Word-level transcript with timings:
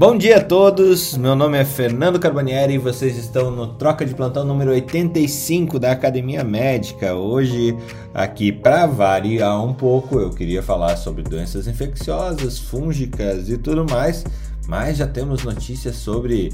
Bom 0.00 0.16
dia 0.16 0.38
a 0.38 0.42
todos, 0.42 1.14
meu 1.14 1.36
nome 1.36 1.58
é 1.58 1.64
Fernando 1.66 2.18
Carbonieri 2.18 2.72
e 2.72 2.78
vocês 2.78 3.18
estão 3.18 3.50
no 3.50 3.66
Troca 3.74 4.06
de 4.06 4.14
Plantão 4.14 4.46
número 4.46 4.70
85 4.70 5.78
da 5.78 5.92
Academia 5.92 6.42
Médica. 6.42 7.14
Hoje, 7.14 7.76
aqui 8.14 8.50
para 8.50 8.86
variar 8.86 9.62
um 9.62 9.74
pouco, 9.74 10.18
eu 10.18 10.30
queria 10.30 10.62
falar 10.62 10.96
sobre 10.96 11.22
doenças 11.22 11.66
infecciosas, 11.66 12.58
fúngicas 12.58 13.50
e 13.50 13.58
tudo 13.58 13.84
mais, 13.90 14.24
mas 14.66 14.96
já 14.96 15.06
temos 15.06 15.44
notícias 15.44 15.96
sobre 15.96 16.50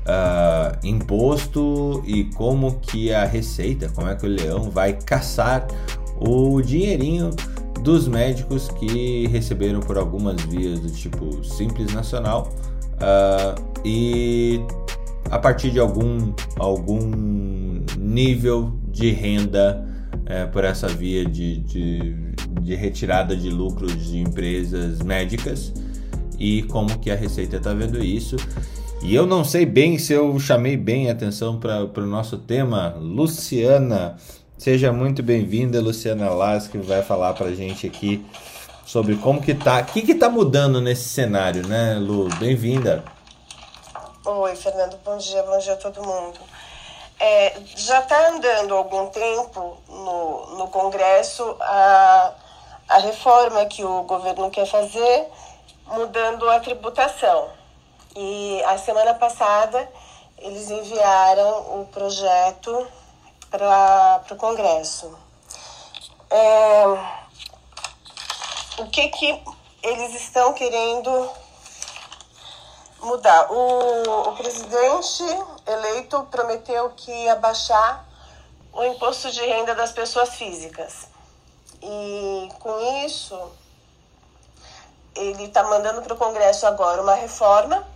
uh, 0.00 0.86
imposto 0.86 2.04
e 2.06 2.24
como 2.24 2.80
que 2.80 3.14
a 3.14 3.24
Receita, 3.24 3.88
como 3.94 4.08
é 4.08 4.14
que 4.14 4.26
o 4.26 4.28
leão 4.28 4.70
vai 4.70 4.92
caçar 4.92 5.66
o 6.18 6.60
dinheirinho 6.60 7.30
dos 7.80 8.06
médicos 8.06 8.68
que 8.68 9.26
receberam 9.28 9.80
por 9.80 9.96
algumas 9.96 10.38
vias 10.42 10.80
do 10.80 10.90
tipo 10.90 11.42
Simples 11.42 11.94
Nacional 11.94 12.52
uh, 13.00 13.70
e 13.84 14.60
a 15.30 15.38
partir 15.38 15.70
de 15.70 15.78
algum, 15.78 16.32
algum 16.58 17.82
nível 17.98 18.72
de 18.88 19.10
renda 19.10 19.86
é, 20.26 20.46
por 20.46 20.64
essa 20.64 20.88
via 20.88 21.24
de, 21.24 21.58
de, 21.58 22.14
de, 22.60 22.74
retirada 22.74 23.36
de 23.36 23.48
lucros 23.48 24.06
de 24.06 24.18
empresas 24.18 25.00
médicas 25.00 25.72
e 26.38 26.62
como 26.64 26.98
que 26.98 27.10
a 27.10 27.16
Receita 27.16 27.56
está 27.56 27.72
vendo 27.72 28.02
isso. 28.02 28.36
E 29.02 29.14
eu 29.14 29.26
não 29.26 29.44
sei 29.44 29.64
bem 29.64 29.98
se 29.98 30.12
eu 30.12 30.38
chamei 30.38 30.76
bem 30.76 31.08
a 31.08 31.12
atenção 31.12 31.58
para 31.58 31.84
o 31.84 32.06
nosso 32.06 32.38
tema. 32.38 32.94
Luciana, 32.98 34.16
seja 34.58 34.92
muito 34.92 35.22
bem-vinda, 35.22 35.80
Luciana 35.80 36.30
Las, 36.30 36.68
que 36.68 36.78
vai 36.78 37.02
falar 37.02 37.32
para 37.34 37.46
a 37.46 37.54
gente 37.54 37.86
aqui 37.86 38.24
sobre 38.90 39.16
como 39.18 39.40
que 39.40 39.54
tá, 39.54 39.82
o 39.82 39.84
que 39.84 40.02
que 40.02 40.16
tá 40.16 40.28
mudando 40.28 40.80
nesse 40.80 41.08
cenário, 41.08 41.64
né, 41.64 41.94
Lu? 41.94 42.28
Bem-vinda. 42.40 43.04
Oi, 44.26 44.56
Fernando, 44.56 44.98
bom 45.04 45.16
dia, 45.16 45.40
bom 45.44 45.56
dia 45.58 45.74
a 45.74 45.76
todo 45.76 46.02
mundo. 46.02 46.40
É, 47.20 47.54
já 47.76 48.00
está 48.00 48.30
andando 48.30 48.74
algum 48.74 49.06
tempo 49.10 49.78
no, 49.88 50.56
no 50.58 50.66
Congresso 50.66 51.56
a, 51.60 52.32
a 52.88 52.98
reforma 52.98 53.64
que 53.66 53.84
o 53.84 54.02
governo 54.02 54.50
quer 54.50 54.66
fazer, 54.66 55.28
mudando 55.86 56.50
a 56.50 56.58
tributação. 56.58 57.48
E 58.16 58.60
a 58.64 58.76
semana 58.76 59.14
passada 59.14 59.88
eles 60.36 60.68
enviaram 60.68 61.80
o 61.80 61.88
projeto 61.92 62.88
para 63.52 64.20
o 64.32 64.34
Congresso. 64.34 65.16
É, 66.28 67.19
o 68.80 68.86
que, 68.88 69.08
que 69.08 69.42
eles 69.82 70.14
estão 70.14 70.52
querendo 70.54 71.30
mudar. 73.02 73.50
O, 73.52 74.30
o 74.30 74.36
presidente 74.36 75.24
eleito 75.66 76.26
prometeu 76.30 76.90
que 76.90 77.10
ia 77.10 77.36
baixar 77.36 78.06
o 78.72 78.84
imposto 78.84 79.30
de 79.30 79.40
renda 79.40 79.74
das 79.74 79.92
pessoas 79.92 80.30
físicas. 80.34 81.08
E 81.82 82.48
com 82.58 83.04
isso, 83.04 83.38
ele 85.14 85.44
está 85.44 85.62
mandando 85.64 86.02
para 86.02 86.14
o 86.14 86.16
Congresso 86.16 86.66
agora 86.66 87.02
uma 87.02 87.14
reforma 87.14 87.86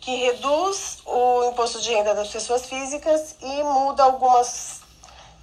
que 0.00 0.14
reduz 0.16 0.98
o 1.06 1.44
imposto 1.44 1.80
de 1.80 1.90
renda 1.90 2.14
das 2.14 2.28
pessoas 2.28 2.66
físicas 2.66 3.36
e 3.40 3.62
muda 3.62 4.02
algumas 4.02 4.80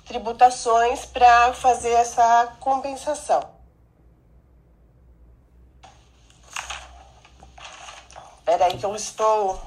tributações 0.05 1.05
para 1.05 1.53
fazer 1.53 1.91
essa 1.91 2.53
compensação. 2.59 3.58
Peraí 8.50 8.78
que 8.78 8.83
eu 8.83 8.95
estou 8.95 9.61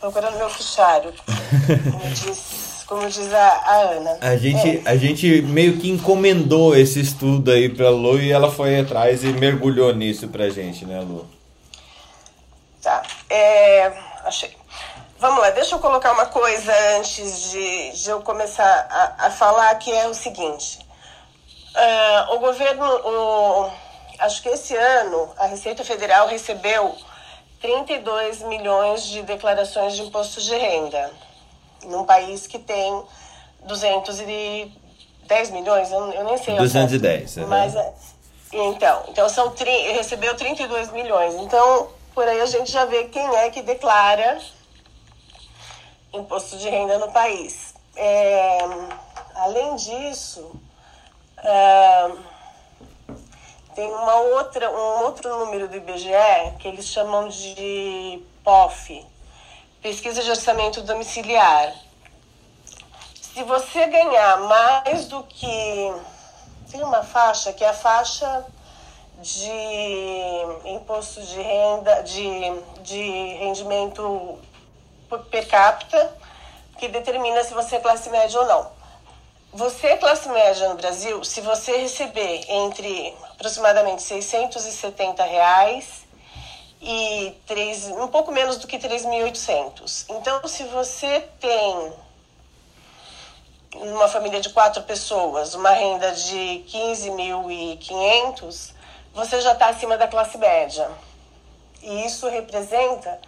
procurando 0.00 0.38
meu 0.38 0.48
fichário, 0.48 1.12
como 1.92 2.14
diz, 2.14 2.82
como 2.86 3.06
diz 3.06 3.30
a, 3.30 3.46
a 3.46 3.76
Ana. 3.90 4.18
A 4.22 4.36
gente, 4.38 4.78
é. 4.78 4.90
a 4.90 4.96
gente 4.96 5.42
meio 5.42 5.78
que 5.78 5.90
encomendou 5.90 6.74
esse 6.74 6.98
estudo 6.98 7.50
aí 7.50 7.68
pra 7.68 7.90
Lu 7.90 8.18
e 8.18 8.32
ela 8.32 8.50
foi 8.50 8.80
atrás 8.80 9.22
e 9.22 9.26
mergulhou 9.34 9.94
nisso 9.94 10.28
pra 10.28 10.48
gente, 10.48 10.86
né, 10.86 10.98
Lu? 11.00 11.28
Tá, 12.80 13.02
é, 13.28 13.92
achei. 14.24 14.56
Vamos 15.18 15.42
lá, 15.42 15.50
deixa 15.50 15.74
eu 15.74 15.78
colocar 15.78 16.12
uma 16.12 16.24
coisa 16.24 16.72
antes 16.96 17.50
de, 17.50 17.92
de 17.92 18.08
eu 18.08 18.22
começar 18.22 18.64
a, 18.64 19.26
a 19.26 19.30
falar, 19.30 19.74
que 19.74 19.92
é 19.92 20.08
o 20.08 20.14
seguinte. 20.14 20.78
Uh, 21.76 22.34
o 22.34 22.38
governo, 22.38 22.82
o, 22.82 23.70
acho 24.20 24.42
que 24.42 24.48
esse 24.48 24.74
ano, 24.74 25.28
a 25.36 25.44
Receita 25.44 25.84
Federal 25.84 26.28
recebeu 26.28 26.96
32 27.62 28.42
milhões 28.42 29.04
de 29.04 29.22
declarações 29.22 29.94
de 29.94 30.02
imposto 30.02 30.42
de 30.42 30.54
renda, 30.54 31.10
num 31.84 32.04
país 32.04 32.46
que 32.46 32.58
tem 32.58 33.02
210 33.64 35.50
milhões, 35.50 35.90
eu, 35.92 36.12
eu 36.12 36.24
nem 36.24 36.36
sei. 36.36 36.56
210, 36.56 37.38
é, 37.38 37.46
mas 37.46 37.74
então, 38.52 39.04
então 39.08 39.28
são 39.28 39.54
recebeu 39.94 40.36
32 40.36 40.90
milhões. 40.92 41.34
Então, 41.36 41.88
por 42.14 42.26
aí 42.28 42.40
a 42.40 42.46
gente 42.46 42.70
já 42.70 42.84
vê 42.84 43.04
quem 43.04 43.26
é 43.36 43.48
que 43.48 43.62
declara 43.62 44.38
imposto 46.12 46.58
de 46.58 46.68
renda 46.68 46.98
no 46.98 47.10
país. 47.12 47.74
É, 47.96 48.58
além 49.36 49.76
disso, 49.76 50.50
é, 51.38 52.10
tem 53.74 53.90
uma 53.90 54.16
outra, 54.16 54.70
um 54.70 55.04
outro 55.04 55.28
número 55.38 55.68
do 55.68 55.76
IBGE 55.76 56.56
que 56.58 56.68
eles 56.68 56.86
chamam 56.86 57.28
de 57.28 58.22
POF, 58.44 59.06
Pesquisa 59.80 60.22
de 60.22 60.30
Orçamento 60.30 60.82
Domiciliar. 60.82 61.74
Se 63.14 63.42
você 63.44 63.86
ganhar 63.86 64.38
mais 64.40 65.06
do 65.06 65.22
que. 65.24 65.92
Tem 66.70 66.82
uma 66.82 67.02
faixa 67.02 67.52
que 67.52 67.64
é 67.64 67.68
a 67.68 67.74
faixa 67.74 68.46
de 69.20 69.50
imposto 70.64 71.22
de 71.22 71.40
renda, 71.40 72.02
de, 72.02 72.22
de 72.82 73.34
rendimento 73.38 74.38
per 75.30 75.48
capita, 75.48 76.16
que 76.78 76.88
determina 76.88 77.44
se 77.44 77.52
você 77.52 77.76
é 77.76 77.80
classe 77.80 78.08
média 78.10 78.40
ou 78.40 78.46
não. 78.46 78.81
Você, 79.54 79.88
é 79.88 79.96
classe 79.98 80.30
média 80.30 80.66
no 80.70 80.76
Brasil, 80.76 81.22
se 81.24 81.42
você 81.42 81.76
receber 81.76 82.42
entre 82.48 83.14
aproximadamente 83.32 84.02
670 84.02 85.22
reais 85.24 86.06
e 86.80 87.34
3, 87.46 87.88
um 87.88 88.08
pouco 88.08 88.32
menos 88.32 88.56
do 88.56 88.66
que 88.66 88.78
3.800. 88.78 90.06
Então, 90.08 90.48
se 90.48 90.64
você 90.64 91.20
tem 91.38 91.92
uma 93.74 94.08
família 94.08 94.40
de 94.40 94.48
quatro 94.48 94.82
pessoas, 94.84 95.54
uma 95.54 95.70
renda 95.70 96.12
de 96.12 96.64
15.500, 96.68 98.70
você 99.12 99.38
já 99.42 99.52
está 99.52 99.66
acima 99.66 99.98
da 99.98 100.08
classe 100.08 100.38
média. 100.38 100.90
E 101.82 102.06
isso 102.06 102.26
representa 102.26 103.20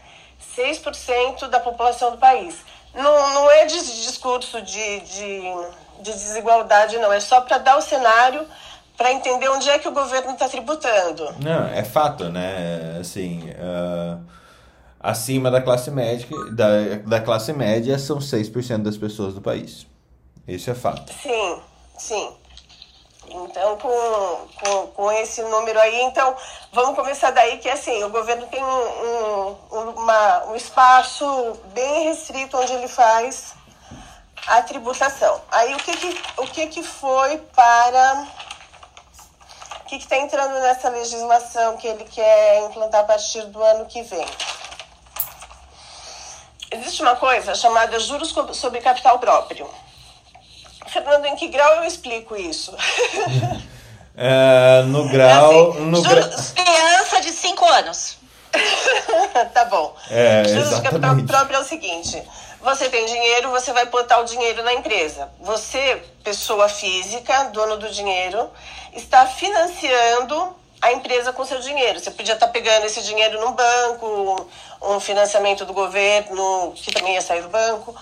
6% 0.56 1.48
da 1.48 1.60
população 1.60 2.12
do 2.12 2.18
país. 2.18 2.56
Não, 2.94 3.34
não 3.34 3.50
é 3.50 3.66
de 3.66 3.76
discurso 3.76 4.62
de, 4.62 5.00
de 5.00 5.83
de 6.00 6.12
desigualdade, 6.12 6.98
não. 6.98 7.12
É 7.12 7.20
só 7.20 7.40
para 7.40 7.58
dar 7.58 7.76
o 7.76 7.82
cenário 7.82 8.46
para 8.96 9.12
entender 9.12 9.48
onde 9.48 9.68
é 9.68 9.78
que 9.78 9.88
o 9.88 9.92
governo 9.92 10.32
está 10.32 10.48
tributando. 10.48 11.34
Não, 11.42 11.66
é 11.68 11.82
fato, 11.82 12.28
né? 12.28 12.98
Assim, 13.00 13.50
uh, 13.50 14.20
acima 15.00 15.50
da 15.50 15.60
classe 15.60 15.90
média, 15.90 16.26
da, 16.52 16.96
da 17.04 17.20
classe 17.20 17.52
média 17.52 17.98
são 17.98 18.18
6% 18.18 18.82
das 18.82 18.96
pessoas 18.96 19.34
do 19.34 19.40
país. 19.40 19.86
Isso 20.46 20.70
é 20.70 20.74
fato. 20.74 21.12
Sim, 21.12 21.58
sim. 21.98 22.36
Então, 23.26 23.76
com, 23.78 24.48
com, 24.62 24.86
com 24.88 25.12
esse 25.12 25.42
número 25.42 25.80
aí, 25.80 26.02
então, 26.02 26.36
vamos 26.72 26.94
começar 26.94 27.30
daí 27.30 27.58
que, 27.58 27.68
assim, 27.68 28.04
o 28.04 28.10
governo 28.10 28.46
tem 28.46 28.62
um, 28.62 29.56
um, 29.72 29.90
uma, 29.96 30.44
um 30.46 30.54
espaço 30.54 31.24
bem 31.72 32.04
restrito 32.04 32.56
onde 32.56 32.72
ele 32.74 32.86
faz 32.86 33.54
a 34.46 34.62
tributação. 34.62 35.40
Aí 35.50 35.74
o 35.74 35.78
que 35.78 35.96
que, 35.96 36.22
o 36.38 36.46
que, 36.46 36.66
que 36.68 36.82
foi 36.82 37.38
para. 37.54 38.26
O 39.80 39.86
que 39.86 39.96
está 39.96 40.16
entrando 40.16 40.54
nessa 40.60 40.88
legislação 40.88 41.76
que 41.76 41.86
ele 41.86 42.04
quer 42.04 42.64
implantar 42.64 43.02
a 43.02 43.04
partir 43.04 43.42
do 43.46 43.62
ano 43.62 43.86
que 43.86 44.02
vem? 44.02 44.26
Existe 46.70 47.02
uma 47.02 47.16
coisa 47.16 47.54
chamada 47.54 47.98
juros 48.00 48.34
sobre 48.52 48.80
capital 48.80 49.18
próprio. 49.18 49.68
Fernando, 50.86 51.26
em 51.26 51.36
que 51.36 51.48
grau 51.48 51.76
eu 51.76 51.84
explico 51.84 52.36
isso? 52.36 52.74
É, 54.16 54.82
no 54.86 55.08
grau. 55.08 55.52
É 55.52 55.70
assim, 55.70 55.80
no 55.86 55.96
juros, 55.96 56.52
gra... 56.52 56.64
Criança 56.64 57.20
de 57.20 57.32
5 57.32 57.64
anos. 57.64 58.18
tá 59.52 59.64
bom. 59.64 59.94
É, 60.08 60.44
juros 60.44 60.68
exatamente. 60.68 60.94
de 60.94 61.00
capital 61.00 61.26
próprio 61.26 61.56
é 61.56 61.60
o 61.60 61.64
seguinte: 61.64 62.22
você 62.64 62.88
tem 62.88 63.04
dinheiro, 63.04 63.50
você 63.50 63.74
vai 63.74 63.84
botar 63.84 64.20
o 64.20 64.24
dinheiro 64.24 64.62
na 64.62 64.72
empresa. 64.72 65.30
Você, 65.38 66.02
pessoa 66.24 66.66
física, 66.66 67.44
dono 67.52 67.76
do 67.76 67.90
dinheiro, 67.90 68.50
está 68.94 69.26
financiando 69.26 70.56
a 70.80 70.90
empresa 70.92 71.30
com 71.30 71.44
seu 71.44 71.60
dinheiro. 71.60 72.00
Você 72.00 72.10
podia 72.10 72.32
estar 72.32 72.48
pegando 72.48 72.86
esse 72.86 73.02
dinheiro 73.02 73.38
num 73.38 73.52
banco, 73.52 74.48
um 74.80 74.98
financiamento 74.98 75.66
do 75.66 75.74
governo, 75.74 76.72
que 76.74 76.90
também 76.90 77.12
ia 77.12 77.20
sair 77.20 77.42
do 77.42 77.50
banco, 77.50 77.94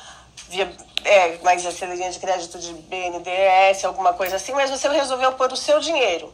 via, 0.49 0.73
é, 1.05 1.38
ia 1.43 1.73
ser 1.73 1.88
linha 1.88 2.11
de 2.12 2.20
crédito 2.20 2.56
de 2.61 2.73
BNDES, 2.73 3.85
alguma 3.85 4.12
coisa 4.12 4.37
assim, 4.37 4.53
mas 4.53 4.70
você 4.70 4.88
resolveu 4.88 5.32
pôr 5.32 5.53
o 5.53 5.56
seu 5.56 5.81
dinheiro. 5.81 6.32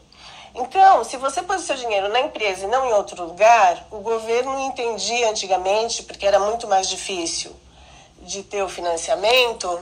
Então, 0.55 1.03
se 1.03 1.17
você 1.17 1.41
pôs 1.41 1.63
o 1.63 1.65
seu 1.65 1.77
dinheiro 1.77 2.11
na 2.11 2.21
empresa 2.21 2.67
e 2.67 2.69
não 2.69 2.91
em 2.91 2.93
outro 2.93 3.25
lugar, 3.25 3.87
o 3.91 4.01
governo 4.01 4.61
entendia 4.61 5.31
antigamente, 5.31 6.03
porque 6.03 6.27
era 6.27 6.39
muito 6.39 6.69
mais 6.69 6.91
difícil 6.91 7.57
de 8.29 8.43
ter 8.43 8.63
o 8.63 8.69
financiamento, 8.69 9.81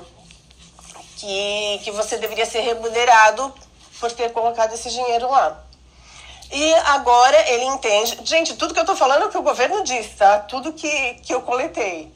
que, 1.17 1.81
que 1.83 1.91
você 1.91 2.17
deveria 2.17 2.47
ser 2.47 2.61
remunerado 2.61 3.53
por 3.99 4.13
ter 4.13 4.33
colocado 4.33 4.73
esse 4.73 4.89
dinheiro 4.89 5.29
lá. 5.29 5.63
E 6.53 6.75
agora 6.75 7.37
ele 7.51 7.65
entende. 7.65 8.21
Gente, 8.25 8.55
tudo 8.55 8.73
que 8.73 8.79
eu 8.79 8.85
estou 8.85 8.95
falando 8.95 9.25
é 9.25 9.27
o 9.27 9.31
que 9.31 9.39
o 9.39 9.43
governo 9.43 9.83
diz, 9.83 10.15
tá? 10.17 10.39
Tudo 10.39 10.73
que, 10.73 11.15
que 11.15 11.35
eu 11.35 11.43
coletei. 11.43 12.15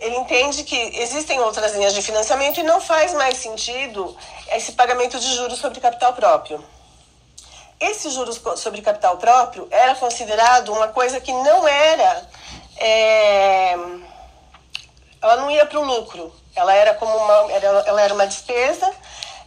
Ele 0.00 0.16
entende 0.16 0.64
que 0.64 0.76
existem 1.00 1.38
outras 1.40 1.74
linhas 1.74 1.94
de 1.94 2.02
financiamento 2.02 2.58
e 2.58 2.64
não 2.64 2.80
faz 2.80 3.14
mais 3.14 3.36
sentido 3.38 4.16
esse 4.50 4.72
pagamento 4.72 5.18
de 5.18 5.34
juros 5.36 5.60
sobre 5.60 5.80
capital 5.80 6.12
próprio. 6.12 6.64
Esse 7.78 8.10
juros 8.10 8.40
sobre 8.56 8.82
capital 8.82 9.16
próprio 9.18 9.68
era 9.70 9.94
considerado 9.94 10.72
uma 10.72 10.88
coisa 10.88 11.20
que 11.20 11.32
não 11.32 11.68
era. 11.68 12.28
É, 12.76 13.76
ela 15.20 15.36
não 15.36 15.50
ia 15.50 15.66
para 15.66 15.78
o 15.78 15.84
lucro. 15.84 16.32
Ela 16.54 16.74
era 16.74 16.94
como 16.94 17.14
uma, 17.14 17.52
ela 17.52 18.02
era 18.02 18.14
uma 18.14 18.26
despesa, 18.26 18.90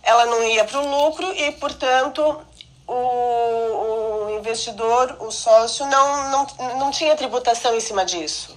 ela 0.04 0.26
não 0.26 0.44
ia 0.44 0.64
para 0.64 0.80
o 0.80 0.90
lucro 0.90 1.32
e, 1.34 1.52
portanto, 1.54 2.42
o, 2.88 2.94
o 2.94 4.38
investidor, 4.38 5.18
o 5.20 5.32
sócio, 5.32 5.86
não, 5.88 6.30
não, 6.30 6.48
não 6.78 6.92
tinha 6.92 7.16
tributação 7.16 7.76
em 7.76 7.80
cima 7.80 8.06
disso. 8.06 8.56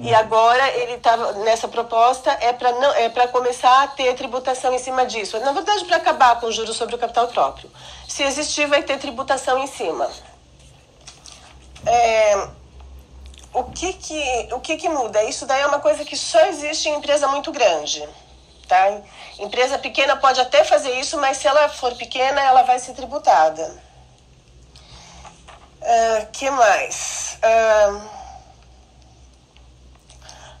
E 0.00 0.14
agora 0.14 0.68
ele 0.76 0.92
está 0.92 1.16
nessa 1.32 1.66
proposta 1.66 2.30
é 2.40 2.52
para 2.52 2.70
não 2.70 2.94
é 2.94 3.08
para 3.08 3.26
começar 3.26 3.82
a 3.82 3.88
ter 3.88 4.14
tributação 4.14 4.72
em 4.72 4.78
cima 4.78 5.04
disso. 5.04 5.38
Na 5.40 5.50
verdade, 5.50 5.84
para 5.86 5.96
acabar 5.96 6.38
com 6.38 6.46
o 6.46 6.52
juros 6.52 6.76
sobre 6.76 6.94
o 6.94 6.98
capital 6.98 7.26
próprio. 7.26 7.68
Se 8.08 8.22
existir, 8.22 8.66
vai 8.68 8.80
ter 8.84 8.96
tributação 8.98 9.58
em 9.58 9.66
cima. 9.66 10.08
É, 11.84 12.48
o 13.52 13.64
que 13.64 13.92
que 13.94 14.48
o 14.52 14.60
que 14.60 14.76
que 14.76 14.88
muda? 14.88 15.22
Isso 15.24 15.46
daí 15.46 15.62
é 15.62 15.66
uma 15.66 15.80
coisa 15.80 16.04
que 16.04 16.16
só 16.16 16.40
existe 16.46 16.88
em 16.88 16.96
empresa 16.96 17.28
muito 17.28 17.50
grande. 17.50 18.06
Tá? 18.66 19.00
Empresa 19.38 19.78
pequena 19.78 20.16
pode 20.16 20.40
até 20.40 20.62
fazer 20.62 20.98
isso, 21.00 21.16
mas 21.18 21.38
se 21.38 21.48
ela 21.48 21.68
for 21.70 21.94
pequena, 21.96 22.40
ela 22.42 22.62
vai 22.64 22.78
ser 22.78 22.92
tributada. 22.92 23.82
Uh, 25.80 26.26
que 26.32 26.50
mais? 26.50 27.38
Uh, 27.42 28.18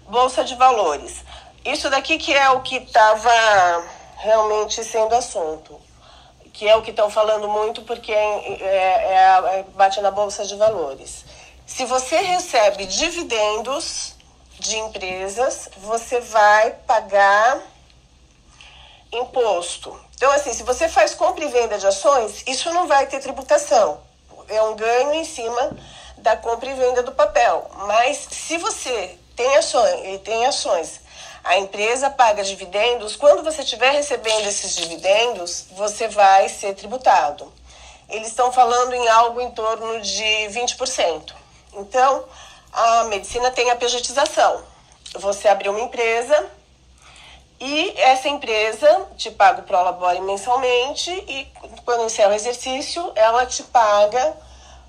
Bolsa 0.08 0.42
de 0.42 0.54
Valores. 0.54 1.22
Isso 1.64 1.90
daqui 1.90 2.16
que 2.16 2.32
é 2.32 2.48
o 2.50 2.62
que 2.62 2.76
estava 2.76 3.30
realmente 4.16 4.82
sendo 4.82 5.14
assunto. 5.14 5.78
Que 6.54 6.66
é 6.66 6.74
o 6.76 6.82
que 6.82 6.90
estão 6.90 7.10
falando 7.10 7.46
muito 7.46 7.82
porque 7.82 8.10
é, 8.10 8.58
é, 8.62 9.58
é, 9.58 9.64
bate 9.74 10.00
na 10.00 10.10
Bolsa 10.10 10.46
de 10.46 10.56
Valores. 10.56 11.26
Se 11.68 11.84
você 11.84 12.16
recebe 12.16 12.86
dividendos 12.86 14.14
de 14.58 14.76
empresas, 14.78 15.68
você 15.76 16.18
vai 16.18 16.70
pagar 16.86 17.60
imposto. 19.12 19.96
Então, 20.16 20.32
assim, 20.32 20.52
se 20.52 20.64
você 20.64 20.88
faz 20.88 21.14
compra 21.14 21.44
e 21.44 21.48
venda 21.48 21.78
de 21.78 21.86
ações, 21.86 22.42
isso 22.46 22.72
não 22.72 22.88
vai 22.88 23.06
ter 23.06 23.20
tributação. 23.20 24.00
É 24.48 24.60
um 24.62 24.74
ganho 24.74 25.12
em 25.12 25.24
cima 25.24 25.76
da 26.16 26.36
compra 26.36 26.70
e 26.70 26.74
venda 26.74 27.02
do 27.02 27.12
papel. 27.12 27.70
Mas 27.86 28.26
se 28.30 28.56
você 28.56 29.16
tem 29.36 29.54
ações, 29.56 30.20
tem 30.22 30.46
ações, 30.46 31.00
a 31.44 31.58
empresa 31.58 32.10
paga 32.10 32.42
dividendos, 32.42 33.14
quando 33.14 33.44
você 33.44 33.60
estiver 33.60 33.90
recebendo 33.90 34.48
esses 34.48 34.74
dividendos, 34.74 35.66
você 35.72 36.08
vai 36.08 36.48
ser 36.48 36.74
tributado. 36.74 37.52
Eles 38.08 38.28
estão 38.28 38.50
falando 38.50 38.94
em 38.94 39.06
algo 39.08 39.40
em 39.40 39.50
torno 39.50 40.00
de 40.00 40.24
20%. 40.48 41.47
Então, 41.78 42.24
a 42.72 43.04
medicina 43.04 43.50
tem 43.50 43.70
a 43.70 43.76
pejetização. 43.76 44.62
Você 45.14 45.48
abriu 45.48 45.72
uma 45.72 45.80
empresa, 45.80 46.50
e 47.60 47.92
essa 47.96 48.28
empresa 48.28 49.06
te 49.16 49.30
paga 49.30 49.60
o 49.60 49.64
Prolabore 49.64 50.20
mensalmente 50.20 51.10
e 51.10 51.48
quando 51.84 52.04
encerra 52.04 52.30
o 52.30 52.34
exercício, 52.34 53.10
ela 53.16 53.44
te 53.46 53.64
paga 53.64 54.36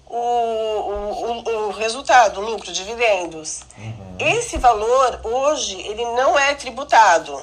o, 0.06 0.16
o, 0.16 1.68
o 1.68 1.72
resultado, 1.72 2.40
o 2.40 2.44
lucro, 2.44 2.72
dividendos. 2.72 3.62
Uhum. 3.76 4.16
Esse 4.20 4.58
valor, 4.58 5.20
hoje, 5.24 5.80
ele 5.82 6.04
não 6.14 6.38
é 6.38 6.54
tributado. 6.54 7.42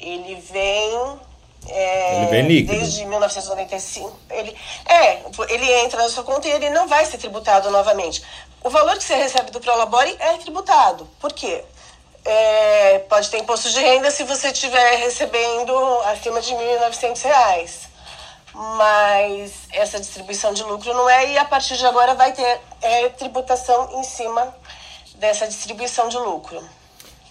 Ele 0.00 0.36
vem... 0.36 1.18
É, 1.70 2.16
ele 2.16 2.26
vem 2.30 2.46
líquido. 2.46 2.78
Desde 2.78 3.04
1995. 3.04 4.18
Ele, 4.30 4.56
é, 4.86 5.22
ele 5.50 5.72
entra 5.84 6.02
na 6.02 6.08
sua 6.08 6.22
conta 6.22 6.48
e 6.48 6.52
ele 6.52 6.70
não 6.70 6.88
vai 6.88 7.04
ser 7.04 7.18
tributado 7.18 7.70
novamente. 7.70 8.22
O 8.62 8.70
valor 8.70 8.96
que 8.96 9.04
você 9.04 9.14
recebe 9.14 9.50
do 9.50 9.60
Prolabore 9.60 10.16
é 10.18 10.36
tributado. 10.38 11.08
Por 11.20 11.32
quê? 11.32 11.64
é, 12.28 12.98
pode 13.08 13.30
ter 13.30 13.38
imposto 13.38 13.70
de 13.70 13.80
renda 13.80 14.10
se 14.10 14.22
você 14.22 14.48
estiver 14.48 14.98
recebendo 14.98 15.72
acima 16.04 16.40
de 16.42 16.52
R$ 16.52 16.60
1.900. 16.90 17.88
Mas 18.76 19.52
essa 19.72 19.98
distribuição 19.98 20.52
de 20.52 20.62
lucro 20.62 20.92
não 20.92 21.08
é, 21.08 21.32
e 21.32 21.38
a 21.38 21.44
partir 21.44 21.76
de 21.76 21.86
agora 21.86 22.14
vai 22.14 22.32
ter 22.32 22.60
é, 22.82 23.08
tributação 23.10 23.98
em 23.98 24.04
cima 24.04 24.54
dessa 25.18 25.46
distribuição 25.46 26.08
de 26.08 26.18
lucro. 26.18 26.62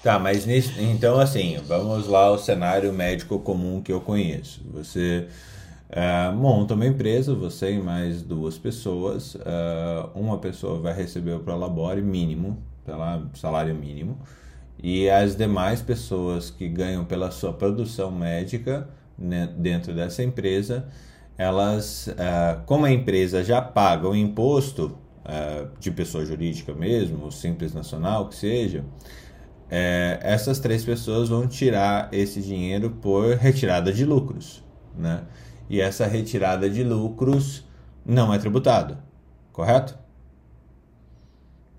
Tá, 0.02 0.18
mas 0.18 0.48
então 0.48 1.20
assim, 1.20 1.58
vamos 1.68 2.08
lá 2.08 2.26
ao 2.26 2.40
cenário 2.40 2.94
médico 2.94 3.40
comum 3.40 3.82
que 3.82 3.92
eu 3.92 4.00
conheço. 4.00 4.62
Você 4.74 5.28
é, 5.90 6.32
monta 6.32 6.74
uma 6.74 6.86
empresa, 6.86 7.34
você 7.34 7.74
e 7.74 7.82
mais 7.82 8.22
duas 8.22 8.58
pessoas, 8.58 9.38
é, 9.46 10.10
uma 10.14 10.38
pessoa 10.38 10.80
vai 10.80 10.94
receber 10.94 11.34
o 11.34 11.40
Prolabore 11.40 12.02
mínimo, 12.02 12.58
lá, 12.86 13.22
salário 13.34 13.74
mínimo, 13.74 14.20
e 14.82 15.10
as 15.10 15.36
demais 15.36 15.82
pessoas 15.82 16.50
que 16.50 16.68
ganham 16.68 17.04
pela 17.04 17.32
sua 17.32 17.54
produção 17.54 18.12
médica 18.12 18.88
né, 19.18 19.50
dentro 19.58 19.94
dessa 19.94 20.24
empresa, 20.24 20.88
elas, 21.38 22.08
uh, 22.08 22.64
como 22.66 22.86
a 22.86 22.92
empresa 22.92 23.44
já 23.44 23.62
paga 23.62 24.08
o 24.08 24.16
imposto 24.16 24.98
uh, 25.26 25.70
de 25.80 25.92
pessoa 25.92 26.26
jurídica 26.26 26.74
mesmo, 26.74 27.32
simples 27.32 27.74
nacional 27.74 28.28
que 28.28 28.36
seja, 28.36 28.84
é, 29.70 30.20
essas 30.22 30.60
três 30.60 30.86
pessoas 30.86 31.28
vão 31.28 31.46
tirar 31.46 32.10
esse 32.14 32.42
dinheiro 32.42 32.90
por 32.90 33.36
retirada 33.36 33.92
de 33.92 34.06
lucros, 34.06 34.64
né? 34.98 35.24
E 35.70 35.82
essa 35.82 36.06
retirada 36.06 36.70
de 36.70 36.84
lucros 36.84 37.64
não 38.06 38.34
é 38.34 38.40
tributada, 38.40 38.98
correto? 39.52 39.98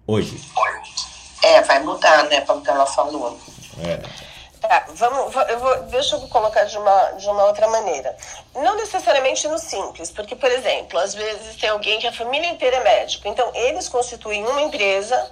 Hoje. 0.07 0.41
É, 1.43 1.63
vai 1.63 1.83
mudar, 1.83 2.25
né, 2.25 2.41
para 2.41 2.55
o 2.55 2.61
que 2.61 2.71
ela 2.71 2.87
falou. 2.87 3.39
É. 3.79 4.01
Tá, 4.61 4.87
vamos, 4.89 5.35
eu 5.49 5.59
vou, 5.61 5.83
deixa 5.85 6.17
eu 6.17 6.21
colocar 6.29 6.65
de 6.65 6.77
uma, 6.77 7.13
de 7.13 7.29
uma 7.29 7.45
outra 7.45 7.69
maneira. 7.69 8.17
Não 8.55 8.77
necessariamente 8.77 9.47
no 9.47 9.59
simples, 9.59 10.11
porque, 10.11 10.35
por 10.35 10.51
exemplo, 10.51 10.99
às 10.99 11.15
vezes 11.15 11.57
tem 11.57 11.71
alguém 11.71 12.01
que 12.01 12.07
a 12.07 12.13
família 12.13 12.51
inteira 12.51 12.77
é 12.79 12.85
médico, 12.85 13.29
então 13.29 13.51
eles 13.55 13.89
constituem 13.89 14.45
uma 14.45 14.61
empresa. 14.61 15.31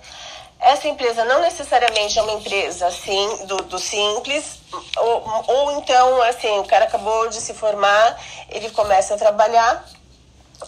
Essa 0.58 0.88
empresa 0.88 1.24
não 1.24 1.40
necessariamente 1.42 2.18
é 2.18 2.22
uma 2.22 2.32
empresa 2.32 2.86
assim 2.86 3.46
do, 3.46 3.56
do 3.56 3.78
simples, 3.78 4.58
ou, 4.96 5.44
ou 5.48 5.72
então, 5.72 6.22
assim, 6.22 6.58
o 6.58 6.64
cara 6.64 6.86
acabou 6.86 7.28
de 7.28 7.40
se 7.40 7.52
formar, 7.52 8.18
ele 8.48 8.70
começa 8.70 9.14
a 9.14 9.18
trabalhar, 9.18 9.84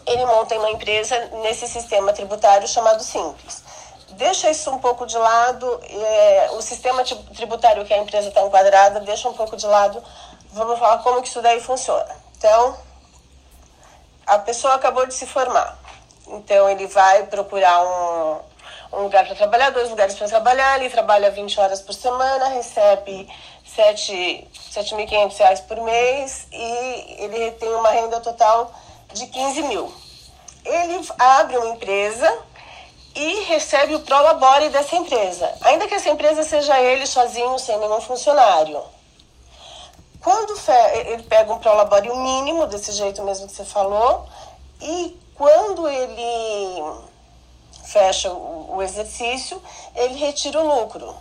ele 0.06 0.24
monta 0.26 0.54
uma 0.56 0.70
empresa 0.70 1.18
nesse 1.42 1.66
sistema 1.66 2.12
tributário 2.12 2.68
chamado 2.68 3.02
simples. 3.02 3.62
Deixa 4.10 4.50
isso 4.50 4.70
um 4.70 4.78
pouco 4.78 5.06
de 5.06 5.16
lado, 5.16 5.80
é, 5.82 6.50
o 6.52 6.60
sistema 6.60 7.02
tributário 7.34 7.84
que 7.84 7.94
a 7.94 7.98
empresa 7.98 8.28
está 8.28 8.42
enquadrada, 8.42 9.00
deixa 9.00 9.28
um 9.28 9.34
pouco 9.34 9.56
de 9.56 9.66
lado, 9.66 10.02
vamos 10.52 10.78
falar 10.78 10.98
como 10.98 11.22
que 11.22 11.28
isso 11.28 11.40
daí 11.40 11.60
funciona. 11.60 12.14
Então, 12.36 12.76
a 14.26 14.38
pessoa 14.38 14.74
acabou 14.74 15.06
de 15.06 15.14
se 15.14 15.26
formar, 15.26 15.78
então 16.26 16.68
ele 16.68 16.86
vai 16.86 17.24
procurar 17.26 17.82
um, 17.82 18.40
um 18.92 19.02
lugar 19.02 19.26
para 19.26 19.34
trabalhar, 19.34 19.70
dois 19.70 19.90
lugares 19.90 20.14
para 20.14 20.28
trabalhar, 20.28 20.80
ele 20.80 20.90
trabalha 20.90 21.30
20 21.30 21.60
horas 21.60 21.80
por 21.80 21.92
semana, 21.92 22.48
recebe 22.48 23.28
7.500 23.76 25.36
reais 25.36 25.60
por 25.60 25.80
mês 25.82 26.46
e 26.50 27.16
ele 27.18 27.50
tem 27.52 27.68
uma 27.74 27.90
renda 27.90 28.20
total 28.20 28.72
de 29.12 29.26
15 29.26 29.62
mil. 29.62 29.92
Ele 30.64 31.06
abre 31.18 31.56
uma 31.58 31.70
empresa 31.70 32.38
e 33.14 33.44
recebe 33.44 33.94
o 33.94 34.00
prolabore 34.00 34.68
dessa 34.70 34.96
empresa, 34.96 35.52
ainda 35.62 35.86
que 35.86 35.94
essa 35.94 36.08
empresa 36.08 36.42
seja 36.42 36.80
ele 36.80 37.06
sozinho, 37.06 37.58
sem 37.58 37.78
nenhum 37.78 38.00
funcionário. 38.00 38.82
Quando 40.20 40.54
ele 41.10 41.22
pega 41.24 41.52
um 41.52 41.58
prolabore 41.58 42.08
mínimo, 42.10 42.66
desse 42.66 42.92
jeito 42.92 43.22
mesmo 43.22 43.46
que 43.46 43.52
você 43.52 43.64
falou, 43.64 44.26
e 44.80 45.18
quando 45.34 45.88
ele 45.88 46.82
fecha 47.88 48.30
o 48.30 48.82
exercício, 48.82 49.60
ele 49.96 50.14
retira 50.14 50.60
o 50.60 50.80
lucro. 50.80 51.14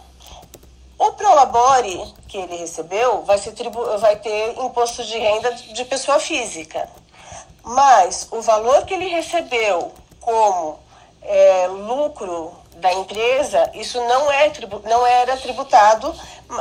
O 1.00 1.14
Prolabore 1.14 2.14
que 2.28 2.38
ele 2.38 2.58
recebeu 2.58 3.24
vai, 3.24 3.38
ser 3.38 3.54
tribu 3.54 3.98
vai 4.00 4.18
ter 4.18 4.58
imposto 4.60 5.04
de 5.06 5.18
renda 5.18 5.54
de 5.54 5.86
pessoa 5.86 6.20
física. 6.20 6.90
Mas 7.64 8.28
o 8.32 8.42
valor 8.42 8.86
que 8.86 8.94
ele 8.94 9.08
recebeu 9.08 9.94
como 10.20 10.80
é, 11.22 11.68
lucro 11.68 12.54
da 12.78 12.94
empresa, 12.94 13.72
isso 13.74 13.98
não, 14.00 14.30
é, 14.32 14.52
não 14.84 15.08
era 15.08 15.38
tributado. 15.38 16.14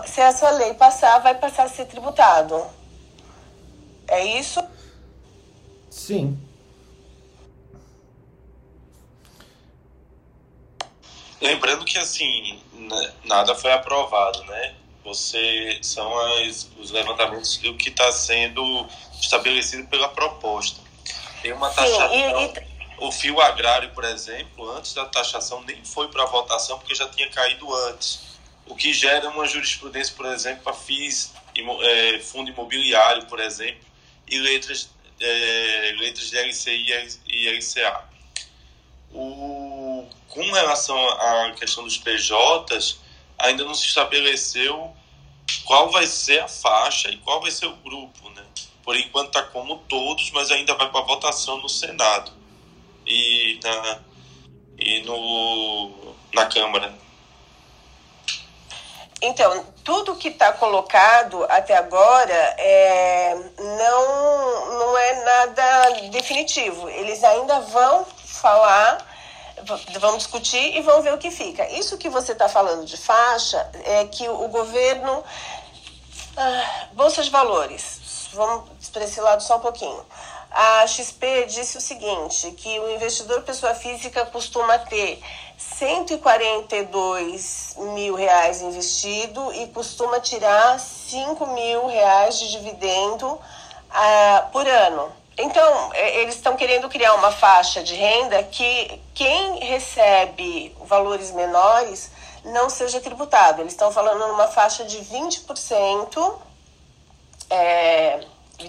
Se 0.07 0.21
essa 0.21 0.51
lei 0.51 0.75
passar, 0.75 1.19
vai 1.19 1.35
passar 1.35 1.65
a 1.65 1.69
ser 1.69 1.87
tributado. 1.87 2.65
É 4.07 4.25
isso? 4.25 4.63
Sim. 5.91 6.39
Lembrando 11.41 11.85
que 11.85 11.99
assim, 11.99 12.61
nada 13.25 13.55
foi 13.55 13.73
aprovado, 13.73 14.43
né? 14.45 14.75
Você 15.05 15.79
são 15.83 16.19
as, 16.19 16.69
os 16.79 16.91
levantamentos 16.91 17.59
do 17.59 17.77
que 17.77 17.91
está 17.91 18.11
sendo 18.11 18.87
estabelecido 19.21 19.87
pela 19.89 20.09
proposta. 20.09 20.81
Tem 21.43 21.53
uma 21.53 21.71
taxação. 21.71 22.11
Sim, 22.11 22.63
e, 22.63 22.77
o 22.99 23.13
fio 23.13 23.41
agrário, 23.41 23.91
por 23.91 24.05
exemplo, 24.05 24.71
antes 24.71 24.95
da 24.95 25.05
taxação 25.05 25.63
nem 25.65 25.85
foi 25.85 26.09
para 26.09 26.25
votação 26.25 26.79
porque 26.79 26.95
já 26.95 27.09
tinha 27.09 27.29
caído 27.31 27.73
antes. 27.89 28.21
O 28.67 28.75
que 28.75 28.93
gera 28.93 29.29
uma 29.29 29.47
jurisprudência, 29.47 30.15
por 30.17 30.27
exemplo, 30.27 30.63
para 30.65 30.73
FIIs, 30.73 31.33
é, 31.83 32.19
fundo 32.21 32.51
imobiliário, 32.51 33.27
por 33.27 33.39
exemplo, 33.39 33.85
e 34.27 34.39
letras, 34.39 34.91
é, 35.21 35.95
letras 35.99 36.31
de 36.31 36.39
LCI 36.39 37.21
e 37.29 37.49
LCA. 37.49 38.05
O, 39.13 39.86
com 40.29 40.53
relação 40.53 40.97
à 41.11 41.53
questão 41.53 41.85
dos 41.85 41.97
PJs, 41.99 42.99
ainda 43.39 43.65
não 43.65 43.75
se 43.75 43.87
estabeleceu 43.87 44.95
qual 45.65 45.91
vai 45.91 46.07
ser 46.07 46.41
a 46.41 46.49
faixa 46.49 47.09
e 47.11 47.19
qual 47.19 47.41
vai 47.41 47.51
ser 47.51 47.67
o 47.67 47.77
grupo. 47.77 48.31
Né? 48.31 48.45
Por 48.83 48.97
enquanto 48.97 49.29
está 49.29 49.43
como 49.43 49.79
todos, 49.89 50.31
mas 50.33 50.51
ainda 50.51 50.75
vai 50.75 50.91
para 50.91 51.01
votação 51.03 51.59
no 51.59 51.69
Senado 51.69 52.33
e 53.07 53.61
na, 53.63 54.01
e 54.79 55.01
no, 55.03 56.15
na 56.35 56.47
Câmara. 56.47 57.07
Então, 59.23 59.65
tudo 59.83 60.17
que 60.17 60.29
está 60.29 60.53
colocado 60.53 61.45
até 61.45 61.75
agora 61.75 62.35
é, 62.59 63.35
não, 63.59 64.79
não 64.79 64.99
é 64.99 65.25
nada 65.25 65.91
definitivo. 66.11 66.89
Eles 66.91 67.25
ainda 67.25 67.61
vão 67.61 68.05
falar, 68.05 68.99
vão 69.99 70.17
discutir 70.17 70.77
e 70.77 70.83
vão 70.83 71.03
ver 71.03 71.15
o 71.15 71.19
que 71.19 71.31
fica. 71.31 71.69
Isso 71.71 71.99
que 71.99 72.09
você 72.09 72.33
está 72.33 72.49
falando 72.49 72.85
de 72.85 72.97
faixa 72.97 73.69
é 73.85 74.05
que 74.07 74.29
o 74.29 74.49
governo. 74.49 75.23
Ah, 76.37 76.89
Bolsa 76.93 77.23
de 77.23 77.31
valores. 77.31 78.29
Vamos 78.33 78.89
para 78.91 79.05
esse 79.05 79.21
lado 79.21 79.43
só 79.43 79.57
um 79.57 79.61
pouquinho. 79.61 80.05
A 80.51 80.87
XP 80.87 81.47
disse 81.47 81.77
o 81.77 81.81
seguinte, 81.81 82.51
que 82.53 82.79
o 82.81 82.91
investidor 82.91 83.43
pessoa 83.43 83.75
física 83.75 84.25
costuma 84.27 84.79
ter 84.79 85.21
142 85.59 87.75
mil 87.95 88.15
reais 88.15 88.63
investido 88.63 89.53
e 89.53 89.67
costuma 89.69 90.21
tirar 90.21 90.79
5 90.79 91.47
mil 91.49 91.87
reais 91.87 92.39
de 92.39 92.53
dividendo 92.53 93.27
uh, 93.27 93.41
por 94.53 94.67
ano. 94.67 95.13
Então, 95.39 95.93
eles 95.95 96.37
estão 96.37 96.57
querendo 96.57 96.89
criar 96.89 97.15
uma 97.15 97.31
faixa 97.31 97.83
de 97.83 97.95
renda 97.95 98.43
que 98.45 99.01
quem 99.15 99.59
recebe 99.61 100.75
valores 100.87 101.31
menores 101.31 102.11
não 102.45 102.71
seja 102.71 103.01
tributado. 103.01 103.61
Eles 103.61 103.73
estão 103.73 103.93
falando 103.93 104.27
numa 104.29 104.49
faixa 104.49 104.85
de 104.85 104.99
20%. 104.99 106.35
É, 107.51 108.21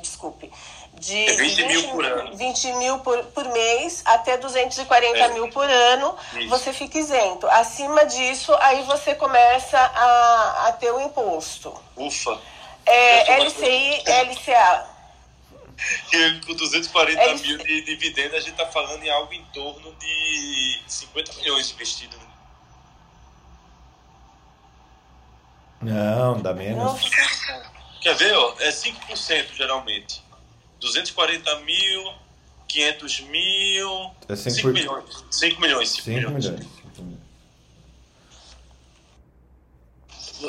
desculpe, 0.01 0.51
de 0.99 1.25
é 1.25 1.33
20, 1.35 1.55
20 1.55 1.67
mil 1.67 1.89
por 1.89 2.05
ano. 2.05 2.37
20 2.37 2.73
mil 2.73 2.99
por, 2.99 3.23
por 3.25 3.45
mês 3.49 4.01
até 4.05 4.37
240 4.37 5.17
é. 5.17 5.27
mil 5.29 5.49
por 5.49 5.69
ano, 5.69 6.15
Isso. 6.33 6.49
você 6.49 6.73
fica 6.73 6.97
isento. 6.97 7.47
Acima 7.47 8.05
disso, 8.05 8.53
aí 8.59 8.83
você 8.83 9.15
começa 9.15 9.77
a, 9.77 10.67
a 10.67 10.71
ter 10.73 10.91
o 10.91 10.99
imposto. 10.99 11.73
Ufa! 11.95 12.37
É, 12.85 13.39
LCI, 13.41 14.03
LCA. 14.05 14.96
E 16.13 16.39
com 16.45 16.53
240 16.53 17.21
LC... 17.21 17.47
mil 17.47 17.57
de 17.59 17.81
dividendo, 17.81 18.35
a 18.35 18.39
gente 18.39 18.51
está 18.51 18.65
falando 18.67 19.03
em 19.03 19.09
algo 19.09 19.31
em 19.33 19.43
torno 19.53 19.93
de 19.95 20.81
50 20.87 21.33
milhões 21.35 21.71
investido, 21.71 22.17
né? 22.17 22.27
Não, 25.81 26.41
dá 26.41 26.53
menos. 26.53 27.09
Quer 28.01 28.15
ver, 28.15 28.33
ó? 28.33 28.55
É 28.59 28.69
5% 28.69 29.53
geralmente. 29.55 30.23
240 30.79 31.59
mil, 31.61 32.13
500 32.67 33.19
mil, 33.21 34.11
é 34.27 34.35
5, 34.35 34.61
por... 34.61 34.73
milhões. 34.73 35.25
5 35.29 35.61
milhões. 35.61 35.89
5, 35.89 36.03
5 36.03 36.17
milhões. 36.17 36.45
milhões. 36.45 36.77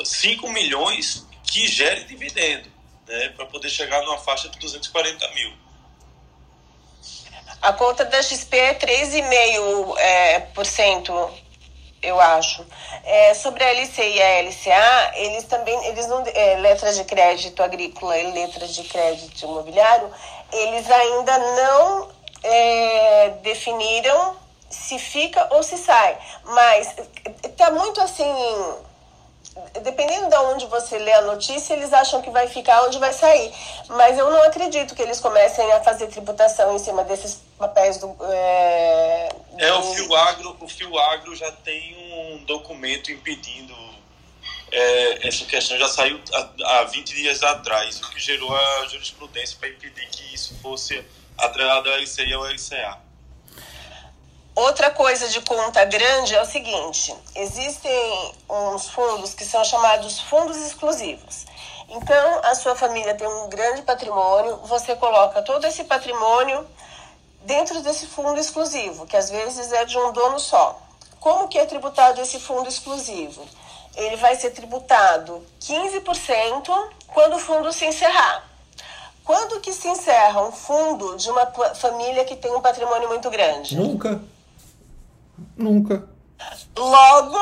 5 0.05 0.51
milhões 0.51 1.27
que 1.43 1.67
gere 1.67 2.03
dividendo, 2.03 2.69
né, 3.09 3.29
para 3.29 3.45
poder 3.47 3.69
chegar 3.69 4.01
numa 4.03 4.19
faixa 4.19 4.47
de 4.47 4.57
240 4.59 5.27
mil. 5.33 5.51
A 7.61 7.73
conta 7.73 8.05
da 8.05 8.21
XP 8.21 8.55
é 8.55 8.73
3,5%. 8.75 9.97
É, 9.97 10.39
por 10.39 10.65
cento 10.65 11.11
eu 12.01 12.19
acho. 12.19 12.65
É, 13.03 13.33
sobre 13.33 13.63
a 13.63 13.71
LC 13.71 14.01
e 14.01 14.21
a 14.21 14.41
LCA, 14.43 15.11
eles 15.15 15.43
também, 15.45 15.85
eles 15.87 16.07
não, 16.07 16.23
é, 16.25 16.55
letras 16.57 16.95
de 16.95 17.03
crédito 17.03 17.61
agrícola 17.61 18.17
e 18.17 18.31
letras 18.31 18.73
de 18.73 18.83
crédito 18.83 19.43
imobiliário, 19.43 20.09
eles 20.51 20.89
ainda 20.89 21.37
não 21.37 22.09
é, 22.43 23.29
definiram 23.41 24.37
se 24.69 24.97
fica 24.99 25.47
ou 25.51 25.63
se 25.63 25.77
sai. 25.77 26.17
Mas 26.45 26.95
está 27.43 27.71
muito 27.71 27.99
assim, 27.99 28.23
dependendo 29.81 30.29
de 30.29 30.35
onde 30.37 30.65
você 30.67 30.97
lê 30.97 31.13
a 31.13 31.21
notícia, 31.21 31.73
eles 31.73 31.93
acham 31.93 32.21
que 32.21 32.29
vai 32.29 32.47
ficar 32.47 32.83
onde 32.83 32.97
vai 32.97 33.13
sair. 33.13 33.51
Mas 33.89 34.17
eu 34.17 34.29
não 34.29 34.43
acredito 34.43 34.95
que 34.95 35.01
eles 35.01 35.19
comecem 35.19 35.71
a 35.73 35.81
fazer 35.81 36.07
tributação 36.07 36.75
em 36.75 36.79
cima 36.79 37.03
desses 37.03 37.41
papéis 37.57 37.97
do. 37.97 38.15
É, 38.21 39.29
do... 39.51 39.63
é 39.63 39.73
o 39.73 39.83
Fio 39.83 40.15
Agro, 40.15 40.57
o 40.59 40.67
Fio 40.67 40.97
Agro 40.97 41.35
já 41.35 41.51
tem 41.51 41.95
um 42.33 42.43
documento 42.45 43.11
impedindo 43.11 43.75
é, 44.71 45.27
essa 45.27 45.45
questão, 45.45 45.77
já 45.77 45.87
saiu 45.87 46.19
há, 46.33 46.79
há 46.79 46.83
20 46.85 47.15
dias 47.15 47.43
atrás, 47.43 47.99
o 48.01 48.09
que 48.11 48.19
gerou 48.19 48.55
a 48.55 48.87
jurisprudência 48.87 49.57
para 49.59 49.69
impedir 49.69 50.07
que 50.09 50.33
isso 50.33 50.55
fosse 50.61 51.03
atrelado 51.37 51.89
ao 51.89 51.97
LCI 51.97 52.29
e 52.29 52.33
ao 52.33 52.43
LCA. 52.43 53.08
Outra 54.59 54.91
coisa 54.91 55.29
de 55.29 55.39
conta 55.39 55.85
grande 55.85 56.35
é 56.35 56.41
o 56.41 56.45
seguinte: 56.45 57.15
existem 57.33 58.33
uns 58.49 58.89
fundos 58.89 59.33
que 59.33 59.45
são 59.45 59.63
chamados 59.63 60.19
fundos 60.19 60.57
exclusivos. 60.57 61.45
Então, 61.87 62.41
a 62.43 62.53
sua 62.55 62.75
família 62.75 63.15
tem 63.15 63.25
um 63.25 63.47
grande 63.47 63.83
patrimônio, 63.83 64.57
você 64.65 64.97
coloca 64.97 65.41
todo 65.43 65.65
esse 65.65 65.85
patrimônio 65.85 66.67
dentro 67.45 67.81
desse 67.81 68.05
fundo 68.05 68.37
exclusivo, 68.37 69.05
que 69.05 69.15
às 69.15 69.29
vezes 69.29 69.71
é 69.71 69.85
de 69.85 69.97
um 69.97 70.11
dono 70.11 70.37
só. 70.37 70.77
Como 71.21 71.47
que 71.47 71.57
é 71.57 71.65
tributado 71.65 72.19
esse 72.19 72.37
fundo 72.37 72.67
exclusivo? 72.67 73.41
Ele 73.95 74.17
vai 74.17 74.35
ser 74.35 74.49
tributado 74.49 75.41
15% 75.61 76.89
quando 77.13 77.37
o 77.37 77.39
fundo 77.39 77.71
se 77.71 77.85
encerrar. 77.85 78.43
Quando 79.23 79.61
que 79.61 79.71
se 79.71 79.87
encerra 79.87 80.45
um 80.45 80.51
fundo 80.51 81.15
de 81.15 81.31
uma 81.31 81.45
família 81.75 82.25
que 82.25 82.35
tem 82.35 82.53
um 82.53 82.59
patrimônio 82.59 83.07
muito 83.07 83.29
grande? 83.29 83.77
Nunca. 83.77 84.19
Nunca. 85.59 86.07
Logo. 86.77 87.37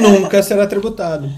Nunca 0.00 0.42
será 0.42 0.66
tributado. 0.66 1.28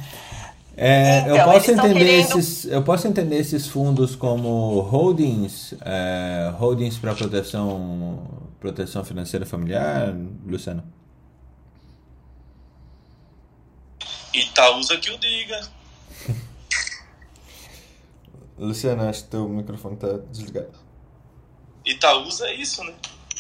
É, 0.77 1.21
então, 1.21 1.37
eu, 1.37 1.45
posso 1.45 1.71
entender 1.71 1.95
querendo... 1.95 2.39
esses, 2.39 2.65
eu 2.67 2.83
posso 2.83 3.07
entender 3.09 3.37
esses 3.39 3.67
fundos 3.69 4.17
como 4.17 4.81
holdings, 4.81 5.73
é, 5.81 6.53
holdings 6.59 6.99
para 6.99 7.15
proteção, 7.15 8.29
proteção 8.61 9.05
financeira 9.05 9.47
familiar, 9.47 10.15
Luciano? 10.45 10.83
Itaúsa 14.35 14.99
que 14.99 15.11
o 15.11 15.19
diga. 15.19 15.61
Luciano, 18.59 19.09
acho 19.09 19.25
que 19.25 19.31
teu 19.31 19.49
microfone 19.49 19.95
está 19.95 20.09
desligado. 20.31 20.75
Itaúsa 21.85 22.49
é 22.49 22.55
isso, 22.55 22.83
né? 22.83 22.95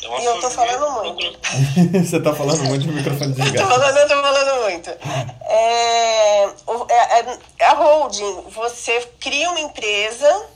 É 0.04 0.20
e 0.20 0.24
eu 0.24 0.40
tô 0.40 0.50
falando 0.50 0.90
muito. 0.90 1.38
Você 2.04 2.20
tá 2.20 2.34
falando 2.34 2.64
muito 2.64 2.86
no 2.86 2.92
microfone 2.92 3.32
desligado. 3.32 3.58
Eu 3.58 3.68
tô 3.68 3.80
falando, 3.80 3.96
eu 3.96 4.08
tô 4.08 4.22
falando 4.22 4.62
muito. 4.62 4.90
É, 5.46 6.44
é, 6.88 7.38
é, 7.58 7.64
a 7.64 7.72
holding, 7.72 8.44
você 8.50 9.00
cria 9.18 9.50
uma 9.50 9.60
empresa 9.60 10.46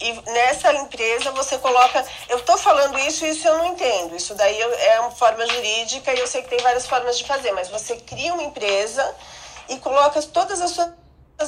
e 0.00 0.12
nessa 0.30 0.72
empresa 0.74 1.30
você 1.32 1.58
coloca. 1.58 2.04
Eu 2.28 2.38
estou 2.38 2.56
falando 2.56 2.98
isso 3.00 3.26
e 3.26 3.30
isso 3.30 3.46
eu 3.46 3.58
não 3.58 3.66
entendo. 3.66 4.16
Isso 4.16 4.34
daí 4.34 4.60
é 4.60 5.00
uma 5.00 5.10
forma 5.10 5.46
jurídica 5.46 6.14
e 6.14 6.18
eu 6.18 6.26
sei 6.26 6.42
que 6.42 6.48
tem 6.48 6.60
várias 6.60 6.86
formas 6.86 7.18
de 7.18 7.24
fazer, 7.24 7.52
mas 7.52 7.68
você 7.68 7.96
cria 7.96 8.32
uma 8.32 8.42
empresa 8.42 9.14
e 9.68 9.76
coloca 9.76 10.22
todas 10.22 10.60
as 10.60 10.70
suas 10.70 10.88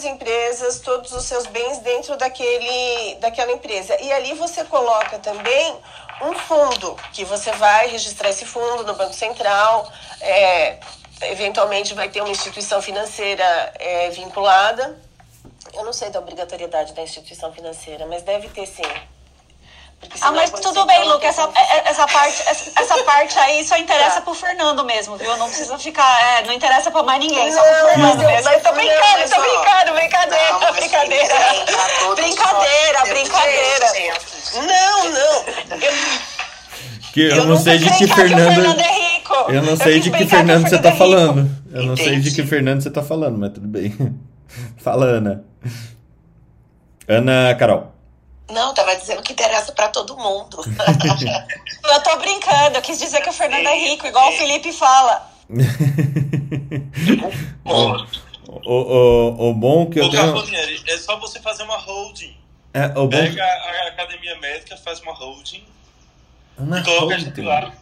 empresas, 0.05 0.81
todos 0.81 1.13
os 1.13 1.25
seus 1.25 1.47
bens 1.47 1.79
dentro 1.79 2.17
daquele, 2.17 3.17
daquela 3.17 3.53
empresa. 3.53 4.01
E 4.01 4.13
ali 4.13 4.35
você 4.35 4.65
coloca 4.65 5.19
também 5.19 5.77
um 6.23 6.33
fundo, 6.35 6.97
que 7.13 7.25
você 7.25 7.51
vai 7.53 7.89
registrar 7.89 8.31
esse 8.31 8.45
fundo 8.45 8.85
no 8.85 8.95
Banco 8.95 9.15
Central, 9.15 9.91
é, 10.21 10.79
eventualmente 11.23 11.95
vai 11.95 12.09
ter 12.09 12.21
uma 12.21 12.31
instituição 12.31 12.81
financeira 12.81 13.73
é, 13.79 14.11
vinculada 14.11 14.99
eu 15.75 15.85
não 15.85 15.93
sei 15.93 16.11
da 16.11 16.19
obrigatoriedade 16.19 16.93
da 16.95 17.03
instituição 17.03 17.53
financeira, 17.53 18.07
mas 18.07 18.23
deve 18.23 18.49
ter 18.49 18.67
sim. 18.67 18.83
Ah, 20.23 20.33
mas 20.33 20.51
tudo 20.51 20.87
bem, 20.87 21.05
Luca. 21.07 21.27
Essa, 21.27 21.43
é, 21.55 21.91
essa, 21.91 22.07
parte, 22.07 22.43
essa 22.49 23.03
parte 23.05 23.39
aí 23.39 23.63
só 23.65 23.77
interessa 23.77 24.17
tá. 24.17 24.21
pro 24.23 24.35
Fernando 24.35 24.85
mesmo, 24.85 25.17
viu? 25.17 25.37
Não 25.37 25.47
precisa 25.47 25.79
ficar. 25.79 26.39
É, 26.39 26.47
não 26.47 26.55
interessa 26.55 26.91
pra 26.91 27.03
mais 27.03 27.21
ninguém, 27.21 27.51
não, 27.51 27.53
só 27.53 27.63
pro 27.63 27.89
Fernando 27.91 28.25
mesmo. 28.25 28.45
Mas 28.45 28.63
tô 28.63 28.73
brincando, 28.73 29.31
tô 29.31 29.41
brincando, 29.41 29.93
brincadeira, 29.95 30.53
não, 30.53 30.73
brincadeira. 30.73 31.35
Brincadeira, 32.17 33.01
brincadeira. 33.09 33.87
Não, 34.55 35.11
não. 35.11 35.45
Que 37.13 37.23
eu, 37.23 37.37
eu 37.37 37.45
não 37.45 37.57
sei 37.57 37.79
de 37.79 37.91
que 37.91 38.07
Fernando. 38.07 38.49
Que 38.49 38.55
Fernando 38.55 38.81
é 38.81 39.15
rico. 39.15 39.35
Eu 39.49 39.63
não 39.63 39.77
sei 39.77 39.97
eu 39.97 40.01
de 40.01 40.11
que 40.11 40.27
Fernando 40.27 40.69
você 40.69 40.79
tá 40.79 40.89
é 40.89 40.97
falando. 40.97 41.51
Eu 41.73 41.83
não 41.85 41.97
sei 41.97 42.21
de 42.21 42.31
que 42.31 42.43
Fernando 42.45 42.83
você 42.83 42.91
tá 42.91 43.03
falando, 43.03 43.39
mas 43.39 43.53
tudo 43.53 43.69
bem. 43.69 43.95
Fala, 44.79 45.07
Ana. 45.07 45.45
Ana 47.07 47.55
Carol. 47.57 47.90
Não, 48.51 48.75
tava 48.75 48.97
dizendo 48.97 49.23
que 49.23 49.33
interessa 49.33 49.73
para 49.73 49.89
todo 49.89 50.17
mundo. 50.17 50.59
eu 51.85 52.01
tô 52.03 52.17
brincando, 52.19 52.77
eu 52.77 52.83
quis 52.83 52.99
dizer 52.99 53.21
que 53.21 53.31
o 53.31 53.33
Fernando 53.33 53.67
é 53.67 53.79
rico, 53.79 54.07
igual 54.07 54.29
o 54.29 54.33
Felipe 54.33 54.73
fala. 54.73 55.31
o, 57.65 58.07
o, 58.65 58.73
o, 58.73 59.51
o 59.51 59.55
bom 59.55 59.91
que 59.91 59.99
eu 60.01 60.07
Ô, 60.07 60.11
tenho... 60.11 60.85
é 60.89 60.99
só 60.99 61.19
você 61.19 61.41
fazer 61.41 61.63
uma 61.65 61.77
holding. 61.77 62.37
É, 62.73 62.87
o 62.87 63.07
bom... 63.07 63.11
Pega 63.11 63.43
a 63.43 63.89
academia 63.89 64.39
médica, 64.39 64.77
faz 64.77 65.01
uma 65.01 65.13
holding 65.13 65.65
uma 66.57 66.79
e 66.79 66.85
coloca 66.85 67.17
holding. 67.17 67.43
lá. 67.43 67.73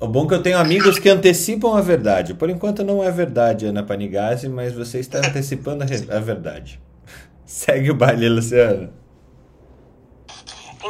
O 0.00 0.06
bom 0.06 0.24
é 0.24 0.28
que 0.28 0.34
eu 0.34 0.42
tenho 0.42 0.58
amigos 0.58 0.98
que 0.98 1.08
antecipam 1.08 1.76
a 1.76 1.80
verdade. 1.80 2.32
Por 2.32 2.48
enquanto 2.48 2.84
não 2.84 3.02
é 3.02 3.10
verdade, 3.10 3.66
Ana 3.66 3.82
Panigasi, 3.82 4.48
mas 4.48 4.72
você 4.72 5.00
está 5.00 5.18
antecipando 5.18 5.82
a, 5.82 6.20
verdade. 6.20 6.80
Segue 7.44 7.90
o 7.90 7.94
baile, 7.94 8.28
Luciana. 8.28 8.90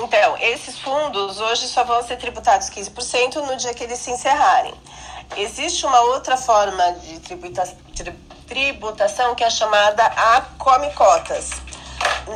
Então, 0.02 0.37
esses 0.38 0.78
fundos 0.78 1.40
hoje 1.40 1.67
só 1.67 1.83
vão 1.83 2.02
ser 2.02 2.17
tributados 2.17 2.71
15% 2.71 3.37
no 3.47 3.57
dia 3.57 3.75
que 3.75 3.83
eles 3.83 3.99
se 3.99 4.11
encerrarem. 4.11 4.75
Existe 5.37 5.85
uma 5.85 6.00
outra 6.02 6.37
forma 6.37 6.93
de 6.93 7.21
tributa 7.21 7.64
tributação 8.47 9.35
que 9.35 9.45
é 9.45 9.50
chamada 9.50 10.02
a 10.05 10.40
come 10.59 10.90
cotas. 10.95 11.50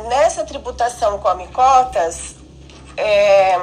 Nessa 0.09 0.45
tributação 0.45 1.19
come 1.19 1.47
cotas, 1.47 2.35
é, 2.97 3.55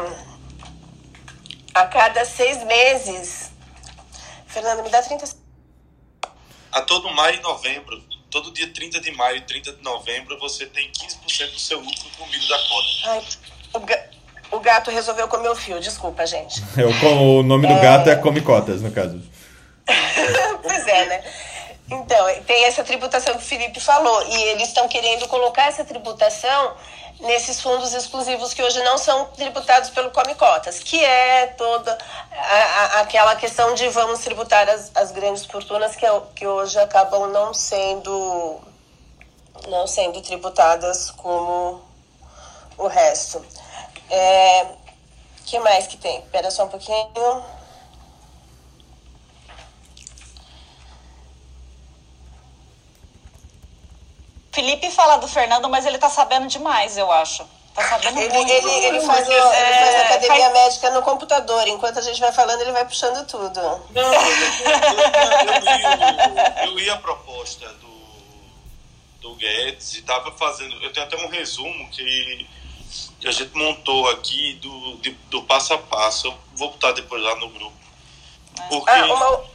a 1.74 1.86
cada 1.86 2.24
seis 2.24 2.64
meses. 2.64 3.52
Fernando, 4.46 4.82
me 4.82 4.88
dá 4.88 5.00
30 5.00 5.26
A 6.72 6.82
todo 6.82 7.08
maio 7.10 7.36
e 7.36 7.40
novembro, 7.40 8.02
todo 8.30 8.52
dia 8.52 8.72
30 8.72 9.00
de 9.00 9.12
maio 9.12 9.36
e 9.36 9.42
30 9.42 9.72
de 9.74 9.82
novembro, 9.82 10.38
você 10.38 10.66
tem 10.66 10.90
15% 10.90 11.52
do 11.52 11.60
seu 11.60 11.78
lucro 11.78 12.10
comido 12.18 12.48
da 12.48 12.58
cota. 12.58 12.88
Ai, 13.04 13.26
o, 13.72 13.80
ga... 13.80 13.98
o, 14.50 14.60
gato 14.60 14.90
resolveu 14.90 15.28
comer 15.28 15.48
o 15.48 15.56
fio, 15.56 15.80
desculpa, 15.80 16.26
gente. 16.26 16.62
Eu, 16.76 16.90
o 16.90 17.42
nome 17.42 17.66
do 17.66 17.74
é... 17.74 17.80
gato 17.80 18.10
é 18.10 18.16
Come 18.16 18.40
Cotas, 18.40 18.82
no 18.82 18.90
caso. 18.90 19.20
pois 20.62 20.86
é, 20.86 21.06
né? 21.06 21.24
Então, 21.90 22.26
tem 22.46 22.64
essa 22.64 22.84
tributação 22.84 23.34
que 23.34 23.40
o 23.40 23.44
Felipe 23.44 23.80
falou, 23.80 24.22
e 24.28 24.42
eles 24.50 24.68
estão 24.68 24.86
querendo 24.86 25.26
colocar 25.26 25.66
essa 25.66 25.84
tributação 25.84 26.74
nesses 27.20 27.60
fundos 27.60 27.92
exclusivos 27.92 28.54
que 28.54 28.62
hoje 28.62 28.82
não 28.82 28.96
são 28.96 29.26
tributados 29.26 29.90
pelo 29.90 30.10
Come 30.10 30.34
Cotas, 30.34 30.78
que 30.78 31.04
é 31.04 31.48
toda 31.48 31.96
a, 32.32 32.56
a, 32.56 33.00
aquela 33.00 33.36
questão 33.36 33.74
de 33.74 33.88
vamos 33.88 34.20
tributar 34.20 34.68
as, 34.68 34.90
as 34.94 35.12
grandes 35.12 35.44
fortunas 35.44 35.94
que, 35.96 36.06
é 36.06 36.20
que 36.34 36.46
hoje 36.46 36.78
acabam 36.78 37.28
não 37.28 37.52
sendo 37.52 38.60
não 39.68 39.86
sendo 39.86 40.22
tributadas 40.22 41.10
como 41.10 41.82
o 42.78 42.86
resto. 42.86 43.44
É, 44.10 44.66
que 45.46 45.58
mais 45.60 45.86
que 45.86 45.96
tem? 45.96 46.18
Espera 46.18 46.50
só 46.50 46.64
um 46.64 46.68
pouquinho. 46.68 47.44
Felipe 54.52 54.90
fala 54.90 55.16
do 55.16 55.28
Fernando, 55.28 55.68
mas 55.68 55.86
ele 55.86 55.98
tá 55.98 56.10
sabendo 56.10 56.46
demais, 56.48 56.98
eu 56.98 57.10
acho. 57.10 57.48
Tá 57.74 57.82
sabendo 57.84 58.20
ele, 58.20 58.34
muito. 58.34 58.50
Ele, 58.50 58.70
ele, 58.86 59.00
faz, 59.00 59.28
o, 59.28 59.32
é, 59.32 59.36
ele 59.36 59.78
faz 59.78 59.94
academia 60.06 60.50
faz... 60.50 60.52
médica 60.52 60.90
no 60.90 61.02
computador. 61.02 61.68
Enquanto 61.68 61.98
a 61.98 62.02
gente 62.02 62.20
vai 62.20 62.32
falando, 62.32 62.60
ele 62.60 62.72
vai 62.72 62.84
puxando 62.84 63.24
tudo. 63.26 63.60
Não, 63.60 63.80
eu, 63.94 64.12
eu, 64.12 64.22
eu, 66.66 66.72
eu 66.72 66.80
ia 66.80 66.94
a 66.94 66.98
proposta 66.98 67.68
do, 67.74 67.88
do 69.20 69.34
Guedes 69.36 69.94
e 69.94 70.02
tava 70.02 70.32
fazendo. 70.32 70.74
Eu 70.82 70.92
tenho 70.92 71.06
até 71.06 71.16
um 71.16 71.28
resumo 71.28 71.88
que, 71.90 72.48
que 73.20 73.28
a 73.28 73.32
gente 73.32 73.56
montou 73.56 74.08
aqui 74.10 74.54
do, 74.54 74.96
de, 74.98 75.10
do 75.30 75.42
passo 75.42 75.74
a 75.74 75.78
passo. 75.78 76.28
Eu 76.28 76.34
vou 76.56 76.70
botar 76.70 76.92
depois 76.92 77.22
lá 77.22 77.36
no 77.36 77.48
grupo. 77.48 77.76
Porque. 78.68 78.90
Ah, 78.90 79.06
uma 79.06 79.50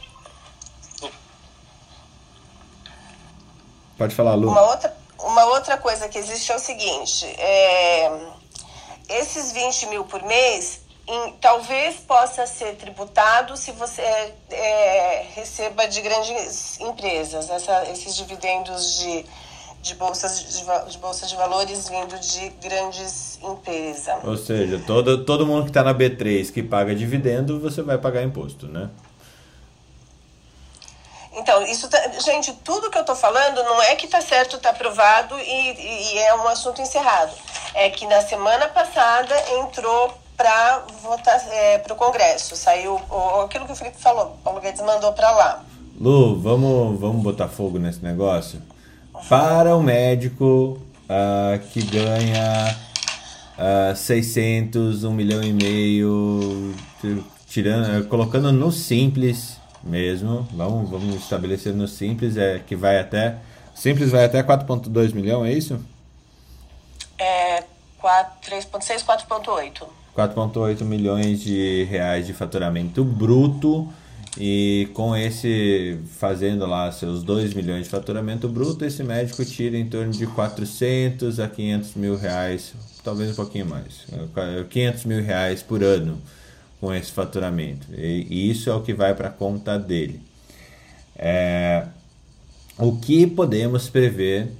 Pode 3.96 4.14
falar, 4.14 4.34
Lu. 4.34 4.48
Uma 4.48 4.62
outra, 4.62 4.96
uma 5.18 5.44
outra 5.46 5.76
coisa 5.78 6.08
que 6.08 6.18
existe 6.18 6.52
é 6.52 6.56
o 6.56 6.58
seguinte: 6.58 7.24
é, 7.24 8.10
esses 9.08 9.52
20 9.52 9.86
mil 9.86 10.04
por 10.04 10.22
mês 10.22 10.80
em, 11.08 11.32
talvez 11.40 11.96
possa 12.00 12.46
ser 12.46 12.76
tributado 12.76 13.56
se 13.56 13.72
você 13.72 14.02
é, 14.50 15.26
receba 15.34 15.86
de 15.88 16.00
grandes 16.02 16.78
empresas, 16.80 17.48
essa, 17.48 17.88
esses 17.90 18.16
dividendos 18.16 18.98
de, 18.98 19.24
de, 19.86 19.94
bolsas 19.94 20.40
de, 20.40 20.90
de 20.90 20.98
bolsa 20.98 21.26
de 21.26 21.36
valores 21.36 21.88
vindo 21.88 22.18
de 22.18 22.48
grandes 22.60 23.38
empresas. 23.42 24.24
Ou 24.24 24.36
seja, 24.36 24.82
todo, 24.84 25.24
todo 25.24 25.46
mundo 25.46 25.64
que 25.64 25.70
está 25.70 25.84
na 25.84 25.94
B3 25.94 26.52
que 26.52 26.62
paga 26.62 26.94
dividendo, 26.94 27.60
você 27.60 27.82
vai 27.82 27.96
pagar 27.96 28.22
imposto, 28.22 28.66
né? 28.66 28.90
Então, 31.32 31.62
isso 31.64 31.88
tá, 31.88 31.98
gente, 32.18 32.52
tudo 32.64 32.90
que 32.90 32.98
eu 32.98 33.04
tô 33.04 33.14
falando 33.14 33.62
não 33.62 33.80
é 33.82 33.94
que 33.94 34.08
tá 34.08 34.20
certo, 34.20 34.58
tá 34.58 34.70
aprovado 34.70 35.38
e, 35.38 36.14
e 36.14 36.18
é 36.18 36.34
um 36.34 36.48
assunto 36.48 36.80
encerrado. 36.80 37.32
É 37.74 37.90
que 37.90 38.06
na 38.06 38.22
semana 38.22 38.68
passada 38.68 39.34
entrou 39.60 40.12
para 40.36 40.84
votar 41.02 41.40
é, 41.50 41.78
para 41.78 41.92
o 41.92 41.96
Congresso. 41.96 42.56
Saiu 42.56 43.00
o, 43.10 43.40
aquilo 43.42 43.66
que 43.66 43.72
o 43.72 43.76
Felipe 43.76 43.98
falou, 43.98 44.36
Paulo 44.42 44.60
Guedes 44.60 44.80
mandou 44.80 45.12
para 45.12 45.30
lá. 45.30 45.64
Lu, 46.00 46.40
vamos, 46.40 46.98
vamos 46.98 47.22
botar 47.22 47.48
fogo 47.48 47.78
nesse 47.78 48.02
negócio? 48.02 48.60
Para 49.28 49.76
o 49.76 49.82
médico 49.82 50.78
uh, 51.04 51.58
que 51.72 51.82
ganha 51.82 52.76
uh, 53.92 53.96
600, 53.96 55.04
1 55.04 55.12
milhão 55.12 55.42
e 55.42 55.52
meio, 55.52 56.74
tirando, 57.48 58.06
colocando 58.08 58.52
no 58.52 58.70
simples, 58.70 59.58
mesmo. 59.82 60.46
Vamos, 60.52 60.90
vamos 60.90 61.14
estabelecer 61.16 61.74
no 61.74 61.88
simples, 61.88 62.36
é 62.36 62.58
que 62.58 62.76
vai 62.76 62.98
até. 62.98 63.36
Simples 63.74 64.10
vai 64.10 64.24
até 64.24 64.42
4,2 64.42 65.14
milhão, 65.14 65.44
é 65.44 65.52
isso? 65.52 65.78
É 67.18 67.64
3,6, 68.02 69.04
4,8. 69.04 69.86
4,8 70.16 70.82
milhões 70.82 71.40
de 71.40 71.84
reais 71.84 72.26
de 72.26 72.32
faturamento 72.32 73.04
bruto. 73.04 73.88
E 74.38 74.88
com 74.92 75.16
esse, 75.16 75.98
fazendo 76.18 76.66
lá 76.66 76.92
seus 76.92 77.22
2 77.22 77.54
milhões 77.54 77.84
de 77.84 77.90
faturamento 77.90 78.48
bruto, 78.48 78.84
esse 78.84 79.02
médico 79.02 79.44
tira 79.44 79.78
em 79.78 79.88
torno 79.88 80.12
de 80.12 80.26
400 80.26 81.40
a 81.40 81.48
500 81.48 81.94
mil 81.94 82.16
reais, 82.16 82.74
talvez 83.02 83.30
um 83.30 83.34
pouquinho 83.34 83.66
mais, 83.66 84.06
500 84.68 85.04
mil 85.06 85.22
reais 85.22 85.62
por 85.62 85.82
ano 85.82 86.20
com 86.80 86.92
esse 86.92 87.10
faturamento. 87.10 87.86
E 87.96 88.50
isso 88.50 88.68
é 88.68 88.74
o 88.74 88.82
que 88.82 88.92
vai 88.92 89.14
para 89.14 89.28
a 89.28 89.32
conta 89.32 89.78
dele. 89.78 90.20
É, 91.16 91.86
o 92.78 92.96
que 92.96 93.26
podemos 93.26 93.88
prever 93.88 94.52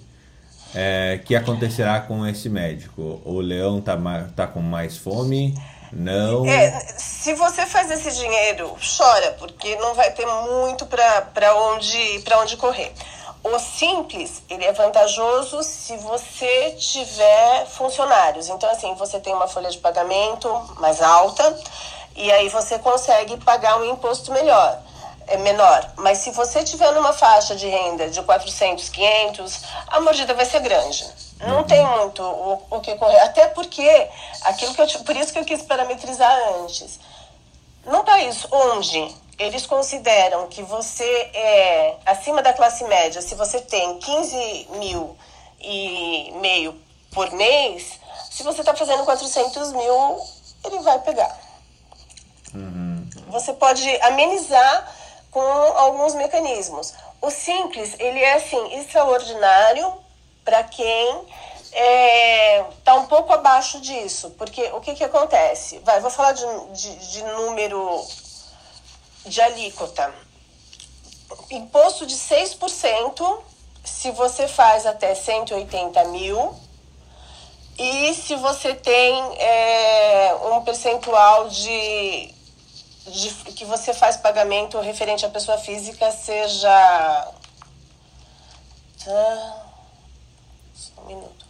é, 0.74 1.20
que 1.22 1.34
acontecerá 1.34 2.00
com 2.00 2.26
esse 2.26 2.48
médico? 2.48 3.20
O 3.24 3.40
leão 3.40 3.80
tá, 3.80 3.96
tá 4.34 4.46
com 4.46 4.62
mais 4.62 4.96
fome? 4.96 5.54
Não. 5.92 6.46
É, 6.46 6.80
se 6.98 7.34
você 7.34 7.66
faz 7.66 7.90
esse 7.90 8.10
dinheiro, 8.12 8.76
chora, 8.96 9.32
porque 9.38 9.76
não 9.76 9.94
vai 9.94 10.10
ter 10.10 10.26
muito 10.26 10.86
para 10.86 11.56
onde, 11.72 12.24
onde 12.40 12.56
correr. 12.56 12.92
O 13.42 13.58
simples, 13.58 14.42
ele 14.50 14.64
é 14.64 14.72
vantajoso 14.72 15.62
se 15.62 15.96
você 15.98 16.72
tiver 16.72 17.66
funcionários. 17.66 18.48
Então, 18.48 18.68
assim, 18.70 18.94
você 18.94 19.20
tem 19.20 19.32
uma 19.32 19.46
folha 19.46 19.70
de 19.70 19.78
pagamento 19.78 20.48
mais 20.80 21.00
alta 21.00 21.56
e 22.16 22.32
aí 22.32 22.48
você 22.48 22.78
consegue 22.78 23.36
pagar 23.38 23.78
um 23.78 23.84
imposto 23.84 24.32
melhor 24.32 24.82
é 25.26 25.36
menor. 25.38 25.92
Mas 25.96 26.18
se 26.18 26.30
você 26.30 26.62
tiver 26.62 26.92
numa 26.92 27.12
faixa 27.12 27.54
de 27.54 27.66
renda 27.66 28.08
de 28.08 28.22
400, 28.22 28.88
500, 28.88 29.62
a 29.88 30.00
mordida 30.00 30.34
vai 30.34 30.44
ser 30.44 30.60
grande. 30.60 31.04
Não 31.40 31.64
tem 31.64 31.84
muito 31.84 32.22
o, 32.22 32.62
o 32.70 32.80
que 32.80 32.94
correr. 32.96 33.20
Até 33.20 33.48
porque, 33.48 34.08
aquilo 34.42 34.74
que 34.74 34.80
eu, 34.80 34.88
por 35.04 35.16
isso 35.16 35.32
que 35.32 35.38
eu 35.38 35.44
quis 35.44 35.62
parametrizar 35.62 36.32
antes. 36.60 36.98
Num 37.84 38.02
país 38.04 38.46
onde 38.50 39.14
eles 39.38 39.66
consideram 39.66 40.48
que 40.48 40.62
você 40.62 41.04
é 41.04 41.96
acima 42.06 42.42
da 42.42 42.52
classe 42.52 42.84
média, 42.84 43.20
se 43.20 43.34
você 43.34 43.60
tem 43.60 43.98
15 43.98 44.68
mil 44.78 45.16
e 45.60 46.32
meio 46.40 46.80
por 47.12 47.30
mês, 47.32 48.00
se 48.30 48.42
você 48.42 48.60
está 48.60 48.74
fazendo 48.74 49.04
400 49.04 49.72
mil, 49.72 50.20
ele 50.64 50.78
vai 50.80 50.98
pegar. 51.00 51.38
Uhum. 52.54 53.08
Você 53.28 53.52
pode 53.52 53.88
amenizar 54.02 54.90
com 55.30 55.40
alguns 55.40 56.14
mecanismos. 56.14 56.94
O 57.20 57.30
simples, 57.30 57.94
ele 57.98 58.20
é 58.20 58.34
assim, 58.34 58.78
extraordinário 58.78 60.05
para 60.46 60.64
quem 60.64 61.26
está 61.64 61.78
é, 61.78 62.64
tá 62.82 62.94
um 62.94 63.04
pouco 63.06 63.34
abaixo 63.34 63.78
disso. 63.80 64.30
Porque 64.38 64.62
o 64.72 64.80
que, 64.80 64.94
que 64.94 65.04
acontece? 65.04 65.78
Vai, 65.80 66.00
vou 66.00 66.10
falar 66.10 66.32
de, 66.32 66.46
de, 66.72 67.12
de 67.12 67.22
número 67.24 68.02
de 69.26 69.42
alíquota. 69.42 70.14
Imposto 71.50 72.06
de 72.06 72.14
6% 72.14 73.38
se 73.84 74.10
você 74.12 74.48
faz 74.48 74.86
até 74.86 75.14
180 75.14 76.04
mil 76.04 76.54
e 77.78 78.14
se 78.14 78.34
você 78.36 78.74
tem 78.74 79.14
é, 79.38 80.34
um 80.50 80.62
percentual 80.62 81.48
de 81.48 82.34
de, 83.06 83.30
que 83.52 83.64
você 83.64 83.94
faz 83.94 84.16
pagamento 84.16 84.78
referente 84.80 85.24
à 85.24 85.28
pessoa 85.28 85.58
física 85.58 86.10
seja. 86.10 87.32
Só 90.76 91.00
um 91.02 91.06
minuto. 91.06 91.46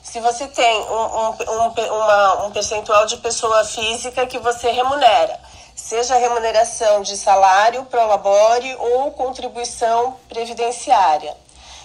Se 0.00 0.20
você 0.20 0.46
tem 0.46 0.80
um, 0.82 0.94
um, 0.94 1.70
uma, 1.92 2.46
um 2.46 2.52
percentual 2.52 3.04
de 3.06 3.16
pessoa 3.16 3.64
física 3.64 4.26
que 4.26 4.38
você 4.38 4.70
remunera, 4.70 5.40
seja 5.74 6.16
remuneração 6.16 7.02
de 7.02 7.16
salário, 7.16 7.84
prolabore 7.86 8.74
ou 8.76 9.10
contribuição 9.10 10.16
previdenciária. 10.28 11.36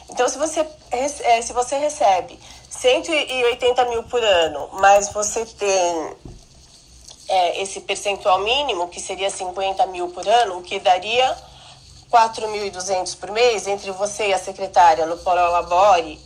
Então, 0.10 0.30
se 0.30 0.38
você, 0.38 0.66
é, 0.92 1.42
se 1.42 1.54
você 1.54 1.78
recebe 1.78 2.40
180 2.70 3.86
mil 3.86 4.04
por 4.04 4.24
ano, 4.24 4.70
mas 4.74 5.10
você 5.10 5.44
tem 5.44 6.16
é, 7.28 7.62
esse 7.64 7.82
percentual 7.82 8.40
mínimo, 8.40 8.90
que 8.90 9.02
seria 9.02 9.32
50 9.32 9.88
mil 9.88 10.10
por 10.10 10.28
ano, 10.28 10.60
o 10.60 10.62
que 10.62 10.80
daria 10.80 11.36
4.200 12.12 13.18
por 13.18 13.32
mês, 13.32 13.68
entre 13.68 13.92
você 13.92 14.28
e 14.28 14.34
a 14.34 14.38
secretária 14.38 15.08
no 15.08 15.18
Prolabore 15.18 16.24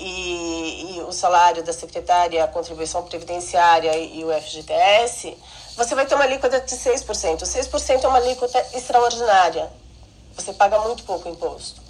e, 0.00 0.96
e 0.96 1.00
o 1.02 1.12
salário 1.12 1.62
da 1.62 1.72
secretária, 1.72 2.42
a 2.42 2.48
contribuição 2.48 3.02
previdenciária 3.02 3.96
e 3.96 4.24
o 4.24 4.32
FGTS, 4.40 5.36
você 5.76 5.94
vai 5.94 6.06
ter 6.06 6.14
uma 6.14 6.24
alíquota 6.24 6.60
de 6.60 6.74
6%. 6.74 7.42
6% 7.42 8.04
é 8.04 8.08
uma 8.08 8.18
alíquota 8.18 8.58
extraordinária. 8.74 9.70
Você 10.34 10.52
paga 10.52 10.78
muito 10.80 11.04
pouco 11.04 11.28
imposto. 11.28 11.80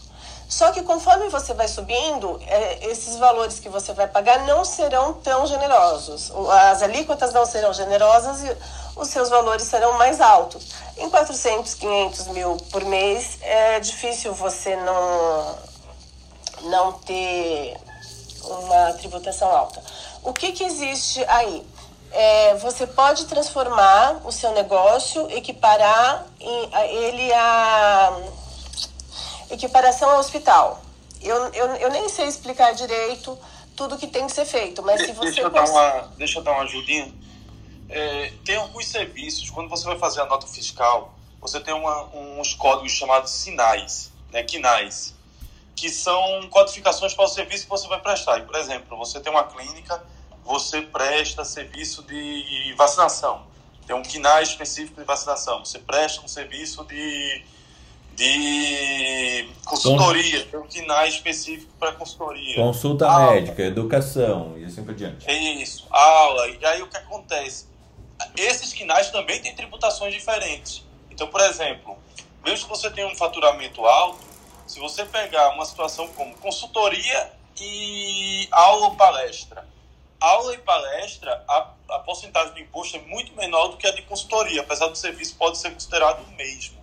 Só 0.49 0.73
que 0.73 0.83
conforme 0.83 1.29
você 1.29 1.55
vai 1.55 1.69
subindo, 1.69 2.41
é, 2.45 2.91
esses 2.91 3.17
valores 3.17 3.61
que 3.61 3.69
você 3.69 3.93
vai 3.93 4.09
pagar 4.09 4.45
não 4.47 4.65
serão 4.65 5.13
tão 5.13 5.47
generosos. 5.47 6.33
As 6.73 6.83
alíquotas 6.83 7.33
não 7.33 7.47
serão 7.47 7.73
generosas 7.73 8.43
e 8.43 8.57
os 8.97 9.09
seus 9.09 9.29
valores 9.29 9.63
serão 9.63 9.93
mais 9.93 10.21
altos. 10.21 10.73
Em 10.97 11.09
400, 11.09 11.75
500 11.75 12.27
mil 12.29 12.57
por 12.73 12.85
mês, 12.85 13.39
é 13.43 13.79
difícil 13.79 14.35
você 14.35 14.75
não, 14.75 15.59
não 16.63 16.93
ter 16.95 17.77
uma 18.45 18.93
tributação 18.95 19.51
alta. 19.51 19.83
O 20.23 20.33
que, 20.33 20.53
que 20.53 20.65
existe 20.65 21.25
aí? 21.25 21.67
É, 22.13 22.57
você 22.57 22.87
pode 22.87 23.27
transformar 23.27 24.21
o 24.25 24.33
seu 24.33 24.53
negócio, 24.53 25.31
equiparar 25.31 26.27
ele 26.41 27.33
a 27.33 28.21
equiparação 29.51 30.11
ao 30.11 30.19
hospital. 30.19 30.83
Eu, 31.21 31.37
eu, 31.53 31.67
eu 31.77 31.91
nem 31.91 32.09
sei 32.09 32.27
explicar 32.27 32.73
direito 32.73 33.39
tudo 33.77 33.97
que 33.97 34.07
tem 34.07 34.27
que 34.27 34.33
ser 34.33 34.45
feito, 34.45 34.83
mas 34.83 35.01
se 35.03 35.13
você... 35.13 35.27
Deixa 35.27 35.43
eu 35.43 35.51
dar 35.51 35.65
uma, 35.65 36.09
deixa 36.17 36.39
eu 36.39 36.43
dar 36.43 36.53
uma 36.53 36.65
ajudinha. 36.65 37.13
É, 37.89 38.33
tem 38.45 38.57
alguns 38.57 38.87
serviços, 38.87 39.49
quando 39.51 39.69
você 39.69 39.85
vai 39.85 39.99
fazer 39.99 40.21
a 40.21 40.27
nota 40.27 40.47
fiscal, 40.47 41.15
você 41.41 41.59
tem 41.61 41.75
uma, 41.75 42.05
uns 42.15 42.55
códigos 42.55 42.93
chamados 42.93 43.31
sinais, 43.33 44.13
né, 44.31 44.43
quinais, 44.43 45.15
que 45.81 45.89
são 45.89 46.47
codificações 46.51 47.15
para 47.15 47.25
o 47.25 47.29
serviço 47.29 47.65
que 47.65 47.71
você 47.71 47.89
vai 47.89 48.01
prestar. 48.01 48.39
E, 48.39 48.43
por 48.43 48.55
exemplo, 48.57 48.99
você 48.99 49.19
tem 49.19 49.33
uma 49.33 49.45
clínica, 49.45 50.03
você 50.45 50.83
presta 50.83 51.45
serviço 51.45 52.03
de 52.03 52.75
vacinação. 52.77 53.47
Tem 53.87 53.97
um 53.97 54.03
quinai 54.03 54.43
específico 54.43 55.01
de 55.01 55.07
vacinação. 55.07 55.65
Você 55.65 55.79
presta 55.79 56.23
um 56.23 56.29
serviço 56.29 56.85
de 56.85 57.43
de 58.21 59.49
consultoria, 59.65 60.45
tem 60.45 60.61
um 60.61 60.67
KINAI 60.67 61.09
específico 61.09 61.73
para 61.79 61.93
consultoria. 61.93 62.57
Consulta 62.57 63.09
aula. 63.09 63.33
médica, 63.33 63.63
educação 63.63 64.59
e 64.59 64.65
assim 64.67 64.85
por 64.85 64.95
diante. 64.95 65.27
É 65.27 65.35
isso, 65.55 65.87
aula. 65.91 66.49
E 66.49 66.63
aí 66.67 66.83
o 66.83 66.87
que 66.87 66.99
acontece? 66.99 67.67
Esses 68.37 68.75
KINAIs 68.75 69.09
também 69.09 69.41
têm 69.41 69.55
tributações 69.55 70.13
diferentes. 70.13 70.85
Então, 71.11 71.29
por 71.29 71.41
exemplo, 71.41 71.97
mesmo 72.45 72.69
que 72.69 72.69
você 72.69 72.91
tenha 72.91 73.07
um 73.07 73.17
faturamento 73.17 73.87
alto, 73.87 74.30
se 74.71 74.79
você 74.79 75.05
pegar 75.05 75.49
uma 75.49 75.65
situação 75.67 76.07
como 76.13 76.33
consultoria 76.37 77.33
e 77.61 78.47
aula 78.53 78.87
ou 78.87 78.95
palestra, 78.95 79.67
aula 80.21 80.55
e 80.55 80.59
palestra, 80.59 81.45
a, 81.49 81.73
a 81.89 81.99
porcentagem 81.99 82.55
do 82.55 82.61
imposto 82.61 82.97
é 82.97 83.01
muito 83.01 83.35
menor 83.35 83.67
do 83.67 83.77
que 83.77 83.87
a 83.89 83.91
de 83.91 84.03
consultoria, 84.03 84.61
apesar 84.61 84.87
do 84.87 84.95
serviço 84.95 85.35
pode 85.35 85.59
ser 85.59 85.73
considerado 85.73 86.23
o 86.23 86.31
mesmo. 86.37 86.79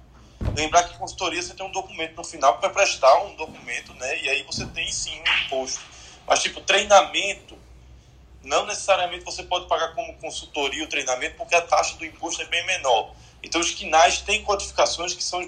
Lembrar 0.53 0.83
que 0.83 0.97
consultoria 0.97 1.41
você 1.41 1.53
tem 1.53 1.65
um 1.65 1.71
documento 1.71 2.17
no 2.17 2.25
final 2.25 2.57
para 2.57 2.69
prestar 2.71 3.23
um 3.23 3.37
documento, 3.37 3.93
né? 3.93 4.21
E 4.21 4.29
aí 4.31 4.43
você 4.43 4.65
tem 4.65 4.91
sim 4.91 5.21
um 5.21 5.45
imposto. 5.45 5.79
Mas, 6.27 6.43
tipo, 6.43 6.59
treinamento, 6.59 7.57
não 8.43 8.65
necessariamente 8.65 9.23
você 9.23 9.43
pode 9.43 9.65
pagar 9.67 9.95
como 9.95 10.13
consultoria 10.17 10.83
o 10.83 10.87
treinamento, 10.87 11.37
porque 11.37 11.55
a 11.55 11.61
taxa 11.61 11.95
do 11.95 12.03
imposto 12.03 12.41
é 12.41 12.45
bem 12.47 12.65
menor. 12.65 13.13
Então, 13.41 13.61
os 13.61 13.71
quinais 13.71 14.19
têm 14.19 14.43
codificações 14.43 15.13
que 15.13 15.23
são 15.23 15.41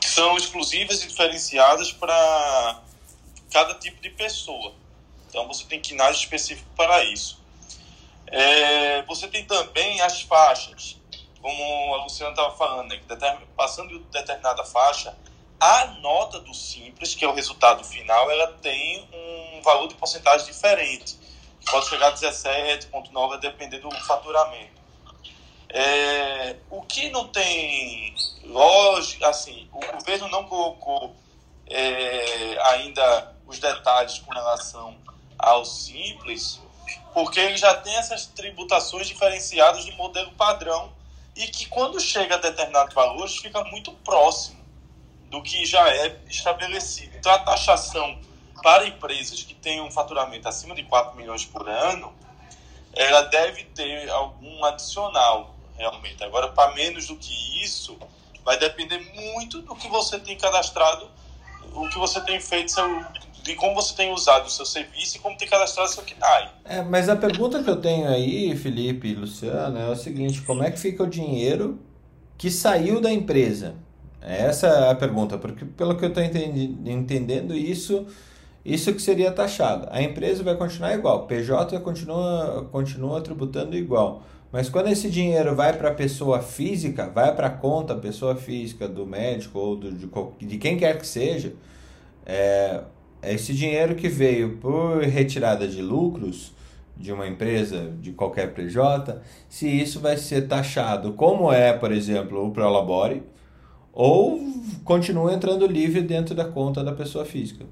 que 0.00 0.08
são 0.08 0.36
exclusivas 0.36 1.02
e 1.02 1.08
diferenciadas 1.08 1.92
para 1.92 2.80
cada 3.50 3.74
tipo 3.74 4.00
de 4.00 4.10
pessoa. 4.10 4.74
Então, 5.28 5.46
você 5.46 5.64
tem 5.64 5.80
quinais 5.80 6.18
específicos 6.18 6.72
para 6.76 7.04
isso. 7.04 7.40
É, 8.26 9.02
você 9.02 9.28
tem 9.28 9.44
também 9.44 10.00
as 10.00 10.22
faixas, 10.22 10.96
como 11.40 11.94
a 11.94 12.02
Luciana 12.02 12.30
estava 12.30 12.56
falando, 12.56 12.88
né, 12.88 13.00
passando 13.56 13.88
de 13.88 13.98
determinada 14.10 14.64
faixa, 14.64 15.16
a 15.60 15.86
nota 16.00 16.40
do 16.40 16.52
simples, 16.52 17.14
que 17.14 17.24
é 17.24 17.28
o 17.28 17.34
resultado 17.34 17.84
final, 17.84 18.28
ela 18.30 18.48
tem 18.54 19.08
um 19.12 19.62
valor 19.62 19.86
de 19.86 19.94
porcentagem 19.94 20.46
diferente. 20.46 21.16
Pode 21.70 21.88
chegar 21.88 22.08
a 22.08 22.14
17,9, 22.14 23.34
a 23.34 23.36
depender 23.36 23.78
do 23.78 23.90
faturamento. 24.04 24.81
É, 25.72 26.56
o 26.70 26.82
que 26.82 27.08
não 27.08 27.28
tem 27.28 28.14
lógica, 28.44 29.28
assim, 29.28 29.68
o 29.72 29.80
governo 29.92 30.28
não 30.28 30.44
colocou 30.44 31.16
é, 31.66 32.58
ainda 32.72 33.34
os 33.46 33.58
detalhes 33.58 34.18
com 34.18 34.32
relação 34.34 34.96
ao 35.38 35.64
simples, 35.64 36.60
porque 37.14 37.40
ele 37.40 37.56
já 37.56 37.74
tem 37.74 37.94
essas 37.96 38.26
tributações 38.26 39.06
diferenciadas 39.08 39.86
do 39.86 39.92
modelo 39.92 40.30
padrão 40.32 40.92
e 41.34 41.46
que 41.46 41.66
quando 41.66 41.98
chega 41.98 42.34
a 42.34 42.38
determinados 42.38 42.94
valores 42.94 43.36
fica 43.38 43.64
muito 43.64 43.92
próximo 43.92 44.62
do 45.30 45.42
que 45.42 45.64
já 45.64 45.88
é 45.88 46.20
estabelecido. 46.28 47.16
Então 47.16 47.32
a 47.32 47.38
taxação 47.38 48.20
para 48.62 48.86
empresas 48.86 49.42
que 49.42 49.54
têm 49.54 49.80
um 49.80 49.90
faturamento 49.90 50.46
acima 50.46 50.74
de 50.74 50.82
4 50.84 51.16
milhões 51.16 51.44
por 51.46 51.68
ano, 51.68 52.12
ela 52.94 53.22
deve 53.22 53.64
ter 53.64 54.10
algum 54.10 54.62
adicional 54.64 55.51
realmente. 55.76 56.22
Agora, 56.22 56.48
para 56.48 56.74
menos 56.74 57.06
do 57.06 57.16
que 57.16 57.64
isso, 57.64 57.98
vai 58.44 58.58
depender 58.58 58.98
muito 59.14 59.62
do 59.62 59.74
que 59.74 59.88
você 59.88 60.18
tem 60.18 60.36
cadastrado, 60.36 61.08
o 61.74 61.88
que 61.88 61.98
você 61.98 62.20
tem 62.20 62.40
feito 62.40 62.74
de 63.42 63.54
como 63.56 63.74
você 63.74 63.94
tem 63.94 64.12
usado 64.12 64.46
o 64.46 64.50
seu 64.50 64.64
serviço 64.64 65.16
e 65.16 65.20
como 65.20 65.36
tem 65.36 65.48
cadastrado 65.48 65.90
o 65.90 65.92
seu 65.92 66.02
KNAI. 66.02 66.50
É, 66.64 66.82
mas 66.82 67.08
a 67.08 67.16
pergunta 67.16 67.62
que 67.62 67.70
eu 67.70 67.80
tenho 67.80 68.08
aí, 68.08 68.56
Felipe 68.56 69.08
e 69.08 69.14
Luciano, 69.14 69.78
é 69.78 69.88
o 69.88 69.96
seguinte: 69.96 70.42
como 70.42 70.62
é 70.62 70.70
que 70.70 70.78
fica 70.78 71.02
o 71.02 71.08
dinheiro 71.08 71.80
que 72.42 72.50
saiu 72.50 73.00
da 73.00 73.12
empresa. 73.12 73.76
Essa 74.20 74.66
é 74.66 74.90
a 74.90 74.94
pergunta, 74.96 75.38
porque 75.38 75.64
pelo 75.64 75.96
que 75.96 76.04
eu 76.04 76.08
estou 76.08 76.20
entendendo, 76.24 77.54
isso, 77.54 78.04
isso 78.64 78.92
que 78.92 79.00
seria 79.00 79.30
taxado. 79.30 79.86
A 79.92 80.02
empresa 80.02 80.42
vai 80.42 80.56
continuar 80.56 80.92
igual, 80.92 81.28
PJ 81.28 81.78
continua, 81.78 82.68
continua 82.72 83.20
tributando 83.20 83.76
igual. 83.76 84.24
Mas 84.52 84.68
quando 84.68 84.88
esse 84.88 85.08
dinheiro 85.08 85.56
vai 85.56 85.72
para 85.72 85.88
a 85.88 85.94
pessoa 85.94 86.42
física, 86.42 87.08
vai 87.08 87.34
para 87.34 87.46
a 87.46 87.50
conta 87.50 87.94
pessoa 87.94 88.36
física 88.36 88.86
do 88.86 89.06
médico 89.06 89.58
ou 89.58 89.76
do, 89.76 89.90
de, 89.90 90.06
de 90.46 90.58
quem 90.58 90.76
quer 90.76 90.98
que 90.98 91.06
seja, 91.06 91.54
é, 92.26 92.82
esse 93.22 93.54
dinheiro 93.54 93.94
que 93.94 94.08
veio 94.08 94.58
por 94.58 95.02
retirada 95.02 95.66
de 95.66 95.80
lucros 95.80 96.52
de 96.94 97.10
uma 97.10 97.26
empresa, 97.26 97.94
de 97.98 98.12
qualquer 98.12 98.52
PJ, 98.52 99.22
se 99.48 99.66
isso 99.66 99.98
vai 100.00 100.18
ser 100.18 100.46
taxado 100.46 101.14
como 101.14 101.50
é, 101.50 101.72
por 101.72 101.90
exemplo, 101.90 102.46
o 102.46 102.50
Prolabore, 102.50 103.22
ou 103.90 104.38
continua 104.84 105.32
entrando 105.32 105.66
livre 105.66 106.02
dentro 106.02 106.34
da 106.34 106.44
conta 106.44 106.84
da 106.84 106.92
pessoa 106.92 107.24
física. 107.24 107.64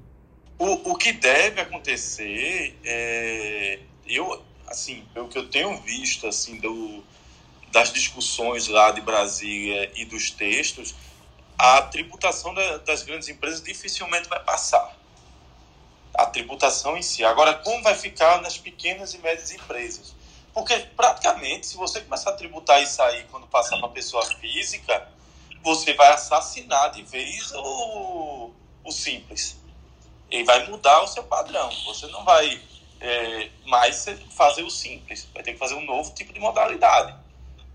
O, 0.57 0.91
o 0.91 0.95
que 0.95 1.13
deve 1.13 1.61
acontecer 1.61 2.75
é, 2.83 3.79
eu 4.07 4.41
assim, 4.71 5.05
pelo 5.13 5.27
que 5.27 5.37
eu 5.37 5.47
tenho 5.49 5.77
visto 5.81 6.27
assim 6.27 6.59
do, 6.59 7.03
das 7.71 7.91
discussões 7.91 8.67
lá 8.67 8.91
de 8.91 9.01
Brasília 9.01 9.91
e 9.95 10.05
dos 10.05 10.31
textos, 10.31 10.95
a 11.57 11.81
tributação 11.83 12.53
da, 12.53 12.77
das 12.77 13.03
grandes 13.03 13.29
empresas 13.29 13.61
dificilmente 13.61 14.27
vai 14.27 14.39
passar. 14.43 14.97
A 16.13 16.25
tributação 16.25 16.97
em 16.97 17.01
si. 17.01 17.23
Agora, 17.23 17.53
como 17.53 17.81
vai 17.83 17.95
ficar 17.95 18.41
nas 18.41 18.57
pequenas 18.57 19.13
e 19.13 19.19
médias 19.19 19.51
empresas? 19.51 20.13
Porque 20.53 20.77
praticamente, 20.77 21.67
se 21.67 21.77
você 21.77 22.01
começar 22.01 22.31
a 22.31 22.33
tributar 22.33 22.81
isso 22.81 23.01
aí 23.01 23.23
quando 23.31 23.47
passar 23.47 23.77
para 23.79 23.87
pessoa 23.89 24.25
física, 24.25 25.07
você 25.63 25.93
vai 25.93 26.11
assassinar 26.11 26.91
de 26.91 27.03
vez 27.03 27.51
o, 27.53 28.51
o 28.83 28.91
simples. 28.91 29.55
E 30.29 30.43
vai 30.43 30.67
mudar 30.67 31.01
o 31.03 31.07
seu 31.07 31.23
padrão. 31.23 31.69
Você 31.85 32.07
não 32.07 32.25
vai 32.25 32.61
é, 33.01 33.49
mais 33.65 34.05
fazer 34.29 34.63
o 34.63 34.69
simples. 34.69 35.27
Vai 35.33 35.43
ter 35.43 35.53
que 35.53 35.59
fazer 35.59 35.75
um 35.75 35.85
novo 35.85 36.13
tipo 36.13 36.31
de 36.31 36.39
modalidade. 36.39 37.13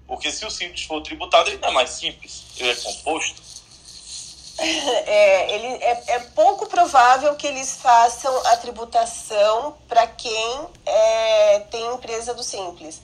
Porque 0.06 0.30
se 0.30 0.46
o 0.46 0.50
simples 0.50 0.84
for 0.84 1.02
tributado, 1.02 1.50
ele 1.50 1.58
não 1.58 1.70
é 1.70 1.72
mais 1.72 1.90
simples, 1.90 2.44
ele 2.56 2.70
é 2.70 2.74
composto. 2.76 3.42
É, 4.58 5.54
ele, 5.54 5.66
é, 5.84 6.02
é 6.14 6.18
pouco 6.34 6.66
provável 6.66 7.34
que 7.34 7.46
eles 7.46 7.76
façam 7.76 8.34
a 8.46 8.56
tributação 8.56 9.76
para 9.86 10.06
quem 10.06 10.66
é, 10.86 11.60
tem 11.70 11.92
empresa 11.92 12.32
do 12.32 12.42
simples. 12.42 13.02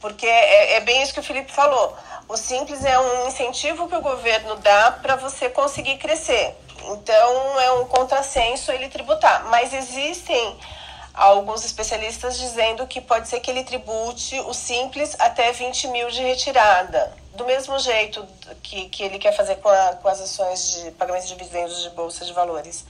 Porque 0.00 0.26
é, 0.26 0.76
é 0.76 0.80
bem 0.80 1.02
isso 1.02 1.12
que 1.12 1.20
o 1.20 1.22
Felipe 1.22 1.52
falou. 1.52 1.94
O 2.26 2.38
simples 2.38 2.82
é 2.86 2.98
um 2.98 3.28
incentivo 3.28 3.86
que 3.86 3.94
o 3.94 4.00
governo 4.00 4.56
dá 4.56 4.92
para 4.92 5.16
você 5.16 5.50
conseguir 5.50 5.98
crescer. 5.98 6.54
Então 6.86 7.60
é 7.60 7.72
um 7.72 7.86
contrassenso 7.86 8.72
ele 8.72 8.88
tributar. 8.88 9.44
Mas 9.50 9.74
existem 9.74 10.58
alguns 11.14 11.64
especialistas 11.64 12.36
dizendo 12.36 12.86
que 12.86 13.00
pode 13.00 13.28
ser 13.28 13.38
que 13.38 13.50
ele 13.50 13.62
tribute 13.62 14.38
o 14.40 14.52
simples 14.52 15.14
até 15.20 15.52
20 15.52 15.88
mil 15.88 16.10
de 16.10 16.20
retirada. 16.20 17.16
Do 17.34 17.44
mesmo 17.44 17.78
jeito 17.78 18.24
que, 18.62 18.88
que 18.88 19.02
ele 19.02 19.18
quer 19.18 19.34
fazer 19.34 19.56
com, 19.56 19.68
a, 19.68 19.94
com 19.94 20.08
as 20.08 20.20
ações 20.20 20.82
de 20.82 20.90
pagamento 20.92 21.26
de 21.26 21.34
dividendos 21.34 21.82
de 21.82 21.90
bolsa 21.90 22.24
de 22.24 22.32
valores. 22.32 22.84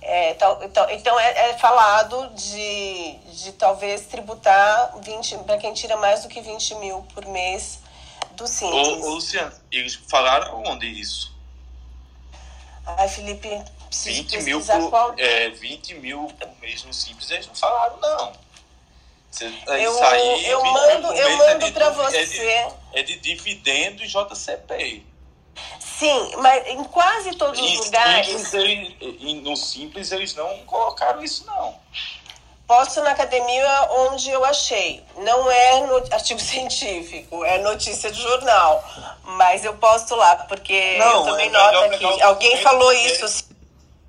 É. 0.00 0.30
É, 0.30 0.34
tal, 0.34 0.62
então 0.62 0.88
então 0.90 1.18
é, 1.20 1.50
é, 1.50 1.58
falado 1.58 2.28
de, 2.34 3.14
de 3.32 3.52
talvez 3.52 4.02
tributar 4.06 4.94
20 5.00 5.38
para 5.38 5.58
quem 5.58 5.72
tira 5.74 5.96
mais 5.96 6.22
do 6.22 6.28
que 6.28 6.40
20 6.40 6.74
mil 6.76 7.02
por 7.14 7.26
mês 7.26 7.80
do 8.36 8.46
simples. 8.46 8.88
Ô, 8.88 9.08
ô 9.08 9.14
Luciano, 9.14 9.52
eles 9.70 9.94
falaram 9.94 10.62
onde 10.64 10.86
isso? 10.86 11.32
Ai, 12.86 13.08
Felipe, 13.08 13.62
20 13.92 14.42
mil, 14.42 14.60
por, 14.60 15.14
é, 15.18 15.50
20 15.50 15.94
mil 15.94 16.26
por 16.38 16.50
mês 16.60 16.82
no 16.84 16.94
Simples, 16.94 17.30
eles 17.30 17.46
não 17.46 17.54
falaram, 17.54 17.98
não. 18.00 18.32
Você, 19.30 19.50
eu, 19.66 20.04
aí, 20.04 20.46
eu 20.46 20.64
mando, 20.64 21.12
eu 21.14 21.36
mando 21.38 21.66
é 21.66 21.70
para 21.70 21.90
você. 21.90 22.18
É 22.18 22.24
de, 22.26 22.74
é 22.92 23.02
de 23.02 23.16
dividendo 23.18 24.02
e 24.02 24.06
JCP. 24.06 25.06
Sim, 25.80 26.36
mas 26.38 26.66
em 26.68 26.84
quase 26.84 27.34
todos 27.36 27.58
os 27.60 27.86
lugares. 27.86 28.26
Simples, 28.26 28.54
ele, 28.54 29.40
no 29.40 29.56
Simples 29.56 30.12
eles 30.12 30.34
não 30.34 30.58
colocaram 30.66 31.22
isso, 31.22 31.46
não. 31.46 31.76
Posto 32.66 33.02
na 33.02 33.10
academia 33.10 33.88
onde 33.90 34.30
eu 34.30 34.44
achei. 34.44 35.02
Não 35.18 35.50
é 35.50 35.86
no 35.86 35.96
artigo 36.12 36.40
científico, 36.40 37.44
é 37.44 37.58
notícia 37.58 38.10
de 38.10 38.20
jornal. 38.20 38.84
Mas 39.24 39.64
eu 39.64 39.74
posto 39.76 40.14
lá, 40.14 40.36
porque 40.36 40.98
não, 40.98 41.20
eu 41.20 41.24
também 41.24 41.48
é 41.48 41.50
noto 41.50 41.98
que 41.98 42.22
alguém 42.22 42.56
falou 42.58 42.92
isso 42.92 43.52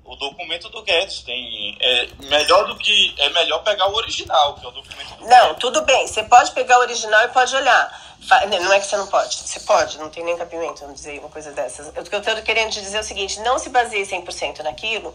o 0.04 0.16
documento 0.16 0.68
do 0.68 0.82
Guedes 0.82 1.20
tem 1.22 1.76
é 1.80 2.08
melhor 2.28 2.66
do 2.66 2.76
que 2.76 3.14
é 3.18 3.30
melhor 3.30 3.62
pegar 3.62 3.88
o 3.88 3.94
original 3.94 4.54
que 4.54 4.64
é 4.64 4.68
o 4.68 4.72
documento 4.72 5.14
do 5.16 5.26
não 5.26 5.46
Guedes. 5.46 5.60
tudo 5.60 5.82
bem 5.82 6.06
você 6.06 6.22
pode 6.22 6.50
pegar 6.52 6.78
o 6.78 6.80
original 6.80 7.24
e 7.24 7.28
pode 7.28 7.54
olhar 7.54 8.04
não 8.48 8.72
é 8.72 8.80
que 8.80 8.86
você 8.86 8.96
não 8.96 9.06
pode 9.06 9.36
você 9.36 9.60
pode 9.60 9.98
não 9.98 10.10
tem 10.10 10.24
nem 10.24 10.36
cabimento 10.36 10.80
vamos 10.80 10.96
dizer 10.96 11.18
uma 11.18 11.28
coisa 11.28 11.52
dessas 11.52 11.88
o 11.88 11.92
que 11.92 12.14
eu 12.14 12.20
estou 12.20 12.36
querendo 12.42 12.70
te 12.70 12.80
dizer 12.80 12.98
é 12.98 13.00
o 13.00 13.04
seguinte 13.04 13.40
não 13.40 13.58
se 13.58 13.70
baseie 13.70 14.06
100% 14.06 14.60
naquilo 14.60 15.14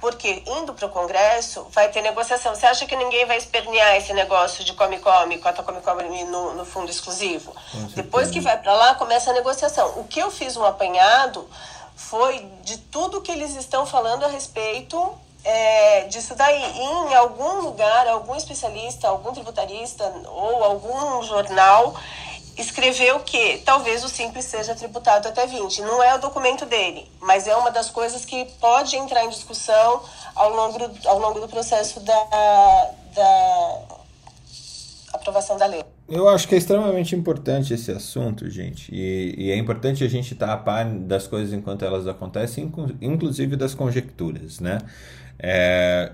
porque 0.00 0.42
indo 0.46 0.72
para 0.74 0.86
o 0.86 0.90
Congresso 0.90 1.66
vai 1.70 1.88
ter 1.88 2.02
negociação. 2.02 2.54
Você 2.54 2.66
acha 2.66 2.86
que 2.86 2.96
ninguém 2.96 3.26
vai 3.26 3.36
espernear 3.36 3.96
esse 3.96 4.12
negócio 4.12 4.64
de 4.64 4.72
come-come, 4.72 5.38
cota 5.38 5.62
come-come 5.62 6.24
no, 6.24 6.54
no 6.54 6.64
fundo 6.64 6.90
exclusivo? 6.90 7.54
Depois 7.94 8.30
que 8.30 8.40
vai 8.40 8.56
para 8.58 8.72
lá, 8.74 8.94
começa 8.94 9.30
a 9.30 9.34
negociação. 9.34 9.98
O 9.98 10.04
que 10.04 10.20
eu 10.20 10.30
fiz 10.30 10.56
um 10.56 10.64
apanhado 10.64 11.48
foi 11.98 12.38
de 12.62 12.78
tudo 12.78 13.20
que 13.20 13.32
eles 13.32 13.56
estão 13.56 13.84
falando 13.84 14.24
a 14.24 14.28
respeito 14.28 15.12
é, 15.42 16.04
disso 16.04 16.36
daí. 16.36 16.62
Em 16.78 17.14
algum 17.16 17.60
lugar, 17.62 18.06
algum 18.06 18.36
especialista, 18.36 19.08
algum 19.08 19.32
tributarista 19.32 20.04
ou 20.26 20.62
algum 20.62 21.22
jornal 21.24 21.96
escreveu 22.56 23.18
que 23.20 23.58
talvez 23.58 24.04
o 24.04 24.08
simples 24.08 24.44
seja 24.44 24.76
tributado 24.76 25.26
até 25.26 25.44
20. 25.44 25.82
Não 25.82 26.00
é 26.00 26.14
o 26.14 26.18
documento 26.18 26.64
dele, 26.64 27.10
mas 27.20 27.48
é 27.48 27.56
uma 27.56 27.72
das 27.72 27.90
coisas 27.90 28.24
que 28.24 28.44
pode 28.60 28.96
entrar 28.96 29.24
em 29.24 29.28
discussão 29.28 30.00
ao 30.36 30.50
longo, 30.50 30.78
ao 31.04 31.18
longo 31.18 31.40
do 31.40 31.48
processo 31.48 31.98
da, 31.98 32.90
da 33.12 33.80
aprovação 35.14 35.56
da 35.56 35.66
lei. 35.66 35.97
Eu 36.08 36.26
acho 36.26 36.48
que 36.48 36.54
é 36.54 36.58
extremamente 36.58 37.14
importante 37.14 37.74
esse 37.74 37.92
assunto, 37.92 38.48
gente. 38.48 38.90
E, 38.94 39.34
e 39.36 39.50
é 39.50 39.56
importante 39.56 40.02
a 40.02 40.08
gente 40.08 40.32
estar 40.32 40.46
tá 40.46 40.52
a 40.54 40.56
par 40.56 40.86
das 40.86 41.26
coisas 41.26 41.52
enquanto 41.52 41.84
elas 41.84 42.06
acontecem, 42.06 42.72
inclusive 43.02 43.56
das 43.56 43.74
conjecturas, 43.74 44.58
né? 44.58 44.78
É, 45.38 46.12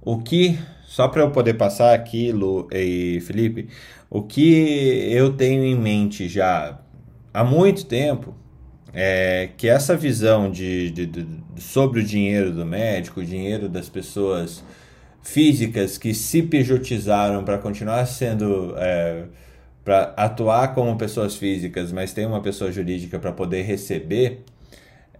o 0.00 0.18
que, 0.18 0.56
só 0.86 1.08
para 1.08 1.22
eu 1.22 1.32
poder 1.32 1.54
passar 1.54 1.94
aqui, 1.94 2.30
Lu 2.30 2.68
e 2.72 3.20
Felipe, 3.22 3.68
o 4.08 4.22
que 4.22 5.10
eu 5.10 5.32
tenho 5.32 5.64
em 5.64 5.76
mente 5.76 6.28
já 6.28 6.78
há 7.34 7.42
muito 7.42 7.86
tempo 7.86 8.36
é 8.94 9.50
que 9.56 9.68
essa 9.68 9.96
visão 9.96 10.48
de, 10.50 10.90
de, 10.90 11.06
de 11.06 11.26
sobre 11.58 12.00
o 12.00 12.04
dinheiro 12.04 12.52
do 12.52 12.64
médico, 12.64 13.20
o 13.20 13.24
dinheiro 13.24 13.68
das 13.68 13.88
pessoas 13.88 14.62
físicas 15.22 15.98
que 15.98 16.14
se 16.14 16.42
pejotizaram 16.42 17.44
para 17.44 17.58
continuar 17.58 18.06
sendo. 18.06 18.74
É, 18.76 19.24
para 19.84 20.12
atuar 20.18 20.74
como 20.74 20.98
pessoas 20.98 21.36
físicas, 21.36 21.90
mas 21.90 22.12
tem 22.12 22.26
uma 22.26 22.42
pessoa 22.42 22.70
jurídica 22.70 23.18
para 23.18 23.32
poder 23.32 23.62
receber, 23.62 24.44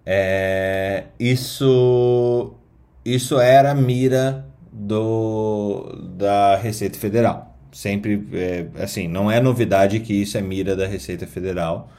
é, 0.05 1.05
isso, 1.19 2.55
isso 3.03 3.41
era 3.41 3.71
a 3.71 3.75
mira 3.75 4.47
do, 4.71 5.91
da 6.17 6.57
Receita 6.57 6.99
Federal. 6.99 7.57
Sempre, 7.73 8.27
é, 8.33 8.67
assim, 8.83 9.09
não 9.09 9.31
é 9.31 9.41
novidade 9.41 10.01
que 10.01 10.13
isso 10.13 10.37
é 10.37 10.43
mira 10.43 10.77
da 10.77 10.87
Receita 10.87 11.27
Federal, 11.27 11.91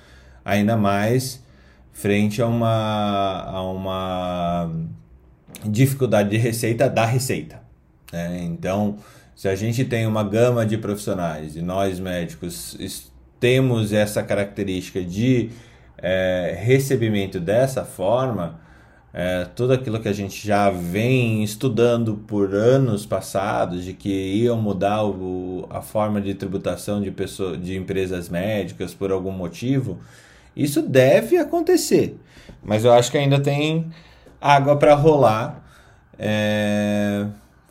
ainda 0.45 0.77
mais 0.77 1.43
frente 1.91 2.41
a 2.41 2.47
uma, 2.47 3.43
a 3.45 3.61
uma 3.63 4.71
dificuldade 5.65 6.29
de 6.29 6.37
receita 6.37 6.89
da 6.89 7.05
Receita. 7.05 7.58
Né? 8.11 8.41
Então, 8.43 8.97
se 9.35 9.47
a 9.47 9.55
gente 9.55 9.85
tem 9.85 10.05
uma 10.05 10.23
gama 10.23 10.65
de 10.65 10.77
profissionais 10.77 11.55
e 11.55 11.61
nós 11.61 11.99
médicos 11.99 12.77
temos 13.39 13.93
essa 13.93 14.21
característica 14.21 15.01
de 15.01 15.49
é, 15.97 16.57
recebimento 16.59 17.39
dessa 17.39 17.85
forma, 17.85 18.59
é, 19.13 19.45
tudo 19.55 19.73
aquilo 19.73 19.99
que 19.99 20.07
a 20.07 20.13
gente 20.13 20.45
já 20.45 20.69
vem 20.69 21.43
estudando 21.43 22.15
por 22.27 22.53
anos 22.53 23.05
passados, 23.05 23.83
de 23.83 23.93
que 23.93 24.09
iam 24.09 24.61
mudar 24.61 25.03
o, 25.03 25.65
a 25.69 25.81
forma 25.81 26.21
de 26.21 26.33
tributação 26.33 27.01
de, 27.01 27.09
pessoa, 27.09 27.57
de 27.57 27.75
empresas 27.75 28.29
médicas 28.29 28.93
por 28.93 29.11
algum 29.11 29.31
motivo, 29.31 29.99
isso 30.55 30.81
deve 30.81 31.37
acontecer. 31.37 32.19
Mas 32.61 32.85
eu 32.85 32.91
acho 32.93 33.09
que 33.09 33.17
ainda 33.17 33.39
tem 33.39 33.89
água 34.39 34.75
para 34.75 34.93
rolar. 34.93 35.63
É, 36.17 37.25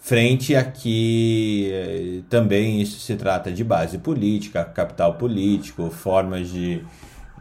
frente 0.08 0.56
a 0.56 0.64
que 0.64 1.70
eh, 1.70 2.22
também 2.30 2.80
isso 2.80 2.98
se 2.98 3.14
trata 3.16 3.52
de 3.52 3.62
base 3.62 3.98
política, 3.98 4.64
capital 4.64 5.14
político, 5.14 5.90
formas 5.90 6.48
de, 6.48 6.82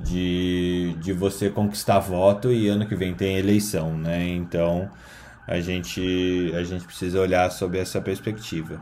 de 0.02 0.94
de 1.00 1.14
você 1.14 1.50
conquistar 1.50 2.00
voto 2.00 2.52
e 2.52 2.68
ano 2.68 2.86
que 2.86 2.96
vem 2.96 3.14
tem 3.16 3.38
eleição, 3.38 3.98
né? 3.98 4.28
Então 4.28 4.90
a 5.48 5.62
gente, 5.62 6.52
a 6.56 6.64
gente 6.64 6.84
precisa 6.86 7.22
olhar 7.22 7.50
sobre 7.52 7.80
essa 7.80 8.02
perspectiva. 8.02 8.82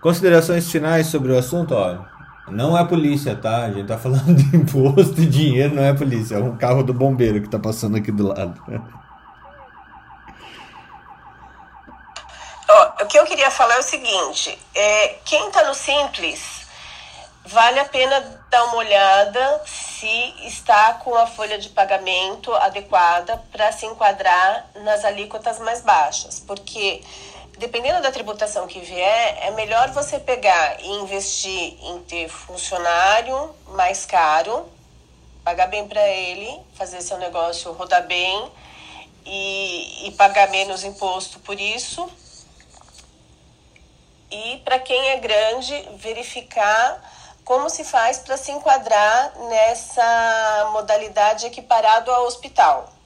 Considerações 0.00 0.70
finais 0.70 1.08
sobre 1.08 1.32
o 1.32 1.38
assunto, 1.38 1.74
ó. 1.74 2.04
Não 2.48 2.78
é 2.78 2.84
polícia, 2.84 3.34
tá? 3.34 3.64
A 3.64 3.72
gente 3.72 3.88
tá 3.88 3.98
falando 3.98 4.32
de 4.34 4.54
imposto 4.56 5.20
e 5.20 5.26
dinheiro, 5.26 5.74
não 5.74 5.82
é 5.82 5.92
polícia. 5.92 6.36
É 6.36 6.38
um 6.38 6.56
carro 6.56 6.84
do 6.84 6.94
bombeiro 6.94 7.42
que 7.42 7.48
tá 7.48 7.58
passando 7.58 7.96
aqui 7.96 8.12
do 8.12 8.28
lado. 8.28 8.54
Oh, 12.68 12.95
o 13.06 13.08
que 13.08 13.18
eu 13.18 13.24
queria 13.24 13.52
falar 13.52 13.76
é 13.76 13.78
o 13.78 13.84
seguinte: 13.84 14.58
é, 14.74 15.14
quem 15.24 15.48
tá 15.52 15.62
no 15.62 15.74
Simples, 15.74 16.66
vale 17.44 17.78
a 17.78 17.84
pena 17.84 18.20
dar 18.50 18.64
uma 18.64 18.78
olhada 18.78 19.62
se 19.64 20.34
está 20.44 20.94
com 20.94 21.14
a 21.14 21.24
folha 21.24 21.56
de 21.56 21.68
pagamento 21.68 22.52
adequada 22.52 23.40
para 23.52 23.70
se 23.70 23.86
enquadrar 23.86 24.66
nas 24.82 25.04
alíquotas 25.04 25.60
mais 25.60 25.82
baixas. 25.82 26.40
Porque 26.40 27.00
dependendo 27.56 28.02
da 28.02 28.10
tributação 28.10 28.66
que 28.66 28.80
vier, 28.80 29.38
é 29.40 29.52
melhor 29.52 29.90
você 29.92 30.18
pegar 30.18 30.80
e 30.80 30.88
investir 30.88 31.78
em 31.84 32.00
ter 32.00 32.28
funcionário 32.28 33.54
mais 33.68 34.04
caro, 34.04 34.68
pagar 35.44 35.68
bem 35.68 35.86
para 35.86 36.06
ele, 36.08 36.60
fazer 36.74 37.00
seu 37.00 37.18
negócio 37.18 37.72
rodar 37.72 38.04
bem 38.04 38.50
e, 39.24 40.08
e 40.08 40.10
pagar 40.12 40.50
menos 40.50 40.82
imposto 40.82 41.38
por 41.38 41.58
isso. 41.58 42.10
E 44.30 44.58
para 44.64 44.78
quem 44.78 45.10
é 45.10 45.16
grande, 45.18 45.88
verificar 45.96 47.00
como 47.44 47.70
se 47.70 47.84
faz 47.84 48.18
para 48.18 48.36
se 48.36 48.50
enquadrar 48.50 49.32
nessa 49.48 50.70
modalidade 50.72 51.46
equiparado 51.46 52.10
ao 52.10 52.26
hospital 52.26 52.96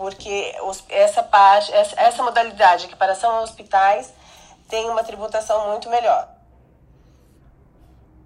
porque 0.00 0.54
essa 0.88 1.22
parte, 1.22 1.70
essa 1.74 2.22
modalidade 2.22 2.84
de 2.84 2.88
equiparação 2.88 3.32
a 3.32 3.42
hospitais 3.42 4.10
tem 4.66 4.88
uma 4.88 5.04
tributação 5.04 5.68
muito 5.68 5.90
melhor. 5.90 6.26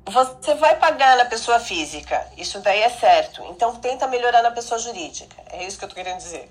Você 0.07 0.55
vai 0.55 0.79
pagar 0.79 1.17
na 1.17 1.25
pessoa 1.25 1.59
física, 1.59 2.31
isso 2.37 2.61
daí 2.61 2.81
é 2.81 2.91
certo. 2.91 3.43
Então 3.47 3.75
tenta 3.75 4.07
melhorar 4.07 4.41
na 4.41 4.53
pessoa 4.53 4.79
jurídica. 4.79 5.35
É 5.51 5.67
isso 5.67 5.77
que 5.77 5.85
eu 5.85 5.89
tô 5.89 5.97
querendo 5.97 6.19
dizer. 6.19 6.49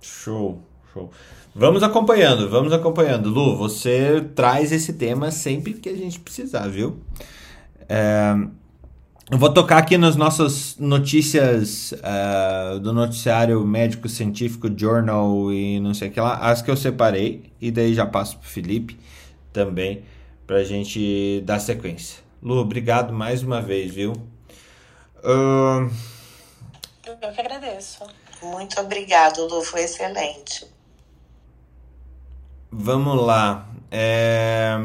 Show, 0.00 0.60
show. 0.92 1.12
Vamos 1.56 1.84
acompanhando, 1.84 2.50
vamos 2.50 2.72
acompanhando. 2.72 3.30
Lu, 3.30 3.56
você 3.56 4.20
traz 4.34 4.72
esse 4.72 4.94
tema 4.94 5.30
sempre 5.30 5.74
que 5.74 5.88
a 5.88 5.94
gente 5.94 6.18
precisar, 6.18 6.66
viu? 6.66 6.98
É... 7.88 8.34
Eu 9.30 9.38
vou 9.38 9.52
tocar 9.52 9.78
aqui 9.78 9.96
nas 9.96 10.16
nossas 10.16 10.76
notícias 10.78 11.92
uh, 11.92 12.78
do 12.80 12.92
noticiário 12.92 13.64
médico 13.64 14.06
científico 14.08 14.68
Journal 14.76 15.50
e 15.52 15.80
não 15.80 15.94
sei 15.94 16.08
o 16.08 16.10
que 16.10 16.20
lá, 16.20 16.36
as 16.38 16.60
que 16.60 16.70
eu 16.70 16.76
separei, 16.76 17.50
e 17.58 17.70
daí 17.70 17.94
já 17.94 18.04
passo 18.04 18.36
pro 18.36 18.48
Felipe 18.48 18.98
também, 19.50 20.02
pra 20.46 20.62
gente 20.64 21.40
dar 21.46 21.58
sequência. 21.58 22.22
Lu, 22.42 22.58
obrigado 22.58 23.14
mais 23.14 23.42
uma 23.42 23.62
vez, 23.62 23.94
viu? 23.94 24.12
Uh... 25.22 25.88
Eu 27.06 27.16
que 27.16 27.40
agradeço. 27.40 28.04
Muito 28.42 28.78
obrigado, 28.78 29.46
Lu, 29.46 29.62
foi 29.62 29.84
excelente. 29.84 30.73
Vamos 32.76 33.24
lá. 33.24 33.68
É... 33.88 34.76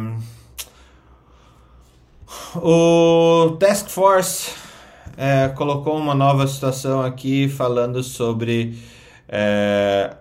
O 2.55 3.57
Task 3.59 3.89
Force 3.89 4.51
é, 5.17 5.49
colocou 5.49 5.97
uma 5.97 6.13
nova 6.13 6.45
situação 6.45 7.01
aqui 7.01 7.49
falando 7.49 8.03
sobre 8.03 8.77
é, 9.27 10.15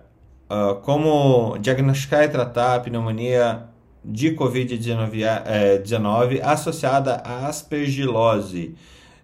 uh, 0.49 0.75
como 0.81 1.59
diagnosticar 1.59 2.23
e 2.23 2.29
tratar 2.29 2.75
a 2.75 2.79
pneumonia 2.79 3.65
de 4.03 4.31
Covid-19 4.35 5.21
é, 5.45 6.43
associada 6.43 7.17
à 7.17 7.45
aspergilose. 7.47 8.75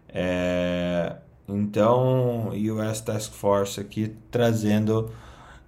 É, 0.07 1.15
então, 1.49 2.51
US 2.51 3.01
Task 3.01 3.33
Force 3.33 3.79
aqui 3.79 4.15
trazendo 4.29 5.11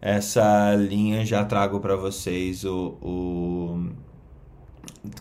essa 0.02 0.76
linha, 0.76 1.26
já 1.26 1.44
trago 1.44 1.80
para 1.80 1.96
vocês 1.96 2.64
o, 2.64 2.98
o 3.02 3.90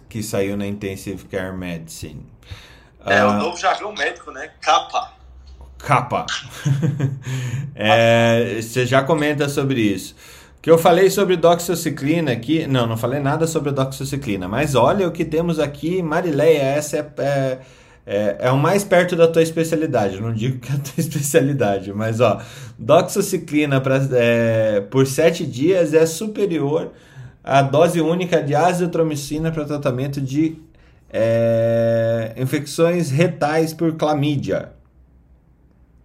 que 0.09 0.23
saiu 0.23 0.57
na 0.57 0.67
Intensive 0.67 1.25
Care 1.25 1.57
Medicine. 1.57 2.27
É, 3.05 3.25
uh, 3.25 3.29
o 3.29 3.31
ah, 3.31 3.37
novo 3.37 3.57
jargão 3.57 3.95
médico, 3.95 4.31
né? 4.31 4.51
Capa. 4.61 5.13
Capa. 5.79 6.27
é, 7.75 8.59
você 8.61 8.85
já 8.85 9.03
comenta 9.03 9.49
sobre 9.49 9.81
isso. 9.81 10.15
Que 10.61 10.71
eu 10.71 10.79
falei 10.79 11.09
sobre 11.11 11.37
doxociclina 11.37 12.33
aqui. 12.33 12.67
Não, 12.67 12.87
não 12.87 12.97
falei 12.97 13.21
nada 13.21 13.47
sobre 13.47 13.71
doxociclina. 13.71 14.49
Mas 14.49 14.75
olha 14.75 15.07
o 15.07 15.13
que 15.13 15.25
temos 15.25 15.61
aqui, 15.61 16.03
Marileia. 16.03 16.61
Essa 16.61 16.97
é, 16.97 17.23
é, 17.23 17.59
é, 18.07 18.37
é 18.39 18.51
o 18.53 18.57
mais 18.57 18.85
perto 18.85 19.17
da 19.17 19.27
tua 19.27 19.43
especialidade. 19.43 20.21
Não 20.21 20.33
digo 20.33 20.61
que 20.61 20.71
é 20.71 20.77
a 20.77 20.79
tua 20.79 20.95
especialidade, 20.99 21.93
mas 21.93 22.21
ó, 22.21 22.41
doxociclina 22.79 23.81
pra, 23.81 24.01
é, 24.13 24.81
por 24.81 25.07
sete 25.07 25.45
dias 25.45 25.93
é 25.93 26.07
superior 26.07 26.93
a 27.43 27.63
dose 27.63 28.01
única 28.01 28.43
de 28.43 28.55
azitromicina 28.55 29.53
para 29.53 29.65
tratamento 29.65 30.21
de 30.21 30.59
é, 31.11 32.35
infecções 32.37 33.11
retais 33.11 33.73
por 33.73 33.97
clamídia. 33.97 34.73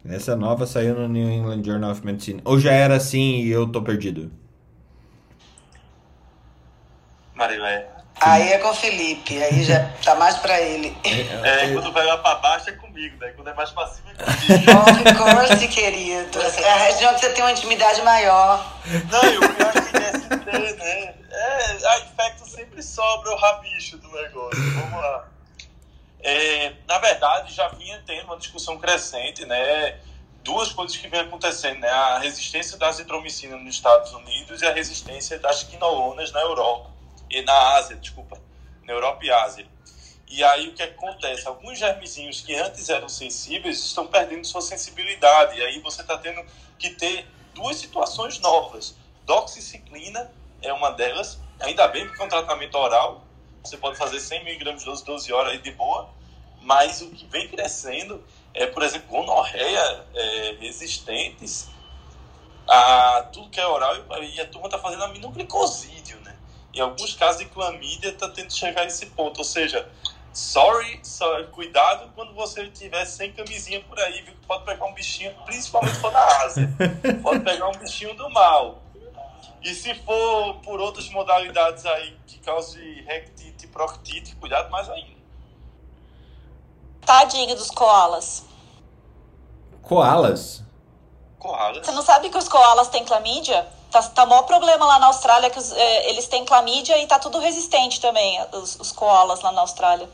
Essa 0.04 0.36
nova 0.36 0.66
saiu 0.66 0.96
no 0.96 1.08
New 1.08 1.30
England 1.30 1.64
Journal 1.64 1.92
of 1.92 2.04
Medicine. 2.06 2.42
Ou 2.44 2.60
já 2.60 2.72
era 2.72 2.96
assim 2.96 3.42
e 3.42 3.50
eu 3.50 3.68
tô 3.68 3.82
perdido? 3.82 4.32
Marilé. 7.36 8.01
Aí 8.19 8.54
é 8.54 8.60
com 8.60 8.69
o 8.69 8.76
Felipe, 8.76 9.41
aí 9.41 9.63
já 9.63 9.89
tá 10.04 10.13
mais 10.13 10.38
pra 10.38 10.60
ele. 10.62 10.95
É, 11.04 11.65
é 11.65 11.74
quando 11.74 11.91
vai 11.91 12.06
lá 12.06 12.17
pra 12.19 12.36
baixo 12.36 12.69
é 12.69 12.74
comigo, 12.74 13.17
né? 13.17 13.32
Quando 13.36 13.50
é 13.50 13.54
mais 13.54 13.71
pra 13.71 13.88
cima 13.88 14.12
é 14.12 14.24
comigo. 14.24 14.71
Of 14.80 15.17
course, 15.17 15.67
querido. 15.67 16.39
É 16.39 16.69
a 16.69 16.78
região 16.78 17.13
que 17.15 17.19
você 17.19 17.30
tem 17.32 17.43
uma 17.43 17.52
intimidade 17.52 18.02
maior. 18.04 18.63
Não, 19.10 19.24
e 19.24 19.38
o 19.38 19.56
pior 19.56 19.71
é 19.76 19.82
que 19.82 20.00
DST, 20.00 20.30
né? 20.45 21.15
É, 21.32 21.88
a 21.88 22.00
infecto 22.02 22.47
sempre 22.47 22.84
sobra 22.84 23.32
o 23.32 23.38
rabicho 23.38 23.97
do 23.97 24.12
negócio. 24.12 24.71
Vamos 24.74 25.02
lá. 25.02 25.28
É, 26.24 26.74
na 26.88 27.00
verdade, 27.00 27.52
já 27.52 27.69
vinha 27.69 28.04
tendo 28.06 28.26
uma 28.26 28.38
discussão 28.38 28.78
crescente, 28.78 29.45
né? 29.47 29.97
Duas 30.43 30.71
coisas 30.71 30.95
que 30.95 31.08
vem 31.08 31.21
acontecendo, 31.21 31.80
né? 31.80 31.89
A 31.89 32.19
resistência 32.19 32.78
da 32.78 32.89
azitromicina 32.89 33.58
nos 33.58 33.74
Estados 33.74 34.13
Unidos 34.13 34.62
e 34.62 34.67
a 34.67 34.74
resistência 34.74 35.39
das 35.39 35.63
quinolonas 35.63 36.32
na 36.32 36.41
Europa 36.41 36.91
e 37.32 37.41
na 37.44 37.76
Ásia, 37.76 37.96
desculpa, 37.96 38.38
na 38.84 38.94
Europa 38.94 39.24
e 39.24 39.32
Ásia. 39.32 39.67
E 40.28 40.44
aí 40.44 40.70
o 40.70 40.74
que 40.74 40.82
acontece? 40.82 41.48
Alguns 41.48 41.78
germezinhos 41.78 42.41
que 42.41 42.56
antes 42.56 42.88
eram 42.89 43.10
sensíveis 43.10 43.80
estão 43.80 44.08
perdendo 44.08 44.46
sua 44.46 44.62
sensibilidade. 44.62 45.58
E 45.58 45.62
aí 45.62 45.80
você 45.80 46.02
está 46.02 46.17
tendo 46.17 46.41
que 46.80 46.91
ter 46.91 47.28
duas 47.54 47.76
situações 47.76 48.39
novas. 48.39 48.96
Doxiciclina 49.26 50.32
é 50.62 50.72
uma 50.72 50.91
delas. 50.91 51.38
Ainda 51.60 51.86
bem 51.89 52.10
que 52.10 52.22
é 52.22 52.26
um 52.26 52.30
tratamento 52.30 52.76
oral. 52.76 53.26
Você 53.62 53.76
pode 53.76 53.98
fazer 53.98 54.22
100 54.22 54.46
miligramas 54.46 54.82
de 54.82 54.86
12, 54.86 55.06
12 55.06 55.34
horas 55.34 55.52
aí 55.52 55.58
de 55.58 55.72
boa. 55.72 56.10
Mas 56.62 57.02
o 57.02 57.10
que 57.10 57.26
vem 57.26 57.50
crescendo 57.50 58.24
é, 58.54 58.67
por 58.67 58.84
exemplo, 58.84 59.10
gonorreia 59.10 60.06
é, 60.13 60.58
resistentes 60.62 61.70
a 62.67 63.30
tudo 63.34 63.50
que 63.50 63.60
é 63.60 63.67
oral 63.67 63.96
e 64.22 64.39
a 64.39 64.48
turma 64.48 64.67
está 64.67 64.80
fazendo 64.80 65.04
aminoglicosídeo, 65.04 66.20
né? 66.22 66.31
Em 66.73 66.79
alguns 66.79 67.13
casos 67.15 67.39
de 67.39 67.45
clamídia 67.45 68.10
está 68.10 68.29
tendo 68.29 68.47
que 68.47 68.53
chegar 68.53 68.81
a 68.81 68.86
esse 68.86 69.07
ponto. 69.07 69.39
Ou 69.39 69.43
seja, 69.43 69.89
sorry, 70.34 70.99
sorry, 71.03 71.47
cuidado 71.47 72.12
quando 72.15 72.34
você 72.34 72.63
estiver 72.63 73.05
sem 73.05 73.34
camisinha 73.34 73.81
por 73.81 73.99
aí, 73.99 74.21
viu? 74.21 74.34
Pode 74.47 74.63
pegar 74.65 74.86
um 74.86 74.93
bichinho, 74.93 75.34
principalmente 75.45 75.97
for 75.97 76.12
na 76.12 76.25
Ásia. 76.43 76.69
Pode 77.21 77.41
pegar 77.41 77.67
um 77.67 77.77
bichinho 77.77 78.13
do 78.15 78.29
mal. 78.29 78.81
E 79.62 79.75
se 79.75 79.93
for 79.95 80.55
por 80.63 80.79
outras 80.79 81.10
modalidades 81.10 81.86
aí 81.86 82.17
que 82.25 82.39
cause 82.39 82.80
rectite 83.05 83.65
e 83.65 83.67
proctite, 83.67 84.36
cuidado 84.38 84.72
mais 84.72 84.89
ainda. 84.89 85.22
Tadinho 87.05 87.55
dos 87.55 87.69
koalas. 87.69 88.45
Koalas? 89.82 90.63
Koalas? 91.38 91.86
Você 91.86 91.91
não 91.91 92.01
sabe 92.01 92.30
que 92.30 92.38
os 92.38 92.47
koalas 92.47 92.88
têm 92.89 93.03
clamídia? 93.03 93.67
Tá, 93.92 94.02
tá 94.04 94.26
maior 94.26 94.44
problema 94.44 94.86
lá 94.86 95.00
na 95.00 95.08
Austrália 95.08 95.50
que 95.50 95.60
os, 95.60 95.74
é, 95.74 96.10
eles 96.10 96.26
têm 96.28 96.46
clamídia 96.46 96.98
e 96.98 97.06
tá 97.06 97.20
tudo 97.20 97.39
resistente 97.39 98.00
também, 98.00 98.39
os, 98.54 98.80
os 98.80 98.92
koalas 98.94 99.42
lá 99.42 99.52
na 99.52 99.62
Austrália. 99.62 100.10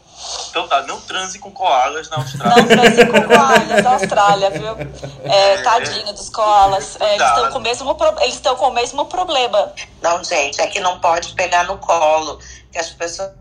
Então 0.49 0.67
tá, 0.67 0.81
não 0.81 0.99
transe 1.01 1.37
com 1.37 1.51
koalas 1.51 2.09
na 2.09 2.17
Austrália. 2.17 2.55
Não 2.55 2.67
transe 2.67 3.05
com 3.05 3.21
koalas 3.27 3.83
na 3.83 3.93
Austrália, 3.93 4.49
viu? 4.49 4.75
É, 5.23 5.53
é. 5.53 5.61
tadinho 5.61 6.11
dos 6.11 6.29
koalas. 6.29 6.99
É, 6.99 7.15
eles 7.15 7.27
estão 7.27 7.51
com, 7.51 7.57
o 7.59 7.61
mesmo, 7.61 7.97
eles 8.21 8.41
com 8.41 8.67
o 8.67 8.73
mesmo 8.73 9.05
problema. 9.05 9.73
Não, 10.01 10.23
gente, 10.23 10.59
é 10.59 10.65
que 10.65 10.79
não 10.79 10.99
pode 10.99 11.33
pegar 11.33 11.65
no 11.65 11.77
colo, 11.77 12.39
que 12.71 12.79
as 12.79 12.89
pessoas... 12.89 13.31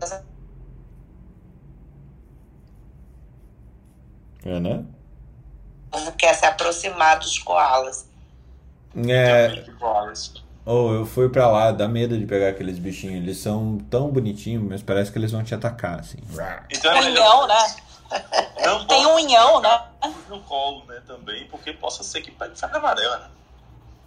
É, 4.45 4.59
né? 4.59 4.85
povo 5.97 6.11
quer 6.13 6.33
se 6.35 6.45
aproximar 6.45 7.19
dos 7.19 7.39
koalas. 7.39 8.06
É. 9.05 9.63
Ou 10.65 10.89
oh, 10.89 10.93
eu 10.95 11.05
fui 11.05 11.29
pra 11.29 11.47
lá, 11.47 11.71
dá 11.71 11.87
medo 11.87 12.17
de 12.17 12.25
pegar 12.25 12.49
aqueles 12.49 12.77
bichinhos. 12.77 13.15
Eles 13.15 13.37
são 13.37 13.77
tão 13.89 14.09
bonitinhos, 14.09 14.63
mas 14.67 14.81
parece 14.81 15.11
que 15.11 15.17
eles 15.17 15.31
vão 15.31 15.43
te 15.43 15.55
atacar, 15.55 15.99
assim. 15.99 16.17
Então, 16.69 16.91
é 16.91 17.01
unhão, 17.09 17.47
né? 17.47 17.75
Não 18.65 18.83
Tem 18.87 19.05
um 19.05 19.15
unhão, 19.15 19.61
né? 19.61 19.81
No 20.29 20.41
colo, 20.41 20.83
né, 20.85 21.01
também, 21.07 21.47
porque 21.47 21.71
possa 21.71 22.03
ser 22.03 22.21
que 22.21 22.31
pegue 22.31 22.59
febre 22.59 22.77
amarela, 22.77 23.19
né? 23.19 23.27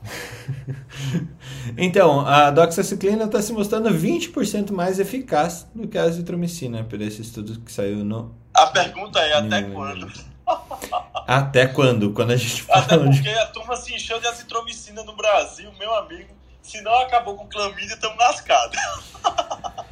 então, 1.76 2.26
a 2.26 2.50
doxaciclina 2.50 3.24
está 3.24 3.40
se 3.40 3.52
mostrando 3.52 3.90
20% 3.90 4.70
mais 4.72 4.98
eficaz 4.98 5.66
do 5.74 5.88
que 5.88 5.98
a 5.98 6.04
azitromicina, 6.04 6.84
por 6.84 7.00
esse 7.00 7.22
estudo 7.22 7.60
que 7.60 7.72
saiu 7.72 8.04
no. 8.04 8.34
A 8.54 8.66
pergunta 8.66 9.18
é: 9.20 9.34
até 9.34 9.62
quando? 9.62 10.10
Até 11.26 11.66
quando? 11.66 12.12
Quando 12.12 12.32
a 12.32 12.36
gente 12.36 12.62
fala. 12.62 12.84
Até 12.84 12.98
porque 12.98 13.20
de... 13.20 13.38
a 13.38 13.46
turma 13.46 13.76
se 13.76 13.94
encheu 13.94 14.20
de 14.20 14.26
azitromicina 14.26 15.02
no 15.04 15.14
Brasil, 15.14 15.70
meu 15.78 15.94
amigo. 15.94 16.34
Se 16.62 16.80
não 16.82 16.94
acabou 17.00 17.36
com 17.36 17.46
clamídia, 17.46 17.94
estamos 17.94 18.18
lascados. 18.18 18.78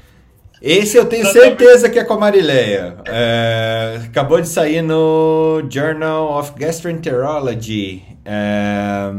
Esse 0.61 0.97
eu 0.97 1.07
tenho 1.07 1.25
certeza 1.27 1.89
que 1.89 1.99
é 1.99 2.05
com 2.05 2.15
a 2.15 2.19
Marileia. 2.19 2.99
É, 3.07 4.01
acabou 4.07 4.41
de 4.41 4.49
sair 4.49 4.83
no 4.83 5.63
Journal 5.71 6.37
of 6.37 6.53
Gastroenterology. 6.57 8.05
É, 8.25 9.13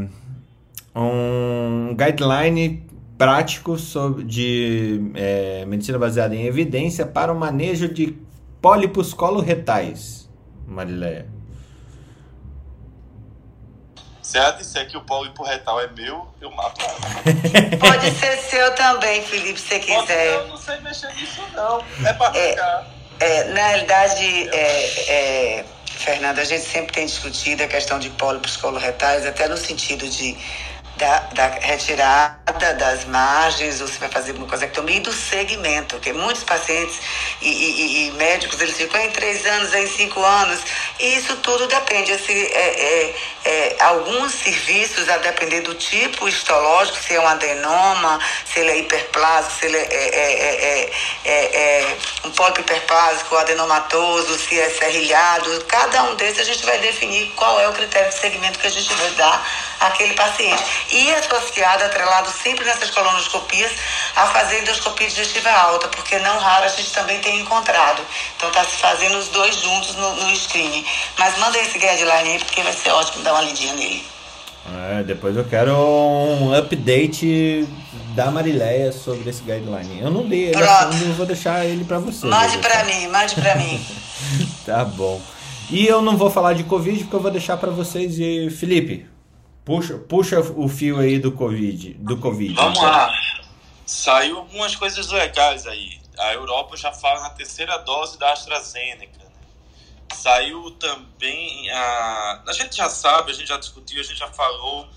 um 0.94 1.96
guideline 1.96 2.86
prático 3.16 3.78
sobre, 3.78 4.24
de 4.24 5.12
é, 5.14 5.64
medicina 5.64 5.98
baseada 5.98 6.34
em 6.34 6.46
evidência 6.46 7.06
para 7.06 7.32
o 7.32 7.38
manejo 7.38 7.88
de 7.88 8.16
pólipos 8.60 9.14
coloretais, 9.14 10.28
Marileia. 10.66 11.26
Se 14.30 14.38
ela 14.38 14.52
disser 14.52 14.86
que 14.86 14.96
o 14.96 15.00
pólipo 15.00 15.42
retal 15.42 15.80
é 15.80 15.88
meu, 15.88 16.24
eu 16.40 16.52
mato 16.52 16.80
ela. 16.80 17.00
Pode 17.80 18.12
ser 18.12 18.36
seu 18.36 18.72
também, 18.76 19.24
Felipe, 19.24 19.60
se 19.60 19.80
quiser. 19.80 20.34
Eu 20.34 20.46
não 20.46 20.56
sei 20.56 20.78
mexer 20.78 21.12
nisso, 21.14 21.42
não. 21.52 21.84
É 22.06 22.12
para 22.12 22.38
é, 22.38 22.84
é, 23.18 23.44
Na 23.46 23.66
realidade, 23.66 24.48
é, 24.50 25.10
é, 25.10 25.64
Fernanda, 25.84 26.42
a 26.42 26.44
gente 26.44 26.64
sempre 26.64 26.92
tem 26.92 27.06
discutido 27.06 27.64
a 27.64 27.66
questão 27.66 27.98
de 27.98 28.08
pólipos 28.10 28.56
coloretais, 28.56 29.26
até 29.26 29.48
no 29.48 29.56
sentido 29.56 30.08
de 30.08 30.38
da, 31.00 31.18
da, 31.32 31.46
retirada 31.60 32.74
das 32.74 33.06
margens, 33.06 33.80
ou 33.80 33.88
se 33.88 33.98
vai 33.98 34.10
fazer 34.10 34.32
uma 34.32 34.46
vasectomia, 34.46 34.98
e 34.98 35.00
do 35.00 35.12
segmento, 35.12 35.96
porque 35.96 36.12
muitos 36.12 36.44
pacientes 36.44 37.00
e, 37.40 37.48
e, 37.48 38.08
e, 38.08 38.10
médicos, 38.12 38.60
eles 38.60 38.76
ficam 38.76 39.00
em 39.00 39.10
três 39.10 39.46
anos, 39.46 39.72
em 39.72 39.86
cinco 39.86 40.22
anos, 40.22 40.60
e 40.98 41.16
isso 41.16 41.36
tudo 41.38 41.66
depende. 41.66 42.12
É, 42.12 42.16
é, 42.16 43.14
é, 43.44 43.76
alguns 43.80 44.34
serviços, 44.34 45.08
a 45.08 45.16
depender 45.18 45.62
do 45.62 45.74
tipo 45.74 46.28
histológico, 46.28 46.98
se 46.98 47.14
é 47.14 47.20
um 47.20 47.26
adenoma, 47.26 48.20
se 48.44 48.60
ele 48.60 48.70
é 48.70 48.78
hiperplásico, 48.80 49.58
se 49.58 49.66
ele 49.66 49.78
é, 49.78 50.90
é, 51.24 51.30
é 51.32 51.96
um 52.24 52.30
pólipo 52.32 52.60
hiperplásico, 52.60 53.36
adenomatoso, 53.36 54.38
se 54.38 54.60
é 54.60 54.68
serrilhado, 54.68 55.64
cada 55.66 56.02
um 56.04 56.14
desses 56.16 56.40
a 56.40 56.44
gente 56.44 56.64
vai 56.66 56.78
definir 56.78 57.30
qual 57.36 57.58
é 57.58 57.68
o 57.68 57.72
critério 57.72 58.10
de 58.10 58.18
segmento 58.18 58.58
que 58.58 58.66
a 58.66 58.70
gente 58.70 58.92
vai 58.92 59.10
dar 59.12 59.46
àquele 59.80 60.12
paciente 60.12 60.89
e 60.90 61.14
associado, 61.14 61.84
atrelado 61.84 62.30
sempre 62.30 62.64
nessas 62.64 62.90
colonoscopias, 62.90 63.72
a 64.16 64.26
fazer 64.26 64.60
endoscopia 64.60 65.08
digestiva 65.08 65.50
alta, 65.50 65.88
porque 65.88 66.18
não 66.18 66.38
raro 66.38 66.64
a 66.64 66.68
gente 66.68 66.92
também 66.92 67.20
tem 67.20 67.40
encontrado. 67.40 68.02
Então 68.36 68.48
está 68.48 68.64
se 68.64 68.76
fazendo 68.76 69.18
os 69.18 69.28
dois 69.28 69.56
juntos 69.56 69.94
no, 69.96 70.14
no 70.16 70.36
screening. 70.36 70.84
Mas 71.18 71.38
manda 71.38 71.58
esse 71.58 71.78
guideline 71.78 72.30
aí, 72.30 72.38
porque 72.38 72.62
vai 72.62 72.72
ser 72.72 72.90
ótimo 72.90 73.22
dar 73.22 73.32
uma 73.32 73.42
lidinha 73.42 73.74
nele. 73.74 74.04
É, 74.92 75.02
depois 75.02 75.36
eu 75.36 75.44
quero 75.44 75.74
um 75.74 76.54
update 76.54 77.66
da 78.14 78.30
Marileia 78.30 78.92
sobre 78.92 79.30
esse 79.30 79.42
guideline. 79.42 80.00
Eu 80.00 80.10
não 80.10 80.22
li 80.22 80.44
ele, 80.44 80.58
eu 80.58 81.14
vou 81.14 81.26
deixar 81.26 81.64
ele 81.64 81.84
para 81.84 81.98
você. 81.98 82.26
Mande 82.26 82.58
para 82.58 82.84
mim, 82.84 83.08
mande 83.08 83.34
para 83.34 83.54
mim. 83.56 83.84
tá 84.66 84.84
bom. 84.84 85.20
E 85.70 85.86
eu 85.86 86.02
não 86.02 86.16
vou 86.16 86.30
falar 86.30 86.52
de 86.52 86.64
Covid 86.64 86.98
porque 87.04 87.16
eu 87.16 87.20
vou 87.20 87.30
deixar 87.30 87.56
para 87.56 87.70
vocês 87.70 88.18
e 88.18 88.50
Felipe, 88.50 89.06
Puxa, 89.70 89.98
puxa 89.98 90.40
o 90.40 90.68
fio 90.68 90.98
aí 90.98 91.20
do 91.20 91.30
Covid. 91.30 91.94
Do 91.94 92.16
COVID 92.16 92.54
Vamos 92.54 92.82
lá. 92.82 93.08
Saiu 93.86 94.38
algumas 94.38 94.74
coisas 94.74 95.08
legais 95.12 95.64
aí. 95.64 96.00
A 96.18 96.34
Europa 96.34 96.76
já 96.76 96.90
fala 96.90 97.20
na 97.20 97.30
terceira 97.30 97.78
dose 97.78 98.18
da 98.18 98.32
AstraZeneca. 98.32 99.20
Né? 99.20 99.30
Saiu 100.12 100.72
também 100.72 101.70
a. 101.70 102.42
A 102.48 102.52
gente 102.52 102.76
já 102.76 102.90
sabe, 102.90 103.30
a 103.30 103.34
gente 103.34 103.46
já 103.46 103.58
discutiu, 103.58 104.00
a 104.00 104.02
gente 104.02 104.18
já 104.18 104.26
falou 104.32 104.88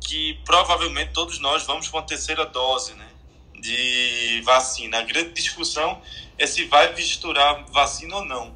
que 0.00 0.34
provavelmente 0.44 1.10
todos 1.12 1.40
nós 1.40 1.64
vamos 1.64 1.88
com 1.88 1.98
a 1.98 2.02
terceira 2.02 2.46
dose, 2.46 2.94
né? 2.94 3.08
De 3.60 4.42
vacina. 4.44 5.00
A 5.00 5.02
grande 5.02 5.32
discussão 5.32 6.00
é 6.38 6.46
se 6.46 6.66
vai 6.66 6.94
misturar 6.94 7.64
vacina 7.72 8.14
ou 8.14 8.24
não. 8.24 8.54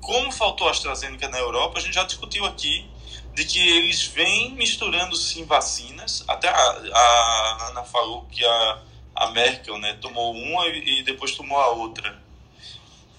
Como 0.00 0.32
faltou 0.32 0.66
a 0.66 0.72
AstraZeneca 0.72 1.28
na 1.28 1.38
Europa, 1.38 1.78
a 1.78 1.80
gente 1.80 1.94
já 1.94 2.02
discutiu 2.02 2.44
aqui 2.44 2.92
de 3.34 3.44
que 3.44 3.58
eles 3.58 4.04
vêm 4.06 4.52
misturando 4.52 5.16
sim 5.16 5.44
vacinas. 5.44 6.24
Até 6.28 6.48
a, 6.48 6.54
a 6.54 7.68
Ana 7.68 7.82
falou 7.82 8.24
que 8.26 8.44
a, 8.44 8.82
a 9.14 9.30
Merkel 9.32 9.76
né, 9.78 9.94
tomou 9.94 10.34
uma 10.34 10.68
e, 10.68 11.00
e 11.00 11.02
depois 11.02 11.32
tomou 11.32 11.58
a 11.58 11.70
outra. 11.70 12.22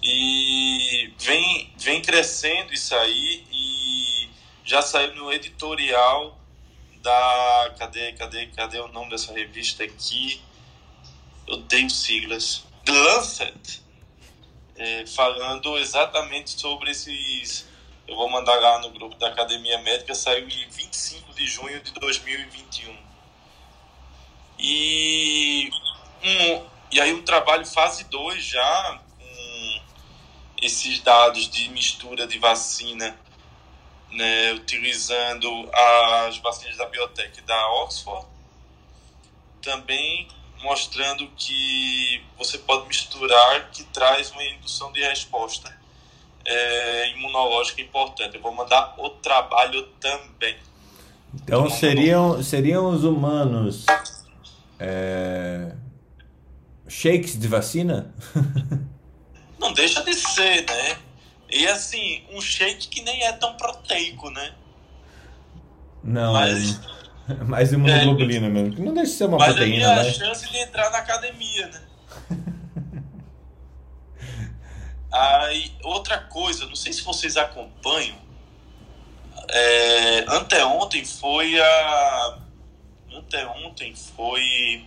E 0.01 1.13
vem, 1.19 1.73
vem 1.77 2.01
crescendo 2.01 2.73
isso 2.73 2.95
aí 2.95 3.43
e 3.51 4.29
já 4.63 4.81
saiu 4.81 5.15
no 5.15 5.33
editorial 5.33 6.39
da. 7.01 7.75
Cadê, 7.77 8.13
cadê, 8.13 8.47
cadê 8.47 8.79
o 8.79 8.87
nome 8.87 9.09
dessa 9.09 9.33
revista 9.33 9.83
aqui? 9.83 10.41
Eu 11.47 11.61
tenho 11.63 11.89
siglas. 11.89 12.63
The 12.85 12.91
Lancet. 12.91 13.83
É, 14.77 15.05
falando 15.07 15.77
exatamente 15.77 16.59
sobre 16.59 16.91
esses 16.91 17.65
eu 18.07 18.15
vou 18.15 18.29
mandar 18.29 18.55
lá 18.59 18.79
no 18.79 18.91
grupo 18.91 19.15
da 19.15 19.27
Academia 19.29 19.79
Médica, 19.79 20.13
saiu 20.13 20.47
em 20.47 20.69
25 20.69 21.33
de 21.33 21.47
junho 21.47 21.81
de 21.81 21.91
2021. 21.93 22.95
E, 24.59 25.69
um, 26.23 26.65
e 26.91 27.01
aí 27.01 27.13
um 27.13 27.23
trabalho 27.23 27.65
fase 27.65 28.03
2 28.05 28.43
já, 28.43 29.01
com 29.17 29.81
esses 30.61 30.99
dados 30.99 31.49
de 31.49 31.67
mistura 31.69 32.27
de 32.27 32.37
vacina, 32.37 33.17
né, 34.11 34.53
utilizando 34.53 35.69
as 35.73 36.37
vacinas 36.37 36.77
da 36.77 36.85
biotech 36.85 37.41
da 37.41 37.71
Oxford, 37.81 38.27
também 39.61 40.27
mostrando 40.61 41.27
que 41.35 42.23
você 42.37 42.59
pode 42.59 42.87
misturar, 42.87 43.71
que 43.71 43.83
traz 43.85 44.31
uma 44.31 44.43
indução 44.43 44.91
de 44.91 45.01
resposta 45.01 45.84
é, 46.45 47.11
imunológica 47.11 47.81
importante. 47.81 48.35
Eu 48.35 48.41
vou 48.41 48.53
mandar 48.53 48.95
o 48.97 49.09
trabalho 49.09 49.83
também. 49.99 50.55
Então 51.33 51.69
seriam, 51.69 52.41
seriam 52.41 52.89
os 52.89 53.03
humanos 53.03 53.85
é, 54.79 55.71
shakes 56.87 57.37
de 57.37 57.47
vacina? 57.47 58.13
Não 59.59 59.73
deixa 59.73 60.03
de 60.03 60.13
ser, 60.13 60.65
né? 60.65 60.97
E 61.49 61.67
assim, 61.67 62.23
um 62.31 62.41
shake 62.41 62.87
que 62.87 63.01
nem 63.01 63.23
é 63.23 63.31
tão 63.33 63.55
proteico, 63.55 64.29
né? 64.29 64.53
Não, 66.03 66.33
mas, 66.33 66.79
é 67.29 67.43
mais 67.45 67.73
imunoglobulina 67.73 68.47
é, 68.47 68.49
mesmo. 68.49 68.85
Não 68.85 68.93
deixa 68.93 69.11
de 69.11 69.17
ser 69.17 69.25
uma 69.25 69.37
mas 69.37 69.53
proteína, 69.53 69.95
Mas 69.95 70.07
a 70.07 70.11
chance 70.13 70.49
de 70.49 70.57
entrar 70.57 70.89
na 70.91 70.99
academia, 70.99 71.67
né? 71.67 71.81
Aí, 75.15 75.71
outra 75.81 76.17
coisa, 76.17 76.65
não 76.65 76.75
sei 76.75 76.91
se 76.91 77.01
vocês 77.01 77.37
acompanham, 77.37 78.17
é, 79.47 80.25
anteontem 80.27 81.05
foi 81.05 81.57
a. 81.57 82.37
Anteontem 83.13 83.95
foi 83.95 84.85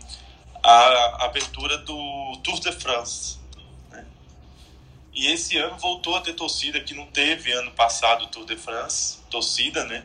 a 0.62 1.24
abertura 1.24 1.78
do 1.78 2.38
Tour 2.44 2.60
de 2.60 2.72
France. 2.72 3.38
Né? 3.90 4.04
E 5.14 5.28
esse 5.28 5.56
ano 5.56 5.78
voltou 5.78 6.14
a 6.14 6.20
ter 6.20 6.34
torcida, 6.34 6.78
que 6.78 6.92
não 6.92 7.06
teve 7.06 7.50
ano 7.52 7.70
passado 7.70 8.26
Tour 8.26 8.44
de 8.44 8.56
France, 8.56 9.20
torcida, 9.30 9.86
né? 9.86 10.04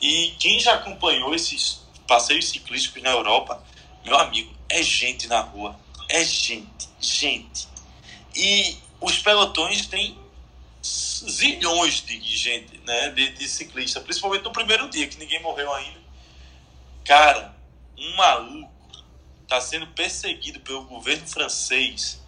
E 0.00 0.32
quem 0.38 0.60
já 0.60 0.74
acompanhou 0.74 1.34
esses 1.34 1.84
passeios 2.06 2.50
ciclísticos 2.50 3.02
na 3.02 3.10
Europa, 3.10 3.60
meu 4.04 4.16
amigo, 4.16 4.54
é 4.68 4.80
gente 4.80 5.26
na 5.26 5.40
rua. 5.40 5.76
É 6.08 6.22
gente, 6.22 6.88
gente. 7.00 7.66
E 8.32 8.85
os 9.06 9.18
pelotões 9.20 9.86
têm 9.86 10.18
zilhões 10.82 12.04
de 12.04 12.20
gente, 12.20 12.78
né, 12.78 13.10
de, 13.10 13.30
de 13.30 13.48
ciclista, 13.48 14.00
principalmente 14.00 14.42
no 14.42 14.52
primeiro 14.52 14.90
dia, 14.90 15.06
que 15.06 15.16
ninguém 15.16 15.40
morreu 15.40 15.72
ainda. 15.72 16.00
Cara, 17.04 17.56
um 17.96 18.16
maluco 18.16 18.72
está 19.44 19.60
sendo 19.60 19.86
perseguido 19.88 20.58
pelo 20.60 20.82
governo 20.84 21.26
francês 21.26 22.20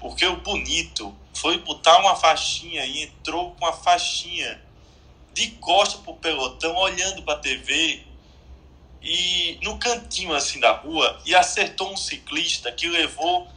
porque 0.00 0.26
o 0.26 0.36
bonito 0.36 1.16
foi 1.32 1.58
botar 1.58 1.98
uma 1.98 2.16
faixinha 2.16 2.84
e 2.84 3.04
entrou 3.04 3.54
com 3.54 3.64
a 3.64 3.72
faixinha 3.72 4.60
de 5.32 5.52
costa 5.52 5.98
pro 5.98 6.14
pelotão, 6.14 6.74
olhando 6.74 7.22
pra 7.22 7.36
TV 7.36 8.02
e 9.00 9.58
no 9.62 9.78
cantinho 9.78 10.34
assim 10.34 10.58
da 10.58 10.72
rua 10.72 11.20
e 11.24 11.36
acertou 11.36 11.92
um 11.92 11.96
ciclista 11.96 12.72
que 12.72 12.88
levou 12.88 13.48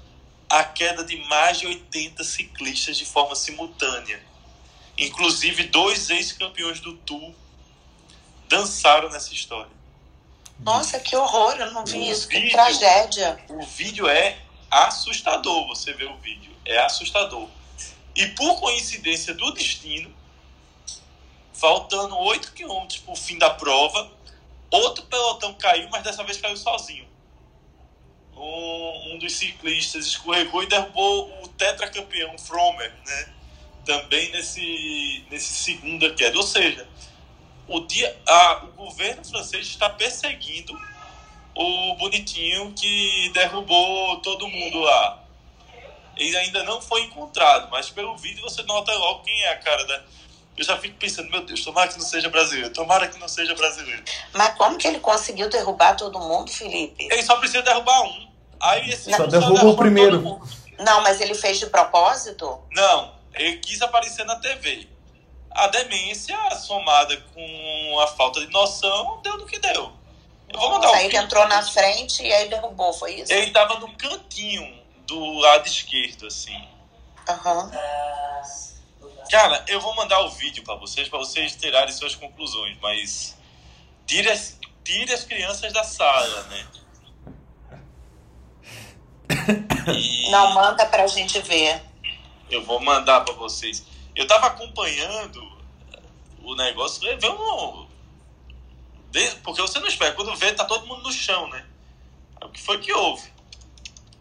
a 0.50 0.64
queda 0.64 1.04
de 1.04 1.18
mais 1.28 1.60
de 1.60 1.68
80 1.68 2.24
ciclistas 2.24 2.98
de 2.98 3.06
forma 3.06 3.36
simultânea. 3.36 4.22
Inclusive 4.98 5.64
dois 5.66 6.10
ex-campeões 6.10 6.80
do 6.80 6.98
Tour 6.98 7.34
dançaram 8.48 9.10
nessa 9.10 9.34
história. 9.34 9.72
Nossa, 10.60 11.00
que 11.00 11.16
horror, 11.16 11.54
eu 11.54 11.72
não 11.72 11.86
vi 11.86 12.00
o 12.00 12.04
isso, 12.04 12.28
vídeo, 12.28 12.50
que 12.50 12.52
tragédia. 12.52 13.40
O 13.48 13.64
vídeo 13.64 14.08
é 14.08 14.38
assustador, 14.70 15.68
você 15.68 15.94
vê 15.94 16.06
o 16.06 16.18
vídeo, 16.18 16.52
é 16.66 16.80
assustador. 16.80 17.48
E 18.16 18.26
por 18.30 18.60
coincidência 18.60 19.34
do 19.34 19.54
destino, 19.54 20.14
faltando 21.54 22.18
8 22.18 22.54
quilômetros 22.54 23.00
para 23.00 23.14
o 23.14 23.16
fim 23.16 23.38
da 23.38 23.52
prova, 23.52 24.12
outro 24.70 25.06
pelotão 25.06 25.54
caiu, 25.54 25.88
mas 25.90 26.04
dessa 26.04 26.24
vez 26.24 26.38
caiu 26.38 26.58
sozinho. 26.58 27.08
Um, 28.40 29.14
um 29.14 29.20
dos 29.20 29.34
ciclistas 29.34 30.06
escorregou 30.06 30.64
e 30.64 30.68
derrubou 30.68 31.44
o 31.44 31.48
tetracampeão 31.50 32.38
Fromer, 32.38 32.94
né? 33.06 33.30
Também 33.86 34.32
nesse, 34.32 35.26
nesse 35.30 35.54
segunda 35.54 36.14
queda. 36.14 36.38
Ou 36.38 36.44
seja, 36.44 36.88
o, 37.68 37.82
dia, 37.82 38.18
a, 38.26 38.64
o 38.64 38.68
governo 38.86 39.24
francês 39.26 39.68
está 39.68 39.90
perseguindo 39.90 40.74
o 41.54 41.96
bonitinho 41.96 42.72
que 42.74 43.30
derrubou 43.34 44.22
todo 44.22 44.48
mundo 44.48 44.80
lá. 44.80 45.24
Ele 46.16 46.36
ainda 46.38 46.64
não 46.64 46.82
foi 46.82 47.04
encontrado, 47.04 47.70
mas 47.70 47.90
pelo 47.90 48.16
vídeo 48.18 48.42
você 48.42 48.64
nota 48.64 48.94
logo 48.94 49.24
quem 49.24 49.42
é 49.44 49.50
a 49.50 49.58
cara 49.58 49.86
da. 49.86 50.04
Eu 50.58 50.64
já 50.66 50.78
fico 50.78 50.96
pensando, 50.98 51.30
meu 51.30 51.46
Deus, 51.46 51.64
tomara 51.64 51.88
que 51.88 51.98
não 51.98 52.06
seja 52.06 52.30
brasileiro, 52.30 52.74
tomara 52.74 53.08
que 53.08 53.18
não 53.18 53.30
seja 53.30 53.56
brasileiro. 53.56 54.04
Mas 54.34 54.58
como 54.58 54.78
que 54.78 54.88
ele 54.88 55.00
conseguiu 55.00 55.50
derrubar 55.50 55.96
todo 55.96 56.20
mundo, 56.20 56.52
Felipe? 56.52 57.08
Ele 57.10 57.24
só 57.24 57.38
precisa 57.38 57.62
derrubar 57.62 58.04
um. 58.04 58.29
Aí 58.60 58.90
esse 58.90 59.14
só 59.14 59.26
derrubou 59.26 59.72
o 59.72 59.78
primeiro. 59.78 60.42
Não, 60.78 61.02
mas 61.02 61.20
ele 61.20 61.34
fez 61.34 61.60
de 61.60 61.68
propósito? 61.68 62.62
Não, 62.72 63.14
ele 63.34 63.58
quis 63.58 63.82
aparecer 63.82 64.26
na 64.26 64.36
TV 64.38 64.88
a 65.52 65.68
demência 65.68 66.38
somada 66.56 67.18
com 67.34 68.00
a 68.00 68.08
falta 68.08 68.40
de 68.40 68.52
noção 68.52 69.20
deu 69.22 69.38
no 69.38 69.46
que 69.46 69.60
deu. 69.60 69.92
Eu 70.52 70.60
vou 70.60 70.72
mandar 70.72 70.94
aí 70.96 71.06
ele 71.06 71.18
entrou 71.18 71.48
na 71.48 71.62
frente 71.62 72.24
e 72.24 72.34
aí 72.34 72.50
derrubou, 72.50 72.94
foi 72.94 73.16
isso? 73.16 73.32
Ele 73.32 73.52
tava 73.52 73.80
no 73.80 73.92
cantinho 73.94 74.82
do 75.06 75.34
lado 75.40 75.68
esquerdo, 75.68 76.28
assim. 76.28 76.68
Aham. 77.28 77.72
Uhum. 79.02 79.10
Cara, 79.30 79.64
eu 79.68 79.80
vou 79.80 79.96
mandar 79.96 80.22
o 80.22 80.30
vídeo 80.30 80.64
para 80.64 80.76
vocês, 80.76 81.08
para 81.08 81.20
vocês 81.20 81.56
tirarem 81.56 81.94
suas 81.94 82.16
conclusões, 82.16 82.78
mas 82.82 83.38
tire 84.08 84.30
as, 84.30 84.58
tire 84.84 85.14
as 85.14 85.24
crianças 85.24 85.72
da 85.72 85.84
sala, 85.84 86.44
né? 86.44 86.66
E... 89.88 90.30
Não, 90.32 90.54
manda 90.54 90.86
pra 90.86 91.08
gente 91.08 91.40
ver. 91.42 91.82
Eu 92.50 92.64
vou 92.64 92.80
mandar 92.80 93.22
para 93.22 93.34
vocês. 93.34 93.86
Eu 94.16 94.28
tava 94.28 94.48
acompanhando 94.48 95.42
o 96.44 96.56
negócio, 96.56 97.04
levei 97.04 97.30
um. 97.30 97.88
Porque 99.44 99.62
você 99.62 99.80
não 99.80 99.88
espera, 99.88 100.14
quando 100.14 100.36
vê, 100.36 100.54
tá 100.54 100.66
todo 100.66 100.86
mundo 100.86 101.04
no 101.04 101.12
chão, 101.12 101.48
né? 101.50 101.66
O 102.42 102.50
que 102.50 102.62
foi 102.62 102.80
que 102.80 102.94
houve? 102.94 103.32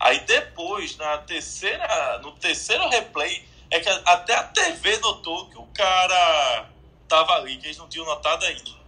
Aí 0.00 0.20
depois, 0.20 0.96
na 0.96 1.18
terceira, 1.18 2.18
no 2.22 2.32
terceiro 2.32 2.88
replay, 2.88 3.46
é 3.70 3.80
que 3.80 3.88
até 3.88 4.34
a 4.34 4.44
TV 4.44 4.98
notou 4.98 5.48
que 5.48 5.59
o 5.59 5.66
cara 5.66 6.68
tava 7.09 7.32
ali, 7.34 7.56
que 7.56 7.66
eles 7.66 7.76
não 7.76 7.88
tinham 7.88 8.06
notado 8.06 8.44
ainda. 8.44 8.78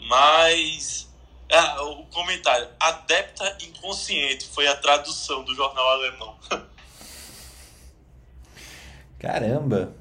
Mas 0.00 1.07
ah, 1.52 1.82
o 1.82 2.06
comentário, 2.06 2.68
adepta 2.78 3.56
inconsciente, 3.62 4.46
foi 4.48 4.66
a 4.66 4.76
tradução 4.76 5.42
do 5.44 5.54
jornal 5.54 5.88
alemão. 5.88 6.36
Caramba! 9.18 9.94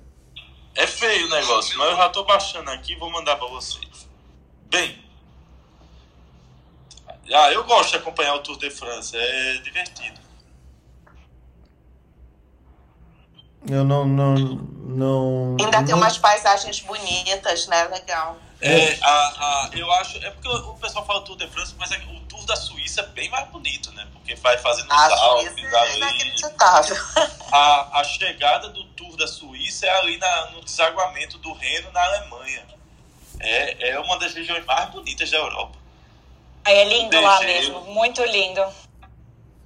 É 0.76 0.86
feio 0.86 1.26
o 1.26 1.30
negócio, 1.30 1.78
mas 1.78 1.90
eu 1.90 1.98
já 1.98 2.10
tô 2.10 2.24
baixando 2.24 2.70
aqui 2.70 2.94
e 2.94 2.96
vou 2.96 3.10
mandar 3.10 3.36
para 3.38 3.48
vocês. 3.48 4.08
Bem, 4.70 5.04
ah, 7.34 7.52
eu 7.52 7.64
gosto 7.66 7.92
de 7.92 7.98
acompanhar 7.98 8.36
o 8.36 8.40
Tour 8.40 8.58
de 8.58 8.70
France, 8.70 9.16
é 9.18 9.54
divertido. 9.56 10.20
Eu 13.70 13.84
não. 13.84 14.06
não, 14.06 14.36
não 14.36 15.58
Ainda 15.60 15.80
não... 15.80 15.86
tem 15.86 15.96
umas 15.96 16.18
paisagens 16.18 16.80
bonitas, 16.80 17.68
né? 17.68 17.84
Legal. 17.86 18.38
É, 18.60 18.98
a, 19.02 19.10
a, 19.10 19.70
eu 19.74 19.92
acho. 19.94 20.18
É 20.18 20.32
porque 20.32 20.48
o 20.48 20.74
pessoal 20.76 21.06
fala 21.06 21.22
Tour 21.22 21.38
de 21.38 21.48
France, 21.48 21.76
mas 21.78 21.92
é, 21.92 21.98
o 21.98 22.20
Tour 22.22 22.44
da 22.46 22.56
Suíça 22.56 23.02
é 23.02 23.08
bem 23.08 23.30
mais 23.30 23.48
bonito, 23.50 23.92
né? 23.92 24.08
Porque 24.12 24.36
vai 24.36 24.58
fazendo 24.58 24.88
os 24.88 24.92
Alpes 24.92 25.64
é 25.64 25.98
inacreditável. 25.98 26.98
A, 27.52 28.00
a 28.00 28.04
chegada 28.04 28.70
do 28.70 28.84
Tour 28.90 29.16
da 29.16 29.28
Suíça 29.28 29.86
é 29.86 30.00
ali 30.00 30.18
na, 30.18 30.52
no 30.52 30.64
desaguamento 30.64 31.38
do 31.38 31.54
Reno, 31.54 31.92
na 31.92 32.04
Alemanha. 32.04 32.66
É, 33.40 33.90
é 33.90 34.00
uma 34.00 34.18
das 34.18 34.34
regiões 34.34 34.66
mais 34.66 34.90
bonitas 34.90 35.30
da 35.30 35.38
Europa. 35.38 35.78
É 36.66 36.84
lindo 36.84 37.22
lá 37.22 37.40
mesmo, 37.42 37.82
muito 37.82 38.24
lindo. 38.24 38.62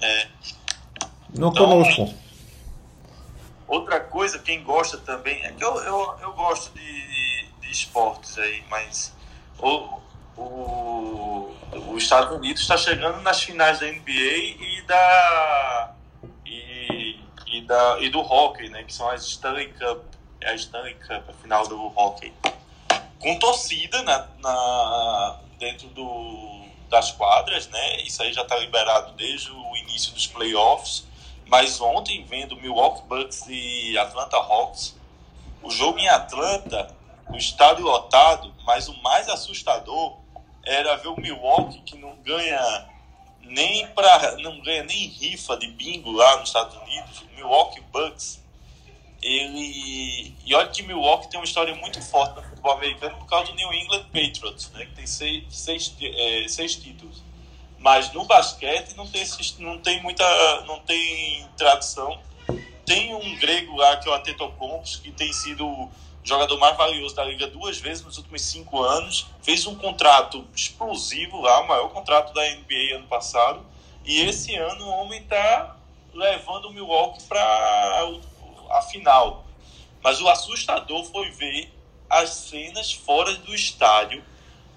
É. 0.01 0.27
Não 1.33 1.49
então, 1.49 1.65
conosco. 1.65 2.13
Outra 3.67 4.01
coisa, 4.01 4.37
quem 4.37 4.61
gosta 4.63 4.97
também, 4.97 5.43
é 5.45 5.51
que 5.53 5.63
eu, 5.63 5.75
eu, 5.77 6.19
eu 6.21 6.33
gosto 6.33 6.73
de, 6.73 6.81
de 6.81 7.20
esportes 7.71 8.37
aí, 8.37 8.63
mas 8.69 9.13
o, 9.57 9.99
o, 10.37 11.55
os 11.89 12.03
Estados 12.03 12.35
Unidos 12.35 12.61
está 12.61 12.77
chegando 12.77 13.21
nas 13.21 13.41
finais 13.41 13.79
da 13.79 13.87
NBA 13.87 14.11
e 14.11 14.83
da 14.87 15.95
e, 16.45 17.19
e, 17.47 17.61
da, 17.61 17.97
e 17.99 18.09
do 18.09 18.19
hockey, 18.19 18.69
né? 18.69 18.83
Que 18.83 18.93
são 18.93 19.09
as 19.09 19.25
Stanley 19.25 19.73
Cup. 19.73 20.03
É 20.41 20.51
a 20.51 20.55
Stanley 20.55 20.95
Cup, 20.95 21.29
a 21.29 21.33
final 21.41 21.67
do 21.67 21.87
hockey. 21.95 22.33
Com 23.19 23.37
torcida 23.37 24.01
na, 24.01 24.27
na, 24.39 25.39
dentro 25.59 25.87
do, 25.89 26.65
das 26.89 27.11
quadras, 27.11 27.67
né? 27.67 28.01
Isso 28.01 28.21
aí 28.23 28.33
já 28.33 28.41
está 28.41 28.57
liberado 28.57 29.13
desde 29.13 29.51
o 29.51 29.75
início 29.77 30.11
dos 30.13 30.27
playoffs. 30.27 31.05
Mas 31.47 31.79
ontem, 31.81 32.25
vendo 32.25 32.55
Milwaukee 32.55 33.03
Bucks 33.07 33.45
e 33.47 33.97
Atlanta 33.97 34.37
Hawks, 34.37 34.95
o 35.61 35.69
jogo 35.69 35.99
em 35.99 36.07
Atlanta, 36.07 36.95
o 37.31 37.37
estádio 37.37 37.83
lotado, 37.83 38.53
mas 38.65 38.87
o 38.87 39.01
mais 39.01 39.27
assustador 39.29 40.17
era 40.65 40.95
ver 40.97 41.07
o 41.07 41.19
Milwaukee 41.19 41.81
que 41.81 41.97
não 41.97 42.15
ganha 42.17 42.89
nem 43.41 43.87
para 43.87 44.37
não 44.37 44.59
ganha 44.61 44.83
nem 44.83 45.07
rifa 45.07 45.57
de 45.57 45.67
bingo 45.67 46.11
lá 46.11 46.37
nos 46.37 46.49
Estados 46.49 46.75
Unidos, 46.77 47.21
o 47.21 47.35
Milwaukee 47.35 47.81
Bucks. 47.91 48.41
Ele 49.21 50.35
e 50.45 50.55
olha 50.55 50.67
que 50.69 50.81
Milwaukee 50.81 51.29
tem 51.29 51.39
uma 51.39 51.45
história 51.45 51.75
muito 51.75 52.01
forte 52.01 52.35
no 52.35 52.43
futebol 52.43 52.71
americano 52.71 53.17
por 53.17 53.27
causa 53.27 53.51
do 53.51 53.55
New 53.55 53.71
England 53.73 54.05
Patriots, 54.05 54.71
né, 54.71 54.85
que 54.85 54.93
tem 54.93 55.07
seis, 55.07 55.43
seis, 55.49 55.95
é, 56.01 56.47
seis 56.47 56.75
títulos. 56.75 57.21
Mas 57.77 58.11
no 58.13 58.25
basquete 58.25 58.95
não 58.95 59.07
tem, 59.07 59.25
não 59.59 59.79
tem 59.79 60.01
muita. 60.01 60.61
não 60.65 60.79
tem 60.81 61.47
tradição. 61.57 62.19
Tem 62.85 63.13
um 63.15 63.39
grego 63.39 63.75
lá 63.75 63.97
que 63.97 64.07
é 64.07 64.11
o 64.11 64.15
Antetokounmpo, 64.15 64.83
que 65.01 65.11
tem 65.11 65.31
sido 65.33 65.89
jogador 66.23 66.57
mais 66.57 66.77
valioso 66.77 67.15
da 67.15 67.23
liga 67.23 67.47
duas 67.47 67.79
vezes 67.79 68.03
nos 68.03 68.17
últimos 68.17 68.41
cinco 68.41 68.81
anos. 68.81 69.27
Fez 69.41 69.65
um 69.65 69.75
contrato 69.75 70.45
explosivo 70.55 71.41
lá, 71.41 71.61
o 71.61 71.67
maior 71.67 71.89
contrato 71.89 72.33
da 72.33 72.41
NBA 72.55 72.95
ano 72.95 73.07
passado. 73.07 73.65
E 74.05 74.21
esse 74.21 74.55
ano 74.55 74.85
o 74.85 74.89
homem 74.89 75.21
está 75.21 75.75
levando 76.13 76.65
o 76.65 76.73
Milwaukee 76.73 77.23
para 77.23 77.41
a 78.71 78.81
final. 78.83 79.45
Mas 80.03 80.19
o 80.19 80.27
assustador 80.27 81.03
foi 81.05 81.29
ver 81.31 81.71
as 82.09 82.29
cenas 82.29 82.91
fora 82.91 83.33
do 83.35 83.53
estádio, 83.53 84.23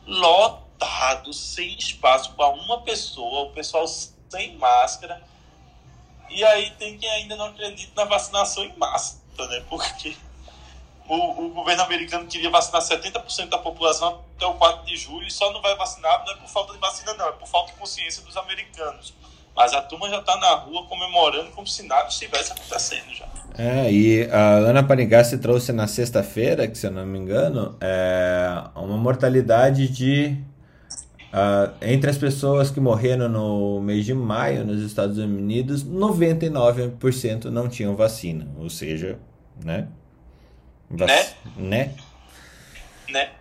lotado 0.06 1.32
sem 1.32 1.76
espaço 1.76 2.32
para 2.34 2.48
uma 2.48 2.82
pessoa, 2.82 3.48
o 3.48 3.52
pessoal 3.52 3.86
sem 3.88 4.56
máscara. 4.56 5.22
E 6.30 6.44
aí 6.44 6.70
tem 6.72 6.98
quem 6.98 7.08
ainda 7.10 7.36
não 7.36 7.46
acredita 7.46 7.92
na 7.96 8.08
vacinação 8.08 8.64
em 8.64 8.76
massa, 8.76 9.18
né? 9.38 9.64
Porque 9.68 10.16
o, 11.08 11.46
o 11.46 11.48
governo 11.50 11.82
americano 11.82 12.26
queria 12.26 12.50
vacinar 12.50 12.82
70% 12.82 13.48
da 13.48 13.58
população 13.58 14.20
até 14.36 14.46
o 14.46 14.54
4 14.54 14.86
de 14.86 14.96
julho 14.96 15.26
e 15.26 15.30
só 15.30 15.52
não 15.52 15.60
vai 15.60 15.76
vacinar, 15.76 16.24
não 16.24 16.32
é 16.32 16.36
por 16.36 16.48
falta 16.48 16.72
de 16.72 16.78
vacina, 16.78 17.14
não, 17.14 17.28
é 17.28 17.32
por 17.32 17.46
falta 17.46 17.72
de 17.72 17.78
consciência 17.78 18.22
dos 18.22 18.36
americanos. 18.36 19.14
Mas 19.54 19.72
a 19.72 19.82
turma 19.82 20.08
já 20.08 20.18
está 20.18 20.36
na 20.38 20.54
rua 20.54 20.84
comemorando 20.86 21.50
como 21.52 21.66
se 21.66 21.86
nada 21.86 22.08
estivesse 22.08 22.52
acontecendo 22.52 23.14
já. 23.14 23.26
É, 23.56 23.92
e 23.92 24.28
a 24.28 24.56
Ana 24.56 24.82
Panigassi 24.82 25.38
trouxe 25.38 25.72
na 25.72 25.86
sexta-feira, 25.86 26.66
que 26.66 26.76
se 26.76 26.86
eu 26.86 26.90
não 26.90 27.06
me 27.06 27.18
engano, 27.18 27.76
é 27.80 28.62
uma 28.74 28.96
mortalidade 28.96 29.88
de 29.88 30.36
Uh, 31.34 31.74
entre 31.82 32.08
as 32.08 32.16
pessoas 32.16 32.70
que 32.70 32.78
morreram 32.78 33.28
no 33.28 33.80
mês 33.80 34.04
de 34.04 34.14
maio 34.14 34.64
nos 34.64 34.80
Estados 34.80 35.18
Unidos, 35.18 35.84
99% 35.84 37.46
não 37.46 37.68
tinham 37.68 37.96
vacina, 37.96 38.46
ou 38.56 38.70
seja, 38.70 39.18
né? 39.64 39.88
Né? 40.90 41.34
Né? 41.56 41.96
Né? 43.08 43.32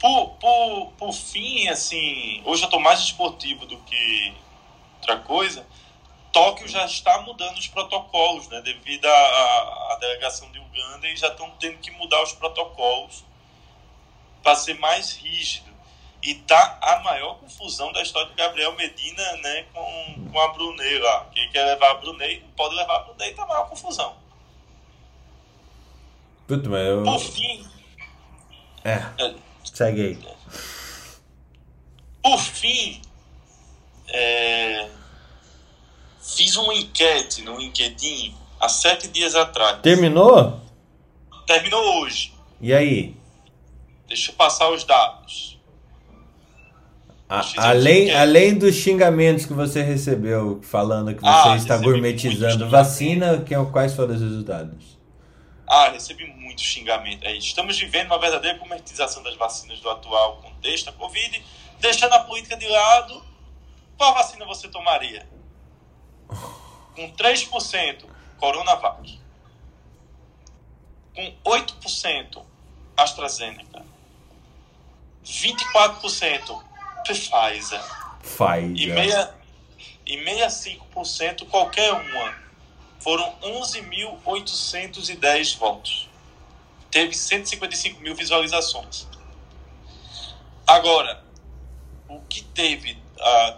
Por, 0.00 0.30
por, 0.40 0.92
por 0.98 1.12
fim, 1.12 1.68
assim, 1.68 2.42
hoje 2.44 2.62
eu 2.62 2.66
estou 2.66 2.80
mais 2.80 3.00
esportivo 3.00 3.66
do 3.66 3.76
que 3.78 4.34
outra 4.96 5.18
coisa. 5.18 5.66
Tóquio 6.32 6.68
já 6.68 6.84
está 6.84 7.22
mudando 7.22 7.58
os 7.58 7.66
protocolos, 7.66 8.48
né? 8.48 8.60
Devido 8.60 9.06
à, 9.06 9.96
delegação 10.00 10.50
de 10.52 10.58
Uganda, 10.60 11.08
e 11.08 11.16
já 11.16 11.28
estão 11.28 11.50
tendo 11.58 11.78
que 11.78 11.90
mudar 11.90 12.22
os 12.22 12.32
protocolos 12.32 13.24
para 14.42 14.54
ser 14.54 14.74
mais 14.74 15.12
rígido. 15.12 15.68
E 16.22 16.34
tá 16.34 16.78
a 16.80 17.00
maior 17.00 17.38
confusão 17.38 17.92
da 17.92 18.02
história 18.02 18.28
do 18.28 18.34
Gabriel 18.34 18.74
Medina, 18.76 19.36
né, 19.36 19.66
com, 19.72 20.30
com 20.32 20.40
a 20.40 20.48
Brunei 20.48 20.98
lá. 20.98 21.28
Quem 21.32 21.48
quer 21.50 21.64
levar 21.64 21.92
a 21.92 21.94
Brunei, 21.94 22.44
pode 22.56 22.74
levar 22.74 22.96
a 22.96 22.98
Brunei, 23.00 23.34
tá 23.34 23.44
a 23.44 23.46
maior 23.46 23.68
confusão. 23.68 24.16
Puta, 26.48 26.68
mas 26.70 26.86
eu... 26.86 27.02
Por 27.02 27.20
fim. 27.20 27.64
É. 28.82 29.02
é. 29.18 29.34
Segue 29.62 30.00
aí. 30.00 30.18
Por 32.22 32.38
fim, 32.40 33.00
é, 34.08 34.88
fiz 36.20 36.56
uma 36.56 36.74
enquete 36.74 37.42
no 37.42 37.58
LinkedIn 37.58 38.34
há 38.58 38.68
sete 38.68 39.08
dias 39.08 39.34
atrás. 39.34 39.80
Terminou? 39.82 40.60
Terminou 41.46 42.02
hoje. 42.02 42.32
E 42.60 42.72
aí? 42.72 43.14
Deixa 44.08 44.30
eu 44.30 44.34
passar 44.34 44.70
os 44.70 44.84
dados. 44.84 45.58
A, 47.28 47.42
além, 47.68 48.10
além 48.10 48.54
dos 48.54 48.74
xingamentos 48.74 49.44
que 49.44 49.52
você 49.52 49.82
recebeu 49.82 50.60
falando 50.62 51.14
que 51.14 51.20
você 51.20 51.48
ah, 51.50 51.56
está 51.56 51.76
gourmetizando 51.76 52.70
vacina, 52.70 53.38
que, 53.38 53.54
quais 53.66 53.94
foram 53.94 54.14
os 54.14 54.20
resultados? 54.22 54.97
Ah, 55.68 55.90
recebi 55.90 56.24
muito 56.24 56.62
xingamento. 56.62 57.26
É, 57.26 57.36
estamos 57.36 57.78
vivendo 57.78 58.06
uma 58.06 58.18
verdadeira 58.18 58.56
gourmetização 58.56 59.22
das 59.22 59.36
vacinas 59.36 59.80
do 59.80 59.90
atual 59.90 60.38
contexto 60.38 60.86
da 60.86 60.92
Covid, 60.92 61.44
deixando 61.78 62.14
a 62.14 62.20
política 62.20 62.56
de 62.56 62.66
lado. 62.66 63.22
Qual 63.98 64.14
vacina 64.14 64.46
você 64.46 64.66
tomaria? 64.68 65.28
Com 66.94 67.12
3%, 67.12 68.04
Coronavac. 68.38 69.20
Com 71.14 71.36
8%, 71.44 72.42
AstraZeneca. 72.96 73.84
24% 75.24 76.62
Pfizer. 77.04 77.82
Pfizer. 78.22 78.74
E, 78.74 78.86
meia, 78.86 79.34
e 80.06 80.16
65% 80.16 81.46
qualquer 81.48 81.92
uma. 81.92 82.47
Foram 82.98 83.32
11.810 83.40 85.56
votos. 85.56 86.08
Teve 86.90 87.14
155 87.14 88.00
mil 88.00 88.14
visualizações. 88.14 89.06
Agora, 90.66 91.22
o 92.08 92.20
que 92.22 92.42
teve? 92.42 92.92
Uh, 92.92 93.56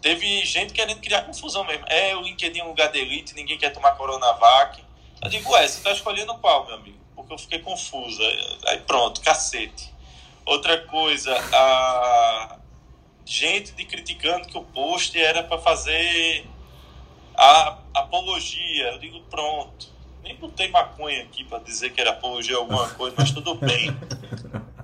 teve 0.00 0.44
gente 0.44 0.72
querendo 0.72 1.00
criar 1.00 1.22
confusão 1.22 1.64
mesmo. 1.64 1.84
É 1.88 2.16
o 2.16 2.22
LinkedIn 2.22 2.62
um 2.62 2.68
lugar 2.68 2.90
de 2.90 2.98
elite, 2.98 3.34
ninguém 3.34 3.58
quer 3.58 3.70
tomar 3.70 3.92
Coronavac. 3.92 4.82
Eu 5.22 5.28
digo, 5.28 5.50
ué, 5.52 5.66
você 5.66 5.82
tá 5.82 5.92
escolhendo 5.92 6.34
qual, 6.38 6.66
meu 6.66 6.76
amigo? 6.76 6.98
Porque 7.14 7.32
eu 7.32 7.38
fiquei 7.38 7.58
confusa. 7.58 8.22
Aí 8.66 8.78
pronto, 8.80 9.20
cacete. 9.20 9.92
Outra 10.44 10.86
coisa, 10.86 11.34
a 11.52 12.58
gente 13.26 13.72
de 13.72 13.84
criticando 13.84 14.48
que 14.48 14.56
o 14.56 14.62
post 14.62 15.20
era 15.20 15.42
para 15.42 15.58
fazer 15.58 16.46
a 17.38 17.78
apologia. 17.94 18.92
Eu 18.92 18.98
digo, 18.98 19.20
pronto. 19.30 19.88
Nem 20.22 20.34
botei 20.36 20.68
maconha 20.68 21.22
aqui 21.22 21.44
para 21.44 21.60
dizer 21.60 21.90
que 21.90 22.00
era 22.00 22.10
apologia 22.10 22.56
alguma 22.56 22.88
coisa, 22.90 23.14
mas 23.16 23.30
tudo 23.30 23.54
bem. 23.54 23.88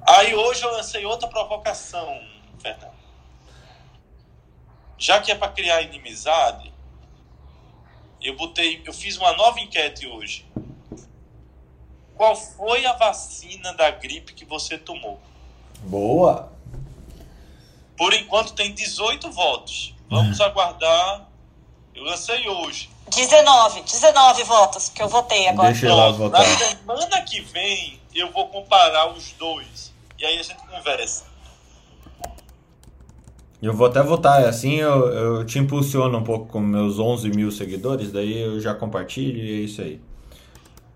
Aí 0.06 0.34
hoje 0.34 0.62
eu 0.62 0.70
lancei 0.70 1.04
outra 1.04 1.28
provocação, 1.28 2.22
Fernando. 2.58 2.94
Já 4.96 5.20
que 5.20 5.32
é 5.32 5.34
para 5.34 5.48
criar 5.48 5.82
inimizade, 5.82 6.72
eu 8.22 8.36
botei, 8.36 8.80
eu 8.86 8.92
fiz 8.92 9.18
uma 9.18 9.32
nova 9.32 9.58
enquete 9.60 10.06
hoje. 10.06 10.46
Qual 12.14 12.36
foi 12.36 12.86
a 12.86 12.92
vacina 12.92 13.74
da 13.74 13.90
gripe 13.90 14.32
que 14.32 14.44
você 14.44 14.78
tomou? 14.78 15.20
Boa. 15.80 16.52
Por 17.96 18.14
enquanto 18.14 18.54
tem 18.54 18.72
18 18.72 19.30
votos. 19.32 19.94
Vamos 20.08 20.38
hum. 20.38 20.44
aguardar. 20.44 21.28
Eu 21.94 22.04
lancei 22.04 22.48
hoje. 22.48 22.90
19, 23.08 23.82
19 23.82 24.42
votos 24.44 24.88
que 24.88 25.02
eu 25.02 25.08
votei 25.08 25.46
agora. 25.48 25.70
Deixa 25.70 25.86
eu 25.86 25.94
lá 25.94 26.10
votar. 26.10 26.40
Na 26.40 26.56
semana 26.56 27.22
que 27.22 27.40
vem 27.40 28.00
eu 28.14 28.30
vou 28.32 28.48
comparar 28.48 29.12
os 29.12 29.32
dois. 29.32 29.92
E 30.18 30.24
aí 30.24 30.38
a 30.38 30.42
gente 30.42 30.56
conversa. 30.66 31.24
Eu 33.62 33.72
vou 33.72 33.86
até 33.86 34.02
votar, 34.02 34.44
assim 34.44 34.74
eu, 34.74 35.08
eu 35.08 35.46
te 35.46 35.58
impulsiono 35.58 36.18
um 36.18 36.22
pouco 36.22 36.46
com 36.46 36.60
meus 36.60 36.98
11 36.98 37.30
mil 37.30 37.50
seguidores, 37.50 38.12
daí 38.12 38.38
eu 38.38 38.60
já 38.60 38.74
compartilho 38.74 39.38
e 39.38 39.62
é 39.62 39.64
isso 39.64 39.80
aí. 39.80 40.00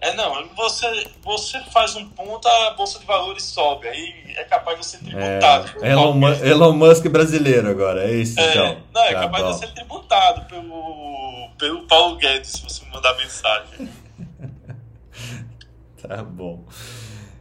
É, 0.01 0.15
não, 0.15 0.49
você, 0.55 1.11
você 1.25 1.61
faz 1.73 1.97
um 1.97 2.09
ponto, 2.11 2.47
a 2.47 2.71
bolsa 2.71 3.01
de 3.01 3.05
valores 3.05 3.43
sobe, 3.43 3.89
aí 3.89 4.15
é 4.37 4.45
capaz 4.45 4.79
de 4.79 4.87
ser 4.87 4.99
tributado. 4.99 5.73
É, 5.83 5.91
Elon, 5.91 6.21
Elon, 6.41 6.73
Musk 6.73 7.09
brasileiro 7.09 7.69
agora, 7.69 8.09
é 8.09 8.15
isso 8.15 8.39
é, 8.39 8.51
então. 8.51 8.77
Não, 8.95 9.03
é 9.03 9.13
tá 9.13 9.21
capaz 9.23 9.45
bom. 9.45 9.51
de 9.51 9.59
ser 9.59 9.75
tributado 9.75 10.45
pelo, 10.45 11.51
pelo 11.59 11.83
Paulo 11.89 12.17
Guedes, 12.17 12.53
se 12.53 12.63
você 12.63 12.85
me 12.85 12.93
mandar 12.93 13.17
mensagem. 13.17 13.89
tá 16.01 16.23
bom. 16.23 16.65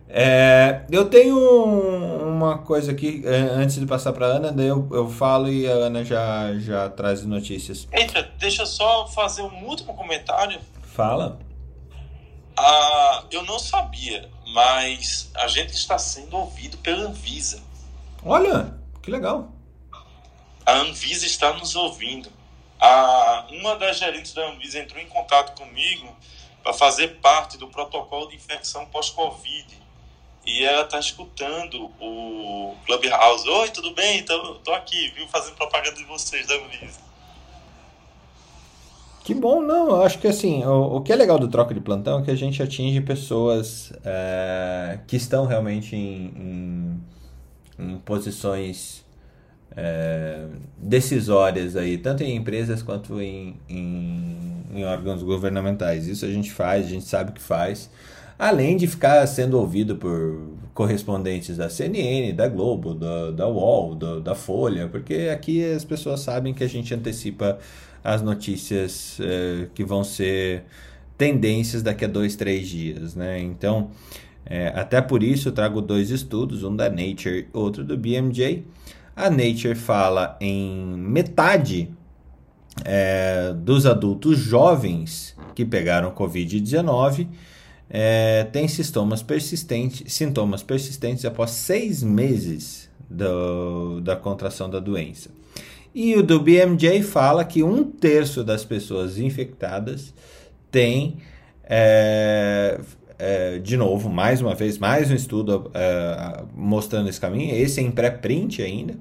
É, 0.10 0.82
eu 0.90 1.08
tenho 1.10 1.38
uma 1.38 2.58
coisa 2.60 2.92
aqui, 2.92 3.22
é, 3.24 3.36
antes 3.36 3.80
de 3.80 3.86
passar 3.86 4.14
para 4.14 4.26
Ana, 4.26 4.52
daí 4.52 4.68
eu, 4.68 4.88
eu 4.92 5.08
falo 5.08 5.48
e 5.48 5.70
a 5.70 5.74
Ana 5.74 6.04
já, 6.04 6.58
já 6.58 6.90
traz 6.90 7.24
notícias. 7.24 7.88
Eita, 7.92 8.28
deixa 8.40 8.64
eu 8.64 8.66
só 8.66 9.06
fazer 9.06 9.44
um 9.44 9.66
último 9.66 9.94
comentário. 9.94 10.60
Fala. 10.82 11.38
Ah, 12.58 13.24
eu 13.30 13.44
não 13.44 13.60
sabia, 13.60 14.32
mas 14.48 15.30
a 15.36 15.48
gente 15.48 15.74
está 15.74 16.00
sendo 16.00 16.36
ouvido 16.36 16.76
pela 16.80 17.04
Anvisa. 17.04 17.62
Olha, 18.26 18.74
que 19.04 19.12
legal. 19.12 19.52
A 20.66 20.74
Anvisa 20.74 21.26
está 21.26 21.54
nos 21.54 21.76
ouvindo. 21.76 22.32
A, 22.80 23.46
uma 23.52 23.76
das 23.76 24.00
gerentes 24.00 24.34
da 24.34 24.50
Anvisa 24.50 24.80
entrou 24.80 25.02
em 25.02 25.08
contato 25.08 25.56
comigo 25.56 26.16
para 26.64 26.74
fazer 26.74 27.20
parte 27.20 27.58
do 27.58 27.68
protocolo 27.68 28.28
de 28.28 28.36
infecção 28.36 28.86
pós-Covid. 28.88 29.80
E 30.46 30.64
ela 30.64 30.84
está 30.84 31.00
escutando 31.00 31.92
o 32.00 32.76
Clubhouse. 32.86 33.48
Oi, 33.48 33.70
tudo 33.70 33.94
bem? 33.94 34.20
Estou 34.20 34.74
aqui, 34.74 35.10
viu, 35.10 35.28
fazendo 35.28 35.56
propaganda 35.56 35.98
de 35.98 36.06
vocês 36.06 36.48
da 36.48 36.56
Anvisa. 36.56 37.07
Que 39.28 39.34
bom, 39.34 39.62
não. 39.62 39.90
Eu 39.90 40.04
acho 40.04 40.20
que 40.20 40.28
assim, 40.28 40.64
o, 40.64 40.96
o 40.96 41.02
que 41.02 41.12
é 41.12 41.16
legal 41.18 41.38
do 41.38 41.50
troca 41.50 41.74
de 41.74 41.82
plantão 41.82 42.20
é 42.20 42.22
que 42.22 42.32
a 42.32 42.36
gente 42.36 42.64
atinge 42.64 43.02
pessoas 43.02 43.92
é, 44.06 45.00
que 45.06 45.18
estão 45.18 45.46
realmente 45.46 45.98
em, 45.98 46.32
em, 47.78 47.84
em 47.84 47.98
posições 47.98 49.04
é, 49.76 50.46
decisórias 50.78 51.76
aí, 51.76 51.98
tanto 51.98 52.24
em 52.24 52.38
empresas 52.38 52.82
quanto 52.82 53.20
em, 53.22 53.58
em, 53.68 54.64
em, 54.74 54.86
órgãos 54.86 55.22
governamentais. 55.22 56.08
Isso 56.08 56.24
a 56.24 56.32
gente 56.32 56.50
faz, 56.50 56.86
a 56.86 56.90
gente 56.90 57.04
sabe 57.04 57.34
que 57.34 57.42
faz. 57.42 57.90
Além 58.40 58.78
de 58.78 58.88
ficar 58.88 59.28
sendo 59.28 59.60
ouvido 59.60 59.98
por 59.98 60.54
correspondentes 60.74 61.58
da 61.58 61.70
CNN, 61.70 62.32
da 62.32 62.48
Globo, 62.48 62.94
da, 62.94 63.32
da 63.32 63.46
UOL, 63.46 63.94
da, 63.94 64.20
da 64.20 64.36
Folha, 64.36 64.88
porque 64.88 65.30
aqui 65.34 65.70
as 65.70 65.84
pessoas 65.84 66.22
sabem 66.22 66.54
que 66.54 66.64
a 66.64 66.70
gente 66.70 66.94
antecipa 66.94 67.60
as 68.04 68.22
notícias 68.22 69.18
é, 69.20 69.68
que 69.74 69.84
vão 69.84 70.04
ser 70.04 70.64
tendências 71.18 71.82
daqui 71.82 72.06
a 72.06 72.08
dois, 72.08 72.36
três 72.36 72.68
dias, 72.68 73.16
né? 73.16 73.40
Então, 73.40 73.90
é, 74.46 74.68
até 74.76 75.02
por 75.02 75.24
isso 75.24 75.50
eu 75.50 75.52
trago 75.52 75.82
dois 75.82 76.10
estudos, 76.10 76.64
um 76.64 76.76
da 76.76 76.90
Nature, 76.90 77.48
outro 77.54 77.84
do 77.84 77.98
BMJ. 77.98 78.66
A 79.16 79.30
Nature 79.30 79.76
fala 79.76 80.38
em 80.40 80.96
metade 80.98 81.90
é, 82.86 83.54
dos 83.54 83.86
adultos 83.86 84.38
jovens 84.38 85.36
que 85.56 85.66
pegaram 85.66 86.12
Covid-19 86.12 87.28
é, 87.90 88.44
tem 88.46 88.68
sintomas 88.68 89.24
persistentes, 89.24 90.14
sintomas 90.14 90.62
persistentes 90.62 91.26
após 91.26 91.52
seis 91.52 92.04
meses 92.04 92.90
do, 93.10 94.02
da 94.02 94.16
contração 94.16 94.70
da 94.70 94.80
doença. 94.80 95.30
E 96.00 96.16
o 96.16 96.22
do 96.22 96.40
BMJ 96.40 97.02
fala 97.02 97.44
que 97.44 97.64
um 97.64 97.84
terço 97.84 98.44
das 98.44 98.64
pessoas 98.64 99.18
infectadas 99.18 100.14
tem, 100.70 101.18
é, 101.64 102.80
é, 103.18 103.58
de 103.58 103.76
novo, 103.76 104.08
mais 104.08 104.40
uma 104.40 104.54
vez, 104.54 104.78
mais 104.78 105.10
um 105.10 105.16
estudo 105.16 105.72
é, 105.74 106.44
mostrando 106.54 107.10
esse 107.10 107.20
caminho, 107.20 107.56
esse 107.56 107.80
é 107.80 107.84
em 107.84 107.90
pré-print 107.90 108.62
ainda, 108.62 108.94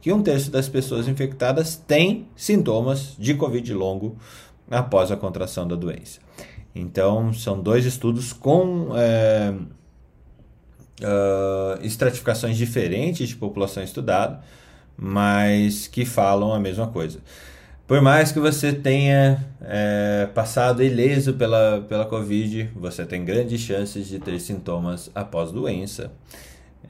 que 0.00 0.12
um 0.12 0.22
terço 0.22 0.48
das 0.48 0.68
pessoas 0.68 1.08
infectadas 1.08 1.74
tem 1.74 2.28
sintomas 2.36 3.16
de 3.18 3.34
Covid 3.34 3.74
longo 3.74 4.16
após 4.70 5.10
a 5.10 5.16
contração 5.16 5.66
da 5.66 5.74
doença. 5.74 6.20
Então, 6.72 7.32
são 7.32 7.60
dois 7.60 7.84
estudos 7.84 8.32
com 8.32 8.90
uh, 8.90 9.66
estratificações 11.82 12.56
diferentes 12.56 13.28
de 13.28 13.34
população 13.34 13.82
estudada, 13.82 14.40
mas 14.98 15.86
que 15.86 16.04
falam 16.04 16.52
a 16.52 16.58
mesma 16.58 16.88
coisa. 16.88 17.20
Por 17.86 18.02
mais 18.02 18.32
que 18.32 18.38
você 18.38 18.72
tenha 18.72 19.46
é, 19.62 20.28
passado 20.34 20.82
ileso 20.82 21.32
pela, 21.34 21.80
pela 21.88 22.04
Covid, 22.04 22.70
você 22.76 23.06
tem 23.06 23.24
grandes 23.24 23.60
chances 23.60 24.08
de 24.08 24.18
ter 24.18 24.38
sintomas 24.40 25.10
após 25.14 25.52
doença. 25.52 26.10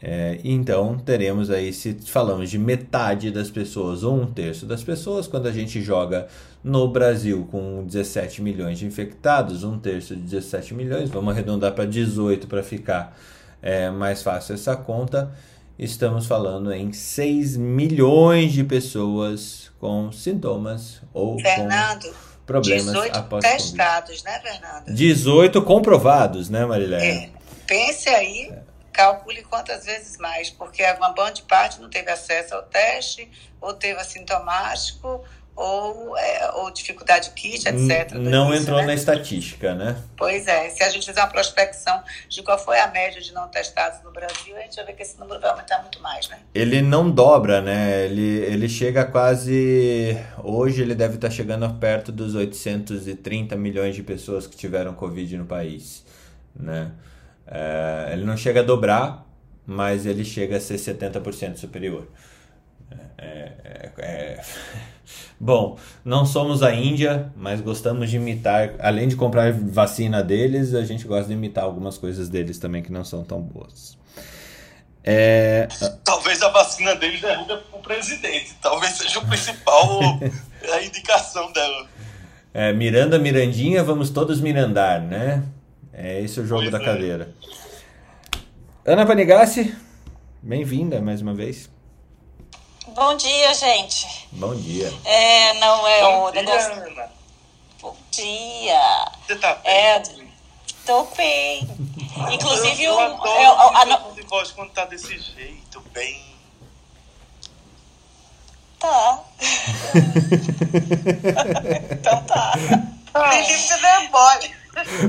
É, 0.02 0.38
então, 0.42 0.96
teremos 0.98 1.50
aí, 1.50 1.72
se 1.72 1.94
falamos 2.04 2.50
de 2.50 2.58
metade 2.58 3.30
das 3.30 3.50
pessoas 3.50 4.02
ou 4.02 4.20
um 4.20 4.26
terço 4.26 4.64
das 4.64 4.82
pessoas, 4.82 5.26
quando 5.26 5.46
a 5.46 5.52
gente 5.52 5.82
joga 5.82 6.26
no 6.62 6.88
Brasil 6.88 7.46
com 7.50 7.84
17 7.84 8.42
milhões 8.42 8.78
de 8.78 8.86
infectados, 8.86 9.64
um 9.64 9.78
terço 9.78 10.16
de 10.16 10.22
17 10.22 10.74
milhões, 10.74 11.10
vamos 11.10 11.32
arredondar 11.32 11.72
para 11.74 11.84
18 11.84 12.46
para 12.46 12.62
ficar 12.62 13.16
é, 13.60 13.90
mais 13.90 14.22
fácil 14.22 14.54
essa 14.54 14.76
conta, 14.76 15.32
estamos 15.78 16.26
falando 16.26 16.72
em 16.72 16.92
6 16.92 17.56
milhões 17.56 18.52
de 18.52 18.64
pessoas 18.64 19.70
com 19.78 20.10
sintomas 20.10 21.00
ou 21.14 21.38
Fernando, 21.38 22.08
com 22.08 22.44
problemas 22.44 22.86
18 22.86 23.16
após 23.16 23.44
testados, 23.44 24.22
né, 24.24 24.40
Fernando? 24.40 24.92
18 24.92 25.62
comprovados, 25.62 26.50
né, 26.50 26.66
Marilene? 26.66 27.04
É. 27.04 27.30
Pense 27.66 28.08
aí, 28.08 28.52
calcule 28.92 29.42
quantas 29.42 29.84
vezes 29.84 30.16
mais, 30.18 30.50
porque 30.50 30.82
uma 30.94 31.10
boa 31.10 31.32
parte 31.46 31.80
não 31.80 31.88
teve 31.88 32.10
acesso 32.10 32.54
ao 32.54 32.62
teste, 32.62 33.30
ou 33.60 33.72
teve 33.74 34.00
assintomático, 34.00 35.22
ou, 35.58 36.16
é, 36.16 36.52
ou 36.52 36.70
dificuldade 36.70 37.30
kit, 37.30 37.68
etc. 37.68 38.12
Não 38.14 38.54
isso, 38.54 38.62
entrou 38.62 38.78
né? 38.78 38.86
na 38.86 38.94
estatística, 38.94 39.74
né? 39.74 40.00
Pois 40.16 40.46
é. 40.46 40.70
Se 40.70 40.84
a 40.84 40.88
gente 40.88 41.04
fizer 41.04 41.20
uma 41.20 41.26
prospecção 41.26 42.00
de 42.28 42.44
qual 42.44 42.56
foi 42.56 42.78
a 42.78 42.86
média 42.86 43.20
de 43.20 43.32
não 43.34 43.48
testados 43.48 44.00
no 44.04 44.12
Brasil, 44.12 44.56
a 44.56 44.60
gente 44.60 44.76
vai 44.76 44.84
ver 44.84 44.92
que 44.92 45.02
esse 45.02 45.18
número 45.18 45.40
vai 45.40 45.50
aumentar 45.50 45.82
muito 45.82 46.00
mais, 46.00 46.28
né? 46.28 46.38
Ele 46.54 46.80
não 46.80 47.10
dobra, 47.10 47.60
né? 47.60 48.04
Ele, 48.04 48.38
ele 48.44 48.68
chega 48.68 49.04
quase... 49.04 50.16
Hoje 50.44 50.82
ele 50.82 50.94
deve 50.94 51.16
estar 51.16 51.28
chegando 51.30 51.68
perto 51.74 52.12
dos 52.12 52.36
830 52.36 53.56
milhões 53.56 53.96
de 53.96 54.04
pessoas 54.04 54.46
que 54.46 54.56
tiveram 54.56 54.94
Covid 54.94 55.36
no 55.38 55.44
país, 55.44 56.04
né? 56.54 56.92
É, 57.44 58.10
ele 58.12 58.24
não 58.24 58.36
chega 58.36 58.60
a 58.60 58.62
dobrar, 58.62 59.26
mas 59.66 60.06
ele 60.06 60.24
chega 60.24 60.58
a 60.58 60.60
ser 60.60 60.76
70% 60.76 61.56
superior. 61.56 62.06
É, 63.18 63.52
é, 63.64 63.90
é... 63.98 64.40
Bom, 65.40 65.78
não 66.04 66.26
somos 66.26 66.62
a 66.62 66.74
Índia, 66.74 67.32
mas 67.36 67.60
gostamos 67.60 68.10
de 68.10 68.16
imitar. 68.16 68.74
Além 68.78 69.08
de 69.08 69.16
comprar 69.16 69.52
vacina 69.52 70.22
deles, 70.22 70.74
a 70.74 70.84
gente 70.84 71.06
gosta 71.06 71.28
de 71.28 71.34
imitar 71.34 71.64
algumas 71.64 71.96
coisas 71.96 72.28
deles 72.28 72.58
também 72.58 72.82
que 72.82 72.92
não 72.92 73.04
são 73.04 73.22
tão 73.24 73.40
boas. 73.40 73.96
É... 75.04 75.68
Talvez 76.04 76.42
a 76.42 76.48
vacina 76.50 76.94
deles 76.96 77.20
derruba 77.20 77.62
o 77.72 77.78
presidente. 77.78 78.54
Talvez 78.60 78.92
seja 78.92 79.20
o 79.20 79.26
principal 79.26 80.00
a 80.72 80.82
indicação 80.82 81.50
dela. 81.52 81.86
É, 82.52 82.72
Miranda, 82.72 83.18
Mirandinha, 83.18 83.82
vamos 83.84 84.10
todos 84.10 84.40
mirandar, 84.40 85.00
né? 85.00 85.44
É 85.92 86.20
esse 86.20 86.40
o 86.40 86.46
jogo 86.46 86.62
pois 86.62 86.72
da 86.72 86.78
é. 86.78 86.84
cadeira. 86.84 87.34
Ana 88.84 89.06
Panigassi, 89.06 89.74
bem-vinda 90.42 91.00
mais 91.00 91.22
uma 91.22 91.34
vez. 91.34 91.70
Bom 92.98 93.16
dia, 93.16 93.54
gente. 93.54 94.26
Bom 94.32 94.56
dia. 94.56 94.92
É, 95.04 95.54
não 95.60 95.86
é 95.86 96.00
Bom 96.00 96.24
o 96.24 96.32
dia, 96.32 96.42
negócio. 96.42 96.72
Ana. 96.72 97.08
Bom 97.80 97.96
dia. 98.10 99.12
Você 99.24 99.36
tá 99.36 99.54
bem? 99.54 99.72
É, 99.72 100.02
tô 100.84 101.04
bem. 101.16 101.60
Inclusive, 102.32 102.82
eu, 102.82 102.94
eu, 102.94 102.98
eu 102.98 103.14
adoro 103.14 103.40
eu, 103.40 103.52
a, 103.52 103.82
a, 103.82 103.84
de 104.14 104.22
voz 104.22 104.50
quando 104.50 104.72
tá 104.72 104.84
desse 104.84 105.16
jeito, 105.16 105.80
bem. 105.92 106.24
Tá. 108.80 109.20
então 111.92 112.24
tá. 112.24 112.52
Felipe, 113.30 113.58
você 113.58 113.78
deu 113.78 114.10
mole. 114.10 114.57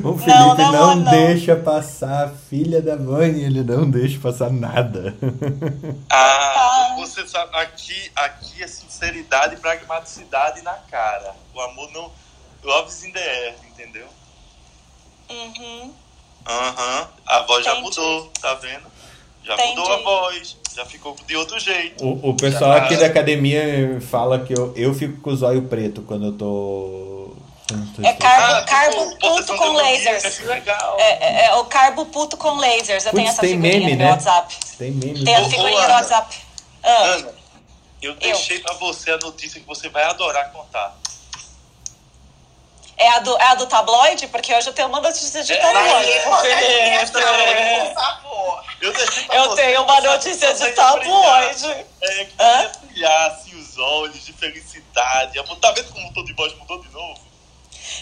O 0.04 0.18
Felipe 0.18 0.28
não, 0.28 0.56
não, 0.56 0.72
não, 0.72 0.96
não, 0.96 1.12
deixa 1.12 1.56
passar 1.56 2.26
a 2.26 2.30
filha 2.30 2.82
da 2.82 2.96
mãe, 2.96 3.42
ele 3.42 3.64
não 3.64 3.90
deixa 3.90 4.20
passar 4.20 4.52
nada. 4.52 5.16
Ah, 6.10 6.96
você 6.98 7.28
sabe, 7.28 7.56
aqui, 7.56 8.12
aqui 8.16 8.64
é 8.64 8.68
sinceridade 8.68 9.56
e 9.56 9.58
pragmaticidade 9.58 10.62
na 10.62 10.74
cara. 10.74 11.34
O 11.54 11.62
amor 11.62 11.92
não. 11.92 12.12
Love's 12.64 13.04
in 13.04 13.12
the 13.12 13.20
air, 13.20 13.56
entendeu? 13.70 14.08
Uhum. 15.30 15.94
Aham. 16.46 17.02
Uhum. 17.02 17.08
A 17.26 17.42
voz 17.44 17.66
Entendi. 17.66 17.76
já 17.76 17.82
mudou, 17.82 18.32
tá 18.42 18.54
vendo? 18.56 18.88
Já 19.44 19.54
Entendi. 19.54 19.70
mudou 19.70 19.94
a 19.94 19.98
voz, 19.98 20.58
já 20.76 20.86
ficou 20.86 21.16
de 21.26 21.36
outro 21.36 21.60
jeito. 21.60 22.04
O, 22.04 22.32
o 22.32 22.36
pessoal 22.36 22.74
já... 22.74 22.84
aqui 22.84 22.98
da 22.98 23.06
academia 23.06 24.00
fala 24.02 24.40
que 24.40 24.54
eu, 24.54 24.74
eu 24.76 24.94
fico 24.94 25.22
com 25.22 25.30
o 25.30 25.36
zóio 25.36 25.64
preto 25.64 26.02
quando 26.02 26.26
eu 26.26 26.34
tô 26.34 27.29
é 28.04 28.14
carbo, 28.14 28.54
ah, 28.54 28.62
carbo 28.64 29.10
tipo, 29.12 29.20
puto 29.20 29.58
com 29.58 29.72
lasers. 29.74 30.40
É, 30.98 31.04
é, 31.04 31.46
é, 31.46 31.56
o 31.56 31.66
carbo 31.66 32.06
puto 32.08 32.38
com 32.38 32.56
lasers. 32.56 33.06
Eu 33.06 33.12
Puts, 33.12 33.14
tenho 33.14 33.30
essa 33.30 33.42
tem 33.42 33.50
figurinha 33.52 33.80
meme, 33.80 33.92
no 33.92 33.98
né? 33.98 34.12
WhatsApp. 34.12 34.58
Tem 34.78 34.92
meme. 34.92 35.24
Tem 35.24 35.36
a 35.36 35.50
figurinha 35.50 35.88
no 35.88 35.94
WhatsApp. 35.94 36.38
Ah. 36.84 36.90
Ana, 36.90 37.34
eu 38.02 38.16
deixei 38.16 38.58
eu. 38.58 38.62
pra 38.64 38.74
você 38.74 39.12
a 39.12 39.18
notícia 39.18 39.60
que 39.60 39.68
você 39.68 39.90
vai 39.90 40.04
adorar 40.04 40.52
contar. 40.52 40.96
É 42.98 43.08
a 43.12 43.20
do, 43.20 43.38
é 43.38 43.44
a 43.46 43.56
do 43.56 43.66
tabloide? 43.66 44.28
Porque 44.28 44.54
hoje 44.54 44.68
eu 44.68 44.74
tenho 44.74 44.90
uma 44.90 45.00
notícia 45.00 45.42
de 45.42 45.54
é, 45.54 45.58
tabloide. 45.58 46.12
É, 46.12 47.06
por 47.06 47.94
favor. 47.94 48.64
Eu, 48.82 48.94
eu 49.34 49.56
tenho 49.56 49.84
uma 49.84 50.02
notícia 50.02 50.54
de 50.54 50.72
tabloide. 50.72 51.86
É, 52.02 52.26
que 52.26 52.34
Hã? 52.40 52.72
brilhasse 52.82 53.56
os 53.56 53.78
olhos 53.78 54.26
de 54.26 54.34
felicidade. 54.34 55.42
Tá 55.62 55.72
vendo 55.72 55.94
como 55.94 56.10
o 56.10 56.14
tom 56.14 56.24
de 56.26 56.34
voz 56.34 56.54
mudou 56.58 56.82
de 56.82 56.90
novo? 56.90 57.29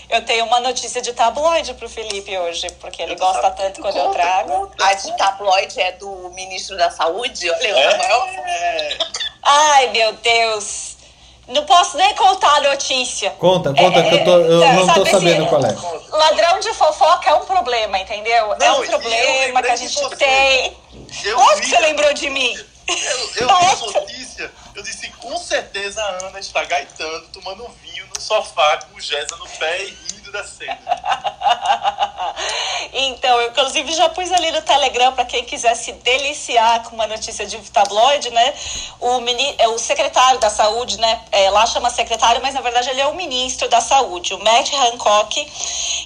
Eu 0.09 0.23
tenho 0.23 0.45
uma 0.45 0.59
notícia 0.59 1.01
de 1.01 1.13
tabloide 1.13 1.73
pro 1.73 1.89
Felipe 1.89 2.37
hoje, 2.37 2.67
porque 2.79 3.01
ele 3.01 3.15
gosta 3.15 3.51
tanto 3.51 3.81
quando 3.81 3.97
eu 3.97 4.09
trago. 4.11 4.71
A 4.79 4.93
de 4.93 5.17
tabloide 5.17 5.79
é 5.79 5.91
do 5.93 6.29
ministro 6.33 6.77
da 6.77 6.89
Saúde, 6.89 7.49
olha 7.49 7.75
o 7.75 7.79
é. 7.79 8.97
Ai, 9.43 9.89
meu 9.89 10.13
Deus. 10.13 10.97
Não 11.47 11.65
posso 11.65 11.95
nem 11.95 12.13
contar 12.15 12.57
a 12.57 12.61
notícia. 12.61 13.29
Conta, 13.31 13.73
conta, 13.73 13.99
é, 13.99 14.09
que 14.09 14.15
eu, 14.15 14.23
tô, 14.25 14.31
eu 14.31 14.63
é, 14.63 14.73
não 14.73 14.93
tô 14.93 15.05
sabendo 15.05 15.47
qual 15.47 15.65
é. 15.65 15.75
Ladrão 16.11 16.59
de 16.59 16.73
fofoca 16.73 17.29
é 17.29 17.35
um 17.35 17.45
problema, 17.45 17.97
entendeu? 17.99 18.47
Não, 18.59 18.65
é 18.65 18.71
um 18.73 18.85
problema 18.85 19.63
que 19.63 19.71
a 19.71 19.75
gente 19.77 20.09
tem. 20.17 20.77
Eu 21.23 21.39
Onde 21.39 21.61
que 21.61 21.69
você 21.69 21.79
lembrou 21.79 22.13
de 22.13 22.29
mim? 22.29 22.53
Eu, 22.87 23.47
eu 23.47 23.75
vi 23.77 23.93
notícia, 23.93 24.51
eu 24.77 24.83
disse, 24.83 25.09
com 25.09 25.35
certeza 25.39 25.99
a 25.99 26.27
Ana 26.27 26.39
está 26.39 26.63
gaitando, 26.63 27.27
tomando 27.29 27.67
vinho 27.81 28.05
no 28.13 28.21
sofá, 28.21 28.77
com 28.77 28.95
o 28.95 29.01
Jéssica 29.01 29.35
no 29.37 29.49
pé 29.49 29.85
e 29.85 29.87
rindo 29.87 30.31
da 30.31 30.43
cena. 30.43 30.77
então, 32.93 33.41
eu 33.41 33.49
inclusive 33.49 33.91
já 33.93 34.07
pus 34.09 34.31
ali 34.31 34.51
no 34.51 34.61
Telegram 34.61 35.13
para 35.13 35.25
quem 35.25 35.43
quiser 35.43 35.73
se 35.73 35.93
deliciar 35.93 36.83
com 36.83 36.93
uma 36.93 37.07
notícia 37.07 37.43
de 37.47 37.57
tabloide, 37.71 38.29
né? 38.29 38.53
O, 38.99 39.19
mini, 39.21 39.55
é 39.57 39.67
o 39.67 39.79
secretário 39.79 40.39
da 40.39 40.51
saúde, 40.51 40.99
né? 40.99 41.25
É, 41.31 41.49
lá 41.49 41.65
chama 41.65 41.89
secretário, 41.89 42.39
mas 42.43 42.53
na 42.53 42.61
verdade 42.61 42.91
ele 42.91 43.01
é 43.01 43.07
o 43.07 43.15
ministro 43.15 43.67
da 43.69 43.81
saúde, 43.81 44.35
o 44.35 44.43
Matt 44.43 44.71
Hancock, 44.73 45.43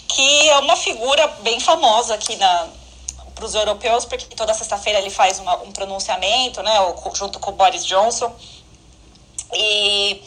que 0.08 0.50
é 0.50 0.58
uma 0.60 0.78
figura 0.78 1.28
bem 1.42 1.60
famosa 1.60 2.14
aqui 2.14 2.38
na, 2.38 2.68
para 3.36 3.46
os 3.46 3.56
europeus, 3.56 4.06
porque 4.06 4.34
toda 4.36 4.54
sexta-feira 4.54 5.00
ele 5.00 5.10
faz 5.10 5.40
uma, 5.40 5.58
um 5.64 5.72
pronunciamento, 5.74 6.64
né, 6.64 6.72
junto 7.16 7.38
com 7.40 7.50
o 7.50 7.54
Boris 7.54 7.86
Johnson. 7.86 8.34
E, 9.54 10.22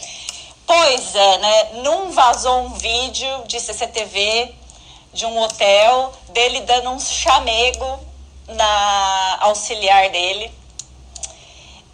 pois 0.67 1.15
é, 1.15 1.39
né, 1.39 1.65
não 1.83 2.11
vazou 2.11 2.61
um 2.63 2.75
vídeo 2.75 3.45
de 3.47 3.61
CCTV 3.61 4.55
de 5.13 5.25
um 5.27 5.39
hotel 5.41 6.13
dele 6.31 6.61
dando 6.63 6.91
um 6.91 7.01
chamego 7.01 8.01
na 8.49 9.39
auxiliar 9.41 10.11
dele. 10.11 10.53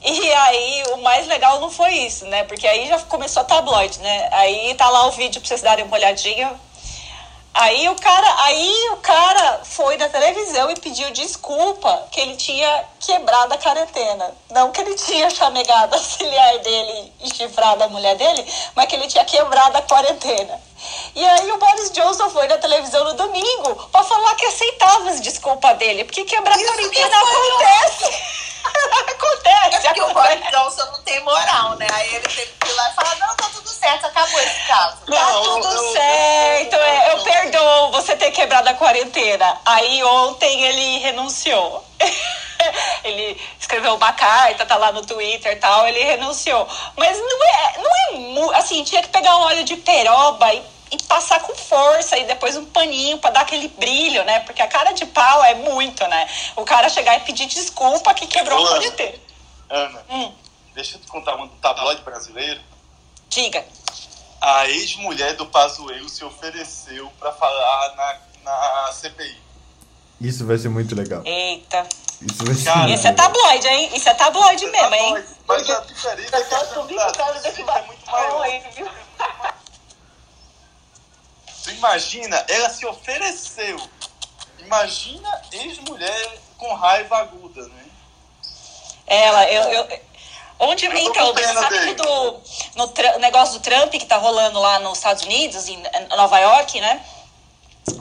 E 0.03 0.33
aí, 0.33 0.83
o 0.95 0.97
mais 1.03 1.27
legal 1.27 1.61
não 1.61 1.71
foi 1.71 1.93
isso, 1.93 2.25
né? 2.25 2.45
Porque 2.45 2.67
aí 2.67 2.89
já 2.89 2.99
começou 3.01 3.43
a 3.43 3.45
tabloide, 3.45 3.99
né? 4.01 4.29
Aí 4.33 4.75
tá 4.75 4.89
lá 4.89 5.07
o 5.07 5.11
vídeo 5.11 5.41
pra 5.41 5.49
vocês 5.49 5.61
darem 5.61 5.85
uma 5.85 5.97
olhadinha. 5.97 6.59
Aí 7.53 7.87
o 7.89 7.95
cara, 7.97 8.45
aí 8.45 8.91
o 8.93 8.97
cara 8.99 9.61
foi 9.65 9.99
na 9.99 10.09
televisão 10.09 10.71
e 10.71 10.81
pediu 10.81 11.11
desculpa 11.11 12.07
que 12.11 12.21
ele 12.21 12.37
tinha 12.37 12.85
quebrado 13.01 13.55
a 13.55 13.59
quarentena. 13.59 14.31
Não 14.51 14.71
que 14.71 14.81
ele 14.81 14.95
tinha 14.95 15.31
chamegado 15.31 15.93
a 15.95 15.97
auxiliar 15.97 16.59
dele 16.59 17.13
e 17.21 17.35
chifrado 17.35 17.83
a 17.83 17.89
mulher 17.89 18.15
dele, 18.17 18.47
mas 18.77 18.87
que 18.87 18.95
ele 18.95 19.09
tinha 19.09 19.25
quebrado 19.25 19.77
a 19.79 19.83
quarentena. 19.83 20.61
E 21.15 21.25
aí 21.27 21.51
o 21.53 21.59
Boris 21.59 21.91
Johnson 21.91 22.31
foi 22.31 22.47
na 22.47 22.59
televisão 22.59 23.05
no 23.05 23.15
domingo 23.15 23.75
para 23.91 24.05
falar 24.05 24.35
que 24.37 24.47
aceitava 24.47 25.11
as 25.11 25.21
desculpas 25.21 25.77
dele, 25.79 26.05
porque 26.05 26.25
quebrar 26.25 26.55
a 26.55 26.65
quarentena 26.65 27.17
acontece. 27.17 28.41
Acontece. 28.61 29.77
É 29.77 29.81
porque 29.81 30.01
acontece. 30.01 30.03
o 30.03 30.15
Boris 30.15 30.51
Johnson 30.51 30.93
não 30.93 31.03
tem 31.03 31.25
moral, 31.25 31.77
né? 31.77 31.87
Aí 31.93 32.15
ele 32.15 32.29
teve 32.29 32.53
que 32.61 32.69
ir 32.69 32.73
lá 32.73 32.91
e 32.91 32.95
falar: 32.95 33.17
não, 33.17 33.35
tá 33.35 33.49
tudo 33.53 33.69
certo, 33.69 34.07
acabou 34.07 34.41
esse 34.41 34.67
caso. 34.67 34.97
Tá 35.07 35.33
não, 35.33 35.43
tudo 35.43 35.67
eu, 35.67 35.93
certo. 35.93 36.75
Eu, 36.75 36.79
eu, 36.79 36.85
é, 36.85 37.13
eu, 37.13 37.23
perdoo 37.23 37.91
você 37.93 38.17
ter 38.17 38.31
quebrado 38.33 38.75
quarentena. 38.77 39.59
Aí 39.65 40.05
ontem 40.05 40.63
ele 40.63 40.99
renunciou. 40.99 41.90
ele 43.05 43.41
escreveu 43.59 43.95
uma 43.95 44.13
carta, 44.13 44.67
tá 44.67 44.77
lá 44.77 44.93
no 44.93 45.05
Twitter 45.05 45.53
e 45.53 45.57
tal, 45.57 45.87
ele 45.87 46.03
renunciou. 46.03 46.67
Mas 46.97 47.19
não 47.19 47.45
é, 47.45 47.79
não 48.35 48.53
é 48.55 48.59
assim, 48.59 48.83
tinha 48.85 49.03
que 49.03 49.09
pegar 49.09 49.37
um 49.37 49.43
óleo 49.43 49.65
de 49.65 49.77
peroba 49.77 50.53
e, 50.55 50.63
e 50.93 51.03
passar 51.05 51.41
com 51.41 51.55
força 51.55 52.19
e 52.19 52.25
depois 52.25 52.57
um 52.57 52.65
paninho 52.67 53.19
para 53.19 53.31
dar 53.31 53.41
aquele 53.43 53.69
brilho, 53.69 54.25
né? 54.25 54.41
Porque 54.41 54.63
a 54.63 54.69
cara 54.69 54.93
de 54.93 55.07
pau 55.07 55.45
é 55.45 55.55
muito, 55.55 56.07
né? 56.07 56.29
O 56.57 56.65
cara 56.65 56.89
chegar 56.89 57.17
e 57.17 57.21
pedir 57.21 57.47
desculpa 57.47 58.15
que 58.15 58.27
quebrou 58.27 58.67
Ana. 58.67 58.91
ter. 58.93 59.21
Ana, 59.69 60.05
Hum, 60.11 60.33
deixa 60.75 60.97
eu 60.97 61.01
te 61.01 61.07
contar 61.07 61.37
um 61.37 61.49
tabloide 61.49 62.03
brasileiro. 62.03 62.61
diga. 63.29 63.65
A 64.41 64.67
ex-mulher 64.69 65.35
do 65.35 65.45
Pazuello 65.45 66.09
se 66.09 66.25
ofereceu 66.25 67.13
pra 67.19 67.31
falar 67.31 67.95
na, 67.95 68.19
na 68.43 68.93
CPI. 68.93 69.50
Isso 70.21 70.47
vai 70.47 70.59
ser 70.59 70.69
muito 70.69 70.95
legal. 70.95 71.23
Eita. 71.25 71.87
Isso 72.21 72.45
vai 72.45 72.55
ser 72.55 72.65
Cara, 72.65 72.91
Isso 72.91 73.07
é 73.09 73.13
tabloide, 73.13 73.67
hein? 73.69 73.91
Isso 73.95 74.09
é 74.09 74.15
tabloide 74.15 74.67
mesmo, 74.67 74.95
hein? 74.95 75.25
Mas 75.49 75.71
a 75.71 75.81
diferença 75.81 76.37
é 76.37 76.43
que 76.43 76.55
a 76.55 76.61
chance 76.61 77.61
é 77.61 77.83
muito 77.87 78.11
maior. 78.11 78.47
Tu 81.63 81.71
imagina, 81.73 82.43
ela 82.49 82.71
se 82.71 82.87
ofereceu. 82.87 83.79
Imagina 84.59 85.43
ex-mulher 85.53 86.39
com 86.57 86.73
raiva 86.75 87.19
aguda, 87.19 87.63
né? 87.69 87.85
Ela, 89.07 89.51
eu. 89.51 89.63
eu 89.71 90.01
onde, 90.61 90.87
Eu 90.87 90.97
então, 90.97 91.35
pena 91.35 91.61
sabe 91.61 91.79
dele. 91.79 91.95
que 91.95 92.03
do 92.03 92.41
no 92.77 92.89
tra- 92.89 93.19
negócio 93.19 93.59
do 93.59 93.61
Trump 93.63 93.91
que 93.91 94.05
tá 94.07 94.17
rolando 94.17 94.59
lá 94.61 94.79
nos 94.79 94.99
Estados 94.99 95.23
Unidos, 95.23 95.69
em 95.69 95.83
Nova 96.17 96.39
York, 96.39 96.81
né? 96.81 97.05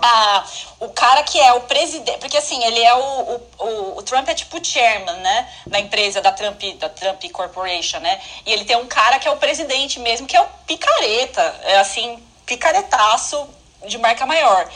Ah, 0.01 0.45
o 0.79 0.89
cara 0.89 1.23
que 1.23 1.39
é 1.39 1.53
o 1.53 1.61
presidente, 1.61 2.19
porque 2.19 2.37
assim, 2.37 2.63
ele 2.63 2.81
é 2.81 2.93
o, 2.95 3.41
o, 3.57 3.97
o, 3.97 4.03
Trump 4.03 4.27
é 4.27 4.33
tipo 4.33 4.57
o 4.57 4.63
chairman, 4.63 5.17
né, 5.17 5.49
da 5.67 5.79
empresa 5.79 6.21
da 6.21 6.31
Trump, 6.31 6.61
da 6.77 6.89
Trump 6.89 7.23
Corporation, 7.31 7.99
né, 7.99 8.19
e 8.45 8.51
ele 8.51 8.65
tem 8.65 8.77
um 8.77 8.87
cara 8.87 9.19
que 9.19 9.27
é 9.27 9.31
o 9.31 9.37
presidente 9.37 9.99
mesmo, 9.99 10.27
que 10.27 10.35
é 10.35 10.41
o 10.41 10.47
picareta, 10.65 11.41
é 11.63 11.79
assim, 11.79 12.21
picaretaço 12.45 13.47
de 13.87 13.97
marca 13.97 14.25
maior. 14.25 14.69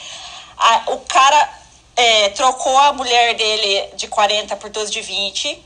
Ah, 0.57 0.84
o 0.88 0.99
cara 0.99 1.49
é, 1.95 2.30
trocou 2.30 2.78
a 2.78 2.93
mulher 2.93 3.36
dele 3.36 3.95
de 3.95 4.07
40 4.07 4.55
por 4.55 4.70
12 4.70 4.91
de 4.91 5.01
20, 5.01 5.64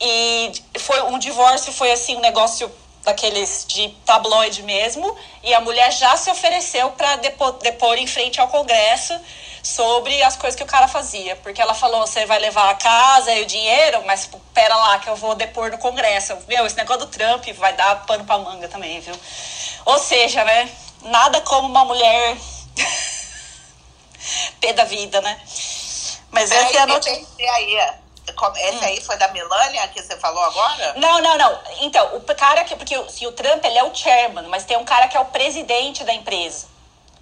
e 0.00 0.52
foi 0.78 1.02
um 1.04 1.18
divórcio 1.18 1.72
foi 1.72 1.90
assim 1.90 2.16
um 2.16 2.20
negócio 2.20 2.70
daqueles 3.06 3.64
de 3.68 3.88
tabloide 4.04 4.64
mesmo 4.64 5.16
e 5.44 5.54
a 5.54 5.60
mulher 5.60 5.92
já 5.92 6.16
se 6.16 6.28
ofereceu 6.28 6.90
para 6.90 7.14
depor, 7.16 7.52
depor 7.52 7.96
em 7.96 8.06
frente 8.06 8.40
ao 8.40 8.48
Congresso 8.48 9.18
sobre 9.62 10.20
as 10.24 10.36
coisas 10.36 10.56
que 10.56 10.64
o 10.64 10.66
cara 10.66 10.88
fazia. 10.88 11.36
Porque 11.36 11.62
ela 11.62 11.72
falou 11.72 12.00
você 12.00 12.26
vai 12.26 12.40
levar 12.40 12.68
a 12.68 12.74
casa 12.74 13.32
e 13.32 13.42
o 13.42 13.46
dinheiro 13.46 14.02
mas 14.04 14.28
pera 14.52 14.74
lá 14.74 14.98
que 14.98 15.08
eu 15.08 15.14
vou 15.14 15.36
depor 15.36 15.70
no 15.70 15.78
Congresso. 15.78 16.36
Meu 16.48 16.66
esse 16.66 16.76
negócio 16.76 17.06
do 17.06 17.12
Trump 17.12 17.46
vai 17.54 17.72
dar 17.74 18.04
pano 18.06 18.24
para 18.24 18.38
manga 18.38 18.66
também 18.66 18.98
viu? 18.98 19.14
Ou 19.84 19.98
seja 19.98 20.42
né 20.42 20.68
nada 21.02 21.40
como 21.42 21.68
uma 21.68 21.84
mulher 21.84 22.36
pé 24.60 24.72
da 24.72 24.84
vida 24.84 25.20
né? 25.20 25.40
Mas 26.32 26.50
essa 26.50 26.76
é 26.76 26.80
a 26.80 26.86
notícia. 26.86 27.24
aí, 27.54 28.05
como- 28.34 28.56
esse 28.56 28.84
aí 28.84 29.00
foi 29.00 29.16
da 29.16 29.28
Melania 29.28 29.86
que 29.88 30.02
você 30.02 30.16
falou 30.18 30.42
agora? 30.42 30.94
Não, 30.96 31.20
não, 31.20 31.36
não. 31.38 31.58
Então, 31.80 32.16
o 32.16 32.20
cara 32.34 32.64
que. 32.64 32.74
Porque 32.76 32.96
o- 32.96 33.08
se 33.08 33.26
o 33.26 33.32
Trump 33.32 33.64
ele 33.64 33.78
é 33.78 33.84
o 33.84 33.94
chairman, 33.94 34.48
mas 34.48 34.64
tem 34.64 34.76
um 34.76 34.84
cara 34.84 35.08
que 35.08 35.16
é 35.16 35.20
o 35.20 35.26
presidente 35.26 36.02
da 36.04 36.12
empresa. 36.12 36.66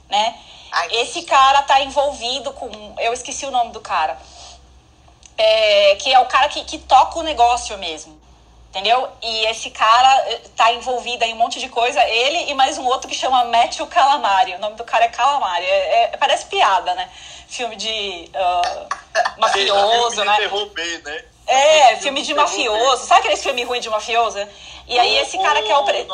Né? 0.09 0.35
Ai. 0.73 0.89
Esse 0.97 1.23
cara 1.23 1.63
tá 1.63 1.81
envolvido 1.81 2.53
com. 2.53 2.95
Eu 2.99 3.13
esqueci 3.13 3.47
o 3.47 3.51
nome 3.51 3.73
do 3.73 3.81
cara. 3.81 4.19
É, 5.37 5.97
que 5.97 6.13
é 6.13 6.19
o 6.21 6.27
cara 6.27 6.49
que, 6.49 6.63
que 6.65 6.79
toca 6.79 7.19
o 7.19 7.23
negócio 7.23 7.77
mesmo. 7.79 8.21
Entendeu? 8.75 9.09
E 9.23 9.47
esse 9.47 9.71
cara 9.71 10.13
eh, 10.27 10.41
tá 10.57 10.73
envolvido 10.73 11.23
em 11.23 11.33
um 11.33 11.37
monte 11.37 11.61
de 11.61 11.69
coisa. 11.69 12.03
Ele 12.03 12.51
e 12.51 12.55
mais 12.55 12.77
um 12.77 12.85
outro 12.85 13.09
que 13.09 13.15
chama 13.15 13.45
Matthew 13.45 13.87
Calamari. 13.87 14.53
O 14.55 14.59
nome 14.59 14.75
do 14.75 14.83
cara 14.83 15.05
é 15.05 15.09
Calamari. 15.09 15.65
É, 15.65 16.03
é- 16.03 16.17
parece 16.17 16.47
piada, 16.47 16.93
né? 16.97 17.09
Filme 17.47 17.77
de 17.77 18.29
ah, 18.35 18.89
mafioso, 19.39 20.17
Filme 20.17 20.25
de 20.25 20.25
né? 20.25 20.37
terror 20.39 20.71
né? 21.05 21.25
É, 21.47 21.97
filme 21.99 22.23
de 22.23 22.35
mafioso. 22.35 23.07
Sabe 23.07 23.21
aquele 23.21 23.37
filme 23.37 23.63
ruim 23.63 23.79
de 23.79 23.89
mafioso? 23.89 24.45
E 24.89 24.99
aí 24.99 25.19
esse 25.19 25.39
cara 25.39 25.63
que 25.63 25.71
é 25.71 25.79
o 25.79 25.85
pre... 25.85 26.09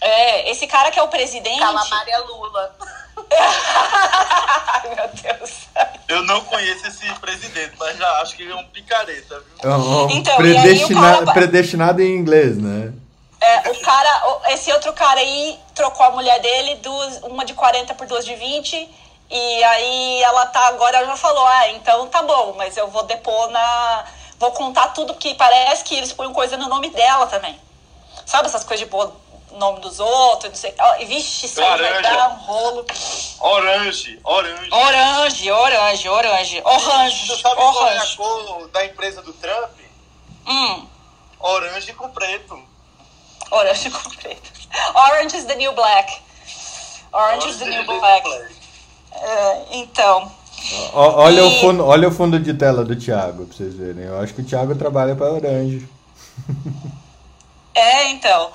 É, 0.00 0.50
esse 0.50 0.66
cara 0.66 0.90
que 0.90 0.98
é 0.98 1.02
o 1.02 1.08
presidente. 1.08 1.60
Calamari 1.60 2.10
é 2.10 2.18
Lula. 2.18 2.76
Ai, 3.30 4.94
meu 4.94 5.08
Deus. 5.38 5.50
Eu 6.08 6.22
não 6.24 6.40
conheço 6.44 6.86
esse 6.86 7.06
presidente, 7.20 7.72
mas 7.78 7.96
já 7.96 8.08
acho 8.20 8.34
que 8.36 8.42
ele 8.42 8.52
é 8.52 8.56
um 8.56 8.64
picareta, 8.66 9.40
viu? 9.62 9.70
É 9.70 9.76
um- 9.76 10.10
Então, 10.10 10.34
e 10.44 10.56
aí 10.56 10.58
o 10.58 10.62
predestina- 10.62 11.00
cara- 11.18 11.32
Predestinado 11.32 12.02
em 12.02 12.16
inglês, 12.16 12.56
né? 12.58 12.92
É, 13.40 13.70
o 13.70 13.80
cara, 13.80 14.40
esse 14.48 14.70
outro 14.72 14.92
cara 14.92 15.18
aí 15.20 15.58
trocou 15.74 16.04
a 16.04 16.10
mulher 16.10 16.40
dele, 16.40 16.74
duas, 16.76 17.22
uma 17.22 17.44
de 17.44 17.54
40 17.54 17.94
por 17.94 18.06
duas 18.06 18.24
de 18.24 18.34
20. 18.34 18.88
E 19.30 19.64
aí 19.64 20.22
ela 20.24 20.44
tá 20.46 20.66
agora, 20.66 20.96
ela 20.98 21.06
já 21.06 21.16
falou, 21.16 21.46
ah, 21.46 21.70
então 21.70 22.06
tá 22.08 22.20
bom, 22.22 22.54
mas 22.58 22.76
eu 22.76 22.88
vou 22.88 23.04
depor 23.04 23.48
na. 23.50 24.04
Vou 24.38 24.50
contar 24.52 24.88
tudo, 24.88 25.14
porque 25.14 25.34
parece 25.34 25.84
que 25.84 25.94
eles 25.94 26.12
põem 26.12 26.32
coisa 26.32 26.56
no 26.56 26.68
nome 26.68 26.90
dela 26.90 27.26
também. 27.28 27.58
Sabe 28.26 28.46
essas 28.48 28.64
coisas 28.64 28.84
de 28.84 28.90
pôr 28.90 29.12
nome 29.58 29.80
dos 29.80 29.98
outros, 30.00 30.50
não 30.50 30.56
sei. 30.56 30.74
Vixe, 31.06 31.46
isso 31.46 31.60
aí 31.62 31.80
vai 31.80 32.02
dar 32.02 32.30
um 32.30 32.34
rolo. 32.44 32.86
Orange, 33.40 34.18
orange. 34.24 34.68
Orange, 34.72 35.50
orange, 35.50 36.08
orange. 36.08 36.62
Tu 36.62 36.68
Orange, 36.68 37.40
sabe 37.42 37.56
qual 37.56 37.86
é 37.88 37.90
a 37.90 37.94
orange. 37.96 38.16
cor 38.16 38.68
da 38.68 38.84
empresa 38.84 39.22
do 39.22 39.32
Trump? 39.34 39.70
Hum, 40.46 40.86
Orange 41.38 41.92
com 41.94 42.08
preto. 42.10 42.58
orange 43.50 43.90
com 43.90 44.10
preto. 44.10 44.50
Orange 44.94 45.36
is 45.36 45.44
the 45.44 45.56
new 45.56 45.72
black. 45.72 46.12
Orange 47.12 47.48
is 47.48 47.56
the 47.58 47.64
new 47.64 47.84
black. 47.84 48.28
É, 49.12 49.64
então, 49.72 50.30
Ó- 50.92 51.22
olha, 51.22 51.40
E- 51.40 51.42
o 51.42 51.60
fundo, 51.60 51.86
olha 51.86 52.06
o 52.08 52.12
fundo 52.12 52.38
de 52.38 52.52
tela 52.54 52.84
do 52.84 52.94
Thiago, 52.94 53.46
pra 53.46 53.56
vocês 53.56 53.74
verem. 53.74 54.04
Eu 54.04 54.20
acho 54.20 54.34
que 54.34 54.42
o 54.42 54.44
Thiago 54.44 54.74
trabalha 54.76 55.16
pra 55.16 55.32
Orange. 55.32 55.88
é, 57.74 58.08
então. 58.10 58.50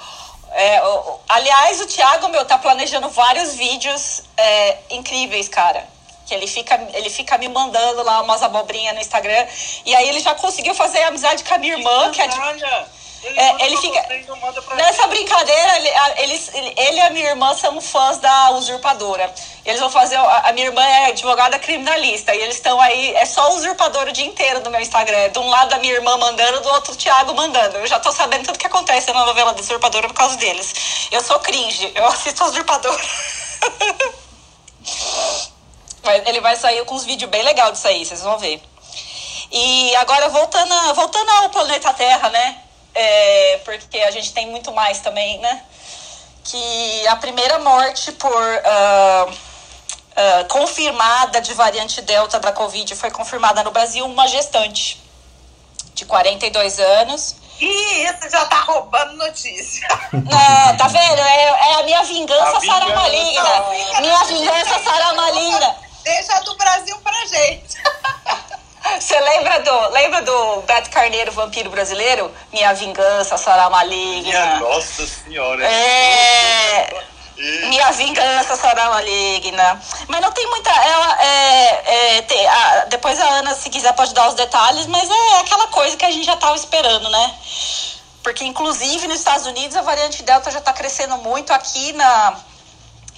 É, 0.57 0.81
aliás, 1.27 1.81
o 1.81 1.85
Thiago, 1.85 2.29
meu, 2.29 2.45
tá 2.45 2.57
planejando 2.57 3.09
vários 3.09 3.55
vídeos 3.55 4.23
é, 4.37 4.77
incríveis, 4.89 5.49
cara. 5.49 5.85
Que 6.25 6.33
ele 6.33 6.47
fica, 6.47 6.75
ele 6.93 7.09
fica 7.09 7.37
me 7.37 7.49
mandando 7.49 8.01
lá 8.03 8.21
umas 8.21 8.41
abobrinhas 8.41 8.95
no 8.95 9.01
Instagram. 9.01 9.45
E 9.85 9.93
aí 9.93 10.07
ele 10.07 10.21
já 10.21 10.33
conseguiu 10.33 10.73
fazer 10.73 11.03
amizade 11.03 11.43
com 11.43 11.53
a 11.53 11.57
minha 11.57 11.73
irmã, 11.73 12.09
que 12.09 12.21
é 12.21 12.27
de 12.27 12.39
ele, 13.25 13.39
É, 13.39 13.65
ele 13.65 13.77
fica- 13.77 14.01
você 14.03 14.25
não 14.27 14.37
manda 14.37 14.61
pra 14.61 14.75
Nessa 14.75 15.07
brincadeira, 15.07 15.77
ele, 15.77 15.89
eles, 16.23 16.51
ele, 16.53 16.73
e 16.77 16.99
a 17.01 17.09
minha 17.09 17.29
irmã 17.29 17.53
são 17.55 17.79
fãs 17.81 18.17
da 18.19 18.51
usurpadora. 18.51 19.33
Eles 19.65 19.79
vão 19.79 19.89
fazer. 19.89 20.15
A, 20.15 20.49
a 20.49 20.53
minha 20.53 20.67
irmã 20.67 20.83
é 20.83 21.05
advogada 21.07 21.57
criminalista. 21.57 22.33
E 22.35 22.41
eles 22.41 22.55
estão 22.55 22.79
aí. 22.79 23.15
É 23.15 23.25
só 23.25 23.49
usurpador 23.53 24.07
o 24.07 24.11
dia 24.11 24.25
inteiro 24.25 24.59
no 24.61 24.69
meu 24.69 24.79
Instagram. 24.79 25.29
De 25.29 25.39
um 25.39 25.49
lado 25.49 25.73
a 25.73 25.79
minha 25.79 25.93
irmã 25.93 26.15
mandando, 26.17 26.61
do 26.61 26.69
outro 26.69 26.93
o 26.93 26.95
Thiago 26.95 27.33
mandando. 27.33 27.77
Eu 27.77 27.87
já 27.87 27.99
tô 27.99 28.11
sabendo 28.11 28.45
tudo 28.45 28.59
que 28.59 28.67
acontece 28.67 29.11
na 29.11 29.25
novela 29.25 29.53
da 29.53 29.61
usurpadora 29.61 30.07
por 30.07 30.13
causa 30.13 30.37
deles. 30.37 30.73
Eu 31.11 31.23
sou 31.23 31.39
cringe. 31.39 31.91
Eu 31.95 32.05
assisto 32.07 32.43
a 32.43 32.47
usurpadora. 32.47 33.01
Mas 36.03 36.27
ele 36.27 36.39
vai 36.41 36.55
sair 36.55 36.85
com 36.85 36.93
uns 36.95 37.03
vídeos 37.03 37.29
bem 37.31 37.41
legais 37.41 37.71
disso 37.73 37.87
aí, 37.87 38.05
vocês 38.05 38.21
vão 38.21 38.37
ver. 38.37 38.61
E 39.51 39.95
agora 39.95 40.29
voltando, 40.29 40.71
a- 40.73 40.93
voltando 40.93 41.29
ao 41.31 41.49
planeta 41.49 41.93
Terra, 41.93 42.29
né? 42.29 42.57
É, 42.95 43.59
porque 43.65 43.99
a 43.99 44.11
gente 44.11 44.33
tem 44.33 44.47
muito 44.47 44.71
mais 44.71 44.99
também, 44.99 45.37
né? 45.39 45.63
Que 46.45 47.07
a 47.07 47.17
primeira 47.17 47.59
morte 47.59 48.11
por 48.13 48.61
ah, 48.63 49.27
ah, 50.15 50.45
confirmada 50.47 51.41
de 51.41 51.53
variante 51.53 52.01
Delta 52.01 52.39
da 52.39 52.53
Covid 52.53 52.95
foi 52.95 53.11
confirmada 53.11 53.63
no 53.63 53.71
Brasil, 53.71 54.05
uma 54.05 54.27
gestante 54.27 55.03
de 55.93 56.05
42 56.05 56.79
anos. 56.79 57.35
Ih, 57.59 58.03
isso 58.03 58.29
já 58.29 58.45
tá 58.45 58.61
roubando 58.61 59.17
notícia. 59.17 59.87
Não, 60.13 60.77
tá 60.77 60.87
vendo? 60.87 61.19
É, 61.19 61.45
é 61.47 61.73
a 61.75 61.83
minha 61.83 62.03
vingança, 62.03 62.57
A 62.57 62.59
vingança. 62.59 62.79
Sara 62.79 62.95
Maligna. 62.95 63.65
Minha 64.01 64.23
vingança, 64.23 64.83
Sara 64.83 65.13
Maligna. 65.13 65.75
Deixa 66.03 66.39
do 66.41 66.55
Brasil 66.55 66.97
pra 66.99 67.25
gente. 67.25 67.77
Você 68.99 69.19
lembra 69.19 69.59
do, 69.61 69.89
lembra 69.89 70.21
do 70.21 70.61
Beto 70.61 70.89
Carneiro, 70.89 71.31
vampiro 71.31 71.69
brasileiro? 71.69 72.31
Minha 72.53 72.73
vingança, 72.73 73.37
Sara 73.37 73.69
Maligna. 73.69 74.21
Minha 74.21 74.59
nossa 74.59 75.05
senhora. 75.07 75.65
É. 75.65 77.03
E- 77.37 77.65
Minha 77.67 77.91
vingança 77.91 78.55
será 78.55 78.89
maligna. 78.91 79.81
Mas 80.07 80.21
não 80.21 80.31
tem 80.31 80.47
muita. 80.49 80.69
Ela 80.69 81.21
é. 81.21 82.17
é, 82.17 82.21
tem- 82.21 82.47
a- 82.47 82.85
depois 82.87 83.19
a 83.19 83.25
Ana, 83.25 83.53
se 83.55 83.69
quiser, 83.69 83.91
pode 83.93 84.13
dar 84.13 84.29
os 84.29 84.35
detalhes, 84.35 84.85
mas 84.87 85.09
é 85.09 85.39
aquela 85.41 85.67
coisa 85.67 85.97
que 85.97 86.05
a 86.05 86.11
gente 86.11 86.25
já 86.25 86.35
estava 86.35 86.55
esperando, 86.55 87.09
né? 87.09 87.35
Porque, 88.23 88.45
inclusive, 88.45 89.07
nos 89.07 89.17
Estados 89.19 89.45
Unidos, 89.45 89.75
a 89.75 89.81
variante 89.81 90.23
Delta 90.23 90.49
já 90.49 90.59
está 90.59 90.71
crescendo 90.71 91.17
muito 91.17 91.51
aqui 91.51 91.91
na. 91.93 92.37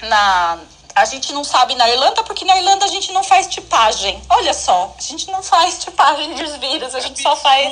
na 0.02 0.58
A 0.98 1.06
gente 1.06 1.32
não 1.32 1.44
sabe 1.44 1.76
na 1.76 1.88
Irlanda, 1.88 2.24
porque 2.24 2.44
na 2.44 2.58
Irlanda 2.58 2.86
a 2.86 2.90
gente 2.90 3.12
não 3.12 3.24
faz 3.24 3.46
tipagem. 3.48 4.20
Olha 4.30 4.54
só, 4.54 4.94
a 4.98 5.02
gente 5.02 5.30
não 5.32 5.44
faz 5.44 5.78
tipagem 5.84 6.34
dos 6.34 6.56
vírus, 6.56 6.96
a 6.96 7.00
gente 7.00 7.22
só 7.22 7.36
faz. 7.36 7.72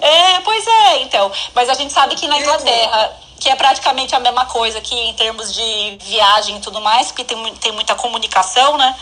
É, 0.00 0.40
pois 0.40 0.66
é, 0.66 1.02
então. 1.02 1.30
Mas 1.54 1.68
a 1.68 1.74
gente 1.74 1.92
sabe 1.92 2.16
que 2.16 2.26
na 2.26 2.38
Inglaterra, 2.38 3.16
que 3.38 3.48
é 3.48 3.54
praticamente 3.54 4.14
a 4.14 4.18
mesma 4.18 4.44
coisa 4.46 4.80
que 4.80 4.92
em 4.92 5.14
termos 5.14 5.54
de 5.54 5.98
viagem 6.02 6.56
e 6.56 6.60
tudo 6.60 6.80
mais, 6.80 7.08
porque 7.08 7.22
tem, 7.22 7.54
tem 7.56 7.70
muita 7.70 7.94
comunicação, 7.94 8.76
né? 8.76 8.96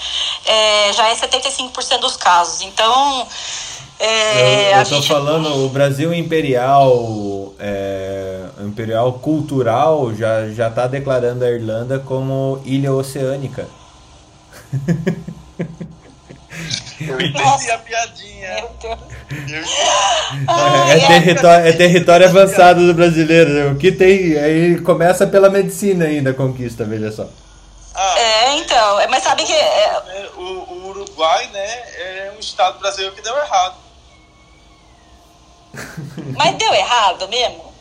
É, 0.44 0.92
já 0.92 1.08
é 1.08 1.14
75% 1.14 1.98
dos 1.98 2.16
casos. 2.16 2.60
Então. 2.60 3.26
É, 3.98 4.74
eu, 4.80 4.84
tô 4.84 4.96
gente- 4.96 5.08
falando, 5.08 5.64
o 5.64 5.68
Brasil 5.70 6.12
Imperial, 6.12 7.54
é, 7.58 8.40
Imperial 8.60 9.14
Cultural 9.14 10.14
já, 10.14 10.48
já 10.50 10.68
tá 10.70 10.86
declarando 10.86 11.44
a 11.44 11.50
Irlanda 11.50 11.98
como 11.98 12.60
ilha 12.64 12.92
oceânica. 12.92 13.66
Eu 17.00 17.20
entendi 17.20 17.42
Nossa. 17.42 17.74
a 17.74 17.78
piadinha. 17.78 18.54
Meu 18.54 18.70
Deus. 18.80 18.98
Eu 19.50 19.64
Ai, 20.48 20.90
é, 20.92 21.04
é. 21.04 21.06
território, 21.06 21.66
é 21.68 21.72
território 21.72 22.26
avançado 22.28 22.86
do 22.86 22.94
brasileiro. 22.94 23.50
né? 23.52 23.66
O 23.72 23.76
que 23.76 23.92
tem. 23.92 24.36
Aí 24.38 24.78
começa 24.80 25.26
pela 25.26 25.50
medicina 25.50 26.06
ainda 26.06 26.30
a 26.30 26.34
conquista, 26.34 26.84
veja 26.84 27.12
só. 27.12 27.28
Ah, 27.94 28.18
É, 28.18 28.56
então. 28.58 29.00
é, 29.00 29.06
Mas 29.08 29.22
sabe 29.22 29.44
que. 29.44 29.52
é, 29.52 30.00
o, 30.36 30.40
o 30.42 30.88
Uruguai, 30.88 31.48
né, 31.52 31.66
é 31.98 32.32
um 32.36 32.40
estado 32.40 32.78
brasileiro 32.78 33.14
que 33.14 33.22
deu 33.22 33.36
errado. 33.36 33.74
mas 36.36 36.54
deu 36.56 36.72
errado 36.74 37.28
mesmo? 37.28 37.74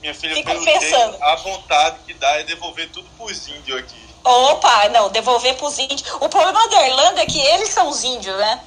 Minha 0.00 0.14
filha, 0.14 0.34
Fico 0.34 0.50
pelo 0.50 0.64
pensando. 0.64 1.10
jeito, 1.12 1.22
a 1.24 1.36
vontade 1.36 1.96
que 2.06 2.14
dá 2.14 2.30
é 2.40 2.42
devolver 2.44 2.90
tudo 2.90 3.08
pros 3.18 3.48
índios 3.48 3.78
aqui. 3.78 4.00
Opa, 4.24 4.88
não, 4.90 5.08
devolver 5.10 5.54
pros 5.56 5.78
índios. 5.78 6.02
O 6.20 6.28
problema 6.28 6.68
da 6.68 6.86
Irlanda 6.86 7.22
é 7.22 7.26
que 7.26 7.38
eles 7.38 7.68
são 7.70 7.88
os 7.88 8.02
índios, 8.04 8.36
né? 8.36 8.60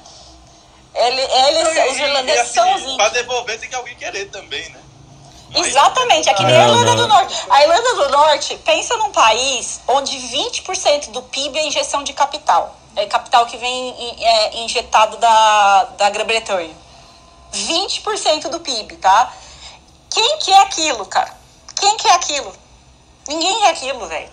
Ele, 0.94 1.20
eles, 1.20 1.76
E- 1.76 1.88
os 1.90 1.98
irlandeses 1.98 2.40
assim, 2.42 2.52
são 2.54 2.74
os 2.74 2.82
Pra 2.82 2.90
índios. 2.92 3.12
devolver 3.12 3.58
tem 3.58 3.68
que 3.68 3.74
alguém 3.74 3.96
querer 3.96 4.26
também, 4.26 4.68
né? 4.70 4.80
Aí- 5.54 5.60
Exatamente, 5.60 6.28
é 6.28 6.34
que 6.34 6.42
nem 6.44 6.54
a 6.56 6.66
Não, 6.66 6.68
Irlanda 6.68 6.94
não. 6.94 6.96
do 7.02 7.08
Norte. 7.08 7.34
A 7.50 7.62
Irlanda 7.62 7.94
do 7.94 8.08
Norte, 8.10 8.56
pensa 8.64 8.96
num 8.96 9.10
país 9.12 9.80
onde 9.88 10.16
20% 10.16 11.10
do 11.10 11.22
PIB 11.22 11.58
é 11.58 11.66
injeção 11.66 12.02
de 12.04 12.12
capital. 12.12 12.76
É 12.96 13.06
capital 13.06 13.44
que 13.46 13.56
vem 13.56 14.16
é, 14.20 14.56
injetado 14.58 15.16
da, 15.16 15.84
da 15.98 16.10
Grã-Bretanha. 16.10 16.74
20% 17.54 18.48
do 18.48 18.60
PIB, 18.60 18.96
tá? 18.96 19.32
Quem 20.10 20.38
que 20.38 20.52
é 20.52 20.62
aquilo, 20.62 21.06
cara? 21.06 21.32
Quem 21.78 21.96
que 21.96 22.06
é 22.08 22.12
aquilo? 22.12 22.52
Ninguém 23.28 23.64
é 23.64 23.70
aquilo, 23.70 24.06
velho. 24.06 24.30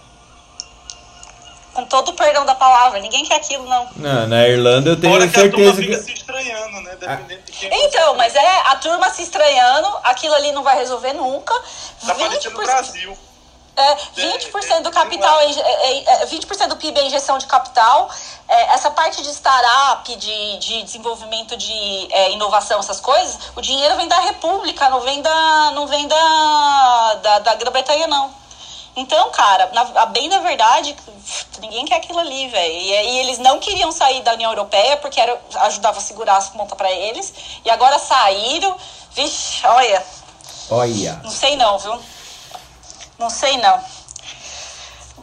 Com 1.73 1.85
todo 1.85 2.09
o 2.09 2.13
perdão 2.13 2.45
da 2.45 2.53
palavra, 2.53 2.99
ninguém 2.99 3.23
quer 3.25 3.35
aquilo, 3.35 3.65
não. 3.65 3.89
Não, 3.95 4.27
na 4.27 4.45
Irlanda 4.45 4.89
eu 4.89 4.99
tenho 4.99 5.13
Fora 5.13 5.27
que 5.27 5.39
a 5.39 5.49
turma 5.49 5.73
certeza 5.73 5.81
fica 5.81 5.97
que. 5.97 6.03
se 6.03 6.13
estranhando, 6.13 6.81
né? 6.81 6.97
Dependendo 6.99 7.41
de 7.43 7.51
quem 7.53 7.85
Então, 7.85 8.15
mas 8.15 8.35
é 8.35 8.61
a 8.67 8.75
turma 8.75 9.09
se 9.09 9.23
estranhando, 9.23 9.87
aquilo 10.03 10.33
ali 10.35 10.51
não 10.51 10.63
vai 10.63 10.77
resolver 10.77 11.13
nunca. 11.13 11.53
Tá 12.05 12.13
parecendo 12.13 12.57
o 12.57 12.61
20%, 12.61 12.65
Brasil. 12.65 13.17
É, 13.75 13.95
20% 14.17 14.81
do 14.83 14.91
capital, 14.91 15.39
é, 15.39 15.49
inje- 15.49 15.61
é, 15.61 16.03
é, 16.23 16.25
20% 16.25 16.67
do 16.67 16.75
PIB 16.77 16.99
é 16.99 17.05
injeção 17.05 17.37
de 17.37 17.45
capital. 17.45 18.09
É, 18.47 18.73
essa 18.73 18.91
parte 18.91 19.21
de 19.21 19.29
startup, 19.29 20.15
de, 20.15 20.57
de 20.57 20.83
desenvolvimento 20.83 21.55
de 21.55 22.07
é, 22.11 22.31
inovação, 22.31 22.79
essas 22.79 22.99
coisas, 22.99 23.37
o 23.55 23.61
dinheiro 23.61 23.95
vem 23.95 24.07
da 24.07 24.19
República, 24.19 24.89
não 24.89 24.99
vem 25.01 25.21
da, 25.21 25.71
não 25.73 25.87
vem 25.87 26.07
da, 26.07 27.13
da, 27.21 27.39
da 27.39 27.55
Grã-Bretanha, 27.55 28.07
não. 28.07 28.41
Então, 28.93 29.29
cara, 29.31 29.69
na, 29.73 30.01
a 30.01 30.05
bem 30.07 30.27
da 30.27 30.39
verdade, 30.39 30.93
ninguém 31.61 31.85
quer 31.85 31.95
aquilo 31.95 32.19
ali, 32.19 32.49
velho. 32.49 32.73
E, 32.73 32.89
e 32.91 33.19
eles 33.19 33.37
não 33.39 33.57
queriam 33.57 33.89
sair 33.89 34.21
da 34.21 34.33
União 34.33 34.51
Europeia 34.51 34.97
porque 34.97 35.19
era, 35.19 35.39
ajudava 35.61 35.99
a 35.99 36.01
segurar 36.01 36.35
as 36.35 36.49
contas 36.49 36.77
pra 36.77 36.91
eles. 36.91 37.33
E 37.63 37.69
agora 37.69 37.97
saíram. 37.97 38.75
Vixe, 39.11 39.65
olha, 39.65 40.05
Olha. 40.69 41.19
não 41.23 41.31
sei 41.31 41.55
não, 41.55 41.77
viu? 41.79 41.97
Não 43.21 43.29
sei 43.29 43.55
não. 43.57 43.79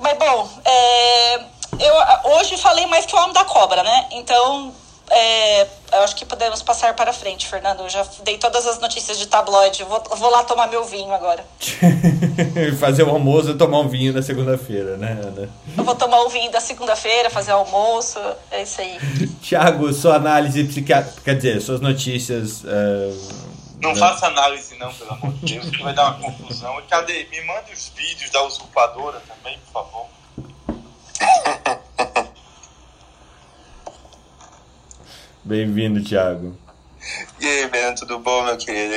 Mas 0.00 0.16
bom, 0.16 0.48
é, 0.64 1.34
eu 1.80 2.32
hoje 2.36 2.56
falei 2.56 2.86
mais 2.86 3.04
que 3.04 3.14
o 3.14 3.18
homem 3.18 3.32
da 3.32 3.44
cobra, 3.44 3.82
né? 3.82 4.06
Então, 4.12 4.72
é, 5.10 5.62
eu 5.62 6.02
acho 6.04 6.14
que 6.14 6.24
podemos 6.24 6.62
passar 6.62 6.94
para 6.94 7.12
frente, 7.12 7.48
Fernando. 7.48 7.80
Eu 7.80 7.88
já 7.88 8.06
dei 8.22 8.38
todas 8.38 8.68
as 8.68 8.78
notícias 8.78 9.18
de 9.18 9.26
tabloide. 9.26 9.82
Vou, 9.82 10.00
vou 10.16 10.30
lá 10.30 10.44
tomar 10.44 10.68
meu 10.68 10.84
vinho 10.84 11.12
agora. 11.12 11.44
Fazer 12.78 13.02
o 13.02 13.10
almoço 13.10 13.50
e 13.50 13.54
tomar 13.54 13.80
um 13.80 13.88
vinho 13.88 14.12
na 14.12 14.22
segunda-feira, 14.22 14.96
né, 14.96 15.18
Ana? 15.20 15.50
Eu 15.76 15.82
vou 15.82 15.96
tomar 15.96 16.20
o 16.20 16.28
vinho 16.28 16.52
da 16.52 16.60
segunda-feira, 16.60 17.30
fazer 17.30 17.50
almoço. 17.50 18.20
É 18.48 18.62
isso 18.62 18.80
aí. 18.80 18.96
Tiago, 19.42 19.92
sua 19.92 20.14
análise 20.14 20.62
psiquiátrica, 20.62 21.20
quer 21.24 21.34
dizer, 21.34 21.60
suas 21.60 21.80
notícias. 21.80 22.62
é, 22.64 23.47
Não 23.80 23.92
né? 23.92 23.98
faça 23.98 24.26
análise 24.26 24.76
não, 24.76 24.92
pelo 24.92 25.12
amor 25.12 25.32
de 25.34 25.54
Deus, 25.54 25.70
que 25.70 25.82
vai 25.82 25.94
dar 25.94 26.16
uma 26.16 26.20
confusão. 26.20 26.78
E 26.80 26.82
cadê? 26.82 27.24
Me 27.30 27.40
mande 27.42 27.72
os 27.72 27.88
vídeos 27.88 28.30
da 28.30 28.42
usurpadora 28.42 29.20
também, 29.20 29.58
por 29.60 29.72
favor. 29.72 30.08
Bem-vindo, 35.44 36.02
Tiago. 36.02 36.58
E 37.40 37.46
aí, 37.46 37.68
Ben, 37.68 37.94
tudo 37.94 38.18
bom, 38.18 38.42
meu 38.42 38.56
querido? 38.56 38.94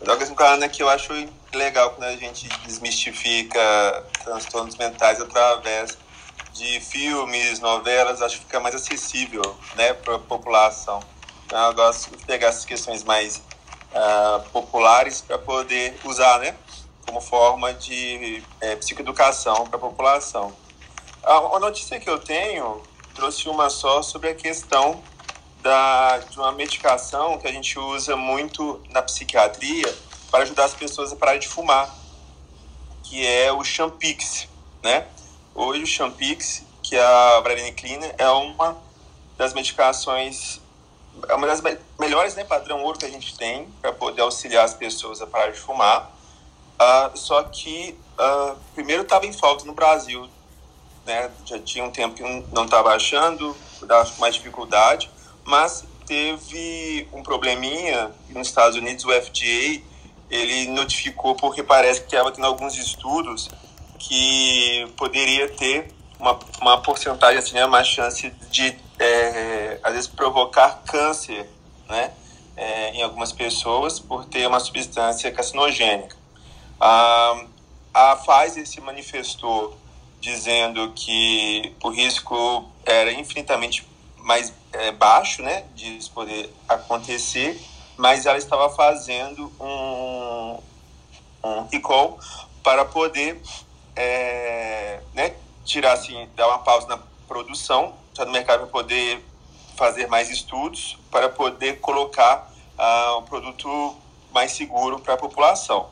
Eu 0.00 0.18
tô 0.18 0.34
falando 0.34 0.68
que 0.70 0.82
eu 0.82 0.88
acho 0.88 1.12
legal 1.52 1.90
quando 1.90 2.08
a 2.08 2.16
gente 2.16 2.48
desmistifica 2.64 3.60
transtornos 4.22 4.76
mentais 4.76 5.20
através 5.20 5.98
de 6.52 6.80
filmes, 6.80 7.58
novelas, 7.58 8.22
acho 8.22 8.38
que 8.38 8.44
fica 8.44 8.60
mais 8.60 8.74
acessível, 8.74 9.42
né, 9.74 9.92
para 9.92 10.14
a 10.14 10.18
população. 10.20 11.02
Então, 11.44 11.66
eu 11.66 11.74
gosto 11.74 12.16
de 12.16 12.24
pegar 12.24 12.48
essas 12.48 12.64
questões 12.64 13.02
mais 13.02 13.42
ah, 13.94 14.42
populares 14.52 15.20
para 15.20 15.38
poder 15.38 15.96
usar, 16.04 16.40
né, 16.40 16.56
como 17.06 17.20
forma 17.20 17.72
de 17.72 18.42
eh, 18.60 18.74
psicoeducação 18.76 19.66
para 19.68 19.76
a 19.76 19.80
população. 19.80 20.52
A, 21.22 21.58
notícia 21.60 22.00
que 22.00 22.10
eu 22.10 22.18
tenho 22.18 22.82
trouxe 23.14 23.48
uma 23.48 23.70
só 23.70 24.02
sobre 24.02 24.30
a 24.30 24.34
questão 24.34 25.00
da, 25.62 26.18
de 26.18 26.36
uma 26.36 26.50
medicação 26.50 27.38
que 27.38 27.46
a 27.46 27.52
gente 27.52 27.78
usa 27.78 28.16
muito 28.16 28.82
na 28.90 29.00
psiquiatria 29.00 29.94
para 30.30 30.42
ajudar 30.42 30.64
as 30.64 30.74
pessoas 30.74 31.12
a 31.12 31.16
parar 31.16 31.36
de 31.36 31.46
fumar, 31.46 31.94
que 33.04 33.24
é 33.24 33.52
o 33.52 33.62
Champix, 33.62 34.48
né? 34.82 35.06
Hoje 35.54 35.84
o 35.84 35.86
Champix, 35.86 36.64
que 36.82 36.96
é 36.96 37.02
a 37.02 37.40
vareniclina, 37.40 38.12
é 38.18 38.28
uma 38.28 38.76
das 39.38 39.54
medicações, 39.54 40.60
é 41.28 41.34
uma 41.34 41.46
das 41.46 41.60
me- 41.60 41.78
melhores, 41.98 42.34
né, 42.34 42.44
padrão 42.44 42.82
ouro 42.82 42.98
que 42.98 43.04
a 43.04 43.10
gente 43.10 43.36
tem 43.36 43.68
para 43.80 43.92
poder 43.92 44.22
auxiliar 44.22 44.64
as 44.64 44.74
pessoas 44.74 45.20
a 45.20 45.26
parar 45.26 45.50
de 45.50 45.58
fumar. 45.58 46.10
Ah, 46.78 47.10
só 47.14 47.42
que 47.44 47.98
ah, 48.18 48.56
primeiro 48.74 49.02
estava 49.02 49.26
em 49.26 49.32
falta 49.32 49.64
no 49.64 49.72
Brasil, 49.74 50.28
né? 51.06 51.30
Já 51.44 51.58
tinha 51.58 51.84
um 51.84 51.90
tempo 51.90 52.14
que 52.14 52.22
não 52.52 52.64
estava 52.64 52.94
achando, 52.94 53.56
dava 53.82 54.10
mais 54.18 54.34
dificuldade, 54.34 55.10
mas 55.44 55.84
teve 56.06 57.08
um 57.12 57.22
probleminha 57.22 58.10
nos 58.28 58.48
Estados 58.48 58.76
Unidos, 58.76 59.04
o 59.04 59.12
FDA, 59.12 59.82
ele 60.30 60.68
notificou 60.68 61.34
porque 61.34 61.62
parece 61.62 62.00
que 62.00 62.06
estava 62.06 62.32
tendo 62.32 62.46
alguns 62.46 62.76
estudos 62.76 63.48
que 63.98 64.86
poderia 64.96 65.48
ter 65.48 65.94
uma, 66.18 66.38
uma 66.60 66.82
porcentagem, 66.82 67.38
assim, 67.38 67.54
né, 67.54 67.64
uma 67.64 67.84
chance 67.84 68.30
de, 68.50 68.76
é, 68.98 69.78
às 69.82 69.92
vezes, 69.92 70.08
provocar 70.08 70.82
câncer, 70.86 71.48
né, 71.88 72.12
é, 72.56 72.90
em 72.90 73.02
algumas 73.02 73.32
pessoas 73.32 73.98
por 73.98 74.24
ter 74.24 74.46
uma 74.46 74.60
substância 74.60 75.30
carcinogênica. 75.32 76.16
A, 76.80 77.44
a 77.92 78.16
Pfizer 78.16 78.66
se 78.66 78.80
manifestou 78.80 79.76
dizendo 80.20 80.92
que 80.92 81.74
o 81.82 81.90
risco 81.90 82.68
era 82.84 83.12
infinitamente 83.12 83.86
mais 84.18 84.52
é, 84.72 84.90
baixo, 84.90 85.42
né, 85.42 85.64
de 85.74 85.98
isso 85.98 86.10
poder 86.12 86.50
acontecer, 86.68 87.60
mas 87.96 88.26
ela 88.26 88.38
estava 88.38 88.70
fazendo 88.70 89.52
um, 89.60 90.58
um 91.44 91.66
recall 91.70 92.18
para 92.62 92.84
poder 92.84 93.40
é, 93.94 95.00
né, 95.12 95.34
tirar 95.64 95.92
assim, 95.92 96.28
dar 96.34 96.48
uma 96.48 96.58
pausa 96.58 96.86
na 96.88 96.98
produção, 97.28 97.94
já 98.14 98.24
no 98.24 98.30
mercado 98.30 98.60
para 98.60 98.68
poder 98.68 99.24
fazer 99.76 100.06
mais 100.06 100.30
estudos, 100.30 100.96
para 101.10 101.28
poder 101.28 101.80
colocar 101.80 102.50
ah, 102.78 103.16
um 103.18 103.22
produto 103.22 103.96
mais 104.32 104.52
seguro 104.52 105.00
para 105.00 105.14
a 105.14 105.16
população. 105.16 105.88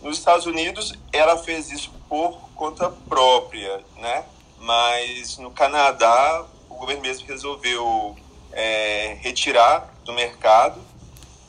Nos 0.00 0.18
Estados 0.18 0.46
Unidos, 0.46 0.94
ela 1.12 1.36
fez 1.36 1.70
isso 1.70 1.90
por 2.08 2.38
conta 2.54 2.90
própria, 3.08 3.80
né? 3.96 4.24
Mas 4.58 5.38
no 5.38 5.50
Canadá, 5.50 6.44
o 6.70 6.74
governo 6.76 7.02
mesmo 7.02 7.26
resolveu 7.26 8.16
é, 8.52 9.18
retirar 9.20 9.92
do 10.04 10.12
mercado 10.12 10.80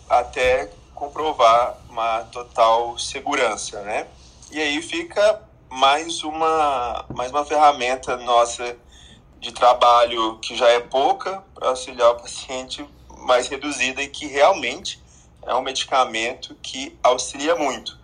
até 0.09 0.70
comprovar 0.95 1.78
uma 1.89 2.24
total 2.32 2.97
segurança, 2.97 3.82
né? 3.82 4.07
E 4.51 4.59
aí 4.59 4.82
fica 4.82 5.41
mais 5.70 6.24
uma 6.24 7.05
mais 7.13 7.30
uma 7.32 7.45
ferramenta 7.45 8.15
nossa 8.18 8.76
de 9.39 9.51
trabalho 9.51 10.38
que 10.39 10.55
já 10.55 10.67
é 10.69 10.79
pouca 10.79 11.43
para 11.53 11.69
auxiliar 11.69 12.11
o 12.11 12.15
paciente 12.15 12.85
mais 13.19 13.47
reduzida 13.47 14.01
e 14.01 14.07
que 14.07 14.25
realmente 14.25 15.01
é 15.45 15.53
um 15.53 15.61
medicamento 15.61 16.55
que 16.61 16.97
auxilia 17.01 17.55
muito. 17.55 17.97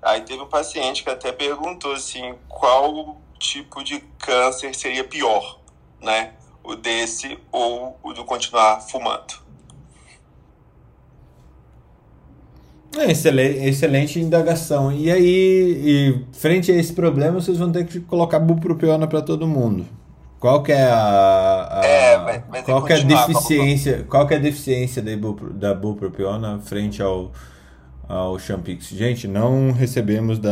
Aí 0.00 0.20
teve 0.22 0.42
um 0.42 0.48
paciente 0.48 1.04
que 1.04 1.10
até 1.10 1.30
perguntou 1.32 1.92
assim, 1.92 2.34
qual 2.48 3.16
tipo 3.38 3.82
de 3.82 4.00
câncer 4.18 4.74
seria 4.74 5.04
pior, 5.04 5.60
né? 6.00 6.32
O 6.62 6.74
desse 6.74 7.38
ou 7.50 7.98
o 8.02 8.12
do 8.12 8.24
continuar 8.24 8.80
fumando. 8.80 9.42
É, 12.96 13.10
excelente, 13.10 13.58
excelente 13.58 14.20
indagação. 14.20 14.92
E 14.92 15.10
aí, 15.10 15.24
e, 15.24 16.24
frente 16.32 16.70
a 16.70 16.74
esse 16.74 16.92
problema, 16.92 17.40
vocês 17.40 17.56
vão 17.56 17.72
ter 17.72 17.86
que 17.86 18.00
colocar 18.00 18.38
bupropiona 18.38 19.06
para 19.06 19.22
todo 19.22 19.46
mundo. 19.46 19.86
Qual 20.42 20.60
que 20.64 20.72
é 20.72 20.82
a, 20.90 21.68
a 21.80 21.86
É, 21.86 22.18
vai- 22.18 22.40
vai 22.50 22.62
ter 22.64 22.72
qual 22.72 22.84
que 22.84 22.92
é 22.92 22.96
a 22.96 23.02
deficiência, 23.04 24.04
qual 24.10 24.26
que 24.26 24.34
é 24.34 24.36
a 24.38 24.40
deficiência 24.40 25.00
da, 25.00 25.12
ibupro- 25.12 25.52
da 25.54 25.72
bupropiona 25.72 26.58
frente 26.58 27.00
ao 27.00 27.30
ao 28.08 28.36
Champix? 28.40 28.88
Gente, 28.88 29.28
não 29.28 29.70
recebemos 29.70 30.40
da 30.40 30.50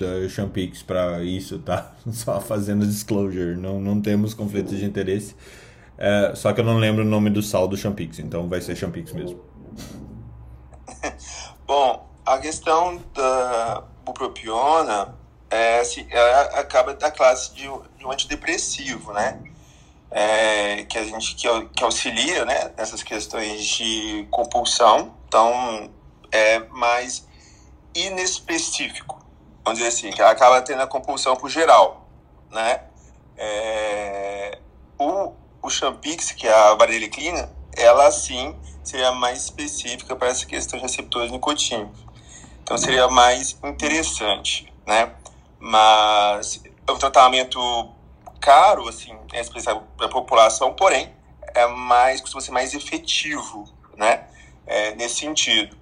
da 0.00 0.26
Champix 0.30 0.82
para 0.82 1.22
isso, 1.22 1.58
tá? 1.58 1.92
Só 2.10 2.40
fazendo 2.40 2.86
disclosure, 2.86 3.54
não 3.54 3.78
não 3.78 4.00
temos 4.00 4.32
conflitos 4.32 4.78
de 4.78 4.86
interesse. 4.86 5.36
É, 5.98 6.32
só 6.34 6.52
que 6.54 6.60
eu 6.60 6.64
não 6.64 6.78
lembro 6.78 7.02
o 7.04 7.06
nome 7.06 7.28
do 7.28 7.42
sal 7.42 7.68
do 7.68 7.76
Champix, 7.76 8.18
então 8.20 8.48
vai 8.48 8.62
ser 8.62 8.76
Champix 8.76 9.12
mesmo. 9.12 9.40
Bom, 11.66 12.08
a 12.24 12.38
questão 12.38 12.98
da 13.14 13.84
bupropiona 14.06 15.14
é 15.50 15.80
assim, 15.80 16.06
ela 16.10 16.42
acaba 16.60 16.94
da 16.94 17.10
classe 17.10 17.54
de, 17.54 17.62
de 17.96 18.06
um 18.06 18.10
antidepressivo, 18.10 19.12
né? 19.12 19.40
É, 20.10 20.84
que 20.84 20.96
a 20.96 21.04
gente 21.04 21.34
que, 21.34 21.48
que 21.74 21.84
auxilia, 21.84 22.44
né, 22.46 22.72
nessas 22.76 23.02
questões 23.02 23.64
de 23.64 24.26
compulsão. 24.30 25.14
Então, 25.26 25.90
é 26.32 26.60
mais 26.70 27.26
inespecífico, 27.94 29.18
vamos 29.64 29.78
dizer 29.78 29.88
assim, 29.88 30.10
que 30.10 30.20
ela 30.20 30.30
acaba 30.30 30.62
tendo 30.62 30.82
a 30.82 30.86
compulsão 30.86 31.36
por 31.36 31.50
geral, 31.50 32.08
né? 32.50 32.82
É, 33.36 34.58
o, 34.98 35.32
o 35.62 35.70
Champix, 35.70 36.32
que 36.32 36.46
é 36.46 36.52
a 36.52 36.74
vareniclina, 36.74 37.50
ela 37.76 38.10
sim 38.10 38.56
seria 38.82 39.12
mais 39.12 39.44
específica 39.44 40.16
para 40.16 40.28
essa 40.28 40.46
questão 40.46 40.78
de 40.78 40.82
receptores 40.82 41.30
nicotínicos. 41.30 42.00
Então 42.62 42.76
seria 42.76 43.08
mais 43.08 43.56
interessante, 43.62 44.72
né? 44.86 45.12
Mas 45.58 46.62
é 46.86 46.92
um 46.92 46.98
tratamento 46.98 47.60
caro, 48.40 48.88
assim, 48.88 49.16
é 49.32 49.42
para 49.96 50.06
a 50.06 50.08
população, 50.08 50.72
porém 50.74 51.12
é 51.54 51.66
mais 51.66 52.20
costuma 52.20 52.40
ser 52.40 52.52
mais 52.52 52.74
efetivo, 52.74 53.64
né? 53.96 54.26
É, 54.66 54.94
nesse 54.94 55.16
sentido. 55.16 55.76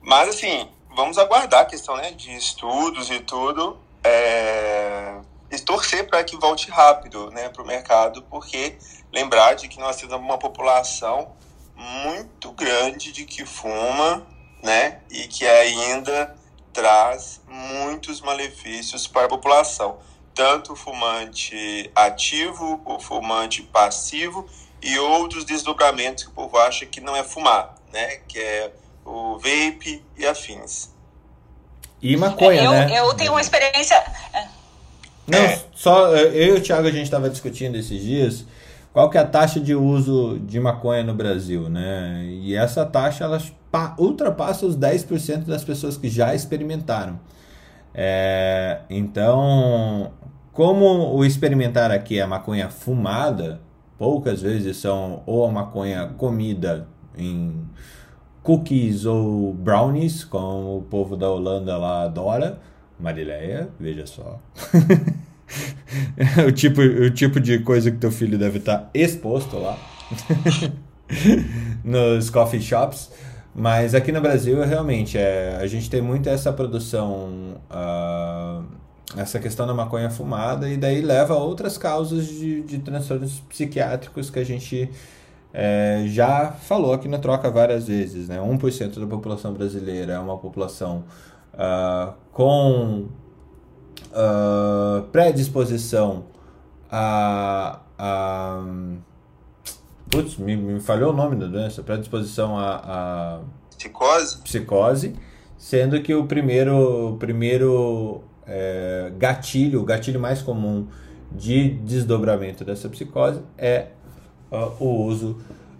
Mas 0.00 0.28
assim, 0.28 0.68
vamos 0.94 1.18
aguardar 1.18 1.62
a 1.62 1.64
questão, 1.64 1.96
né, 1.96 2.12
de 2.12 2.34
estudos 2.34 3.10
e 3.10 3.20
tudo, 3.20 3.78
é, 4.04 5.20
e 5.50 5.58
torcer 5.58 6.08
para 6.08 6.22
que 6.24 6.36
volte 6.36 6.70
rápido, 6.70 7.30
né, 7.30 7.48
para 7.48 7.62
o 7.62 7.66
mercado, 7.66 8.22
porque 8.22 8.78
lembrar 9.12 9.54
de 9.54 9.68
que 9.68 9.78
nós 9.78 9.96
temos 9.96 10.14
uma 10.16 10.38
população 10.38 11.32
muito 11.74 12.52
grande 12.52 13.12
de 13.12 13.24
que 13.24 13.44
fuma, 13.44 14.26
né, 14.62 15.00
e 15.10 15.26
que 15.26 15.46
ainda 15.46 16.34
traz 16.76 17.40
muitos 17.48 18.20
malefícios 18.20 19.06
para 19.06 19.24
a 19.24 19.28
população, 19.28 19.96
tanto 20.34 20.74
o 20.74 20.76
fumante 20.76 21.90
ativo, 21.94 22.82
o 22.84 23.00
fumante 23.00 23.62
passivo 23.62 24.46
e 24.82 24.98
outros 24.98 25.46
desdobramentos 25.46 26.24
que 26.24 26.30
o 26.30 26.34
povo 26.34 26.58
acha 26.58 26.84
que 26.84 27.00
não 27.00 27.16
é 27.16 27.24
fumar, 27.24 27.74
né, 27.90 28.18
que 28.28 28.38
é 28.38 28.70
o 29.06 29.38
vape 29.38 30.04
e 30.18 30.26
afins. 30.26 30.90
E 32.02 32.14
maconha, 32.14 32.62
eu, 32.62 32.70
né? 32.70 33.00
eu 33.00 33.14
tenho 33.14 33.32
uma 33.32 33.40
experiência. 33.40 33.96
é, 34.34 34.44
Não, 35.26 35.38
É. 35.38 35.64
só 35.74 36.08
eu 36.14 36.56
e 36.56 36.58
o 36.58 36.62
Thiago 36.62 36.86
a 36.88 36.90
gente 36.90 37.04
estava 37.04 37.30
discutindo 37.30 37.76
esses 37.78 38.02
dias 38.02 38.44
qual 38.92 39.10
que 39.10 39.18
é 39.18 39.20
a 39.20 39.26
taxa 39.26 39.60
de 39.60 39.74
uso 39.74 40.38
de 40.38 40.58
maconha 40.58 41.02
no 41.02 41.14
Brasil, 41.14 41.68
né? 41.68 42.24
E 42.24 42.54
essa 42.54 42.84
taxa 42.86 43.24
ela 43.24 43.38
ultrapassa 43.98 44.66
os 44.66 44.76
10% 44.76 45.44
das 45.44 45.64
pessoas 45.64 45.96
que 45.96 46.08
já 46.08 46.34
experimentaram. 46.34 47.18
É, 47.94 48.80
então, 48.90 50.12
como 50.52 51.14
o 51.14 51.24
experimentar 51.24 51.90
aqui 51.90 52.18
é 52.18 52.22
a 52.22 52.26
maconha 52.26 52.68
fumada, 52.68 53.60
poucas 53.98 54.42
vezes 54.42 54.76
são 54.76 55.22
ou 55.26 55.46
a 55.46 55.52
maconha 55.52 56.06
comida 56.16 56.86
em 57.16 57.64
cookies 58.42 59.04
ou 59.04 59.52
brownies, 59.52 60.24
como 60.24 60.78
o 60.78 60.82
povo 60.82 61.16
da 61.16 61.28
Holanda 61.28 61.76
lá 61.76 62.04
adora. 62.04 62.60
Marileia, 62.98 63.68
veja 63.78 64.06
só. 64.06 64.40
o, 66.46 66.52
tipo, 66.52 66.80
o 66.80 67.10
tipo 67.10 67.40
de 67.40 67.58
coisa 67.58 67.90
que 67.90 67.98
teu 67.98 68.10
filho 68.10 68.38
deve 68.38 68.58
estar 68.58 68.90
exposto 68.94 69.58
lá 69.58 69.78
nos 71.84 72.30
coffee 72.30 72.60
shops. 72.60 73.10
Mas 73.58 73.94
aqui 73.94 74.12
no 74.12 74.20
Brasil, 74.20 74.62
realmente, 74.66 75.16
é, 75.16 75.56
a 75.58 75.66
gente 75.66 75.88
tem 75.88 76.02
muito 76.02 76.28
essa 76.28 76.52
produção, 76.52 77.54
ah, 77.70 78.60
essa 79.16 79.38
questão 79.38 79.66
da 79.66 79.72
maconha 79.72 80.10
fumada, 80.10 80.68
e 80.68 80.76
daí 80.76 81.00
leva 81.00 81.32
a 81.32 81.38
outras 81.38 81.78
causas 81.78 82.26
de, 82.26 82.60
de 82.60 82.78
transtornos 82.80 83.40
psiquiátricos 83.48 84.28
que 84.28 84.38
a 84.38 84.44
gente 84.44 84.90
é, 85.54 86.04
já 86.06 86.52
falou 86.52 86.92
aqui 86.92 87.08
na 87.08 87.18
troca 87.18 87.50
várias 87.50 87.86
vezes. 87.86 88.28
Né? 88.28 88.38
1% 88.38 89.00
da 89.00 89.06
população 89.06 89.54
brasileira 89.54 90.12
é 90.12 90.18
uma 90.18 90.36
população 90.36 91.04
ah, 91.54 92.12
com 92.32 93.06
ah, 94.12 95.02
predisposição 95.10 96.24
a. 96.90 97.80
a 97.98 98.62
putz, 100.16 100.38
me, 100.38 100.56
me 100.56 100.80
falhou 100.80 101.12
o 101.12 101.16
nome 101.16 101.36
da 101.36 101.46
doença. 101.46 101.82
Predisposição 101.82 102.58
a, 102.58 102.76
a 102.76 103.40
Psicose? 103.76 104.38
psicose, 104.38 105.14
sendo 105.58 106.00
que 106.00 106.14
o 106.14 106.24
primeiro, 106.24 107.16
primeiro 107.18 108.22
é, 108.46 109.12
gatilho, 109.18 109.82
o 109.82 109.84
gatilho 109.84 110.18
mais 110.18 110.40
comum 110.40 110.86
de 111.30 111.70
desdobramento 111.70 112.64
dessa 112.64 112.88
psicose 112.88 113.42
é 113.58 113.88
ó, 114.50 114.72
o 114.80 115.04
uso 115.04 115.38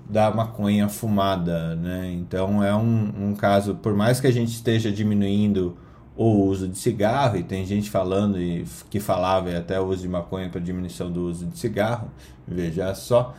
da 0.08 0.30
maconha 0.30 0.88
fumada, 0.88 1.74
né? 1.74 2.12
Então 2.12 2.62
é 2.62 2.74
um, 2.74 3.30
um 3.30 3.34
caso, 3.34 3.76
por 3.76 3.94
mais 3.94 4.20
que 4.20 4.26
a 4.26 4.30
gente 4.30 4.50
esteja 4.52 4.92
diminuindo 4.92 5.76
o 6.14 6.44
uso 6.44 6.68
de 6.68 6.78
cigarro, 6.78 7.36
e 7.36 7.42
tem 7.42 7.64
gente 7.66 7.90
falando 7.90 8.40
e 8.40 8.64
que 8.88 9.00
falava 9.00 9.50
e 9.50 9.56
até 9.56 9.80
o 9.80 9.86
uso 9.86 10.02
de 10.02 10.08
maconha 10.08 10.48
para 10.48 10.60
diminuição 10.60 11.10
do 11.10 11.26
uso 11.26 11.46
de 11.46 11.58
cigarro, 11.58 12.10
veja 12.46 12.94
só, 12.94 13.34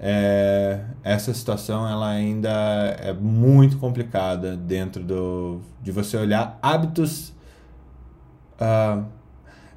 é, 0.00 0.80
essa 1.04 1.32
situação 1.34 1.86
ela 1.86 2.08
ainda 2.08 2.50
é 2.98 3.12
muito 3.12 3.76
complicada 3.78 4.56
dentro 4.56 5.02
do, 5.04 5.60
de 5.82 5.92
você 5.92 6.16
olhar 6.16 6.58
hábitos. 6.62 7.32
ah, 8.58 9.02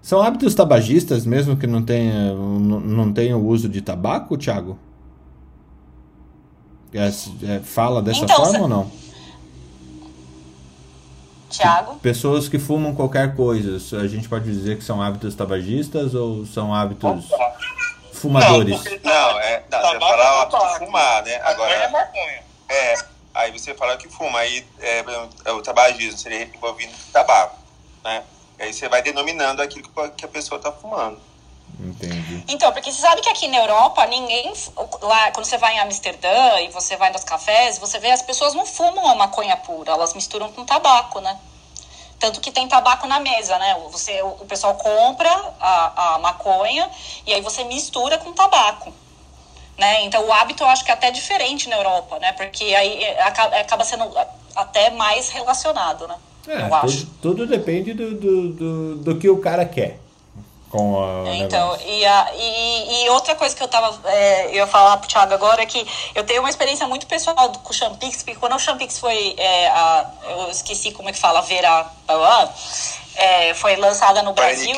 são 0.02 0.22
hábitos 0.22 0.54
tabagistas 0.56 1.26
mesmo 1.26 1.56
que 1.58 1.68
não 1.68 1.82
tenha, 1.82 2.34
não, 2.34 3.12
tenha 3.14 3.38
o 3.38 3.46
uso 3.48 3.68
de 3.70 3.82
tabaco, 3.82 4.38
Thiago? 4.38 4.78
É, 6.94 7.08
é, 7.08 7.60
fala 7.60 8.02
dessa 8.02 8.24
Então, 8.24 8.36
forma 8.38 8.52
cê- 8.52 8.62
ou 8.62 8.68
não? 8.68 8.92
Tiago. 11.50 11.96
Pessoas 12.02 12.50
que 12.50 12.58
fumam 12.58 12.96
qualquer 12.96 13.36
coisa, 13.36 13.78
a 14.00 14.08
gente 14.08 14.28
pode 14.28 14.46
dizer 14.46 14.78
que 14.78 14.84
são 14.84 15.02
hábitos 15.02 15.36
tabagistas 15.36 16.16
ou 16.16 16.46
são 16.48 16.74
hábitos 16.74 17.30
fumadores? 18.24 18.82
porque 18.82 19.00
Não, 19.04 19.40
é. 19.40 19.64
Não, 19.70 19.80
você 19.80 19.94
Tabaco 19.94 20.00
falar 20.00 20.26
é 20.26 20.32
o 20.32 20.42
hábito 20.42 20.68
de 20.68 20.86
fumar, 20.86 21.24
né? 21.24 21.42
Agora 21.44 21.74
é 21.74 21.88
maconha. 21.90 22.44
é. 22.70 22.96
Aí 23.34 23.52
você 23.52 23.74
fala 23.74 23.98
que 23.98 24.08
fuma, 24.08 24.40
aí 24.40 24.66
é, 24.80 25.04
é 25.46 25.52
o 25.52 25.62
tabagismo 25.62 26.18
seria 26.18 26.44
envolvido 26.44 26.94
com 26.94 27.12
tabaco, 27.12 27.58
né? 28.04 28.24
E 28.60 28.64
aí 28.64 28.74
você 28.74 28.88
vai 28.88 29.02
denominando 29.02 29.62
aquilo 29.62 29.90
que 29.90 30.10
que 30.12 30.26
a 30.26 30.28
pessoa 30.28 30.58
está 30.58 30.72
fumando. 30.72 31.20
Entendi. 31.80 32.44
Então, 32.48 32.72
porque 32.72 32.92
você 32.92 33.02
sabe 33.02 33.22
que 33.22 33.30
aqui 33.30 33.48
na 33.48 33.58
Europa, 33.58 34.06
ninguém. 34.06 34.54
Lá, 35.02 35.32
quando 35.32 35.46
você 35.46 35.58
vai 35.58 35.76
em 35.76 35.80
Amsterdã 35.80 36.60
e 36.62 36.70
você 36.70 36.96
vai 36.96 37.12
nos 37.12 37.24
cafés, 37.24 37.80
você 37.80 37.98
vê 37.98 38.12
as 38.12 38.22
pessoas 38.22 38.54
não 38.54 38.66
fumam 38.66 39.10
a 39.10 39.16
maconha 39.16 39.58
pura, 39.58 39.92
elas 39.92 40.14
misturam 40.14 40.52
com 40.52 40.64
tabaco, 40.64 41.20
né? 41.20 41.38
Tanto 42.24 42.40
que 42.40 42.54
tem 42.54 42.66
tabaco 42.70 43.06
na 43.06 43.20
mesa, 43.20 43.58
né? 43.58 43.76
Você, 43.92 44.22
o, 44.22 44.46
pessoal 44.46 44.76
compra 44.76 45.30
a, 45.60 46.16
a 46.16 46.20
maconha 46.20 46.90
e 47.28 47.34
aí 47.34 47.42
você 47.42 47.66
mistura 47.66 48.18
com 48.18 48.32
tabaco. 48.32 48.94
Né? 49.78 50.06
Então 50.06 50.26
o 50.26 50.32
hábito 50.32 50.64
eu 50.64 50.68
acho 50.70 50.86
que 50.86 50.92
é 50.92 50.94
até 50.94 51.12
diferente 51.12 51.68
na 51.68 51.76
Europa, 51.76 52.20
né? 52.20 52.32
Porque 52.32 52.64
aí 52.64 53.04
é, 53.04 53.22
acaba, 53.24 53.58
acaba 53.58 53.84
sendo 53.84 54.10
até 54.56 54.90
mais 54.92 55.32
relacionado, 55.32 56.08
né? 56.08 56.16
É, 56.48 56.62
eu 56.62 56.74
acho. 56.74 57.08
tudo, 57.22 57.36
tudo 57.36 57.48
depende 57.48 57.94
do, 57.94 58.16
do, 58.16 58.54
do, 58.54 58.96
do 58.96 59.20
que 59.20 59.30
o 59.30 59.42
cara 59.42 59.66
quer. 59.66 60.00
Com 60.74 61.04
a. 61.04 61.36
Então, 61.36 61.78
e, 61.86 62.04
a, 62.04 62.32
e, 62.36 63.06
e, 63.06 63.10
outra 63.12 63.36
coisa 63.36 63.56
que 63.56 63.62
eu 63.62 63.68
tava. 63.68 63.96
É, 64.10 64.48
eu 64.48 64.56
ia 64.56 64.68
falar 64.68 64.98
pro 64.98 65.08
Thiago 65.08 65.32
agora 65.32 65.62
é 65.62 65.66
que 65.68 65.86
eu 66.16 66.24
tenho 66.24 66.40
uma 66.40 66.50
experiência 66.50 66.88
muito 66.88 67.06
pessoal 67.06 67.36
com 67.52 67.70
o 67.70 67.74
Champix, 67.74 68.24
porque 68.24 68.40
quando 68.40 68.56
o 68.56 68.60
Champix 68.60 68.98
foi. 68.98 69.36
É, 69.38 69.68
a, 69.68 70.10
eu 70.30 70.50
esqueci 70.50 70.92
como 70.92 71.10
é 71.10 71.12
que 71.12 71.20
fala, 71.20 71.42
Vera. 71.44 71.86
É, 73.16 73.54
foi 73.54 73.76
lançada 73.76 74.24
no 74.24 74.34
Brasil. 74.34 74.76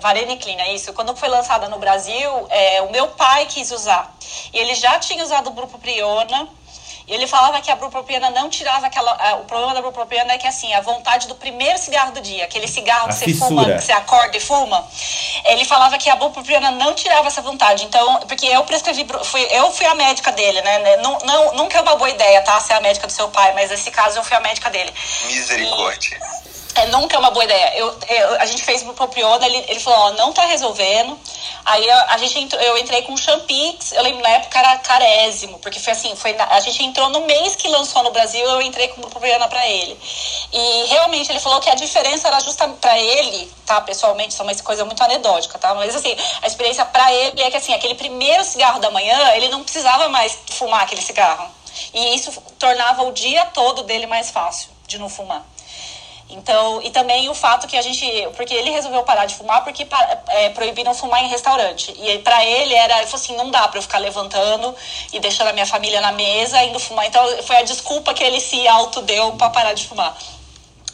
Vareniclina, 0.00 0.68
isso. 0.68 0.92
Quando 0.92 1.16
foi 1.16 1.28
lançada 1.28 1.68
no 1.68 1.78
Brasil, 1.78 2.46
é, 2.50 2.82
o 2.82 2.92
meu 2.92 3.08
pai 3.08 3.46
quis 3.46 3.72
usar. 3.72 4.14
E 4.52 4.58
ele 4.58 4.74
já 4.74 4.98
tinha 4.98 5.24
usado 5.24 5.48
o 5.48 5.50
Brupropiona 5.50 6.46
e 6.46 6.63
ele 7.06 7.26
falava 7.26 7.60
que 7.60 7.70
a 7.70 7.76
bupropiona 7.76 8.30
não 8.30 8.48
tirava 8.48 8.86
aquela. 8.86 9.36
o 9.36 9.44
problema 9.44 9.74
da 9.74 9.82
bupropiona 9.82 10.32
é 10.32 10.38
que 10.38 10.46
assim, 10.46 10.72
a 10.72 10.80
vontade 10.80 11.28
do 11.28 11.34
primeiro 11.34 11.78
cigarro 11.78 12.12
do 12.12 12.20
dia, 12.20 12.44
aquele 12.44 12.66
cigarro 12.66 13.06
a 13.06 13.08
que 13.08 13.14
você 13.14 13.24
fissura. 13.26 13.48
fuma, 13.48 13.64
que 13.64 13.82
você 13.82 13.92
acorda 13.92 14.36
e 14.36 14.40
fuma, 14.40 14.88
ele 15.44 15.64
falava 15.64 15.98
que 15.98 16.08
a 16.08 16.16
bupropiona 16.16 16.70
não 16.70 16.94
tirava 16.94 17.28
essa 17.28 17.42
vontade. 17.42 17.84
Então, 17.84 18.20
porque 18.20 18.46
eu 18.46 18.64
prescrevi, 18.64 19.06
fui, 19.24 19.42
eu 19.50 19.70
fui 19.70 19.86
a 19.86 19.94
médica 19.94 20.32
dele, 20.32 20.62
né? 20.62 20.96
Não, 20.96 21.18
não, 21.18 21.54
nunca 21.54 21.78
é 21.78 21.82
uma 21.82 21.96
boa 21.96 22.10
ideia, 22.10 22.40
tá? 22.42 22.58
Ser 22.60 22.72
a 22.72 22.80
médica 22.80 23.06
do 23.06 23.12
seu 23.12 23.28
pai, 23.28 23.52
mas 23.54 23.70
nesse 23.70 23.90
caso 23.90 24.18
eu 24.18 24.24
fui 24.24 24.36
a 24.36 24.40
médica 24.40 24.70
dele. 24.70 24.92
Misericórdia. 25.26 26.18
E, 26.50 26.53
é, 26.74 26.86
nunca 26.86 27.16
é 27.16 27.18
uma 27.18 27.30
boa 27.30 27.44
ideia. 27.44 27.76
Eu, 27.76 27.94
eu 28.08 28.40
a 28.40 28.46
gente 28.46 28.62
fez 28.64 28.82
o 28.82 28.92
propriona, 28.94 29.46
ele, 29.46 29.64
ele 29.68 29.80
falou, 29.80 29.98
ó, 29.98 30.10
não 30.12 30.32
tá 30.32 30.44
resolvendo. 30.46 31.18
Aí 31.64 31.88
a, 31.88 32.14
a 32.14 32.18
gente 32.18 32.38
entrou, 32.38 32.60
eu 32.60 32.76
entrei 32.78 33.02
com 33.02 33.14
o 33.14 33.16
Champix, 33.16 33.92
eu 33.92 34.02
lembro 34.02 34.22
na 34.22 34.30
época 34.30 34.58
era 34.58 34.76
carésimo, 34.78 35.58
porque 35.60 35.78
foi 35.78 35.92
assim, 35.92 36.14
foi 36.16 36.36
a 36.38 36.60
gente 36.60 36.82
entrou 36.84 37.08
no 37.10 37.20
mês 37.22 37.56
que 37.56 37.68
lançou 37.68 38.02
no 38.02 38.10
Brasil, 38.10 38.44
eu 38.44 38.60
entrei 38.62 38.88
com 38.88 39.00
o 39.00 39.08
propriona 39.08 39.48
para 39.48 39.66
ele. 39.66 39.98
E 40.52 40.84
realmente 40.88 41.30
ele 41.30 41.40
falou 41.40 41.60
que 41.60 41.70
a 41.70 41.74
diferença 41.74 42.28
era 42.28 42.40
justa 42.40 42.68
para 42.68 42.98
ele, 42.98 43.50
tá, 43.64 43.80
pessoalmente, 43.80 44.32
isso 44.32 44.42
é 44.42 44.44
uma 44.44 44.54
coisa 44.56 44.84
muito 44.84 45.02
anedótica, 45.02 45.58
tá? 45.58 45.74
Mas 45.74 45.94
assim, 45.94 46.16
a 46.42 46.46
experiência 46.46 46.84
para 46.84 47.12
ele 47.12 47.40
é 47.42 47.50
que 47.50 47.56
assim, 47.56 47.72
aquele 47.72 47.94
primeiro 47.94 48.44
cigarro 48.44 48.80
da 48.80 48.90
manhã, 48.90 49.32
ele 49.34 49.48
não 49.48 49.62
precisava 49.62 50.08
mais 50.08 50.38
fumar 50.50 50.82
aquele 50.82 51.02
cigarro. 51.02 51.50
E 51.92 52.14
isso 52.14 52.32
tornava 52.58 53.02
o 53.04 53.12
dia 53.12 53.46
todo 53.46 53.82
dele 53.82 54.06
mais 54.06 54.30
fácil 54.30 54.70
de 54.86 54.98
não 54.98 55.08
fumar. 55.08 55.53
Então, 56.30 56.80
e 56.82 56.90
também 56.90 57.28
o 57.28 57.34
fato 57.34 57.66
que 57.66 57.76
a 57.76 57.82
gente. 57.82 58.06
Porque 58.36 58.54
ele 58.54 58.70
resolveu 58.70 59.02
parar 59.02 59.26
de 59.26 59.34
fumar 59.34 59.62
porque 59.62 59.86
é, 60.28 60.48
proibiram 60.50 60.94
fumar 60.94 61.22
em 61.22 61.28
restaurante. 61.28 61.94
E 61.96 62.18
para 62.20 62.44
ele 62.44 62.74
era. 62.74 62.98
Ele 62.98 63.06
falou 63.06 63.22
assim: 63.22 63.36
não 63.36 63.50
dá 63.50 63.68
para 63.68 63.78
eu 63.78 63.82
ficar 63.82 63.98
levantando 63.98 64.74
e 65.12 65.20
deixando 65.20 65.48
a 65.48 65.52
minha 65.52 65.66
família 65.66 66.00
na 66.00 66.12
mesa 66.12 66.62
indo 66.64 66.78
fumar. 66.80 67.06
Então, 67.06 67.42
foi 67.42 67.56
a 67.56 67.62
desculpa 67.62 68.14
que 68.14 68.24
ele 68.24 68.40
se 68.40 68.66
autodeu 68.66 69.32
para 69.32 69.50
parar 69.50 69.74
de 69.74 69.86
fumar. 69.86 70.16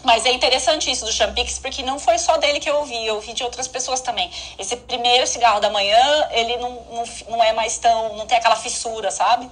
Mas 0.03 0.25
é 0.25 0.33
interessante 0.33 0.91
isso 0.91 1.05
do 1.05 1.13
Champix, 1.13 1.59
porque 1.59 1.83
não 1.83 1.99
foi 1.99 2.19
só 2.19 2.39
dele 2.39 2.59
que 2.59 2.69
eu 2.69 2.77
ouvi, 2.77 3.07
eu 3.07 3.17
ouvi 3.17 3.35
de 3.35 3.45
outras 3.45 3.69
pessoas 3.69 4.01
também. 4.01 4.31
Esse 4.59 4.75
primeiro 4.75 5.27
cigarro 5.27 5.61
da 5.61 5.69
manhã, 5.69 6.29
ele 6.31 6.57
não, 6.57 6.71
não, 6.91 7.05
não 7.29 7.45
é 7.45 7.53
mais 7.53 7.79
tão. 7.79 8.17
não 8.17 8.27
tem 8.27 8.39
aquela 8.39 8.57
fissura, 8.57 9.11
sabe? 9.11 9.49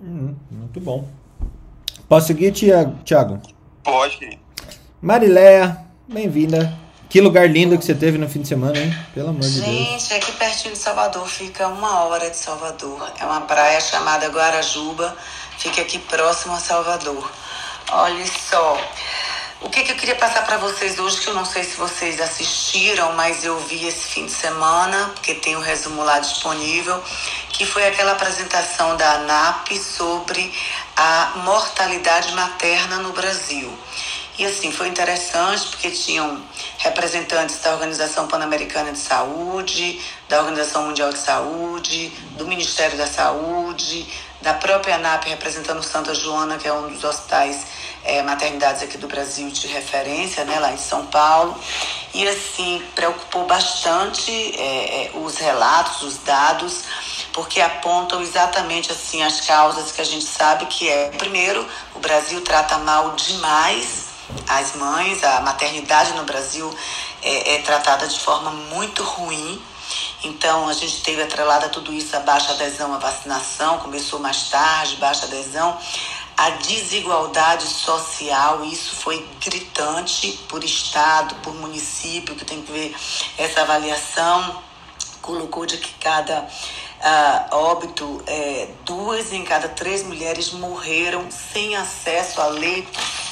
Hum, 0.00 0.36
muito 0.50 0.80
bom. 0.80 1.19
Posso 2.10 2.26
seguir, 2.26 2.50
Thiago? 2.50 3.40
Pode. 3.84 4.36
Mariléia, 5.00 5.78
bem-vinda. 6.08 6.76
Que 7.08 7.20
lugar 7.20 7.48
lindo 7.48 7.78
que 7.78 7.84
você 7.84 7.94
teve 7.94 8.18
no 8.18 8.28
fim 8.28 8.42
de 8.42 8.48
semana, 8.48 8.76
hein? 8.76 8.92
Pelo 9.14 9.28
amor 9.28 9.42
de 9.42 9.60
Deus. 9.60 9.64
Gente, 9.64 10.14
aqui 10.14 10.32
pertinho 10.32 10.74
de 10.74 10.80
Salvador, 10.80 11.24
fica 11.28 11.68
uma 11.68 12.06
hora 12.06 12.28
de 12.28 12.36
Salvador. 12.36 13.12
É 13.20 13.24
uma 13.24 13.42
praia 13.42 13.80
chamada 13.80 14.26
Guarajuba, 14.26 15.16
fica 15.56 15.82
aqui 15.82 16.00
próximo 16.00 16.52
a 16.52 16.58
Salvador. 16.58 17.30
Olha 17.92 18.26
só, 18.26 18.76
o 19.62 19.68
que, 19.68 19.82
que 19.82 19.92
eu 19.92 19.96
queria 19.96 20.16
passar 20.16 20.46
para 20.46 20.56
vocês 20.56 20.98
hoje, 20.98 21.20
que 21.20 21.26
eu 21.26 21.34
não 21.34 21.44
sei 21.44 21.62
se 21.62 21.76
vocês 21.76 22.18
assistiram, 22.18 23.12
mas 23.12 23.44
eu 23.44 23.58
vi 23.60 23.86
esse 23.86 24.08
fim 24.08 24.24
de 24.24 24.32
semana, 24.32 25.10
porque 25.14 25.34
tem 25.34 25.54
o 25.54 25.60
resumo 25.60 26.02
lá 26.02 26.18
disponível, 26.18 27.02
que 27.50 27.66
foi 27.66 27.86
aquela 27.86 28.12
apresentação 28.12 28.96
da 28.96 29.16
ANAP 29.16 29.76
sobre 29.76 30.50
a 30.96 31.32
mortalidade 31.44 32.32
materna 32.32 32.96
no 32.96 33.12
Brasil. 33.12 33.70
E 34.38 34.46
assim, 34.46 34.72
foi 34.72 34.88
interessante 34.88 35.68
porque 35.68 35.90
tinham 35.90 36.42
representantes 36.78 37.58
da 37.60 37.72
Organização 37.72 38.26
Pan-Americana 38.26 38.92
de 38.92 38.98
Saúde, 38.98 40.00
da 40.26 40.38
Organização 40.38 40.86
Mundial 40.86 41.12
de 41.12 41.18
Saúde, 41.18 42.08
do 42.38 42.46
Ministério 42.46 42.96
da 42.96 43.06
Saúde, 43.06 44.08
da 44.40 44.54
própria 44.54 44.94
ANAP 44.94 45.26
representando 45.26 45.82
Santa 45.82 46.14
Joana, 46.14 46.56
que 46.56 46.66
é 46.66 46.72
um 46.72 46.88
dos 46.88 47.04
hospitais 47.04 47.66
é, 48.04 48.22
maternidades 48.22 48.82
aqui 48.82 48.98
do 48.98 49.06
Brasil 49.06 49.50
de 49.50 49.66
referência, 49.66 50.44
né, 50.44 50.58
lá 50.58 50.72
em 50.72 50.78
São 50.78 51.06
Paulo. 51.06 51.56
E 52.12 52.26
assim, 52.26 52.82
preocupou 52.94 53.46
bastante 53.46 54.30
é, 54.30 55.06
é 55.06 55.10
os 55.14 55.36
relatos, 55.38 56.02
os 56.02 56.18
dados 56.18 56.84
porque 57.32 57.60
apontam 57.60 58.20
exatamente 58.20 58.90
assim 58.90 59.22
as 59.22 59.40
causas 59.42 59.92
que 59.92 60.00
a 60.00 60.04
gente 60.04 60.24
sabe 60.24 60.66
que 60.66 60.88
é, 60.88 61.10
primeiro, 61.10 61.64
o 61.94 62.00
Brasil 62.00 62.40
trata 62.42 62.76
mal 62.78 63.12
demais 63.12 64.10
as 64.48 64.74
mães, 64.74 65.22
a 65.24 65.40
maternidade 65.40 66.12
no 66.12 66.24
Brasil 66.24 66.72
é, 67.22 67.54
é 67.54 67.62
tratada 67.62 68.06
de 68.06 68.18
forma 68.18 68.50
muito 68.50 69.02
ruim. 69.02 69.60
Então, 70.22 70.68
a 70.68 70.72
gente 70.72 71.02
teve 71.02 71.22
atrelada 71.22 71.68
tudo 71.68 71.92
isso 71.92 72.14
a 72.16 72.20
baixa 72.20 72.52
adesão 72.52 72.94
à 72.94 72.98
vacinação, 72.98 73.78
começou 73.78 74.20
mais 74.20 74.48
tarde, 74.48 74.96
baixa 74.96 75.24
adesão. 75.24 75.76
A 76.40 76.48
desigualdade 76.48 77.66
social, 77.66 78.64
isso 78.64 78.94
foi 78.94 79.28
gritante 79.44 80.40
por 80.48 80.64
estado, 80.64 81.34
por 81.42 81.54
município, 81.54 82.34
que 82.34 82.46
tem 82.46 82.62
que 82.62 82.72
ver 82.72 82.96
essa 83.36 83.60
avaliação. 83.60 84.62
Colocou 85.20 85.66
de 85.66 85.76
que 85.76 85.92
cada 86.00 86.40
uh, 86.40 87.54
óbito, 87.54 88.22
é, 88.26 88.70
duas 88.86 89.34
em 89.34 89.44
cada 89.44 89.68
três 89.68 90.02
mulheres 90.02 90.50
morreram 90.54 91.30
sem 91.30 91.76
acesso 91.76 92.40
a 92.40 92.46
leitos 92.46 93.29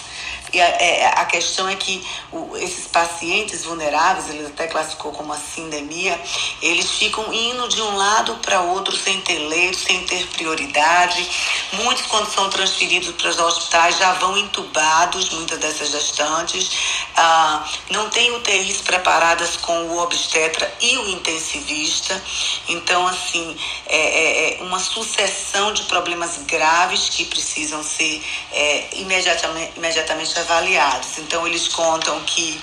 e 0.52 0.60
a, 0.60 0.66
é, 0.66 1.06
a, 1.06 1.24
questão 1.26 1.68
é 1.68 1.76
que 1.76 2.06
o, 2.32 2.56
esses 2.56 2.86
pacientes 2.86 3.64
vulneráveis, 3.64 4.28
ele 4.30 4.46
até 4.46 4.66
classificou 4.66 5.12
como 5.12 5.32
uma 5.32 5.38
sindemia, 5.38 6.18
eles 6.62 6.90
ficam 6.92 7.32
indo 7.32 7.68
de 7.68 7.82
um 7.82 7.96
lado 7.96 8.36
para 8.36 8.60
outro 8.60 8.96
sem 8.96 9.20
ter 9.20 9.38
leito, 9.38 9.76
sem 9.76 10.04
ter 10.06 10.26
prioridade. 10.28 11.28
Muitos, 11.72 12.06
quando 12.06 12.32
são 12.32 12.48
transferidos 12.48 13.10
para 13.12 13.28
os 13.28 13.38
hospitais, 13.38 13.98
já 13.98 14.12
vão 14.14 14.36
entubados, 14.38 15.30
muitas 15.30 15.58
dessas 15.58 15.90
gestantes. 15.90 16.70
Ah, 17.16 17.64
não 17.90 18.08
tem 18.08 18.34
UTIs 18.36 18.80
preparadas 18.80 19.56
com 19.56 19.82
o 19.88 19.98
obstetra 19.98 20.72
e 20.80 20.96
o 20.98 21.08
intensivista. 21.10 22.22
Então, 22.68 23.06
assim, 23.06 23.56
é, 23.86 23.96
é, 23.96 24.60
é 24.60 24.62
uma 24.62 24.78
sucessão 24.78 25.72
de 25.72 25.82
problemas 25.84 26.38
graves 26.46 27.08
que 27.10 27.24
precisam 27.24 27.82
ser 27.82 28.22
é, 28.52 28.88
imediatamente, 28.92 29.72
imediatamente 29.76 30.38
avaliados. 30.39 31.19
Então, 31.19 31.47
eles 31.47 31.69
contam 31.69 32.20
que 32.20 32.60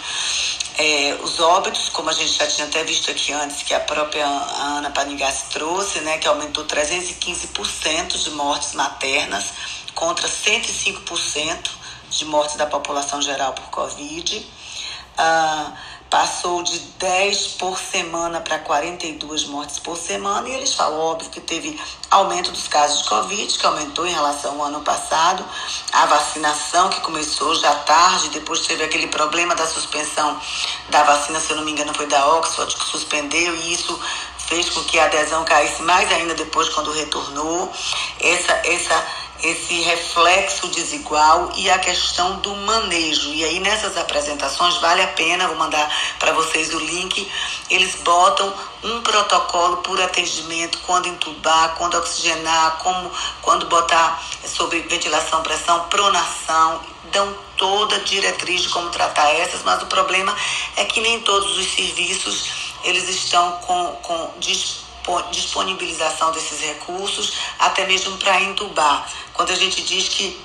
é, 0.77 1.17
os 1.21 1.39
óbitos, 1.39 1.89
como 1.89 2.09
a 2.09 2.13
gente 2.13 2.33
já 2.33 2.47
tinha 2.47 2.67
até 2.67 2.83
visto 2.83 3.09
aqui 3.09 3.31
antes, 3.31 3.63
que 3.63 3.73
a 3.73 3.79
própria 3.79 4.25
Ana 4.25 4.89
Panigassi 4.89 5.45
trouxe, 5.51 5.99
né, 6.01 6.17
que 6.17 6.27
aumentou 6.27 6.65
315% 6.65 8.17
de 8.17 8.31
mortes 8.31 8.73
maternas 8.73 9.53
contra 9.93 10.27
105% 10.27 11.69
de 12.09 12.25
mortes 12.25 12.55
da 12.55 12.65
população 12.65 13.21
geral 13.21 13.53
por 13.53 13.69
Covid. 13.69 14.45
Ah, 15.17 15.71
passou 16.09 16.63
de 16.63 16.79
10 16.79 17.47
por 17.59 17.77
semana 17.77 18.39
para 18.39 18.59
42 18.59 19.45
mortes 19.45 19.79
por 19.79 19.97
semana, 19.97 20.47
e 20.47 20.53
eles 20.53 20.73
falam, 20.73 20.99
óbvio, 20.99 21.29
que 21.29 21.41
teve 21.41 21.79
aumento 22.09 22.51
dos 22.51 22.67
casos 22.67 23.03
de 23.03 23.09
Covid, 23.09 23.57
que 23.57 23.65
aumentou 23.65 24.05
em 24.05 24.13
relação 24.13 24.61
ao 24.61 24.67
ano 24.67 24.81
passado, 24.81 25.43
a 25.91 26.05
vacinação 26.05 26.89
que 26.89 27.01
começou 27.01 27.55
já 27.55 27.73
tarde, 27.75 28.29
depois 28.29 28.61
teve 28.61 28.83
aquele 28.83 29.07
problema 29.07 29.55
da 29.55 29.65
suspensão 29.65 30.39
da 30.89 31.03
vacina, 31.03 31.39
se 31.39 31.51
eu 31.51 31.57
não 31.57 31.65
me 31.65 31.71
engano, 31.71 31.93
foi 31.93 32.07
da 32.07 32.27
Oxford, 32.35 32.75
que 32.75 32.85
suspendeu, 32.85 33.55
e 33.55 33.73
isso 33.73 33.99
fez 34.47 34.69
com 34.69 34.83
que 34.83 34.99
a 34.99 35.05
adesão 35.05 35.43
caísse 35.43 35.81
mais 35.81 36.11
ainda 36.11 36.35
depois 36.35 36.69
quando 36.69 36.91
retornou. 36.91 37.71
Essa, 38.19 38.53
essa 38.63 39.05
esse 39.43 39.81
reflexo 39.81 40.67
desigual 40.69 41.51
e 41.55 41.69
a 41.69 41.77
questão 41.77 42.39
do 42.39 42.55
manejo. 42.55 43.33
E 43.33 43.43
aí 43.43 43.59
nessas 43.59 43.97
apresentações 43.97 44.77
vale 44.77 45.01
a 45.01 45.07
pena, 45.07 45.47
vou 45.47 45.57
mandar 45.57 45.89
para 46.19 46.31
vocês 46.33 46.73
o 46.73 46.79
link, 46.79 47.31
eles 47.69 47.95
botam 47.95 48.53
um 48.83 49.01
protocolo 49.01 49.77
por 49.77 49.99
atendimento, 50.01 50.79
quando 50.85 51.07
entubar, 51.07 51.75
quando 51.77 51.97
oxigenar, 51.97 52.77
como 52.77 53.11
quando 53.41 53.65
botar 53.67 54.23
sobre 54.45 54.79
ventilação, 54.81 55.41
pressão, 55.43 55.81
pronação, 55.89 56.81
dão 57.11 57.35
toda 57.57 57.95
a 57.95 57.99
diretriz 57.99 58.63
de 58.63 58.69
como 58.69 58.89
tratar 58.89 59.29
essas, 59.31 59.63
mas 59.63 59.81
o 59.81 59.87
problema 59.87 60.35
é 60.75 60.85
que 60.85 60.99
nem 61.01 61.21
todos 61.21 61.57
os 61.57 61.73
serviços 61.73 62.75
eles 62.83 63.07
estão 63.09 63.53
com, 63.53 63.85
com 64.03 64.33
disponibilização 65.31 66.31
desses 66.31 66.59
recursos, 66.61 67.33
até 67.59 67.85
mesmo 67.85 68.17
para 68.17 68.41
entubar. 68.41 69.07
Quando 69.33 69.51
a 69.51 69.55
gente 69.55 69.81
diz 69.81 70.09
que 70.09 70.39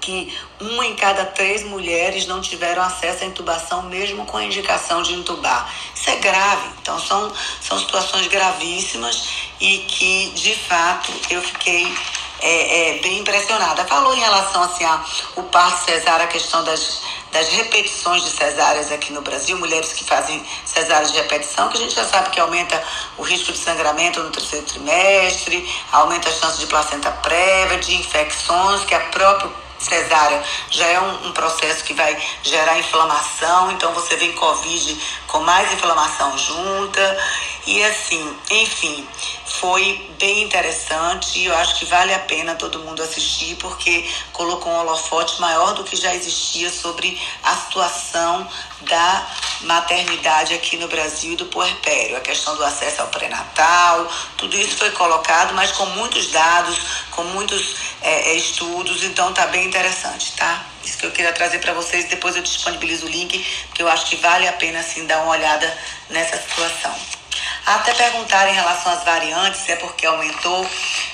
que 0.00 0.34
uma 0.58 0.86
em 0.86 0.94
cada 0.96 1.26
três 1.26 1.62
mulheres 1.64 2.26
não 2.26 2.40
tiveram 2.40 2.82
acesso 2.82 3.24
à 3.24 3.26
intubação, 3.26 3.82
mesmo 3.82 4.24
com 4.24 4.38
a 4.38 4.44
indicação 4.44 5.02
de 5.02 5.12
intubar. 5.12 5.70
Isso 5.94 6.08
é 6.08 6.16
grave. 6.16 6.68
Então, 6.80 6.98
são, 6.98 7.30
são 7.60 7.78
situações 7.78 8.26
gravíssimas 8.28 9.28
e 9.60 9.78
que, 9.78 10.30
de 10.30 10.54
fato, 10.54 11.12
eu 11.28 11.42
fiquei 11.42 11.92
é, 12.40 12.96
é, 12.96 12.98
bem 13.00 13.18
impressionada. 13.18 13.84
Falou 13.84 14.14
em 14.14 14.20
relação 14.20 14.62
assim, 14.62 14.84
a, 14.84 15.04
o 15.36 15.42
parto 15.44 15.84
cesárea, 15.84 16.24
a 16.24 16.28
questão 16.28 16.64
das, 16.64 17.02
das 17.32 17.48
repetições 17.48 18.24
de 18.24 18.30
cesáreas 18.30 18.90
aqui 18.90 19.12
no 19.12 19.20
Brasil, 19.20 19.58
mulheres 19.58 19.92
que 19.92 20.04
fazem 20.04 20.44
cesáreas 20.64 21.12
de 21.12 21.18
repetição, 21.18 21.68
que 21.68 21.76
a 21.76 21.80
gente 21.80 21.94
já 21.94 22.04
sabe 22.04 22.30
que 22.30 22.40
aumenta 22.40 22.82
o 23.16 23.22
risco 23.22 23.52
de 23.52 23.58
sangramento 23.58 24.22
no 24.22 24.30
terceiro 24.30 24.64
trimestre, 24.66 25.68
aumenta 25.92 26.28
a 26.28 26.32
chance 26.32 26.58
de 26.58 26.66
placenta 26.66 27.10
prévia, 27.10 27.78
de 27.78 27.94
infecções, 27.94 28.84
que 28.84 28.94
a 28.94 29.00
própria 29.00 29.50
cesárea 29.78 30.42
já 30.70 30.86
é 30.86 31.00
um, 31.00 31.28
um, 31.28 31.32
processo 31.32 31.84
que 31.84 31.94
vai 31.94 32.16
gerar 32.42 32.78
inflamação, 32.78 33.70
então 33.72 33.92
você 33.92 34.16
vem 34.16 34.32
Covid 34.32 35.00
com 35.26 35.40
mais 35.40 35.72
inflamação 35.72 36.36
junta. 36.36 37.18
E 37.66 37.82
assim, 37.84 38.36
enfim, 38.50 39.06
foi 39.48 40.10
bem 40.18 40.42
interessante 40.42 41.38
e 41.38 41.46
eu 41.46 41.56
acho 41.56 41.78
que 41.78 41.84
vale 41.84 42.12
a 42.12 42.18
pena 42.20 42.54
todo 42.54 42.80
mundo 42.80 43.02
assistir 43.02 43.56
porque 43.56 44.08
colocou 44.32 44.72
um 44.72 44.76
holofote 44.76 45.40
maior 45.40 45.74
do 45.74 45.84
que 45.84 45.96
já 45.96 46.14
existia 46.14 46.70
sobre 46.70 47.20
a 47.42 47.54
situação 47.56 48.48
da 48.82 49.26
maternidade 49.62 50.54
aqui 50.54 50.76
no 50.76 50.86
Brasil 50.86 51.32
e 51.32 51.36
do 51.36 51.46
puerpério, 51.46 52.16
a 52.16 52.20
questão 52.20 52.56
do 52.56 52.64
acesso 52.64 53.02
ao 53.02 53.08
pré-natal, 53.08 54.10
tudo 54.36 54.56
isso 54.56 54.76
foi 54.76 54.90
colocado, 54.92 55.54
mas 55.54 55.72
com 55.72 55.86
muitos 55.86 56.28
dados, 56.30 56.78
com 57.10 57.24
muitos 57.24 57.76
é, 58.02 58.30
é 58.30 58.34
estudos, 58.34 59.02
então 59.02 59.32
tá 59.32 59.46
bem 59.46 59.66
interessante, 59.66 60.32
tá? 60.32 60.64
Isso 60.84 60.98
que 60.98 61.06
eu 61.06 61.10
queria 61.10 61.32
trazer 61.32 61.58
para 61.58 61.72
vocês, 61.72 62.08
depois 62.08 62.36
eu 62.36 62.42
disponibilizo 62.42 63.06
o 63.06 63.08
link, 63.08 63.44
porque 63.66 63.82
eu 63.82 63.88
acho 63.88 64.06
que 64.06 64.16
vale 64.16 64.46
a 64.46 64.52
pena 64.52 64.78
assim 64.78 65.06
dar 65.06 65.22
uma 65.22 65.32
olhada 65.32 65.76
nessa 66.08 66.36
situação. 66.36 67.17
Até 67.66 67.92
perguntaram 67.94 68.50
em 68.50 68.54
relação 68.54 68.92
às 68.92 69.04
variantes, 69.04 69.60
se 69.60 69.72
é 69.72 69.76
porque 69.76 70.06
aumentou. 70.06 70.66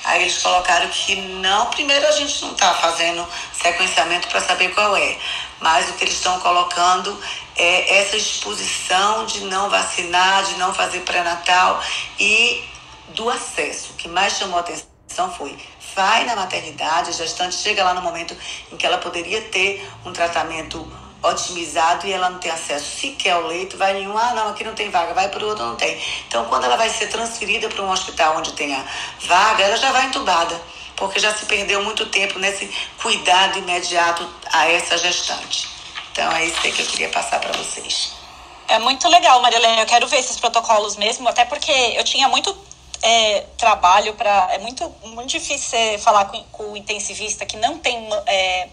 Aí 0.05 0.23
eles 0.23 0.41
colocaram 0.41 0.89
que 0.89 1.17
não, 1.17 1.67
primeiro 1.67 2.07
a 2.07 2.13
gente 2.13 2.41
não 2.43 2.53
está 2.53 2.73
fazendo 2.75 3.27
sequenciamento 3.53 4.29
para 4.29 4.41
saber 4.41 4.73
qual 4.75 4.97
é. 4.97 5.19
Mas 5.61 5.89
o 5.89 5.95
que 5.95 6.05
eles 6.05 6.15
estão 6.15 6.39
colocando 6.41 7.19
é 7.57 7.99
essa 7.99 8.17
exposição 8.17 9.27
de 9.27 9.41
não 9.45 9.69
vacinar, 9.69 10.45
de 10.45 10.55
não 10.55 10.73
fazer 10.73 11.01
pré-natal 11.01 11.83
e 12.19 12.65
do 13.09 13.29
acesso. 13.29 13.93
O 13.93 13.97
que 13.97 14.09
mais 14.09 14.37
chamou 14.37 14.59
a 14.59 14.61
atenção 14.61 15.33
foi 15.37 15.57
vai 15.95 16.25
na 16.25 16.35
maternidade, 16.35 17.11
a 17.11 17.13
gestante 17.13 17.55
chega 17.55 17.85
lá 17.85 17.95
no 17.95 18.03
momento 18.03 18.37
em 18.73 18.77
que 18.77 18.85
ela 18.85 18.99
poderia 18.99 19.41
ter 19.43 19.89
um 20.05 20.13
tratamento 20.13 20.91
otimizado 21.25 22.07
e 22.07 22.13
ela 22.13 22.31
não 22.31 22.39
tem 22.39 22.51
acesso 22.51 23.01
sequer 23.01 23.33
ao 23.33 23.47
leito, 23.47 23.77
vai 23.77 23.95
nenhum, 23.95 24.17
ah, 24.17 24.35
não, 24.35 24.49
aqui 24.49 24.63
não 24.63 24.75
tem 24.75 24.91
vaga, 24.91 25.15
vai 25.15 25.29
para 25.29 25.45
o 25.45 25.49
outro, 25.49 25.65
não 25.65 25.77
tem. 25.77 26.01
Então, 26.29 26.45
quando 26.47 26.65
ela 26.65 26.77
vai 26.77 26.91
ser 26.91 27.09
transferida 27.09 27.69
para 27.69 27.83
um 27.83 27.91
hospital 27.91 28.37
onde 28.37 28.53
tenha 28.53 28.85
vaga, 29.21 29.65
ela 29.65 29.77
já 29.77 29.91
vai 29.91 30.07
entubada, 30.07 30.61
porque 30.97 31.19
já 31.19 31.35
se 31.35 31.47
perdeu 31.47 31.83
muito 31.83 32.07
tempo 32.07 32.39
nesse 32.39 32.71
cuidado 33.01 33.59
imediato 33.59 34.29
a 34.53 34.69
essa 34.69 34.99
gestante. 34.99 35.69
Então, 36.13 36.31
é 36.33 36.45
isso 36.45 36.61
que 36.61 36.69
eu 36.69 36.87
queria 36.87 37.09
passar 37.09 37.41
para 37.41 37.53
vocês. 37.59 38.13
É 38.69 38.79
muito 38.79 39.09
legal, 39.09 39.41
Marilene. 39.41 39.81
Eu 39.81 39.87
quero 39.87 40.07
ver 40.07 40.19
esses 40.19 40.39
protocolos 40.39 40.97
mesmo, 40.97 41.29
até 41.29 41.45
porque 41.45 41.71
eu 41.71 42.05
tinha 42.05 42.29
muito 42.29 42.57
é, 43.03 43.41
trabalho 43.59 44.15
para. 44.15 44.55
É 44.55 44.59
muito, 44.59 44.91
muito 45.05 45.29
difícil 45.29 45.79
falar 45.99 46.25
com, 46.27 46.43
com 46.45 46.73
o 46.73 46.77
intensivista 46.77 47.45
que 47.45 47.57
não 47.57 47.79
tem. 47.79 48.09
É, 48.27 48.69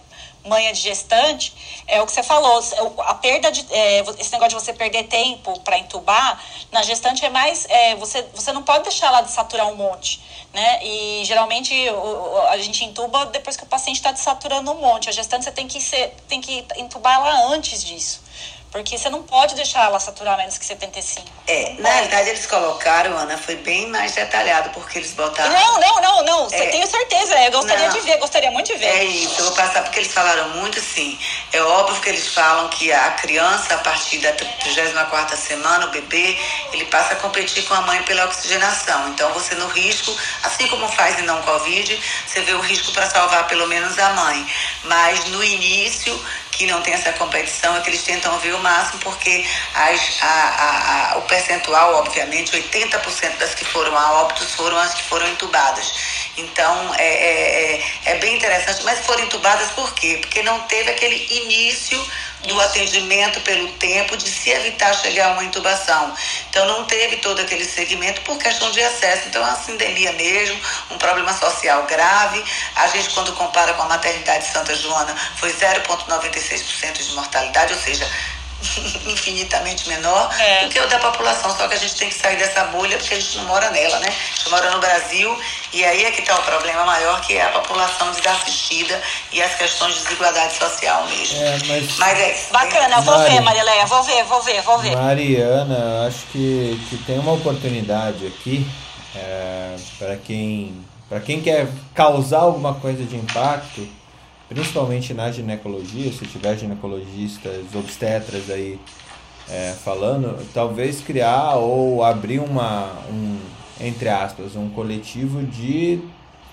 manha 0.46 0.74
de 0.74 0.80
gestante, 0.80 1.84
é 1.88 2.02
o 2.02 2.06
que 2.06 2.12
você 2.12 2.24
falou, 2.24 2.60
a 3.00 3.14
perda 3.16 3.52
de, 3.52 3.66
é, 3.72 4.00
esse 4.20 4.32
negócio 4.32 4.58
de 4.58 4.64
você 4.64 4.74
perder 4.74 5.04
tempo 5.04 5.60
para 5.62 5.78
entubar, 5.78 6.44
na 6.72 6.82
gestante 6.84 7.26
é 7.26 7.30
mais, 7.30 7.66
é, 7.70 7.96
você, 7.96 8.26
você 8.34 8.52
não 8.52 8.64
pode 8.64 8.84
deixar 8.84 9.08
ela 9.08 9.22
de 9.22 9.32
saturar 9.32 9.68
um 9.68 9.76
monte, 9.76 10.22
né? 10.54 10.84
E 10.84 11.24
geralmente 11.26 11.74
a 12.50 12.58
gente 12.58 12.84
entuba 12.84 13.26
depois 13.28 13.56
que 13.56 13.64
o 13.64 13.68
paciente 13.68 13.98
está 13.98 14.12
desaturando 14.12 14.72
um 14.72 14.76
monte. 14.76 15.10
A 15.10 15.12
gestante 15.12 15.46
você 15.46 15.52
tem 15.52 15.68
que, 15.68 15.80
ser, 15.80 16.14
tem 16.28 16.42
que 16.42 16.66
entubar 16.78 17.16
ela 17.16 17.54
antes 17.54 17.84
disso. 17.84 18.22
Porque 18.72 18.98
você 18.98 19.10
não 19.10 19.22
pode 19.22 19.54
deixar 19.54 19.86
ela 19.86 20.00
saturar 20.00 20.38
menos 20.38 20.58
que 20.58 20.66
75. 20.66 21.28
É, 21.46 21.74
na 21.80 21.90
realidade 21.90 22.30
eles 22.30 22.46
colocaram, 22.46 23.18
Ana, 23.18 23.38
foi 23.38 23.58
bem 23.58 23.88
mais 23.88 24.16
detalhado, 24.16 24.70
porque 24.70 24.98
eles 24.98 25.12
botaram. 25.12 25.52
Não, 25.52 25.80
não, 25.80 26.02
não, 26.02 26.24
não. 26.24 26.48
É. 26.50 26.68
Tenho 26.68 26.88
certeza. 26.88 27.21
Eu 27.46 27.52
gostaria 27.52 27.88
não. 27.88 27.94
de 27.94 28.02
ver, 28.02 28.18
gostaria 28.18 28.52
muito 28.52 28.68
de 28.68 28.78
ver. 28.78 28.86
É 28.86 29.04
isso, 29.04 29.40
eu 29.40 29.46
vou 29.46 29.56
passar 29.56 29.84
porque 29.84 30.00
eles 30.00 30.14
falaram 30.14 30.50
muito 30.50 30.80
sim. 30.80 31.18
É 31.52 31.62
óbvio 31.62 32.02
que 32.02 32.10
eles 32.10 32.28
falam 32.28 32.68
que 32.70 32.92
a 32.92 33.12
criança, 33.12 33.74
a 33.74 33.78
partir 33.80 34.20
da 34.20 34.32
34 34.34 35.38
semana, 35.38 35.88
o 35.88 35.90
bebê, 35.90 36.38
ele 36.74 36.86
passa 36.86 37.14
a 37.14 37.16
competir 37.18 37.64
com 37.64 37.74
a 37.74 37.82
mãe 37.82 38.02
pela 38.04 38.26
oxigenação. 38.26 39.10
Então 39.10 39.32
você 39.34 39.56
no 39.56 39.68
risco, 39.68 40.16
assim 40.44 40.68
como 40.68 40.88
faz 40.90 41.20
em 41.20 41.24
não 41.24 41.42
Covid, 41.42 42.00
você 42.28 42.42
vê 42.42 42.54
o 42.54 42.62
risco 42.62 42.92
para 42.92 43.10
salvar 43.10 43.48
pelo 43.48 43.68
menos 43.68 43.98
a 43.98 44.10
mãe. 44.14 44.48
Mas 44.84 45.26
no 45.26 45.44
início 45.44 46.20
que 46.52 46.68
não 46.68 46.82
tem 46.82 46.94
essa 46.94 47.12
competição 47.14 47.76
é 47.76 47.82
que 47.82 47.90
eles 47.90 48.04
tentam 48.04 48.38
ver 48.40 48.54
o 48.54 48.60
máximo, 48.60 49.00
porque 49.00 49.46
as, 49.74 50.22
a, 50.22 50.28
a, 50.28 51.14
a, 51.14 51.18
o 51.18 51.22
percentual, 51.24 51.96
obviamente, 51.96 52.52
80% 52.52 53.38
das 53.38 53.56
que 53.56 53.66
foram 53.66 53.98
a 53.98 54.22
óbitos 54.22 54.54
foram 54.54 54.78
as 54.78 54.94
que 54.94 55.04
foram 55.04 55.28
entubadas. 55.28 55.92
Então, 56.38 56.96
é, 56.96 57.04
é, 57.04 57.76
é, 57.76 57.84
é 58.06 58.16
bem 58.16 58.38
interessante. 58.38 58.84
Mas 58.84 59.00
foram 59.06 59.24
entubadas 59.24 59.72
por 59.72 59.94
quê? 59.94 60.18
Porque 60.22 60.42
não 60.44 60.60
teve 60.62 60.92
aquele 60.92 61.28
início 61.30 62.02
do 62.48 62.60
atendimento 62.60 63.40
pelo 63.42 63.68
tempo 63.74 64.18
de 64.18 64.30
se 64.30 64.50
evitar 64.50 64.94
chegar 64.96 65.28
a 65.28 65.34
uma 65.34 65.44
intubação. 65.44 66.14
Então 66.50 66.66
não 66.66 66.86
teve 66.86 67.18
todo 67.18 67.40
aquele 67.40 67.66
segmento 67.66 68.22
por 68.22 68.38
questão 68.38 68.72
de 68.72 68.82
acesso. 68.82 69.28
Então 69.28 69.42
é 69.42 69.46
uma 69.46 69.56
sindemia 69.56 70.12
mesmo, 70.14 70.60
um 70.90 70.98
problema 70.98 71.34
social 71.34 71.84
grave. 71.84 72.44
A 72.76 72.88
gente 72.88 73.10
quando 73.12 73.32
compara 73.34 73.74
com 73.74 73.84
a 73.84 73.90
maternidade 73.90 74.48
Santa 74.48 74.76
Joana 74.76 75.16
foi 75.36 75.54
0,96% 75.54 76.94
de 77.04 77.14
mortalidade, 77.14 77.74
ou 77.74 77.80
seja, 77.80 78.10
infinitamente 79.06 79.88
menor 79.90 80.30
é. 80.40 80.66
do 80.66 80.70
que 80.70 80.80
o 80.80 80.88
da 80.88 81.00
população. 81.00 81.56
Só 81.56 81.68
que 81.68 81.74
a 81.74 81.78
gente 81.78 81.96
tem 81.96 82.10
que 82.10 82.16
sair 82.16 82.38
dessa 82.38 82.66
bolha 82.66 82.98
porque 82.98 83.14
a 83.14 83.20
gente 83.20 83.38
não 83.38 83.46
mora 83.46 83.70
nela, 83.72 84.00
né? 84.00 84.08
A 84.08 84.36
gente 84.38 84.50
mora 84.50 84.72
no 84.72 84.80
Brasil 84.80 85.40
e 85.74 85.84
aí 85.84 86.06
é 86.06 86.12
que 86.12 86.22
está 86.22 86.36
o 86.36 86.44
problema 86.44 86.86
maior, 86.86 87.22
que 87.22 87.36
é 87.36 87.44
a 87.44 87.50
população 87.50 88.12
desassistida 88.12 89.02
e 89.32 89.42
as 89.42 89.56
questões 89.56 89.96
de 89.96 90.04
desigualdade 90.04 90.54
social 90.54 91.06
mesmo. 91.08 91.42
É, 91.42 91.58
mas, 91.68 91.98
mas 91.98 92.20
é 92.20 92.32
isso. 92.34 92.52
Bacana, 92.52 93.02
vou 93.02 93.18
Mari, 93.18 93.32
ver, 93.32 93.42
Marileia, 93.42 93.86
vou 93.86 94.04
ver, 94.04 94.24
vou 94.26 94.42
ver, 94.42 94.62
vou 94.62 94.80
ver. 94.80 94.96
Mariana, 94.96 96.08
acho 96.08 96.26
que, 96.32 96.80
que 96.90 96.98
tem 97.06 97.20
uma 97.20 97.34
oportunidade 97.34 98.28
aqui 98.28 98.66
é, 99.16 99.76
para 99.98 100.16
quem, 100.18 100.86
quem 101.26 101.42
quer 101.42 101.68
causar 101.94 102.40
alguma 102.40 102.76
coisa 102.76 103.04
de 103.04 103.16
impacto 103.16 104.01
principalmente 104.54 105.14
na 105.14 105.32
ginecologia, 105.32 106.12
se 106.12 106.26
tiver 106.26 106.58
ginecologistas, 106.58 107.74
obstetras 107.74 108.50
aí 108.50 108.78
é, 109.50 109.74
falando, 109.82 110.38
talvez 110.54 111.00
criar 111.00 111.56
ou 111.56 112.04
abrir 112.04 112.40
uma, 112.40 112.92
um, 113.10 113.38
entre 113.80 114.10
aspas, 114.10 114.58
um 114.58 114.68
coletivo 114.68 115.42
de, 115.44 116.02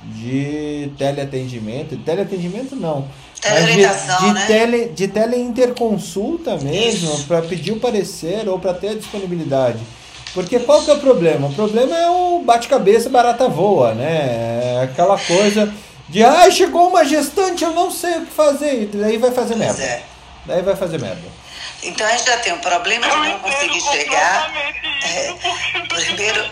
de 0.04 0.92
teleatendimento, 0.96 1.96
teleatendimento 1.96 2.76
não, 2.76 3.08
mas 3.44 3.66
de, 3.66 4.26
de, 4.26 4.32
né? 4.32 4.44
tele, 4.46 4.84
de 4.90 5.08
teleinterconsulta 5.08 6.56
mesmo, 6.58 7.24
para 7.24 7.42
pedir 7.42 7.72
o 7.72 7.80
parecer 7.80 8.48
ou 8.48 8.60
para 8.60 8.74
ter 8.74 8.90
a 8.90 8.94
disponibilidade. 8.94 9.80
Porque 10.34 10.60
qual 10.60 10.82
que 10.82 10.90
é 10.90 10.94
o 10.94 11.00
problema? 11.00 11.48
O 11.48 11.52
problema 11.52 11.96
é 11.96 12.08
o 12.08 12.42
bate-cabeça 12.44 13.08
barata 13.08 13.48
voa, 13.48 13.92
né? 13.94 14.76
É 14.76 14.80
aquela 14.84 15.18
coisa 15.18 15.72
de, 16.08 16.24
ah, 16.24 16.50
chegou 16.50 16.88
uma 16.88 17.04
gestante, 17.04 17.64
eu 17.64 17.72
não 17.72 17.90
sei 17.90 18.18
o 18.18 18.26
que 18.26 18.32
fazer. 18.32 18.82
E 18.82 18.86
daí 18.86 19.18
vai 19.18 19.30
fazer 19.30 19.56
merda. 19.56 19.82
É. 19.82 20.02
Daí 20.46 20.62
vai 20.62 20.74
fazer 20.74 20.98
merda. 20.98 21.22
Então 21.82 22.06
a 22.06 22.10
gente 22.10 22.26
já 22.26 22.38
tem 22.38 22.52
um 22.52 22.58
problema 22.58 23.08
de 23.08 23.16
não 23.16 23.38
conseguir 23.40 23.80
chegar. 23.80 24.50
É, 25.04 25.34
primeiro, 25.88 26.50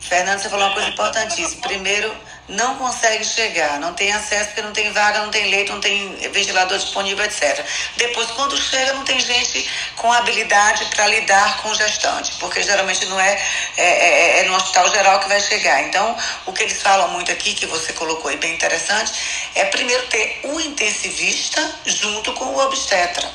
Fernando, 0.00 0.40
você 0.40 0.48
falou 0.48 0.66
uma 0.66 0.74
coisa 0.74 0.88
importantíssima. 0.88 1.62
Primeiro, 1.62 2.12
não 2.48 2.76
consegue 2.76 3.24
chegar, 3.24 3.78
não 3.78 3.94
tem 3.94 4.12
acesso 4.12 4.46
porque 4.46 4.62
não 4.62 4.72
tem 4.72 4.92
vaga, 4.92 5.20
não 5.20 5.30
tem 5.30 5.48
leito, 5.50 5.72
não 5.72 5.80
tem 5.80 6.16
ventilador 6.32 6.76
disponível, 6.76 7.24
etc. 7.24 7.64
Depois, 7.96 8.30
quando 8.32 8.56
chega, 8.56 8.92
não 8.94 9.04
tem 9.04 9.20
gente 9.20 9.68
com 9.96 10.12
habilidade 10.12 10.84
para 10.86 11.06
lidar 11.06 11.58
com 11.58 11.70
o 11.70 11.74
gestante, 11.74 12.32
porque 12.40 12.62
geralmente 12.62 13.06
não 13.06 13.18
é, 13.20 13.40
é, 13.76 13.82
é, 13.84 14.38
é, 14.40 14.42
no 14.44 14.56
hospital 14.56 14.90
geral 14.90 15.20
que 15.20 15.28
vai 15.28 15.40
chegar. 15.40 15.82
Então, 15.82 16.16
o 16.46 16.52
que 16.52 16.64
eles 16.64 16.82
falam 16.82 17.08
muito 17.10 17.30
aqui, 17.30 17.54
que 17.54 17.66
você 17.66 17.92
colocou 17.92 18.30
aí 18.30 18.36
bem 18.36 18.54
interessante, 18.54 19.12
é 19.54 19.64
primeiro 19.66 20.06
ter 20.08 20.40
o 20.44 20.60
intensivista 20.60 21.76
junto 21.86 22.32
com 22.32 22.46
o 22.46 22.58
obstetra 22.58 23.30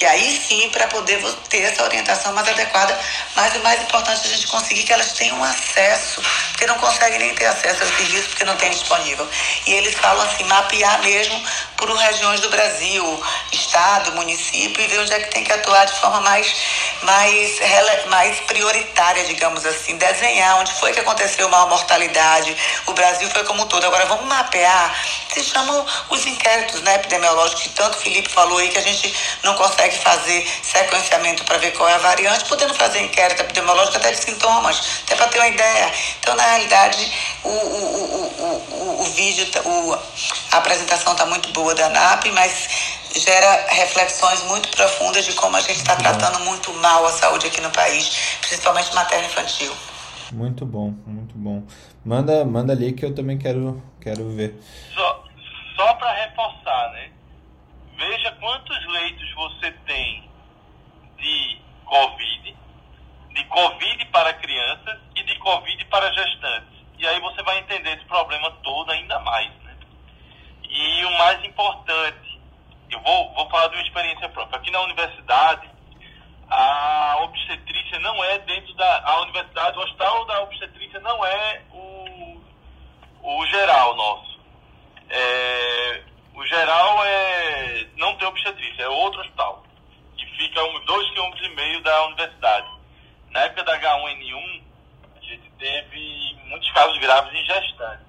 que 0.00 0.06
aí 0.06 0.42
sim, 0.48 0.70
para 0.70 0.86
poder 0.86 1.22
ter 1.50 1.58
essa 1.58 1.84
orientação 1.84 2.32
mais 2.32 2.48
adequada, 2.48 2.98
mas 3.36 3.54
o 3.54 3.58
mais 3.58 3.82
importante 3.82 4.22
é 4.24 4.30
a 4.30 4.34
gente 4.34 4.46
conseguir 4.46 4.82
que 4.84 4.94
elas 4.94 5.12
tenham 5.12 5.44
acesso, 5.44 6.22
porque 6.52 6.66
não 6.66 6.78
conseguem 6.78 7.18
nem 7.18 7.34
ter 7.34 7.44
acesso 7.44 7.82
ao 7.82 7.90
serviço, 7.90 8.28
porque 8.30 8.44
não 8.44 8.49
não 8.50 8.56
tem 8.56 8.70
disponível. 8.70 9.26
E 9.66 9.72
eles 9.72 9.94
falam 9.94 10.24
assim, 10.26 10.44
mapear 10.44 11.00
mesmo 11.02 11.40
por 11.76 11.90
regiões 11.96 12.40
do 12.40 12.50
Brasil, 12.50 13.24
estado, 13.52 14.12
município, 14.12 14.82
e 14.82 14.86
ver 14.86 15.00
onde 15.00 15.12
é 15.12 15.20
que 15.20 15.30
tem 15.30 15.44
que 15.44 15.52
atuar 15.52 15.86
de 15.86 15.94
forma 15.94 16.20
mais, 16.20 16.54
mais, 17.02 17.58
mais 18.06 18.40
prioritária, 18.40 19.24
digamos 19.24 19.64
assim, 19.64 19.96
desenhar 19.96 20.58
onde 20.58 20.72
foi 20.74 20.92
que 20.92 21.00
aconteceu 21.00 21.48
maior 21.48 21.68
mortalidade. 21.68 22.54
O 22.86 22.92
Brasil 22.92 23.30
foi 23.30 23.44
como 23.44 23.62
um 23.62 23.66
todo. 23.66 23.86
Agora 23.86 24.04
vamos 24.06 24.26
mapear, 24.26 24.94
se 25.32 25.42
chamam 25.42 25.86
os 26.10 26.26
inquéritos 26.26 26.82
né, 26.82 26.96
epidemiológicos, 26.96 27.62
que 27.62 27.68
tanto 27.70 27.96
o 27.96 28.00
Felipe 28.00 28.28
falou 28.28 28.58
aí, 28.58 28.68
que 28.68 28.78
a 28.78 28.82
gente 28.82 29.14
não 29.42 29.54
consegue 29.54 29.96
fazer 29.98 30.46
sequenciamento 30.62 31.44
para 31.44 31.58
ver 31.58 31.70
qual 31.72 31.88
é 31.88 31.94
a 31.94 31.98
variante, 31.98 32.44
podendo 32.44 32.74
fazer 32.74 33.00
inquérito 33.00 33.40
epidemiológico 33.40 33.96
até 33.96 34.12
de 34.12 34.18
sintomas, 34.18 34.80
até 35.04 35.14
para 35.14 35.28
ter 35.28 35.38
uma 35.38 35.48
ideia. 35.48 35.92
Então, 36.20 36.34
na 36.34 36.42
realidade, 36.42 37.12
o, 37.42 37.48
o, 37.48 38.39
o, 38.40 39.00
o 39.00 39.04
vídeo, 39.04 39.46
o, 39.64 39.94
a 40.52 40.58
apresentação 40.58 41.12
está 41.12 41.26
muito 41.26 41.52
boa 41.52 41.74
da 41.74 41.86
ANAP, 41.86 42.26
mas 42.32 43.00
gera 43.18 43.66
reflexões 43.68 44.42
muito 44.44 44.68
profundas 44.70 45.24
de 45.24 45.32
como 45.34 45.56
a 45.56 45.60
gente 45.60 45.76
está 45.76 45.96
tratando 45.96 46.40
muito 46.40 46.72
mal 46.74 47.06
a 47.06 47.12
saúde 47.12 47.46
aqui 47.46 47.60
no 47.60 47.70
país, 47.70 48.38
principalmente 48.40 48.94
materno 48.94 49.26
infantil. 49.26 49.72
Muito 50.32 50.64
bom, 50.64 50.94
muito 51.06 51.34
bom. 51.36 51.64
Manda, 52.04 52.44
manda 52.44 52.72
ali 52.72 52.92
que 52.92 53.04
eu 53.04 53.14
também 53.14 53.36
quero, 53.36 53.82
quero 54.00 54.30
ver. 54.30 54.54
Só, 54.94 55.24
só 55.76 55.94
para 55.94 56.12
reforçar, 56.12 56.92
né? 56.92 57.10
Veja 57.98 58.30
quantos 58.40 58.86
leitos 58.92 59.34
você 59.34 59.72
tem 59.86 60.30
de 61.18 61.60
Covid, 61.84 62.56
de 63.34 63.44
Covid 63.44 64.04
para 64.06 64.32
crianças 64.34 64.98
e 65.16 65.22
de 65.24 65.38
Covid 65.38 65.84
para 65.86 66.12
gestantes. 66.12 66.79
E 67.00 67.06
aí 67.06 67.18
você 67.18 67.42
vai 67.42 67.58
entender 67.60 67.96
esse 67.96 68.04
problema 68.04 68.50
todo 68.62 68.92
ainda 68.92 69.18
mais, 69.20 69.50
né? 69.62 69.74
E 70.68 71.04
o 71.06 71.10
mais 71.16 71.42
importante, 71.46 72.38
eu 72.90 73.00
vou, 73.00 73.32
vou 73.32 73.48
falar 73.48 73.68
de 73.68 73.76
uma 73.76 73.82
experiência 73.82 74.28
própria. 74.28 74.58
Aqui 74.58 74.70
na 74.70 74.82
universidade, 74.82 75.66
a 76.50 77.16
obstetrícia 77.22 77.98
não 78.00 78.22
é 78.22 78.38
dentro 78.40 78.74
da 78.74 79.02
a 79.02 79.20
universidade, 79.22 79.78
o 79.78 79.80
hospital 79.80 80.26
da 80.26 80.42
obstetrícia 80.42 81.00
não 81.00 81.24
é 81.24 81.62
o, 81.72 82.42
o 83.22 83.46
geral 83.46 83.96
nosso. 83.96 84.38
É, 85.08 86.02
o 86.34 86.44
geral 86.44 87.02
é 87.06 87.86
não 87.96 88.14
tem 88.16 88.28
obstetrícia, 88.28 88.82
é 88.82 88.88
outro 88.90 89.22
hospital, 89.22 89.64
que 90.18 90.26
fica 90.36 90.60
a 90.60 90.64
uns 90.64 90.84
dois 90.84 91.08
quilômetros 91.12 91.46
e 91.46 91.54
meio 91.54 91.82
da 91.82 92.04
universidade. 92.08 92.68
Na 93.30 93.40
época 93.40 93.64
da 93.64 93.80
H1N1, 93.80 94.60
a 94.60 94.69
gente 95.30 95.50
teve 95.58 96.38
muitos 96.46 96.70
casos 96.72 96.98
graves 96.98 97.32
em 97.32 97.44
gestantes. 97.44 98.06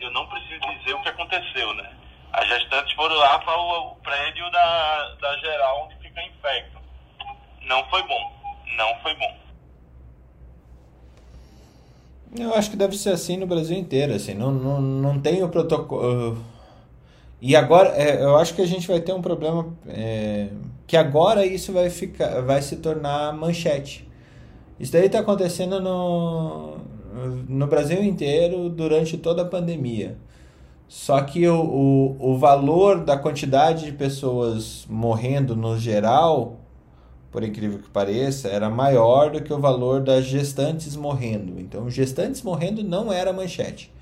Eu 0.00 0.10
não 0.12 0.26
preciso 0.26 0.60
dizer 0.78 0.94
o 0.94 1.02
que 1.02 1.08
aconteceu, 1.08 1.74
né? 1.74 1.92
As 2.32 2.46
gestantes 2.48 2.92
foram 2.94 3.16
lá 3.16 3.38
para 3.38 3.56
o, 3.56 3.96
prédio 3.96 4.50
da, 4.50 5.14
da 5.20 5.38
geral 5.38 5.84
onde 5.84 5.96
fica 5.96 6.22
infecto 6.22 6.76
não 7.66 7.84
foi 7.90 8.02
bom. 8.02 8.32
Não 8.76 8.98
foi 9.02 9.14
bom. 9.14 9.36
Eu 12.38 12.54
acho 12.54 12.70
que 12.70 12.76
deve 12.76 12.96
ser 12.96 13.10
assim 13.10 13.36
no 13.36 13.46
Brasil 13.46 13.76
inteiro, 13.76 14.12
assim, 14.12 14.34
não, 14.34 14.50
não, 14.50 14.80
não 14.80 15.20
tem 15.20 15.42
o 15.42 15.48
protocolo. 15.48 16.38
E 17.40 17.54
agora, 17.54 17.90
é, 17.96 18.22
eu 18.22 18.36
acho 18.36 18.54
que 18.54 18.62
a 18.62 18.66
gente 18.66 18.86
vai 18.86 19.00
ter 19.00 19.12
um 19.12 19.22
problema 19.22 19.74
é, 19.86 20.48
que 20.86 20.96
agora 20.96 21.46
isso 21.46 21.72
vai 21.72 21.88
ficar, 21.88 22.42
vai 22.42 22.60
se 22.60 22.76
tornar 22.76 23.32
manchete. 23.32 24.05
Isso 24.78 24.92
daí 24.92 25.06
está 25.06 25.20
acontecendo 25.20 25.80
no, 25.80 26.76
no 27.48 27.66
Brasil 27.66 28.02
inteiro 28.02 28.68
durante 28.68 29.16
toda 29.16 29.42
a 29.42 29.46
pandemia. 29.46 30.16
Só 30.88 31.20
que 31.22 31.48
o, 31.48 31.60
o, 31.60 32.32
o 32.32 32.38
valor 32.38 33.04
da 33.04 33.16
quantidade 33.18 33.86
de 33.86 33.92
pessoas 33.92 34.86
morrendo 34.88 35.56
no 35.56 35.78
geral 35.78 36.60
por 37.36 37.44
incrível 37.44 37.78
que 37.80 37.90
pareça, 37.90 38.48
era 38.48 38.70
maior 38.70 39.30
do 39.30 39.42
que 39.42 39.52
o 39.52 39.58
valor 39.58 40.00
das 40.00 40.24
gestantes 40.24 40.96
morrendo. 40.96 41.60
Então, 41.60 41.90
gestantes 41.90 42.40
morrendo 42.40 42.82
não 42.82 43.12
era 43.12 43.30
manchete. 43.30 43.92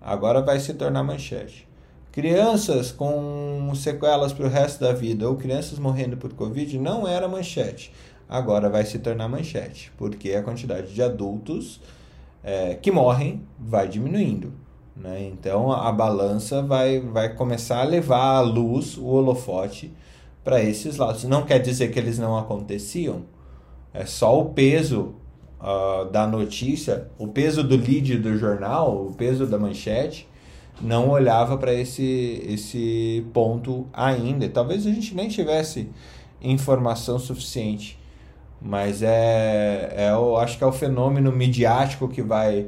Agora 0.00 0.42
vai 0.42 0.58
se 0.58 0.74
tornar 0.74 1.04
manchete. 1.04 1.68
Crianças 2.10 2.90
com 2.90 3.70
sequelas 3.76 4.32
para 4.32 4.44
o 4.44 4.48
resto 4.48 4.80
da 4.80 4.92
vida 4.92 5.28
ou 5.28 5.36
crianças 5.36 5.78
morrendo 5.78 6.16
por 6.16 6.32
Covid 6.32 6.76
não 6.80 7.06
era 7.06 7.28
manchete. 7.28 7.92
Agora 8.30 8.70
vai 8.70 8.84
se 8.84 9.00
tornar 9.00 9.28
manchete, 9.28 9.90
porque 9.96 10.30
a 10.34 10.42
quantidade 10.44 10.94
de 10.94 11.02
adultos 11.02 11.80
é, 12.44 12.76
que 12.76 12.92
morrem 12.92 13.42
vai 13.58 13.88
diminuindo. 13.88 14.52
Né? 14.94 15.28
Então 15.32 15.72
a 15.72 15.90
balança 15.90 16.62
vai, 16.62 17.00
vai 17.00 17.34
começar 17.34 17.80
a 17.80 17.84
levar 17.84 18.36
à 18.36 18.40
luz 18.40 18.96
o 18.96 19.06
holofote 19.06 19.92
para 20.44 20.62
esses 20.62 20.96
lados. 20.96 21.24
Não 21.24 21.44
quer 21.44 21.58
dizer 21.58 21.90
que 21.90 21.98
eles 21.98 22.20
não 22.20 22.38
aconteciam, 22.38 23.24
é 23.92 24.06
só 24.06 24.40
o 24.40 24.50
peso 24.50 25.16
uh, 25.60 26.08
da 26.12 26.24
notícia, 26.24 27.08
o 27.18 27.26
peso 27.26 27.64
do 27.64 27.76
lead 27.76 28.16
do 28.18 28.38
jornal, 28.38 29.06
o 29.06 29.12
peso 29.12 29.44
da 29.44 29.58
manchete, 29.58 30.28
não 30.80 31.10
olhava 31.10 31.58
para 31.58 31.74
esse, 31.74 32.44
esse 32.46 33.26
ponto 33.32 33.88
ainda. 33.92 34.48
Talvez 34.48 34.86
a 34.86 34.92
gente 34.92 35.16
nem 35.16 35.28
tivesse 35.28 35.90
informação 36.40 37.18
suficiente, 37.18 37.99
mas 38.60 39.02
é, 39.02 39.94
é 39.96 40.10
eu 40.10 40.36
acho 40.36 40.58
que 40.58 40.64
é 40.64 40.66
o 40.66 40.72
fenômeno 40.72 41.32
midiático 41.32 42.08
que 42.08 42.22
vai 42.22 42.66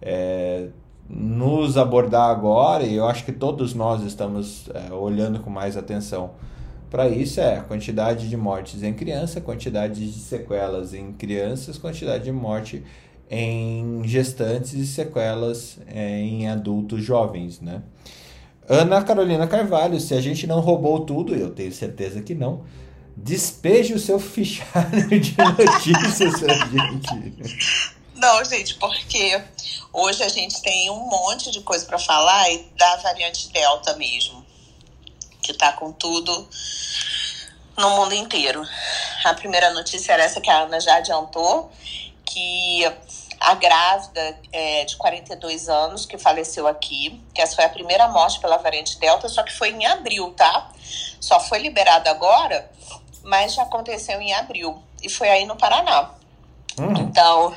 é, 0.00 0.68
nos 1.08 1.76
abordar 1.76 2.30
agora 2.30 2.84
e 2.84 2.96
eu 2.96 3.06
acho 3.06 3.24
que 3.24 3.32
todos 3.32 3.74
nós 3.74 4.02
estamos 4.02 4.68
é, 4.74 4.92
olhando 4.92 5.40
com 5.40 5.50
mais 5.50 5.76
atenção 5.76 6.30
para 6.90 7.08
isso 7.08 7.40
é 7.40 7.58
a 7.58 7.62
quantidade 7.62 8.28
de 8.28 8.36
mortes 8.36 8.82
em 8.82 8.94
criança, 8.94 9.40
quantidade 9.40 10.10
de 10.10 10.18
sequelas 10.18 10.94
em 10.94 11.12
crianças, 11.12 11.76
quantidade 11.76 12.24
de 12.24 12.32
morte 12.32 12.82
em 13.30 14.02
gestantes 14.04 14.72
e 14.72 14.86
sequelas 14.86 15.78
em 15.94 16.48
adultos 16.48 17.02
jovens, 17.02 17.60
né? 17.60 17.82
Ana 18.66 19.02
Carolina 19.02 19.46
Carvalho, 19.46 20.00
se 20.00 20.14
a 20.14 20.20
gente 20.20 20.46
não 20.46 20.60
roubou 20.60 21.00
tudo, 21.00 21.34
eu 21.34 21.50
tenho 21.50 21.72
certeza 21.72 22.22
que 22.22 22.34
não, 22.34 22.62
despeje 23.22 23.94
o 23.94 23.98
seu 23.98 24.18
fichário 24.18 25.08
de 25.20 25.36
notícias 25.38 26.40
pra 26.40 26.54
gente. 26.54 27.98
Não, 28.14 28.44
gente, 28.44 28.74
porque 28.74 29.42
hoje 29.92 30.22
a 30.22 30.28
gente 30.28 30.60
tem 30.62 30.90
um 30.90 31.08
monte 31.08 31.50
de 31.50 31.60
coisa 31.60 31.86
para 31.86 31.98
falar 31.98 32.50
e 32.50 32.68
da 32.76 32.96
variante 32.96 33.48
Delta 33.50 33.96
mesmo 33.96 34.46
que 35.48 35.52
está 35.52 35.72
com 35.72 35.90
tudo 35.92 36.46
no 37.76 37.90
mundo 37.90 38.12
inteiro. 38.14 38.62
A 39.24 39.32
primeira 39.32 39.70
notícia 39.72 40.12
era 40.12 40.24
essa 40.24 40.42
que 40.42 40.50
a 40.50 40.64
Ana 40.64 40.78
já 40.78 40.96
adiantou, 40.96 41.70
que 42.26 42.84
a 43.40 43.54
grávida 43.54 44.38
é, 44.52 44.84
de 44.84 44.96
42 44.96 45.68
anos 45.70 46.04
que 46.04 46.18
faleceu 46.18 46.66
aqui, 46.66 47.18
que 47.32 47.40
essa 47.40 47.56
foi 47.56 47.64
a 47.64 47.68
primeira 47.70 48.08
morte 48.08 48.40
pela 48.40 48.58
variante 48.58 48.98
Delta, 48.98 49.28
só 49.28 49.42
que 49.42 49.56
foi 49.56 49.70
em 49.70 49.86
abril, 49.86 50.34
tá? 50.36 50.70
Só 51.18 51.40
foi 51.40 51.60
liberada 51.60 52.10
agora, 52.10 52.70
mas 53.28 53.52
já 53.52 53.62
aconteceu 53.62 54.18
em 54.22 54.32
abril. 54.32 54.82
E 55.02 55.08
foi 55.10 55.28
aí 55.28 55.44
no 55.44 55.54
Paraná. 55.54 56.10
Uhum. 56.78 56.96
Então, 56.96 57.54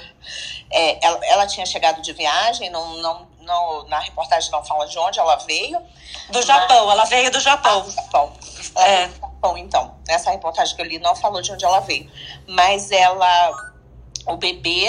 é, 0.69 1.06
ela, 1.06 1.26
ela, 1.26 1.48
tinha 1.48 1.65
chegado 1.65 2.02
de 2.02 2.11
viagem, 2.11 2.69
não, 2.69 2.98
não, 2.98 3.27
não, 3.39 3.88
na 3.88 3.99
reportagem 3.99 4.52
não 4.52 4.65
fala 4.65 4.85
de 4.85 4.99
onde 4.99 5.18
ela 5.18 5.38
veio. 5.38 5.81
Do 6.30 6.41
Japão, 6.41 6.88
mas... 6.88 6.93
ela 6.93 7.06
veio 7.06 7.31
do 7.31 7.39
Japão. 7.39 7.80
Ah, 7.80 7.84
do 7.84 7.91
Japão. 7.91 8.34
Ela 8.76 8.88
é. 8.88 9.07
do 9.07 9.14
Japão, 9.14 9.57
então. 9.57 9.95
Essa 10.10 10.31
reportagem 10.31 10.76
que 10.76 10.81
eu 10.81 10.85
li 10.85 10.99
não 10.99 11.15
falou 11.15 11.41
de 11.41 11.53
onde 11.53 11.64
ela 11.64 11.80
veio. 11.80 12.11
Mas 12.49 12.91
ela, 12.91 13.72
o 14.27 14.35
bebê 14.35 14.88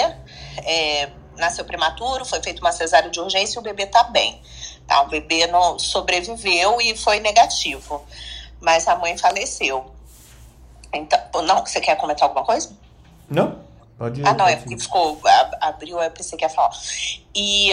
é, 0.65 1.09
nasceu 1.37 1.63
prematuro, 1.63 2.25
foi 2.25 2.43
feita 2.43 2.59
uma 2.59 2.73
cesárea 2.73 3.09
de 3.09 3.21
urgência 3.21 3.57
e 3.57 3.59
o 3.59 3.63
bebê 3.63 3.85
tá 3.85 4.03
bem. 4.03 4.41
Tá, 4.85 5.01
o 5.01 5.07
bebê 5.07 5.47
não 5.47 5.79
sobreviveu 5.79 6.81
e 6.81 6.93
foi 6.97 7.21
negativo. 7.21 8.05
Mas 8.59 8.85
a 8.85 8.97
mãe 8.97 9.17
faleceu. 9.17 9.92
Então, 10.93 11.41
não, 11.43 11.65
você 11.65 11.81
quer 11.81 11.95
comentar 11.95 12.27
alguma 12.27 12.45
coisa? 12.45 12.75
Não. 13.29 13.59
Pode 13.97 14.21
ir. 14.21 14.27
Ah, 14.27 14.33
não, 14.33 14.47
é 14.47 14.55
porque 14.55 14.77
ficou. 14.77 15.19
Abriu, 15.61 16.01
eu 16.01 16.11
pensei 16.11 16.37
que 16.37 16.45
ia 16.45 16.49
falar. 16.49 16.71
E. 17.35 17.71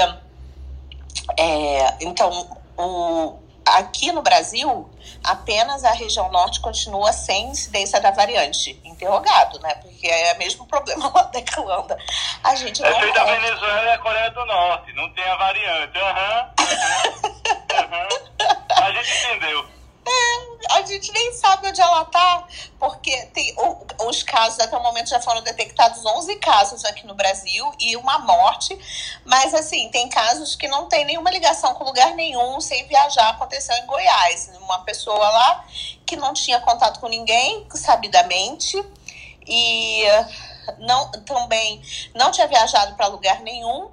É, 1.36 1.97
então, 2.01 2.48
o, 2.76 3.38
aqui 3.66 4.12
no 4.12 4.22
Brasil, 4.22 4.88
apenas 5.22 5.84
a 5.84 5.92
região 5.92 6.30
norte 6.30 6.60
continua 6.60 7.12
sem 7.12 7.51
incidência 7.51 8.01
da 8.01 8.10
variante. 8.10 8.80
Interrogado, 8.84 9.59
né? 9.60 9.74
Porque 9.76 10.06
é 10.06 10.34
o 10.34 10.38
mesmo 10.38 10.66
problema 10.66 11.10
lá 11.14 11.22
da 11.22 11.38
Irlanda. 11.38 11.98
A 12.42 12.55
gente 12.55 12.82
é 12.82 13.01
feita 13.01 13.20
a 13.20 13.24
Venezuela 13.24 13.84
e 13.84 13.92
a 13.92 13.98
Coreia 13.98 14.30
do 14.30 14.44
Norte, 14.44 14.92
não 14.94 15.12
tem 15.14 15.24
a 15.24 15.36
variante. 15.36 15.98
Aham. 15.98 16.51
Uhum, 16.60 17.26
uhum, 17.80 18.02
uhum. 18.02 18.30
A 18.80 18.92
gente 18.92 19.26
entendeu. 19.26 19.66
É, 20.06 20.49
a 20.68 20.82
gente 20.82 21.12
nem 21.12 21.32
sabe 21.32 21.68
onde 21.68 21.80
ela 21.80 22.04
tá, 22.04 22.46
porque 22.78 23.26
tem 23.26 23.54
os 24.06 24.22
casos, 24.22 24.58
até 24.60 24.76
o 24.76 24.82
momento 24.82 25.08
já 25.08 25.20
foram 25.20 25.42
detectados 25.42 26.04
11 26.04 26.36
casos 26.36 26.84
aqui 26.84 27.06
no 27.06 27.14
Brasil 27.14 27.72
e 27.78 27.96
uma 27.96 28.18
morte, 28.18 28.78
mas 29.24 29.54
assim, 29.54 29.88
tem 29.90 30.08
casos 30.08 30.54
que 30.54 30.68
não 30.68 30.86
tem 30.86 31.04
nenhuma 31.04 31.30
ligação 31.30 31.74
com 31.74 31.84
lugar 31.84 32.14
nenhum, 32.14 32.60
sem 32.60 32.86
viajar, 32.86 33.30
aconteceu 33.30 33.74
em 33.76 33.86
Goiás. 33.86 34.50
Uma 34.60 34.80
pessoa 34.84 35.28
lá 35.28 35.64
que 36.04 36.16
não 36.16 36.34
tinha 36.34 36.60
contato 36.60 37.00
com 37.00 37.08
ninguém, 37.08 37.66
sabidamente, 37.74 38.82
e 39.46 40.04
eh, 40.04 40.26
não, 40.78 41.10
também 41.24 41.82
não 42.14 42.30
tinha 42.30 42.46
viajado 42.46 42.94
para 42.94 43.06
lugar 43.06 43.40
nenhum. 43.40 43.90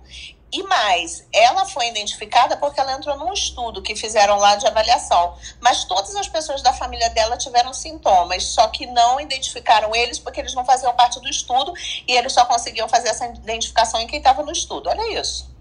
E 0.52 0.64
mais, 0.64 1.28
ela 1.34 1.66
foi 1.66 1.88
identificada 1.90 2.56
porque 2.56 2.80
ela 2.80 2.94
entrou 2.94 3.18
num 3.18 3.34
estudo 3.34 3.82
que 3.82 3.96
fizeram 3.98 4.38
lá 4.38 4.56
de 4.56 4.66
avaliação. 4.66 5.36
Mas 5.60 5.84
todas 5.84 6.16
as 6.16 6.28
pessoas 6.30 6.62
da 6.62 6.72
família 6.72 7.10
dela 7.10 7.36
tiveram 7.36 7.74
sintomas, 7.74 8.46
só 8.46 8.68
que 8.70 8.86
não 8.86 9.20
identificaram 9.20 9.94
eles 9.94 10.20
porque 10.20 10.40
eles 10.40 10.54
não 10.54 10.64
faziam 10.64 10.94
parte 10.96 11.20
do 11.20 11.28
estudo 11.28 11.74
e 12.08 12.16
eles 12.16 12.32
só 12.32 12.46
conseguiam 12.46 12.88
fazer 12.88 13.10
essa 13.10 13.26
identificação 13.26 14.00
em 14.00 14.08
quem 14.08 14.20
estava 14.20 14.42
no 14.42 14.52
estudo. 14.52 14.90
Olha 14.90 15.20
isso. 15.20 15.54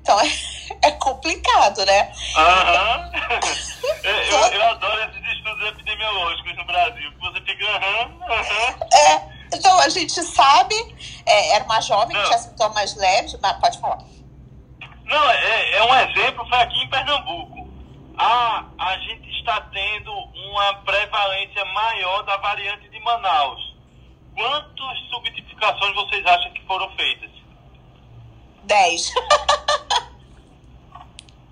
Então 0.00 0.18
é, 0.20 0.88
é 0.88 0.90
complicado, 0.92 1.84
né? 1.86 2.12
Aham. 2.36 3.10
eu, 4.02 4.10
eu, 4.10 4.38
eu 4.52 4.62
adoro 4.70 5.00
esses 5.10 5.32
estudos 5.36 5.68
epidemiológicos 5.68 6.56
no 6.56 6.64
Brasil, 6.64 7.12
você 7.20 7.40
fica 7.42 7.64
aham, 7.70 8.20
aham. 8.28 8.76
É, 8.94 9.31
então 9.52 9.78
a 9.80 9.88
gente 9.88 10.22
sabe, 10.22 10.74
é, 11.26 11.54
era 11.56 11.64
uma 11.64 11.80
jovem 11.80 12.08
que 12.08 12.22
Não. 12.22 12.24
tinha 12.24 12.38
sintomas 12.38 12.96
leves, 12.96 13.38
mas 13.40 13.56
pode 13.58 13.78
falar. 13.80 13.98
Não, 15.04 15.30
é, 15.30 15.72
é 15.76 15.84
um 15.84 15.94
exemplo, 15.94 16.48
foi 16.48 16.58
aqui 16.58 16.82
em 16.82 16.88
Pernambuco. 16.88 17.68
Ah, 18.16 18.64
a 18.78 18.98
gente 18.98 19.28
está 19.38 19.60
tendo 19.72 20.12
uma 20.12 20.74
prevalência 20.84 21.64
maior 21.66 22.22
da 22.22 22.36
variante 22.38 22.88
de 22.88 23.00
Manaus. 23.00 23.74
Quantas 24.34 24.98
subnotificações 25.10 25.94
vocês 25.94 26.24
acham 26.26 26.52
que 26.52 26.64
foram 26.66 26.88
feitas? 26.96 27.30
10. 28.64 29.12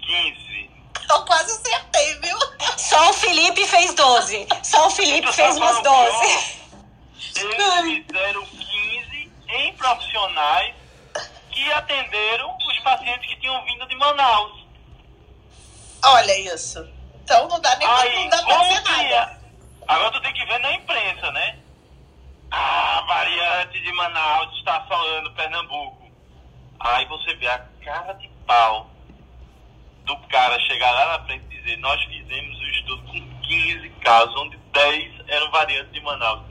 15. 0.01 0.71
Eu 1.11 1.25
quase 1.25 1.51
acertei, 1.53 2.15
viu? 2.21 2.39
Só 2.77 3.11
o 3.11 3.13
Felipe 3.13 3.67
fez 3.67 3.95
12. 3.95 4.47
Só 4.63 4.87
o 4.87 4.91
Felipe 4.91 5.33
fez 5.33 5.57
umas 5.57 5.83
12. 5.83 6.60
Eles 7.37 8.07
fizeram 8.07 8.45
15 8.47 9.33
em 9.49 9.73
profissionais 9.75 10.75
que 11.51 11.73
atenderam 11.73 12.57
os 12.69 12.79
pacientes 12.81 13.29
que 13.29 13.41
tinham 13.41 13.63
vindo 13.65 13.87
de 13.87 13.97
Manaus. 13.97 14.65
Olha 16.03 16.55
isso. 16.55 16.89
Então 17.23 17.47
não 17.49 17.61
dá 17.61 17.77
nem 17.77 17.87
Aí, 17.89 18.25
não 18.25 18.31
dá 18.31 18.43
pra 18.43 18.57
dizer 18.63 18.81
nada. 18.83 19.03
é? 19.05 19.41
Agora 19.89 20.11
tu 20.13 20.23
tem 20.23 20.33
que 20.33 20.45
ver 20.47 20.59
na 20.61 20.73
imprensa, 20.73 21.31
né? 21.33 21.59
A 22.51 23.03
variante 23.07 23.81
de 23.81 23.93
Manaus 23.93 24.57
está 24.59 24.79
assolando 24.79 25.31
Pernambuco. 25.33 26.11
Aí 26.79 27.05
você 27.07 27.35
vê 27.35 27.47
a 27.49 27.59
cara 27.85 28.13
de 28.15 28.29
pau 28.47 28.89
do 30.05 30.17
cara 30.29 30.59
chegar 30.61 30.91
lá 30.93 31.19
na 31.19 31.25
frente 31.27 31.45
e 31.51 31.61
dizer 31.61 31.77
nós 31.79 32.03
fizemos 32.05 32.59
um 32.59 32.67
estudo 32.71 33.03
com 33.07 33.41
15 33.43 33.89
casos, 34.01 34.35
onde 34.37 34.57
10 34.57 35.13
eram 35.29 35.51
variantes 35.51 35.93
de 35.93 36.01
Manaus. 36.01 36.50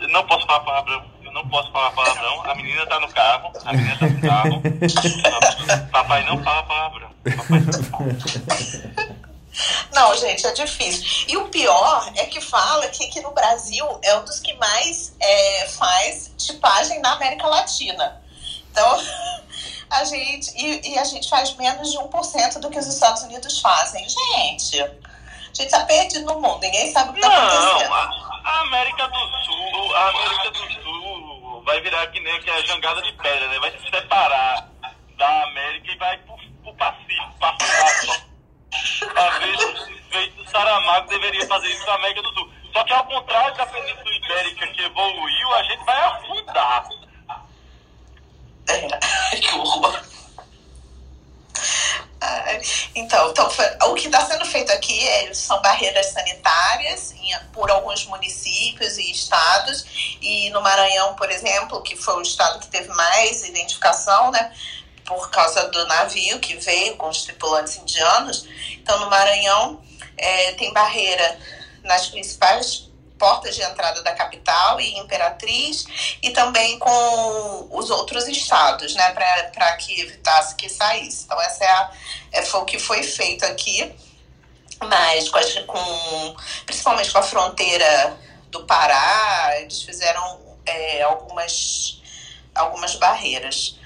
Eu 0.00 0.08
não 0.08 0.26
posso 0.26 0.46
falar 0.46 0.60
palavrão, 0.60 1.04
eu 1.22 1.32
não 1.32 1.48
posso 1.48 1.70
falar 1.70 1.90
palavrão. 1.90 2.50
A 2.50 2.54
menina 2.54 2.86
tá 2.86 3.00
no 3.00 3.08
carro, 3.08 3.52
a 3.64 3.72
menina 3.72 3.98
tá 3.98 4.06
no 4.06 4.20
carro. 4.20 4.62
Papai 5.92 6.24
não 6.24 6.42
fala 6.42 6.62
palavrão. 6.62 7.10
Não 9.92 10.16
gente, 10.16 10.46
é 10.46 10.52
difícil. 10.52 11.26
E 11.28 11.36
o 11.36 11.48
pior 11.48 12.12
é 12.16 12.26
que 12.26 12.40
fala 12.40 12.86
que 12.88 13.04
aqui 13.04 13.20
no 13.20 13.32
Brasil 13.32 13.86
é 14.02 14.16
um 14.16 14.24
dos 14.24 14.38
que 14.40 14.54
mais 14.54 15.14
é, 15.20 15.68
faz 15.68 16.32
tipagem 16.36 17.00
na 17.00 17.12
América 17.12 17.46
Latina. 17.46 18.22
Então, 18.70 19.00
a 19.90 20.04
gente. 20.04 20.52
E, 20.56 20.92
e 20.92 20.98
a 20.98 21.04
gente 21.04 21.28
faz 21.28 21.54
menos 21.56 21.90
de 21.90 21.98
1% 21.98 22.58
do 22.60 22.70
que 22.70 22.78
os 22.78 22.86
Estados 22.86 23.22
Unidos 23.22 23.60
fazem. 23.60 24.06
Gente, 24.08 24.78
a 25.58 25.62
gente 25.62 25.70
tá 25.70 25.84
perdido 25.84 26.24
no 26.24 26.40
mundo, 26.40 26.60
ninguém 26.60 26.92
sabe 26.92 27.10
o 27.10 27.14
que 27.14 27.20
tá 27.20 27.26
acontecendo. 27.26 27.88
Não, 27.88 27.94
a, 27.94 28.40
a 28.44 28.60
América 28.60 29.08
do 29.08 29.18
Sul, 29.44 29.96
a 29.96 30.08
América 30.08 30.50
do 30.50 30.82
Sul 30.82 31.62
vai 31.64 31.80
virar 31.80 32.06
que 32.08 32.20
nem 32.20 32.40
que 32.40 32.50
a 32.50 32.60
jangada 32.62 33.02
de 33.02 33.12
pedra, 33.14 33.48
né? 33.48 33.58
Vai 33.58 33.70
se 33.72 33.90
separar 33.90 34.68
da 35.16 35.42
América 35.44 35.92
e 35.92 35.96
vai 35.96 36.16
pro, 36.18 36.36
pro 36.62 36.74
Pacífico, 36.74 37.34
França. 37.40 38.28
Talvez 39.14 39.64
o 39.64 40.10
feito 40.10 40.50
Saramago 40.50 41.08
deveria 41.08 41.46
fazer 41.46 41.68
isso 41.68 41.86
na 41.86 41.94
América 41.94 42.22
do 42.22 42.34
Sul. 42.34 42.52
Só 42.72 42.84
que 42.84 42.92
ao 42.92 43.04
contrário 43.04 43.56
da 43.56 43.66
Península 43.66 44.14
Ibérica 44.14 44.66
que 44.68 44.82
evoluiu, 44.82 45.54
a 45.54 45.62
gente 45.64 45.84
vai 45.84 46.00
afundar. 46.04 46.88
É, 48.68 49.36
que 49.40 49.54
horror. 49.54 50.17
Então, 52.94 53.30
então 53.30 53.48
o 53.90 53.94
que 53.94 54.06
está 54.06 54.24
sendo 54.26 54.44
feito 54.44 54.72
aqui 54.72 55.06
é- 55.06 55.32
são 55.32 55.60
barreiras 55.62 56.06
sanitárias 56.06 57.12
em- 57.12 57.38
por 57.52 57.70
alguns 57.70 58.04
municípios 58.06 58.98
e 58.98 59.10
estados. 59.10 60.16
E 60.20 60.50
no 60.50 60.60
Maranhão, 60.60 61.14
por 61.14 61.30
exemplo, 61.30 61.82
que 61.82 61.96
foi 61.96 62.16
o 62.16 62.22
estado 62.22 62.58
que 62.58 62.66
teve 62.68 62.88
mais 62.88 63.44
identificação, 63.44 64.30
né? 64.30 64.52
Por 65.04 65.30
causa 65.30 65.68
do 65.68 65.86
navio 65.86 66.38
que 66.40 66.56
veio 66.56 66.96
com 66.96 67.08
os 67.08 67.22
tripulantes 67.22 67.76
indianos. 67.76 68.46
Então, 68.72 68.98
no 68.98 69.08
Maranhão, 69.08 69.80
eh, 70.16 70.52
tem 70.52 70.72
barreira 70.72 71.38
nas 71.84 72.08
principais 72.08 72.87
portas 73.18 73.54
de 73.54 73.62
entrada 73.62 74.02
da 74.02 74.14
capital 74.14 74.80
e 74.80 74.98
Imperatriz, 74.98 75.84
e 76.22 76.30
também 76.30 76.78
com 76.78 77.68
os 77.70 77.90
outros 77.90 78.26
estados, 78.28 78.94
né, 78.94 79.10
para 79.12 79.76
que 79.76 80.00
evitasse 80.00 80.54
que 80.54 80.68
saísse. 80.68 81.24
Então, 81.24 81.40
essa 81.42 81.64
é, 81.64 81.68
a, 81.68 81.90
é 82.32 82.42
foi 82.42 82.60
o 82.60 82.64
que 82.64 82.78
foi 82.78 83.02
feito 83.02 83.44
aqui, 83.44 83.92
mas 84.80 85.28
com, 85.28 85.40
com- 85.66 86.36
principalmente 86.64 87.10
com 87.10 87.18
a 87.18 87.22
fronteira 87.22 88.16
do 88.50 88.64
Pará, 88.64 89.52
eles 89.58 89.82
fizeram 89.82 90.40
é, 90.64 91.02
algumas, 91.02 92.00
algumas 92.54 92.94
barreiras. 92.94 93.76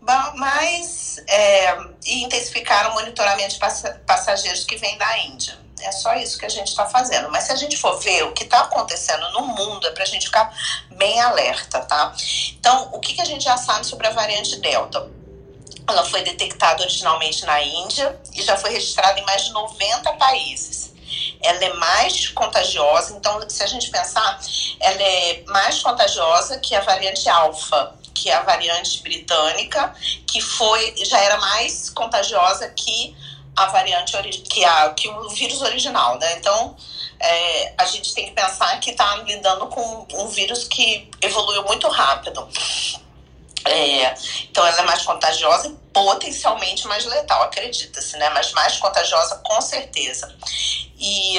Ba- 0.00 0.32
Mas 0.36 1.18
é, 1.28 1.76
intensificaram 2.06 2.90
o 2.90 2.94
monitoramento 2.94 3.54
de 3.54 3.58
passa- 3.58 4.02
passageiros 4.06 4.64
que 4.64 4.76
vêm 4.76 4.98
da 4.98 5.18
Índia. 5.18 5.63
É 5.84 5.92
só 5.92 6.14
isso 6.14 6.38
que 6.38 6.46
a 6.46 6.48
gente 6.48 6.68
está 6.68 6.86
fazendo. 6.86 7.30
Mas 7.30 7.44
se 7.44 7.52
a 7.52 7.56
gente 7.56 7.76
for 7.76 7.98
ver 8.00 8.24
o 8.24 8.32
que 8.32 8.44
está 8.44 8.60
acontecendo 8.60 9.30
no 9.32 9.46
mundo, 9.48 9.86
é 9.86 9.90
para 9.90 10.02
a 10.02 10.06
gente 10.06 10.26
ficar 10.26 10.50
bem 10.92 11.20
alerta, 11.20 11.80
tá? 11.80 12.14
Então, 12.58 12.88
o 12.92 13.00
que, 13.00 13.12
que 13.12 13.20
a 13.20 13.24
gente 13.24 13.44
já 13.44 13.56
sabe 13.56 13.86
sobre 13.86 14.06
a 14.06 14.10
variante 14.10 14.56
Delta? 14.60 15.10
Ela 15.86 16.04
foi 16.04 16.22
detectada 16.22 16.82
originalmente 16.82 17.44
na 17.44 17.62
Índia 17.62 18.18
e 18.34 18.42
já 18.42 18.56
foi 18.56 18.70
registrada 18.70 19.20
em 19.20 19.24
mais 19.24 19.44
de 19.44 19.52
90 19.52 20.12
países. 20.14 20.94
Ela 21.42 21.62
é 21.62 21.72
mais 21.74 22.28
contagiosa, 22.28 23.14
então, 23.14 23.38
se 23.50 23.62
a 23.62 23.66
gente 23.66 23.90
pensar, 23.90 24.40
ela 24.80 25.02
é 25.02 25.44
mais 25.46 25.82
contagiosa 25.82 26.58
que 26.58 26.74
a 26.74 26.80
variante 26.80 27.28
Alfa, 27.28 27.94
que 28.14 28.30
é 28.30 28.34
a 28.34 28.40
variante 28.40 29.02
britânica, 29.02 29.94
que 30.26 30.40
foi 30.40 30.94
já 31.04 31.20
era 31.20 31.36
mais 31.36 31.90
contagiosa 31.90 32.66
que 32.70 33.14
a 33.56 33.66
variante 33.66 34.16
que, 34.42 34.64
a, 34.64 34.90
que 34.90 35.08
o 35.08 35.28
vírus 35.30 35.62
original, 35.62 36.18
né? 36.18 36.36
Então, 36.38 36.76
é, 37.20 37.74
a 37.78 37.84
gente 37.86 38.14
tem 38.14 38.26
que 38.26 38.32
pensar 38.32 38.78
que 38.80 38.90
está 38.90 39.16
lidando 39.16 39.66
com 39.68 40.06
um 40.14 40.28
vírus 40.28 40.64
que 40.64 41.10
evoluiu 41.22 41.62
muito 41.64 41.88
rápido. 41.88 42.48
É, 43.66 44.14
então 44.42 44.66
ela 44.66 44.80
é 44.80 44.82
mais 44.82 45.02
contagiosa 45.02 45.68
e 45.68 45.70
potencialmente 45.90 46.86
mais 46.86 47.04
letal, 47.06 47.44
acredita-se, 47.44 48.16
né? 48.18 48.28
Mas 48.30 48.52
mais 48.52 48.76
contagiosa 48.76 49.40
com 49.42 49.60
certeza. 49.60 50.34
E 50.98 51.38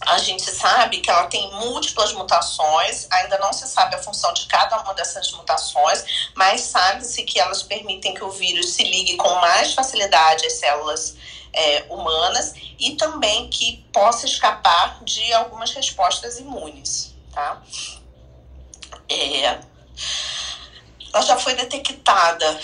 a 0.00 0.18
gente 0.18 0.50
sabe 0.50 1.00
que 1.00 1.10
ela 1.10 1.26
tem 1.26 1.50
múltiplas 1.52 2.12
mutações, 2.12 3.06
ainda 3.10 3.38
não 3.38 3.52
se 3.52 3.66
sabe 3.68 3.94
a 3.94 4.02
função 4.02 4.32
de 4.32 4.46
cada 4.46 4.80
uma 4.80 4.92
dessas 4.94 5.30
mutações, 5.32 6.04
mas 6.34 6.62
sabe-se 6.62 7.22
que 7.22 7.38
elas 7.38 7.62
permitem 7.62 8.14
que 8.14 8.24
o 8.24 8.30
vírus 8.30 8.72
se 8.72 8.82
ligue 8.84 9.16
com 9.16 9.32
mais 9.36 9.72
facilidade 9.72 10.46
às 10.46 10.54
células 10.54 11.16
é, 11.52 11.86
humanas 11.88 12.54
e 12.78 12.96
também 12.96 13.48
que 13.48 13.84
possa 13.92 14.26
escapar 14.26 15.02
de 15.04 15.32
algumas 15.32 15.72
respostas 15.72 16.38
imunes, 16.38 17.14
tá? 17.32 17.62
É, 19.08 19.60
ela 21.12 21.22
já 21.22 21.36
foi 21.36 21.54
detectada 21.54 22.60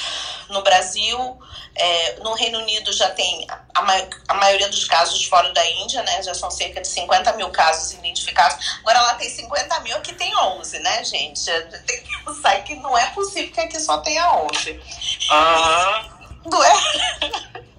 no 0.48 0.62
Brasil, 0.62 1.39
é, 1.81 2.20
no 2.20 2.35
Reino 2.35 2.59
Unido 2.59 2.93
já 2.93 3.09
tem 3.11 3.47
a, 3.74 3.82
ma 3.82 3.94
a, 4.28 4.35
maioria 4.35 4.69
dos 4.69 4.85
casos 4.85 5.24
fora 5.24 5.51
da 5.52 5.65
Índia, 5.66 6.02
né? 6.02 6.23
Já 6.23 6.35
são 6.35 6.51
cerca 6.51 6.81
de 6.81 6.89
50 6.89 7.32
mil 7.35 7.48
casos 7.48 7.93
identificados. 7.94 8.78
Agora 8.81 9.01
lá 9.01 9.15
tem 9.15 9.31
50 9.31 9.81
mil, 9.81 9.97
aqui 9.97 10.12
tem 10.15 10.36
11, 10.36 10.78
né, 10.81 11.05
gente? 11.05 11.51
Tem 11.86 12.02
que 12.02 12.24
pensar 12.24 12.62
que 12.65 12.74
não 12.77 12.97
é 12.97 13.07
possível 13.11 13.51
que 13.51 13.61
aqui 13.61 13.81
só 13.81 13.98
tenha 13.98 14.31
11. 14.43 14.81
Aham. 15.31 16.20
É? 17.57 17.70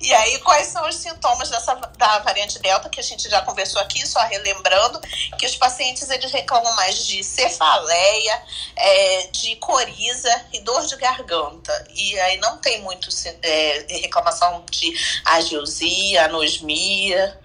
E 0.00 0.12
aí, 0.14 0.38
quais 0.40 0.66
são 0.68 0.86
os 0.88 0.96
sintomas 0.96 1.48
dessa, 1.48 1.74
da 1.74 2.18
variante 2.20 2.58
Delta, 2.58 2.88
que 2.88 3.00
a 3.00 3.02
gente 3.02 3.28
já 3.28 3.42
conversou 3.42 3.80
aqui, 3.80 4.06
só 4.06 4.20
relembrando, 4.20 5.00
que 5.38 5.46
os 5.46 5.56
pacientes 5.56 6.08
eles 6.10 6.32
reclamam 6.32 6.74
mais 6.74 7.06
de 7.06 7.22
cefaleia, 7.22 8.42
é, 8.76 9.26
de 9.28 9.56
coriza 9.56 10.46
e 10.52 10.60
dor 10.60 10.84
de 10.86 10.96
garganta. 10.96 11.88
E 11.94 12.18
aí 12.20 12.36
não 12.38 12.58
tem 12.58 12.80
muito 12.82 13.08
é, 13.42 13.86
reclamação 14.00 14.64
de 14.70 14.92
ageusia, 15.24 16.24
anosmia. 16.24 17.38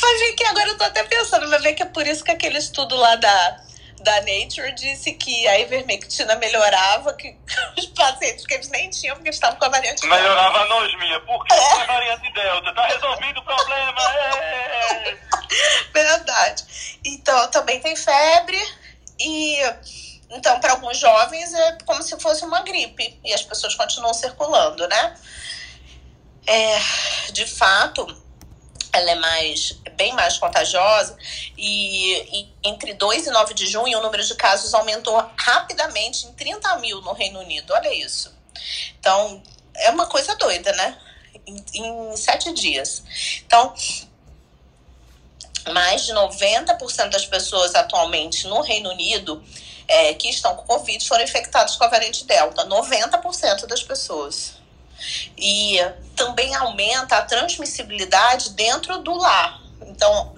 Vai 0.00 0.14
ver 0.18 0.32
que 0.32 0.44
agora 0.44 0.68
eu 0.68 0.78
tô 0.78 0.84
até 0.84 1.04
pensando, 1.04 1.48
vai 1.48 1.60
ver 1.60 1.74
que 1.74 1.82
é 1.82 1.86
por 1.86 2.06
isso 2.06 2.24
que 2.24 2.30
aquele 2.30 2.58
estudo 2.58 2.96
lá 2.96 3.16
da 3.16 3.69
da 4.00 4.20
Nature 4.22 4.72
disse 4.72 5.12
que 5.12 5.46
a 5.48 5.60
ivermectina 5.60 6.34
melhorava, 6.36 7.14
que 7.14 7.36
os 7.76 7.86
pacientes 7.86 8.46
que 8.46 8.54
eles 8.54 8.68
nem 8.68 8.90
tinham, 8.90 9.16
porque 9.16 9.30
estavam 9.30 9.58
com 9.58 9.64
a 9.64 9.68
variante 9.68 10.00
Delta. 10.00 10.16
Melhorava 10.16 10.58
a 10.58 10.62
anosmia. 10.62 11.20
Por 11.20 11.44
que 11.44 11.52
é. 11.52 11.82
a 11.82 11.86
variante 11.86 12.32
Delta? 12.32 12.74
Tá 12.74 12.86
resolvido 12.86 13.40
o 13.40 13.44
problema. 13.44 14.00
É. 14.16 15.16
Verdade. 15.92 16.98
Então, 17.04 17.50
também 17.50 17.80
tem 17.80 17.96
febre 17.96 18.58
e... 19.18 19.58
Então, 20.32 20.60
para 20.60 20.74
alguns 20.74 20.96
jovens 20.96 21.52
é 21.52 21.78
como 21.84 22.00
se 22.04 22.18
fosse 22.20 22.44
uma 22.44 22.62
gripe 22.62 23.18
e 23.24 23.34
as 23.34 23.42
pessoas 23.42 23.74
continuam 23.74 24.14
circulando, 24.14 24.86
né? 24.86 25.16
É, 26.46 26.78
de 27.32 27.46
fato, 27.46 28.06
ela 28.92 29.10
é 29.10 29.14
mais 29.14 29.72
bem 29.96 30.12
mais 30.14 30.38
contagiosa 30.38 31.16
e, 31.56 32.40
e, 32.40 32.52
entre 32.64 32.94
2 32.94 33.26
e 33.26 33.30
9 33.30 33.54
de 33.54 33.66
junho 33.66 33.98
o 33.98 34.02
número 34.02 34.24
de 34.24 34.34
casos 34.34 34.72
aumentou 34.72 35.14
rapidamente 35.36 36.26
em 36.26 36.32
30 36.32 36.76
mil 36.78 37.00
no 37.02 37.12
Reino 37.12 37.40
Unido. 37.40 37.72
Olha 37.72 37.92
isso. 37.94 38.34
Então, 38.98 39.42
é 39.74 39.90
uma 39.90 40.06
coisa 40.06 40.34
doida, 40.36 40.72
né? 40.72 40.98
Em, 41.46 41.64
em 41.74 42.16
sete 42.16 42.52
dias. 42.52 43.02
Então, 43.46 43.74
mais 45.72 46.06
de 46.06 46.12
90% 46.12 47.10
das 47.10 47.26
pessoas 47.26 47.74
atualmente 47.74 48.46
no 48.46 48.60
Reino 48.60 48.90
Unido 48.90 49.42
é, 49.86 50.14
que 50.14 50.28
estão 50.28 50.54
com 50.56 50.64
Covid 50.64 51.06
foram 51.06 51.24
infectadas 51.24 51.76
com 51.76 51.84
a 51.84 51.88
variante 51.88 52.24
Delta. 52.24 52.66
90% 52.66 53.66
das 53.66 53.82
pessoas 53.82 54.59
e 55.36 55.78
também 56.16 56.54
aumenta 56.54 57.16
a 57.16 57.22
transmissibilidade 57.22 58.50
dentro 58.50 58.98
do 58.98 59.16
lar. 59.16 59.60
Então, 59.82 60.34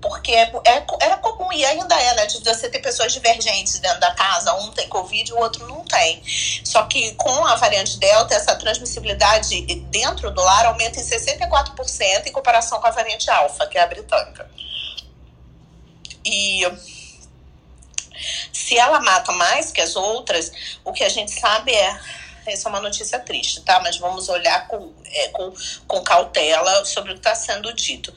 porque 0.00 0.32
é, 0.32 0.52
é, 0.64 0.86
era 1.00 1.16
comum 1.18 1.52
e 1.52 1.64
ainda 1.64 1.94
é, 2.00 2.14
né, 2.14 2.26
de 2.26 2.42
você 2.42 2.68
ter 2.68 2.78
pessoas 2.78 3.12
divergentes 3.12 3.78
dentro 3.78 4.00
da 4.00 4.14
casa, 4.14 4.54
um 4.54 4.70
tem 4.70 4.88
Covid 4.88 5.30
e 5.30 5.34
o 5.34 5.38
outro 5.38 5.66
não 5.66 5.84
tem. 5.84 6.22
Só 6.64 6.84
que 6.84 7.14
com 7.14 7.44
a 7.44 7.56
variante 7.56 7.98
Delta, 7.98 8.34
essa 8.34 8.54
transmissibilidade 8.56 9.60
dentro 9.90 10.30
do 10.30 10.40
lar 10.40 10.66
aumenta 10.66 11.00
em 11.00 11.04
64% 11.04 12.26
em 12.26 12.32
comparação 12.32 12.80
com 12.80 12.86
a 12.86 12.90
variante 12.90 13.30
Alfa, 13.30 13.66
que 13.66 13.76
é 13.76 13.82
a 13.82 13.86
britânica. 13.86 14.48
E 16.24 16.62
se 18.52 18.76
ela 18.78 19.00
mata 19.00 19.32
mais 19.32 19.72
que 19.72 19.80
as 19.80 19.96
outras, 19.96 20.52
o 20.84 20.92
que 20.92 21.04
a 21.04 21.08
gente 21.08 21.32
sabe 21.32 21.72
é 21.72 22.00
essa 22.52 22.68
é 22.68 22.70
uma 22.70 22.80
notícia 22.80 23.18
triste, 23.18 23.62
tá? 23.62 23.80
Mas 23.80 23.98
vamos 23.98 24.28
olhar 24.28 24.66
com, 24.68 24.92
é, 25.06 25.28
com, 25.28 25.52
com 25.86 26.02
cautela 26.02 26.84
sobre 26.84 27.12
o 27.12 27.14
que 27.14 27.20
está 27.20 27.34
sendo 27.34 27.72
dito. 27.72 28.14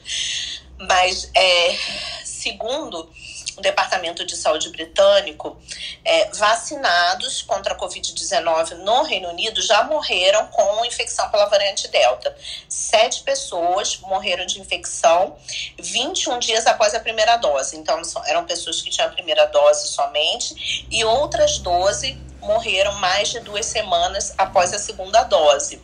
Mas, 0.78 1.30
é, 1.34 1.76
segundo 2.24 3.08
o 3.56 3.60
Departamento 3.60 4.24
de 4.24 4.36
Saúde 4.36 4.70
britânico, 4.70 5.56
é, 6.04 6.30
vacinados 6.30 7.42
contra 7.42 7.74
a 7.74 7.78
Covid-19 7.78 8.76
no 8.78 9.02
Reino 9.02 9.28
Unido 9.28 9.60
já 9.60 9.84
morreram 9.84 10.46
com 10.48 10.84
infecção 10.84 11.30
pela 11.30 11.46
variante 11.46 11.88
Delta. 11.88 12.34
Sete 12.68 13.22
pessoas 13.22 13.98
morreram 13.98 14.46
de 14.46 14.60
infecção 14.60 15.36
21 15.78 16.38
dias 16.38 16.66
após 16.66 16.94
a 16.94 17.00
primeira 17.00 17.36
dose. 17.36 17.76
Então, 17.76 18.00
eram 18.26 18.44
pessoas 18.44 18.80
que 18.80 18.90
tinham 18.90 19.08
a 19.08 19.12
primeira 19.12 19.46
dose 19.46 19.88
somente, 19.88 20.86
e 20.90 21.04
outras 21.04 21.58
12 21.58 22.31
morreram 22.42 22.94
mais 22.94 23.28
de 23.30 23.40
duas 23.40 23.66
semanas 23.66 24.34
após 24.36 24.72
a 24.72 24.78
segunda 24.78 25.22
dose. 25.24 25.76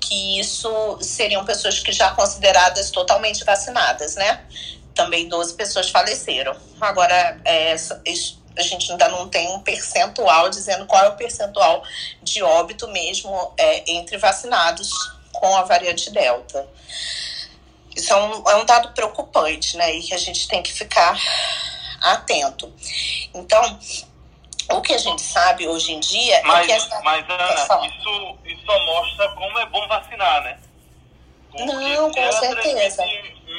Que 0.00 0.38
isso 0.38 0.98
seriam 1.00 1.44
pessoas 1.44 1.80
que 1.80 1.92
já 1.92 2.10
consideradas 2.12 2.90
totalmente 2.90 3.44
vacinadas, 3.44 4.16
né? 4.16 4.44
Também 4.94 5.28
12 5.28 5.54
pessoas 5.54 5.90
faleceram. 5.90 6.56
Agora, 6.80 7.40
é, 7.44 7.74
a 8.56 8.62
gente 8.62 8.92
ainda 8.92 9.08
não 9.08 9.28
tem 9.28 9.48
um 9.48 9.60
percentual 9.60 10.48
dizendo 10.48 10.86
qual 10.86 11.04
é 11.04 11.08
o 11.08 11.16
percentual 11.16 11.82
de 12.22 12.42
óbito 12.42 12.86
mesmo 12.88 13.52
é, 13.56 13.90
entre 13.90 14.16
vacinados 14.16 14.90
com 15.32 15.56
a 15.56 15.62
variante 15.62 16.10
Delta. 16.10 16.66
Isso 17.96 18.12
é 18.12 18.16
um, 18.16 18.50
é 18.50 18.56
um 18.56 18.64
dado 18.64 18.92
preocupante, 18.92 19.76
né? 19.76 19.94
E 19.94 20.02
que 20.02 20.14
a 20.14 20.18
gente 20.18 20.48
tem 20.48 20.62
que 20.62 20.72
ficar 20.72 21.18
atento. 22.00 22.72
Então, 23.32 23.78
o 24.70 24.80
que 24.80 24.94
a 24.94 24.98
gente 24.98 25.22
sabe 25.22 25.68
hoje 25.68 25.92
em 25.92 26.00
dia 26.00 26.40
mas, 26.44 26.64
é 26.64 26.66
que 26.66 26.72
essa... 26.72 27.00
Mas, 27.02 27.24
Ana, 27.28 27.86
isso, 27.86 28.38
isso 28.44 28.64
só 28.64 28.78
mostra 28.86 29.28
como 29.30 29.58
é 29.58 29.66
bom 29.66 29.86
vacinar, 29.88 30.42
né? 30.42 30.58
Porque 31.50 31.64
Não, 31.66 32.10
com 32.10 32.32
certeza. 32.32 33.04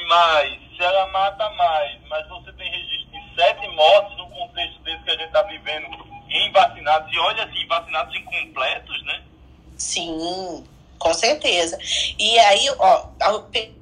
Mais, 0.08 0.58
se 0.76 0.82
ela 0.82 1.06
mata 1.08 1.48
mais, 1.50 1.98
mas 2.08 2.28
você 2.28 2.52
tem 2.52 2.70
registro 2.70 3.10
de 3.10 3.34
sete 3.34 3.68
mortes 3.68 4.16
no 4.18 4.28
contexto 4.30 4.78
desse 4.80 5.02
que 5.02 5.10
a 5.10 5.14
gente 5.14 5.26
está 5.26 5.42
vivendo 5.42 5.86
em 6.28 6.52
vacinados, 6.52 7.12
e 7.12 7.18
olha 7.18 7.44
assim, 7.44 7.66
vacinados 7.66 8.14
incompletos, 8.14 9.04
né? 9.04 9.22
Sim, 9.76 10.66
com 10.98 11.12
certeza. 11.14 11.78
E 12.18 12.38
aí, 12.38 12.70
ó, 12.78 13.06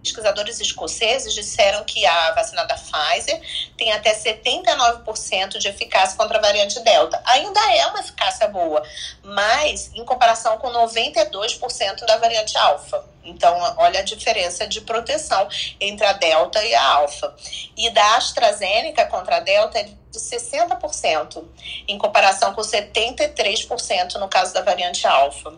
pesquisadores 0.02 0.60
escoceses 0.60 1.32
disseram 1.32 1.84
que 1.84 2.04
a 2.04 2.32
vacina 2.32 2.64
da 2.64 2.74
Pfizer 2.74 3.40
tem 3.76 3.92
até 3.92 4.14
79% 4.14 5.58
de 5.58 5.68
eficácia 5.68 6.16
contra 6.16 6.38
a 6.38 6.40
variante 6.40 6.80
Delta. 6.80 7.20
Ainda 7.24 7.60
é 7.74 7.86
uma 7.86 8.00
eficácia 8.00 8.48
boa, 8.48 8.82
mas 9.22 9.90
em 9.94 10.04
comparação 10.04 10.58
com 10.58 10.70
92% 10.70 12.04
da 12.06 12.16
variante 12.18 12.56
Alfa. 12.58 13.04
Então, 13.24 13.58
olha 13.78 14.00
a 14.00 14.02
diferença 14.02 14.66
de 14.66 14.82
proteção 14.82 15.48
entre 15.80 16.06
a 16.06 16.12
Delta 16.12 16.62
e 16.62 16.74
a 16.74 16.84
Alfa. 16.84 17.34
E 17.76 17.88
da 17.90 18.16
AstraZeneca 18.16 19.06
contra 19.06 19.36
a 19.36 19.40
Delta 19.40 19.78
é 19.78 19.84
de 19.84 19.96
60%, 20.18 21.44
em 21.88 21.98
comparação 21.98 22.54
com 22.54 22.60
73% 22.60 24.14
no 24.16 24.28
caso 24.28 24.52
da 24.52 24.60
variante 24.60 25.06
Alfa. 25.06 25.54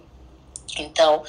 Então, 0.78 1.22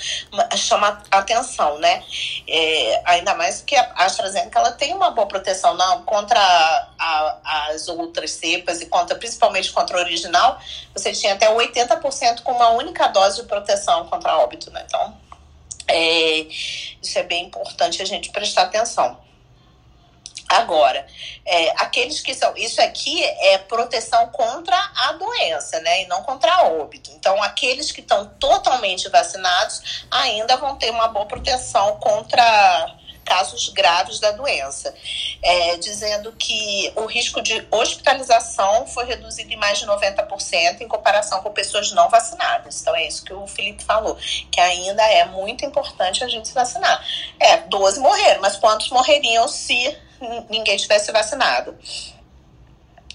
chama 0.56 1.02
atenção, 1.12 1.78
né? 1.80 2.04
É, 2.48 3.02
ainda 3.06 3.36
mais 3.36 3.62
que 3.62 3.76
a 3.76 3.94
AstraZeneca 3.98 4.60
ela 4.60 4.72
tem 4.72 4.94
uma 4.94 5.12
boa 5.12 5.28
proteção 5.28 5.76
não, 5.76 6.04
contra 6.04 6.40
a, 6.40 7.68
as 7.70 7.88
outras 7.88 8.32
cepas 8.32 8.82
e 8.82 8.88
contra, 8.88 9.16
principalmente 9.16 9.72
contra 9.72 9.98
a 9.98 10.02
original. 10.02 10.60
Você 10.94 11.12
tinha 11.12 11.34
até 11.34 11.54
80% 11.54 12.42
com 12.42 12.52
uma 12.52 12.70
única 12.70 13.08
dose 13.08 13.42
de 13.42 13.48
proteção 13.48 14.08
contra 14.08 14.38
óbito, 14.38 14.72
né? 14.72 14.84
Então, 14.86 15.16
é, 15.88 16.40
isso 17.02 17.18
é 17.18 17.24
bem 17.24 17.46
importante 17.46 18.02
a 18.02 18.06
gente 18.06 18.32
prestar 18.32 18.64
atenção. 18.64 19.27
Agora, 20.48 21.06
é, 21.46 21.72
aqueles 21.72 22.22
que 22.22 22.34
são. 22.34 22.56
Isso 22.56 22.82
aqui 22.82 23.22
é 23.24 23.58
proteção 23.58 24.28
contra 24.28 24.78
a 24.96 25.12
doença, 25.14 25.80
né? 25.82 26.04
E 26.04 26.08
não 26.08 26.24
contra 26.24 26.64
óbito. 26.64 27.12
Então, 27.12 27.42
aqueles 27.44 27.92
que 27.92 28.00
estão 28.00 28.26
totalmente 28.40 29.10
vacinados 29.10 30.06
ainda 30.10 30.56
vão 30.56 30.78
ter 30.78 30.90
uma 30.90 31.10
boa 31.10 31.26
proteção 31.26 31.98
contra 32.00 32.96
casos 33.28 33.68
graves 33.70 34.22
da 34.22 34.32
doença, 34.32 34.96
é, 35.44 35.76
dizendo 35.76 36.32
que 36.32 36.94
o 36.96 37.06
risco 37.06 37.42
de 37.42 37.68
hospitalização 37.70 38.88
foi 38.88 39.04
reduzido 39.04 39.52
em 39.52 39.58
mais 39.58 39.80
de 39.80 39.86
90% 39.86 40.80
em 40.80 40.88
comparação 40.88 41.44
com 41.44 41.52
pessoas 41.52 41.92
não 41.92 42.10
vacinadas. 42.10 42.80
Então 42.80 42.96
é 42.96 43.06
isso 43.06 43.26
que 43.26 43.34
o 43.34 43.46
Felipe 43.46 43.84
falou, 43.84 44.16
que 44.50 44.62
ainda 44.62 45.04
é 45.04 45.26
muito 45.26 45.66
importante 45.66 46.24
a 46.24 46.28
gente 46.30 46.48
se 46.48 46.54
vacinar. 46.54 47.06
É, 47.38 47.58
12 47.58 48.00
morreram, 48.00 48.42
mas 48.42 48.56
quantos 48.56 48.90
morreriam 48.90 49.46
se 49.50 50.07
ninguém 50.50 50.78
tivesse 50.78 51.12
vacinado. 51.12 51.78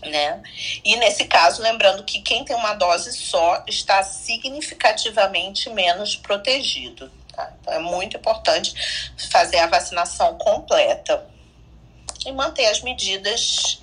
Né? 0.03 0.43
E 0.85 0.97
nesse 0.97 1.27
caso, 1.27 1.63
lembrando 1.63 2.03
que 2.03 2.21
quem 2.23 2.45
tem 2.45 2.57
uma 2.57 2.75
dose 2.75 3.13
só 3.13 3.63
está 3.69 4.03
significativamente 4.03 5.71
menos 5.71 6.17
protegido. 6.17 7.11
Tá? 7.33 7.53
Então 7.61 7.75
é 7.75 7.79
muito 7.79 8.17
importante 8.17 8.75
fazer 9.31 9.59
a 9.59 9.69
vacinação 9.69 10.37
completa 10.39 11.25
e 12.27 12.33
manter 12.33 12.67
as 12.67 12.83
medidas 12.83 13.81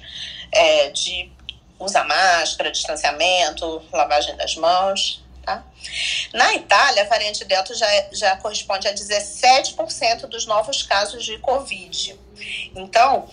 é, 0.52 0.90
de 0.90 1.32
usar 1.80 2.04
máscara, 2.04 2.72
distanciamento, 2.72 3.82
lavagem 3.92 4.36
das 4.36 4.56
mãos. 4.56 5.24
Tá? 5.46 5.64
Na 6.34 6.54
Itália, 6.54 7.04
a 7.04 7.08
variante 7.08 7.46
Delta 7.46 7.74
já, 7.74 7.88
já 8.12 8.36
corresponde 8.38 8.88
a 8.88 8.94
17% 8.94 10.28
dos 10.28 10.46
novos 10.46 10.84
casos 10.84 11.24
de 11.24 11.38
Covid. 11.40 12.20
Então, 12.76 13.28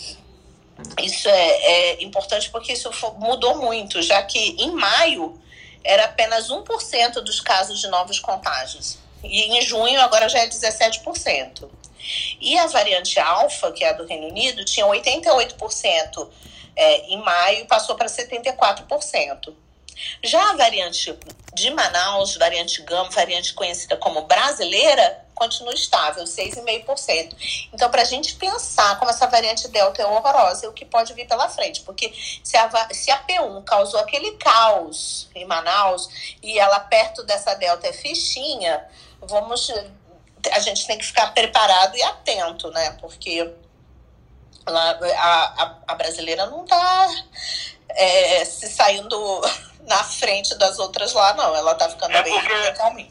isso 1.02 1.28
é, 1.28 1.32
é 1.32 2.02
importante 2.02 2.50
porque 2.50 2.72
isso 2.72 2.90
mudou 3.18 3.58
muito, 3.58 4.00
já 4.02 4.22
que 4.22 4.38
em 4.58 4.72
maio 4.72 5.40
era 5.82 6.04
apenas 6.04 6.50
1% 6.50 7.14
dos 7.20 7.40
casos 7.40 7.80
de 7.80 7.88
novos 7.88 8.18
contágios. 8.18 8.98
E 9.22 9.56
em 9.56 9.62
junho 9.62 10.00
agora 10.00 10.28
já 10.28 10.40
é 10.40 10.48
17%. 10.48 11.68
E 12.40 12.58
a 12.58 12.66
variante 12.66 13.18
alfa, 13.18 13.72
que 13.72 13.84
é 13.84 13.90
a 13.90 13.92
do 13.92 14.06
Reino 14.06 14.28
Unido, 14.28 14.64
tinha 14.64 14.86
88% 14.86 16.28
é, 16.76 16.98
em 17.06 17.18
maio 17.18 17.60
e 17.60 17.64
passou 17.64 17.96
para 17.96 18.06
74%. 18.06 19.54
Já 20.22 20.50
a 20.50 20.56
variante 20.56 21.18
de 21.54 21.70
Manaus, 21.70 22.36
variante 22.36 22.82
Gama, 22.82 23.10
variante 23.10 23.54
conhecida 23.54 23.96
como 23.96 24.22
brasileira, 24.22 25.25
continua 25.36 25.74
estável, 25.74 26.24
6,5%. 26.24 27.68
Então, 27.72 27.88
para 27.90 28.02
a 28.02 28.04
gente 28.04 28.34
pensar 28.36 28.98
como 28.98 29.10
essa 29.10 29.26
variante 29.26 29.68
Delta 29.68 30.02
é 30.02 30.06
horrorosa, 30.06 30.66
é 30.66 30.68
o 30.68 30.72
que 30.72 30.84
pode 30.84 31.12
vir 31.12 31.28
pela 31.28 31.48
frente. 31.48 31.82
Porque 31.82 32.12
se 32.42 32.56
a, 32.56 32.88
se 32.90 33.10
a 33.10 33.22
P1 33.24 33.62
causou 33.64 34.00
aquele 34.00 34.32
caos 34.32 35.28
em 35.34 35.44
Manaus 35.44 36.36
e 36.42 36.58
ela 36.58 36.80
perto 36.80 37.22
dessa 37.22 37.54
Delta 37.54 37.86
é 37.86 37.92
fichinha, 37.92 38.84
vamos. 39.20 39.70
A 40.52 40.58
gente 40.60 40.86
tem 40.86 40.96
que 40.96 41.04
ficar 41.04 41.32
preparado 41.34 41.96
e 41.96 42.02
atento, 42.02 42.70
né? 42.70 42.96
Porque 43.00 43.52
lá, 44.66 44.98
a, 45.18 45.62
a, 45.62 45.76
a 45.88 45.94
brasileira 45.94 46.46
não 46.46 46.64
está 46.64 47.08
é, 47.90 48.44
se 48.44 48.68
saindo 48.68 49.40
na 49.86 50.02
frente 50.02 50.54
das 50.56 50.78
outras 50.78 51.12
lá, 51.12 51.34
não. 51.34 51.54
Ela 51.54 51.74
tá 51.74 51.88
ficando 51.88 52.14
É 52.14 52.22
bem 52.22 52.32
porque, 52.40 52.52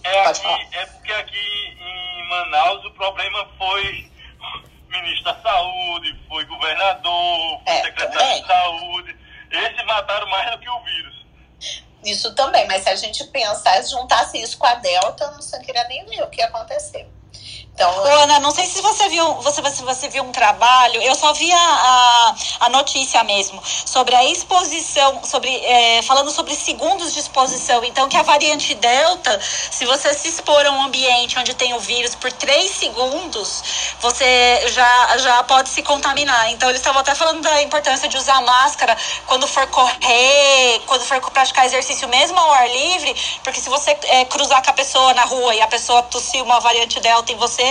é, 0.03 0.25
aqui, 0.25 0.47
é 0.73 0.85
porque 0.85 1.11
aqui 1.11 1.77
em 1.79 2.14
Manaus 2.27 2.83
o 2.85 2.91
problema 2.91 3.47
foi 3.57 4.11
ministro 4.89 5.23
da 5.25 5.41
Saúde, 5.41 6.19
foi 6.27 6.45
governador, 6.45 7.61
foi 7.65 7.73
É, 7.73 7.81
secretário 7.83 8.19
também. 8.19 8.41
de 8.41 8.47
saúde. 8.47 9.15
Esses 9.51 9.85
mataram 9.85 10.27
mais 10.29 10.51
do 10.51 10.59
que 10.59 10.69
o 10.69 10.79
vírus. 10.81 11.25
Isso 12.03 12.35
também, 12.35 12.67
mas 12.67 12.83
se 12.83 12.89
a 12.89 12.95
gente 12.95 13.23
pensar, 13.25 13.81
se 13.81 13.91
juntasse 13.91 14.39
isso 14.39 14.57
com 14.57 14.67
a 14.67 14.75
Delta, 14.75 15.23
eu 15.23 15.31
não 15.31 15.63
queria 15.65 15.83
nem 15.85 16.05
ver 16.05 16.21
o 16.23 16.29
que 16.29 16.39
ia 16.39 16.45
acontecer. 16.47 17.09
Então, 17.75 17.91
Ana, 18.05 18.39
não 18.39 18.51
sei 18.51 18.65
se 18.65 18.81
você 18.81 19.09
viu, 19.09 19.33
você, 19.41 19.61
você, 19.61 19.83
você 19.83 20.07
viu 20.07 20.23
um 20.23 20.31
trabalho, 20.31 21.01
eu 21.01 21.13
só 21.13 21.33
vi 21.33 21.51
a, 21.51 21.57
a, 21.57 22.35
a 22.61 22.69
notícia 22.69 23.21
mesmo, 23.25 23.61
sobre 23.85 24.15
a 24.15 24.23
exposição, 24.23 25.21
sobre, 25.25 25.53
é, 25.53 26.01
falando 26.03 26.31
sobre 26.31 26.55
segundos 26.55 27.13
de 27.13 27.19
exposição. 27.19 27.83
Então, 27.83 28.07
que 28.07 28.15
a 28.15 28.23
variante 28.23 28.73
Delta, 28.75 29.41
se 29.41 29.83
você 29.83 30.13
se 30.13 30.29
expor 30.29 30.65
a 30.65 30.71
um 30.71 30.83
ambiente 30.83 31.37
onde 31.37 31.53
tem 31.53 31.73
o 31.73 31.79
vírus 31.81 32.15
por 32.15 32.31
três 32.31 32.71
segundos, 32.71 33.61
você 33.99 34.69
já, 34.69 35.17
já 35.17 35.43
pode 35.43 35.67
se 35.67 35.83
contaminar. 35.83 36.49
Então, 36.51 36.69
eles 36.69 36.79
estavam 36.79 37.01
até 37.01 37.13
falando 37.13 37.41
da 37.41 37.61
importância 37.61 38.07
de 38.07 38.15
usar 38.15 38.41
máscara 38.41 38.95
quando 39.25 39.45
for 39.47 39.67
correr, 39.67 40.81
quando 40.85 41.01
for 41.01 41.19
praticar 41.29 41.65
exercício 41.65 42.07
mesmo 42.07 42.39
ao 42.39 42.51
ar 42.53 42.69
livre, 42.69 43.13
porque 43.43 43.59
se 43.59 43.69
você 43.69 43.97
é, 44.03 44.23
cruzar 44.23 44.63
com 44.63 44.69
a 44.69 44.73
pessoa 44.73 45.13
na 45.13 45.25
rua 45.25 45.53
e 45.53 45.61
a 45.61 45.67
pessoa 45.67 46.01
tossir 46.03 46.41
uma 46.41 46.61
variante 46.61 47.01
Delta 47.01 47.33
em 47.33 47.35
você, 47.35 47.64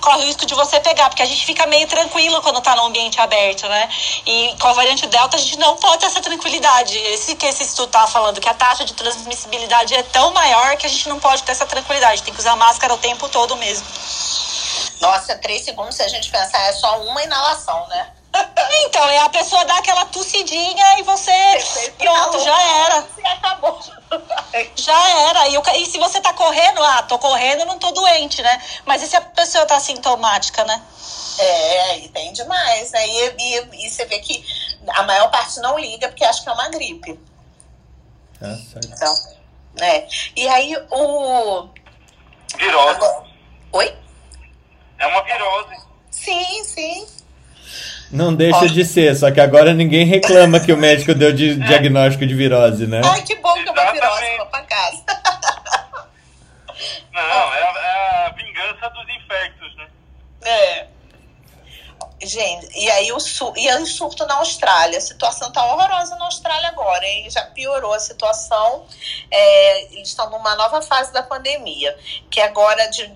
corre 0.00 0.18
o 0.18 0.26
risco 0.26 0.44
de 0.44 0.54
você 0.54 0.78
pegar, 0.80 1.08
porque 1.08 1.22
a 1.22 1.26
gente 1.26 1.44
fica 1.44 1.66
meio 1.66 1.86
tranquilo 1.86 2.42
quando 2.42 2.60
tá 2.60 2.76
no 2.76 2.86
ambiente 2.86 3.20
aberto, 3.20 3.66
né? 3.68 3.88
E 4.26 4.54
com 4.60 4.68
a 4.68 4.72
variante 4.72 5.06
Delta 5.06 5.36
a 5.36 5.40
gente 5.40 5.58
não 5.58 5.76
pode 5.76 5.98
ter 5.98 6.06
essa 6.06 6.20
tranquilidade. 6.20 6.96
Esse 6.98 7.34
que 7.36 7.46
esse 7.46 7.62
estudo 7.62 7.90
tá 7.90 8.06
falando, 8.06 8.40
que 8.40 8.48
a 8.48 8.54
taxa 8.54 8.84
de 8.84 8.94
transmissibilidade 8.94 9.94
é 9.94 10.02
tão 10.02 10.32
maior 10.32 10.76
que 10.76 10.86
a 10.86 10.90
gente 10.90 11.08
não 11.08 11.18
pode 11.18 11.42
ter 11.42 11.52
essa 11.52 11.66
tranquilidade. 11.66 12.22
Tem 12.22 12.34
que 12.34 12.40
usar 12.40 12.56
máscara 12.56 12.92
o 12.92 12.98
tempo 12.98 13.28
todo 13.28 13.56
mesmo. 13.56 13.86
nossa, 15.00 15.34
três 15.36 15.62
segundos, 15.64 15.96
se 15.96 16.02
a 16.02 16.08
gente 16.08 16.30
pensar, 16.30 16.60
é 16.66 16.72
só 16.72 17.02
uma 17.02 17.22
inalação, 17.22 17.86
né? 17.88 18.19
Então, 18.32 19.08
é 19.08 19.18
a 19.18 19.28
pessoa 19.28 19.64
dá 19.64 19.76
aquela 19.78 20.04
tossidinha 20.06 20.98
e 20.98 21.02
você. 21.02 21.32
Você 21.60 21.90
Pronto, 21.92 22.38
já 22.40 22.62
era. 22.84 23.06
E 23.18 23.26
acabou. 23.26 23.80
Já 24.76 25.08
era. 25.28 25.48
E, 25.48 25.60
ca- 25.62 25.76
e 25.76 25.86
se 25.86 25.98
você 25.98 26.20
tá 26.20 26.32
correndo, 26.32 26.82
ah, 26.82 27.02
tô 27.02 27.18
correndo, 27.18 27.64
não 27.66 27.78
tô 27.78 27.90
doente, 27.92 28.40
né? 28.42 28.62
Mas 28.84 29.02
e 29.02 29.06
se 29.08 29.16
a 29.16 29.20
pessoa 29.20 29.66
tá 29.66 29.78
sintomática, 29.80 30.64
né? 30.64 30.82
É, 31.38 31.98
e 31.98 32.08
tem 32.08 32.32
demais, 32.32 32.90
né? 32.92 33.06
E, 33.06 33.34
e, 33.38 33.86
e 33.86 33.90
você 33.90 34.04
vê 34.06 34.18
que 34.20 34.44
a 34.88 35.02
maior 35.02 35.30
parte 35.30 35.58
não 35.60 35.78
liga 35.78 36.08
porque 36.08 36.24
acha 36.24 36.42
que 36.42 36.48
é 36.48 36.52
uma 36.52 36.68
gripe. 36.68 37.18
Tá 38.38 38.56
certo. 38.56 38.86
Então, 38.92 39.14
é. 39.80 40.06
E 40.36 40.48
aí 40.48 40.76
o. 40.90 41.68
Virose. 42.56 42.88
Agora- 42.90 43.24
Oi? 43.72 43.96
É 44.98 45.06
uma 45.06 45.22
virose. 45.22 45.76
Sim, 46.10 46.64
sim. 46.64 47.06
Não 48.10 48.34
deixa 48.34 48.68
de 48.68 48.84
ser, 48.84 49.14
só 49.14 49.30
que 49.30 49.40
agora 49.40 49.72
ninguém 49.72 50.04
reclama 50.04 50.58
que 50.58 50.72
o 50.72 50.76
médico 50.76 51.14
deu 51.14 51.32
de 51.32 51.54
diagnóstico 51.54 52.26
de 52.26 52.34
virose, 52.34 52.86
né? 52.86 53.00
Ai, 53.04 53.22
que 53.22 53.36
bom 53.36 53.54
que 53.54 53.68
eu 53.68 53.74
vou 53.74 53.92
virose, 53.92 54.36
vou 54.38 54.46
pra 54.46 54.62
casa. 54.62 55.04
Não, 57.12 57.20
é 57.22 57.62
a, 57.62 58.22
é 58.22 58.26
a 58.26 58.30
vingança 58.30 58.88
dos 58.90 59.04
infectos, 59.14 59.76
né? 59.76 59.86
É. 60.42 60.86
Gente, 62.22 62.68
e 62.78 62.90
aí 62.90 63.10
o, 63.12 63.18
su 63.20 63.50
e 63.56 63.66
aí 63.68 63.82
o 63.82 63.86
surto 63.86 64.26
na 64.26 64.34
Austrália. 64.36 64.98
A 64.98 65.00
situação 65.00 65.50
tá 65.52 65.64
horrorosa 65.64 66.16
na 66.16 66.26
Austrália 66.26 66.68
agora, 66.68 67.02
hein? 67.06 67.30
Já 67.30 67.42
piorou 67.46 67.94
a 67.94 67.98
situação. 68.00 68.84
É, 69.30 69.84
eles 69.94 70.08
estão 70.08 70.28
numa 70.30 70.54
nova 70.54 70.82
fase 70.82 71.12
da 71.14 71.22
pandemia, 71.22 71.96
que 72.30 72.40
agora 72.40 72.86
de- 72.88 73.10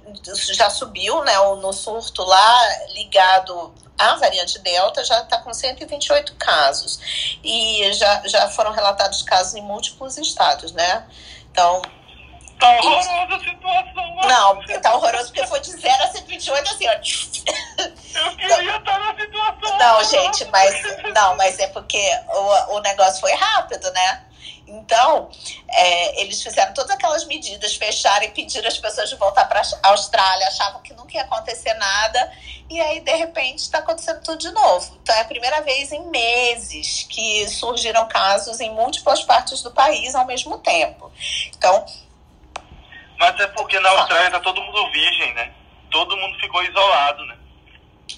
já 0.55 0.71
subiu, 0.71 1.23
né? 1.25 1.39
o- 1.41 1.57
No 1.57 1.73
surto 1.73 2.23
lá, 2.25 2.69
ligado 2.95 3.75
à 3.99 4.15
variante 4.17 4.59
Delta, 4.61 5.05
já 5.05 5.21
está 5.21 5.39
com 5.39 5.53
128 5.53 6.35
casos. 6.37 7.37
E 7.43 7.93
já, 7.93 8.23
já 8.27 8.49
foram 8.49 8.73
relatados 8.73 9.23
casos 9.23 9.55
em 9.55 9.63
múltiplos 9.63 10.17
estados, 10.19 10.73
né? 10.73 11.07
Então, 11.51 11.83
Tá 12.59 12.71
horrorosa 12.71 13.11
a 13.35 13.39
situação. 13.39 14.17
não, 14.29 14.81
tá 14.81 14.95
horroroso 14.95 15.33
porque 15.33 15.47
foi 15.47 15.61
de 15.61 15.73
0 15.73 16.03
a 16.03 16.07
128, 16.09 16.71
assim, 16.71 16.87
ó. 16.89 16.93
Eu 16.95 18.37
queria 18.37 18.77
estar 18.77 18.99
na 19.01 19.15
situação. 19.21 19.79
Não, 19.79 20.05
gente, 20.05 20.45
mas 20.47 20.75
não, 21.15 21.37
mas 21.37 21.59
é 21.59 21.67
porque 21.69 22.01
o, 22.29 22.77
o 22.77 22.81
negócio 22.81 23.21
foi 23.21 23.33
rápido, 23.35 23.91
né? 23.93 24.23
Então, 24.67 25.31
é, 25.69 26.23
eles 26.23 26.43
fizeram 26.43 26.73
todas 26.73 26.91
aquelas 26.91 27.25
medidas, 27.27 27.75
fecharam 27.77 28.25
e 28.25 28.31
pediram 28.31 28.67
as 28.67 28.79
pessoas 28.79 29.11
de 29.11 29.17
voltar 29.17 29.45
para 29.47 29.61
a 29.83 29.89
Austrália, 29.89 30.49
achavam 30.49 30.83
que 30.83 30.95
nunca 30.95 31.15
ia 31.15 31.23
acontecer 31.23 31.75
nada, 31.75 32.33
e 32.71 32.81
aí, 32.81 33.01
de 33.01 33.15
repente, 33.15 33.61
está 33.61 33.79
acontecendo 33.79 34.23
tudo 34.23 34.39
de 34.39 34.51
novo. 34.51 34.99
Então, 35.03 35.15
é 35.15 35.21
a 35.21 35.25
primeira 35.25 35.61
vez 35.63 35.93
em 35.93 36.09
meses 36.11 37.07
que 37.11 37.47
surgiram 37.49 38.09
casos 38.09 38.61
em 38.61 38.71
múltiplas 38.71 39.23
partes 39.23 39.63
do 39.63 39.71
país 39.71 40.15
ao 40.15 40.27
mesmo 40.27 40.59
tempo. 40.59 41.13
Então, 41.57 41.85
Mas 43.19 43.39
é 43.39 43.47
porque 43.49 43.79
na 43.81 43.91
Austrália 43.91 44.31
tá 44.31 44.41
todo 44.41 44.63
mundo 44.63 44.91
virgem, 44.91 45.35
né? 45.35 45.53
Todo 45.91 46.17
mundo 46.17 46.39
ficou 46.41 46.63
isolado, 46.65 47.25
né? 47.27 47.39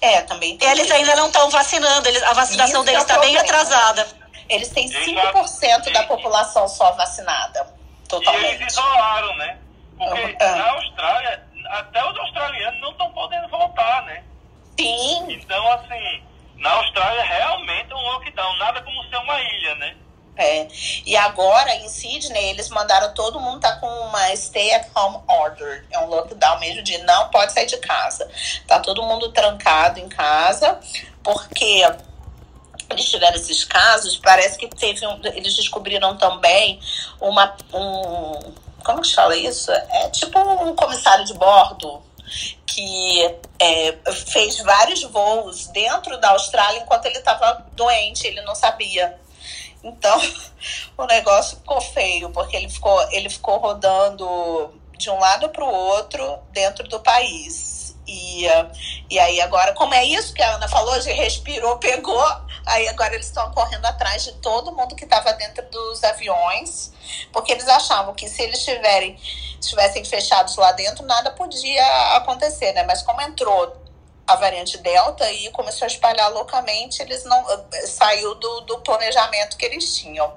é, 0.00 0.22
também 0.22 0.56
tem. 0.56 0.68
Eles 0.68 0.90
ainda 0.90 1.14
não 1.16 1.26
estão 1.26 1.48
vacinando, 1.50 2.08
eles, 2.08 2.22
a 2.22 2.32
vacinação 2.32 2.82
Isso 2.82 2.84
deles 2.84 3.00
é 3.00 3.02
está 3.02 3.18
bem 3.18 3.34
problema. 3.34 3.62
atrasada. 3.62 4.25
Eles 4.48 4.68
têm 4.70 4.86
Exato. 4.86 5.38
5% 5.38 5.92
da 5.92 6.04
população 6.04 6.68
só 6.68 6.92
vacinada. 6.92 7.66
E 8.04 8.08
Totalmente. 8.08 8.54
eles 8.62 8.72
isolaram, 8.72 9.36
né? 9.36 9.58
Porque 9.98 10.36
Ah. 10.40 10.56
na 10.56 10.70
Austrália, 10.70 11.42
até 11.70 12.04
os 12.10 12.18
australianos 12.18 12.80
não 12.80 12.90
estão 12.92 13.10
podendo 13.12 13.48
voltar, 13.48 14.02
né? 14.04 14.22
Sim, 14.78 15.26
Então, 15.30 15.72
assim, 15.72 16.22
na 16.56 16.70
Austrália 16.70 17.22
realmente 17.24 17.90
é 17.90 17.94
um 17.96 18.02
lockdown, 18.12 18.56
nada 18.58 18.82
como 18.82 19.02
ser 19.08 19.16
uma 19.16 19.40
ilha, 19.40 19.74
né? 19.76 19.96
É. 20.38 20.68
E 21.06 21.16
agora, 21.16 21.74
em 21.76 21.88
Sydney, 21.88 22.50
eles 22.50 22.68
mandaram 22.68 23.14
todo 23.14 23.40
mundo 23.40 23.58
tá 23.60 23.76
com 23.76 23.86
uma 23.86 24.36
stay 24.36 24.70
at 24.74 24.86
home 24.94 25.18
order. 25.26 25.86
É 25.90 25.98
um 25.98 26.06
lockdown 26.08 26.58
mesmo 26.60 26.82
de 26.82 26.98
não 26.98 27.30
pode 27.30 27.52
sair 27.52 27.64
de 27.64 27.78
casa. 27.78 28.30
Tá 28.66 28.78
todo 28.78 29.02
mundo 29.02 29.32
trancado 29.32 29.98
em 29.98 30.08
casa, 30.10 30.78
porque 31.24 31.82
eles 32.96 33.10
tiveram 33.10 33.36
esses 33.36 33.64
casos, 33.64 34.16
parece 34.16 34.58
que 34.58 34.68
teve 34.68 35.06
um, 35.06 35.20
eles 35.24 35.54
descobriram 35.54 36.16
também 36.16 36.80
uma 37.20 37.56
um 37.72 38.66
como 38.84 39.02
que 39.02 39.08
se 39.08 39.14
fala 39.14 39.36
isso? 39.36 39.72
É 39.72 40.08
tipo 40.10 40.38
um 40.38 40.74
comissário 40.76 41.24
de 41.24 41.34
bordo 41.34 42.00
que 42.64 43.34
é, 43.58 43.92
fez 44.12 44.58
vários 44.60 45.02
voos 45.04 45.66
dentro 45.68 46.18
da 46.20 46.30
Austrália 46.30 46.80
enquanto 46.80 47.06
ele 47.06 47.18
estava 47.18 47.66
doente, 47.72 48.26
ele 48.26 48.42
não 48.42 48.54
sabia. 48.54 49.18
Então, 49.82 50.20
o 50.96 51.04
negócio 51.06 51.56
ficou 51.58 51.80
feio, 51.80 52.30
porque 52.30 52.56
ele 52.56 52.68
ficou, 52.68 53.00
ele 53.10 53.28
ficou 53.28 53.58
rodando 53.58 54.72
de 54.96 55.10
um 55.10 55.18
lado 55.18 55.48
para 55.48 55.64
o 55.64 55.74
outro 55.74 56.38
dentro 56.52 56.86
do 56.88 57.00
país. 57.00 57.75
E, 58.06 58.46
e 59.10 59.18
aí 59.18 59.40
agora, 59.40 59.72
como 59.74 59.92
é 59.94 60.04
isso 60.04 60.32
que 60.32 60.42
a 60.42 60.54
Ana 60.54 60.68
falou, 60.68 60.98
de 61.00 61.10
respirou, 61.12 61.78
pegou, 61.78 62.24
aí 62.64 62.86
agora 62.88 63.14
eles 63.14 63.26
estão 63.26 63.50
correndo 63.50 63.84
atrás 63.84 64.24
de 64.24 64.32
todo 64.34 64.72
mundo 64.72 64.94
que 64.94 65.04
estava 65.04 65.32
dentro 65.32 65.68
dos 65.70 66.04
aviões, 66.04 66.92
porque 67.32 67.52
eles 67.52 67.66
achavam 67.68 68.14
que 68.14 68.28
se 68.28 68.42
eles 68.42 68.64
tiverem, 68.64 69.18
estivessem 69.60 70.04
fechados 70.04 70.56
lá 70.56 70.72
dentro, 70.72 71.04
nada 71.04 71.32
podia 71.32 72.16
acontecer, 72.16 72.72
né? 72.72 72.84
Mas 72.84 73.02
como 73.02 73.20
entrou 73.20 73.76
a 74.26 74.36
variante 74.36 74.78
Delta 74.78 75.30
e 75.30 75.50
começou 75.50 75.84
a 75.84 75.88
espalhar 75.88 76.30
loucamente, 76.32 77.00
eles 77.00 77.24
não 77.24 77.44
saiu 77.86 78.34
do, 78.34 78.60
do 78.62 78.78
planejamento 78.78 79.56
que 79.56 79.64
eles 79.64 79.96
tinham. 79.96 80.34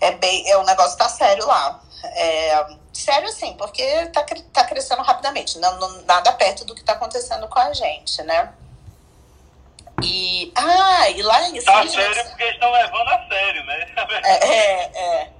É 0.00 0.12
bem, 0.12 0.48
é, 0.50 0.56
o 0.56 0.64
negócio 0.64 0.96
tá 0.96 1.08
sério 1.08 1.46
lá. 1.46 1.80
É, 2.02 2.66
Sério, 2.92 3.28
sim, 3.30 3.54
porque 3.54 4.06
tá, 4.06 4.26
tá 4.52 4.64
crescendo 4.64 5.02
rapidamente, 5.02 5.58
não, 5.58 5.78
não, 5.78 6.02
nada 6.02 6.32
perto 6.32 6.64
do 6.64 6.74
que 6.74 6.82
tá 6.82 6.94
acontecendo 6.94 7.46
com 7.48 7.58
a 7.58 7.72
gente, 7.72 8.22
né? 8.22 8.52
E. 10.02 10.52
Ah, 10.56 11.10
e 11.10 11.22
lá 11.22 11.48
em 11.48 11.62
Tá 11.62 11.86
sério 11.86 12.24
porque 12.24 12.42
eles 12.42 12.54
estão 12.54 12.72
levando 12.72 13.08
a 13.08 13.28
sério, 13.28 13.64
né? 13.64 13.86
É, 14.24 14.46
é, 14.46 15.22
é. 15.22 15.30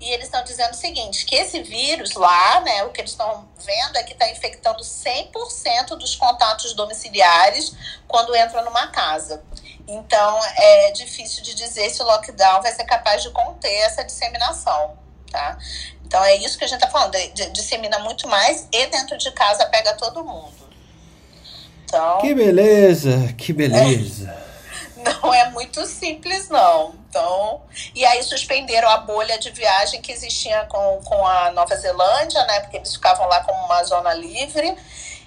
E 0.00 0.10
eles 0.12 0.26
estão 0.26 0.42
dizendo 0.44 0.72
o 0.72 0.76
seguinte, 0.76 1.26
que 1.26 1.34
esse 1.34 1.60
vírus 1.60 2.14
lá, 2.14 2.60
né, 2.60 2.84
o 2.84 2.90
que 2.90 3.00
eles 3.00 3.10
estão 3.10 3.48
vendo 3.58 3.96
é 3.96 4.04
que 4.04 4.12
está 4.12 4.30
infectando 4.30 4.80
100% 4.80 5.96
dos 5.96 6.14
contatos 6.14 6.72
domiciliares 6.74 7.74
quando 8.06 8.34
entra 8.34 8.62
numa 8.62 8.86
casa. 8.88 9.42
Então, 9.88 10.40
é 10.56 10.92
difícil 10.92 11.42
de 11.42 11.54
dizer 11.54 11.90
se 11.90 12.00
o 12.00 12.06
lockdown 12.06 12.62
vai 12.62 12.70
ser 12.72 12.84
capaz 12.84 13.22
de 13.22 13.30
conter 13.30 13.74
essa 13.80 14.04
disseminação, 14.04 14.96
tá? 15.32 15.58
Então, 16.08 16.24
é 16.24 16.36
isso 16.36 16.56
que 16.56 16.64
a 16.64 16.66
gente 16.66 16.82
está 16.82 16.88
falando, 16.88 17.12
dissemina 17.52 17.98
muito 17.98 18.26
mais 18.26 18.66
e 18.72 18.86
dentro 18.86 19.18
de 19.18 19.30
casa 19.32 19.66
pega 19.66 19.92
todo 19.92 20.24
mundo. 20.24 20.56
Então, 21.84 22.18
que 22.22 22.34
beleza, 22.34 23.34
que 23.36 23.52
beleza. 23.52 24.34
É 24.96 25.04
não 25.22 25.34
é 25.34 25.50
muito 25.50 25.84
simples, 25.84 26.48
não. 26.48 26.94
Então, 27.10 27.60
e 27.94 28.06
aí 28.06 28.22
suspenderam 28.22 28.88
a 28.88 28.96
bolha 28.96 29.38
de 29.38 29.50
viagem 29.50 30.00
que 30.00 30.10
existia 30.10 30.64
com, 30.64 31.00
com 31.04 31.26
a 31.26 31.50
Nova 31.50 31.76
Zelândia, 31.76 32.42
né? 32.46 32.60
Porque 32.60 32.78
eles 32.78 32.94
ficavam 32.94 33.28
lá 33.28 33.44
como 33.44 33.66
uma 33.66 33.84
zona 33.84 34.14
livre. 34.14 34.76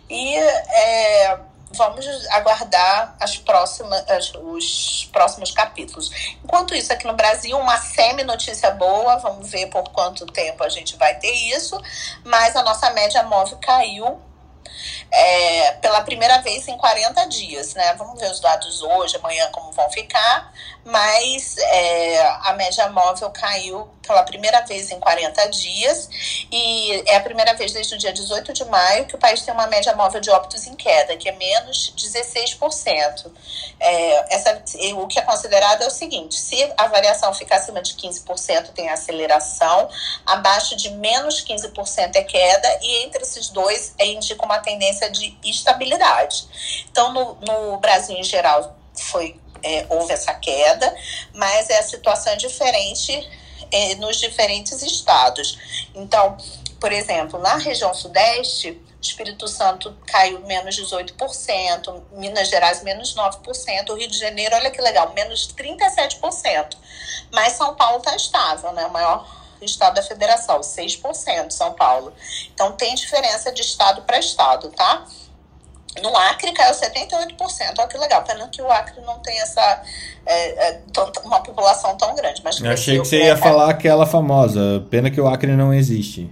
E 0.09 0.35
é, 0.35 1.39
vamos 1.75 2.05
aguardar 2.29 3.15
as 3.19 3.37
próximas, 3.37 4.09
as, 4.09 4.33
os 4.35 5.09
próximos 5.11 5.51
capítulos. 5.51 6.09
Enquanto 6.43 6.75
isso, 6.75 6.91
aqui 6.91 7.07
no 7.07 7.13
Brasil, 7.13 7.57
uma 7.57 7.77
semi-notícia 7.77 8.71
boa, 8.71 9.17
vamos 9.17 9.49
ver 9.49 9.67
por 9.67 9.83
quanto 9.91 10.25
tempo 10.25 10.63
a 10.63 10.69
gente 10.69 10.97
vai 10.97 11.17
ter 11.19 11.33
isso, 11.55 11.79
mas 12.23 12.55
a 12.55 12.63
nossa 12.63 12.89
média 12.91 13.23
móvel 13.23 13.57
caiu 13.61 14.21
é, 15.11 15.73
pela 15.73 16.01
primeira 16.01 16.41
vez 16.41 16.67
em 16.67 16.77
40 16.77 17.25
dias, 17.25 17.73
né? 17.73 17.93
Vamos 17.95 18.19
ver 18.19 18.31
os 18.31 18.39
dados 18.39 18.81
hoje, 18.81 19.17
amanhã, 19.17 19.49
como 19.51 19.71
vão 19.73 19.89
ficar, 19.89 20.53
mas 20.85 21.57
é, 21.57 22.21
a 22.43 22.53
média 22.53 22.89
móvel 22.89 23.29
caiu 23.29 23.89
pela 24.07 24.23
primeira 24.23 24.61
vez 24.61 24.89
em 24.89 24.99
40 24.99 25.47
dias 25.49 26.09
e 26.51 27.03
é 27.07 27.15
a 27.15 27.19
primeira 27.19 27.53
vez 27.53 27.71
desde 27.71 27.95
o 27.95 27.97
dia 27.97 28.11
18 28.11 28.51
de 28.51 28.65
maio 28.65 29.05
que 29.05 29.15
o 29.15 29.17
país 29.17 29.41
tem 29.41 29.53
uma 29.53 29.67
média 29.67 29.95
móvel 29.95 30.19
de 30.19 30.29
óbitos 30.29 30.65
em 30.65 30.75
queda, 30.75 31.15
que 31.17 31.29
é 31.29 31.31
menos 31.33 31.93
16%. 31.95 33.31
É, 33.79 34.35
essa, 34.35 34.63
o 34.95 35.07
que 35.07 35.19
é 35.19 35.21
considerado 35.21 35.83
é 35.83 35.87
o 35.87 35.91
seguinte: 35.91 36.35
se 36.35 36.71
a 36.77 36.87
variação 36.87 37.33
ficar 37.33 37.57
acima 37.57 37.81
de 37.81 37.93
15%, 37.95 38.69
tem 38.73 38.89
aceleração, 38.89 39.89
abaixo 40.25 40.75
de 40.75 40.89
menos 40.91 41.43
15% 41.45 42.15
é 42.15 42.23
queda, 42.23 42.79
e 42.81 43.03
entre 43.03 43.21
esses 43.23 43.49
dois 43.49 43.93
indica 43.99 44.43
uma 44.45 44.59
tendência 44.59 45.00
de 45.09 45.37
estabilidade. 45.43 46.45
Então, 46.89 47.13
no, 47.13 47.35
no 47.41 47.77
Brasil 47.77 48.15
em 48.15 48.23
geral, 48.23 48.75
foi 48.95 49.39
é, 49.63 49.85
houve 49.89 50.11
essa 50.13 50.33
queda, 50.33 50.95
mas 51.33 51.69
é 51.69 51.79
a 51.79 51.83
situação 51.83 52.35
diferente 52.37 53.29
é, 53.71 53.95
nos 53.95 54.17
diferentes 54.17 54.81
estados. 54.81 55.87
Então, 55.93 56.37
por 56.79 56.91
exemplo, 56.91 57.39
na 57.39 57.57
região 57.57 57.93
sudeste, 57.93 58.81
Espírito 59.01 59.47
Santo 59.47 59.95
caiu 60.05 60.39
menos 60.41 60.75
18%, 60.79 62.03
Minas 62.13 62.49
Gerais 62.49 62.83
menos 62.83 63.15
9%, 63.15 63.89
o 63.89 63.95
Rio 63.95 64.07
de 64.07 64.17
Janeiro, 64.17 64.55
olha 64.55 64.69
que 64.69 64.81
legal, 64.81 65.11
menos 65.13 65.53
37%. 65.53 66.77
Mas 67.31 67.53
São 67.53 67.75
Paulo 67.75 67.97
está 67.97 68.15
estável, 68.15 68.71
né? 68.73 68.85
O 68.85 68.91
maior 68.91 69.40
estado 69.65 69.95
da 69.95 70.03
federação, 70.03 70.59
6% 70.61 71.51
São 71.51 71.73
Paulo. 71.73 72.13
Então 72.53 72.71
tem 72.73 72.95
diferença 72.95 73.51
de 73.51 73.61
estado 73.61 74.01
para 74.03 74.19
estado, 74.19 74.69
tá? 74.69 75.05
No 76.01 76.15
Acre 76.15 76.53
caiu 76.53 76.73
78%. 76.73 77.73
Olha 77.77 77.87
que 77.87 77.97
legal. 77.97 78.23
Pena 78.23 78.47
que 78.47 78.61
o 78.61 78.71
Acre 78.71 79.01
não 79.01 79.19
tem 79.19 79.37
essa. 79.41 79.83
É, 80.25 80.69
é, 80.69 80.81
uma 81.25 81.41
população 81.41 81.97
tão 81.97 82.15
grande. 82.15 82.41
Mas 82.43 82.61
Eu 82.61 82.71
achei 82.71 82.97
que 82.97 83.05
você 83.05 83.23
ia 83.23 83.35
falar 83.35 83.69
aquela 83.69 84.05
famosa. 84.05 84.85
Pena 84.89 85.11
que 85.11 85.19
o 85.19 85.27
Acre 85.27 85.51
não 85.51 85.73
existe. 85.73 86.31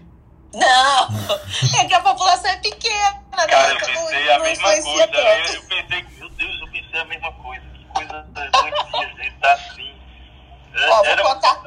Não! 0.54 1.10
é 1.82 1.86
que 1.86 1.94
a 1.94 2.00
população 2.00 2.50
é 2.50 2.58
pequena, 2.58 3.22
né? 3.36 3.48
Cara, 3.48 3.74
eu 3.74 3.80
pensei 3.80 4.26
não, 4.26 4.36
a 4.36 4.40
mesma 4.40 4.64
coisa. 4.64 4.88
Né? 4.88 5.56
Eu, 5.56 5.64
pensei, 5.64 6.04
meu 6.18 6.30
Deus, 6.30 6.62
eu 6.62 6.72
pensei 6.72 7.00
a 7.00 7.06
mesma 7.06 7.32
coisa. 7.34 7.64
Que 7.74 7.86
coisa 7.86 8.26
doentia, 8.30 9.24
gente. 9.24 9.40
Tá 9.40 9.54
assim. 9.54 9.92
É, 10.69 10.69
Ó, 10.88 11.04
vou 11.04 11.18
contar, 11.18 11.62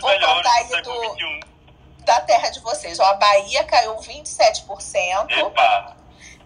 vou 0.00 0.20
contar 0.20 0.52
aí 0.54 0.82
do, 0.82 1.16
da 2.04 2.20
terra 2.20 2.50
de 2.50 2.60
vocês. 2.60 2.98
Ó, 2.98 3.04
a 3.04 3.14
Bahia 3.14 3.64
caiu 3.64 3.96
27%. 3.96 5.30
Epa! 5.30 5.96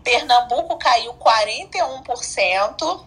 Pernambuco 0.03 0.79
caiu 0.79 1.15
41%. 1.15 3.07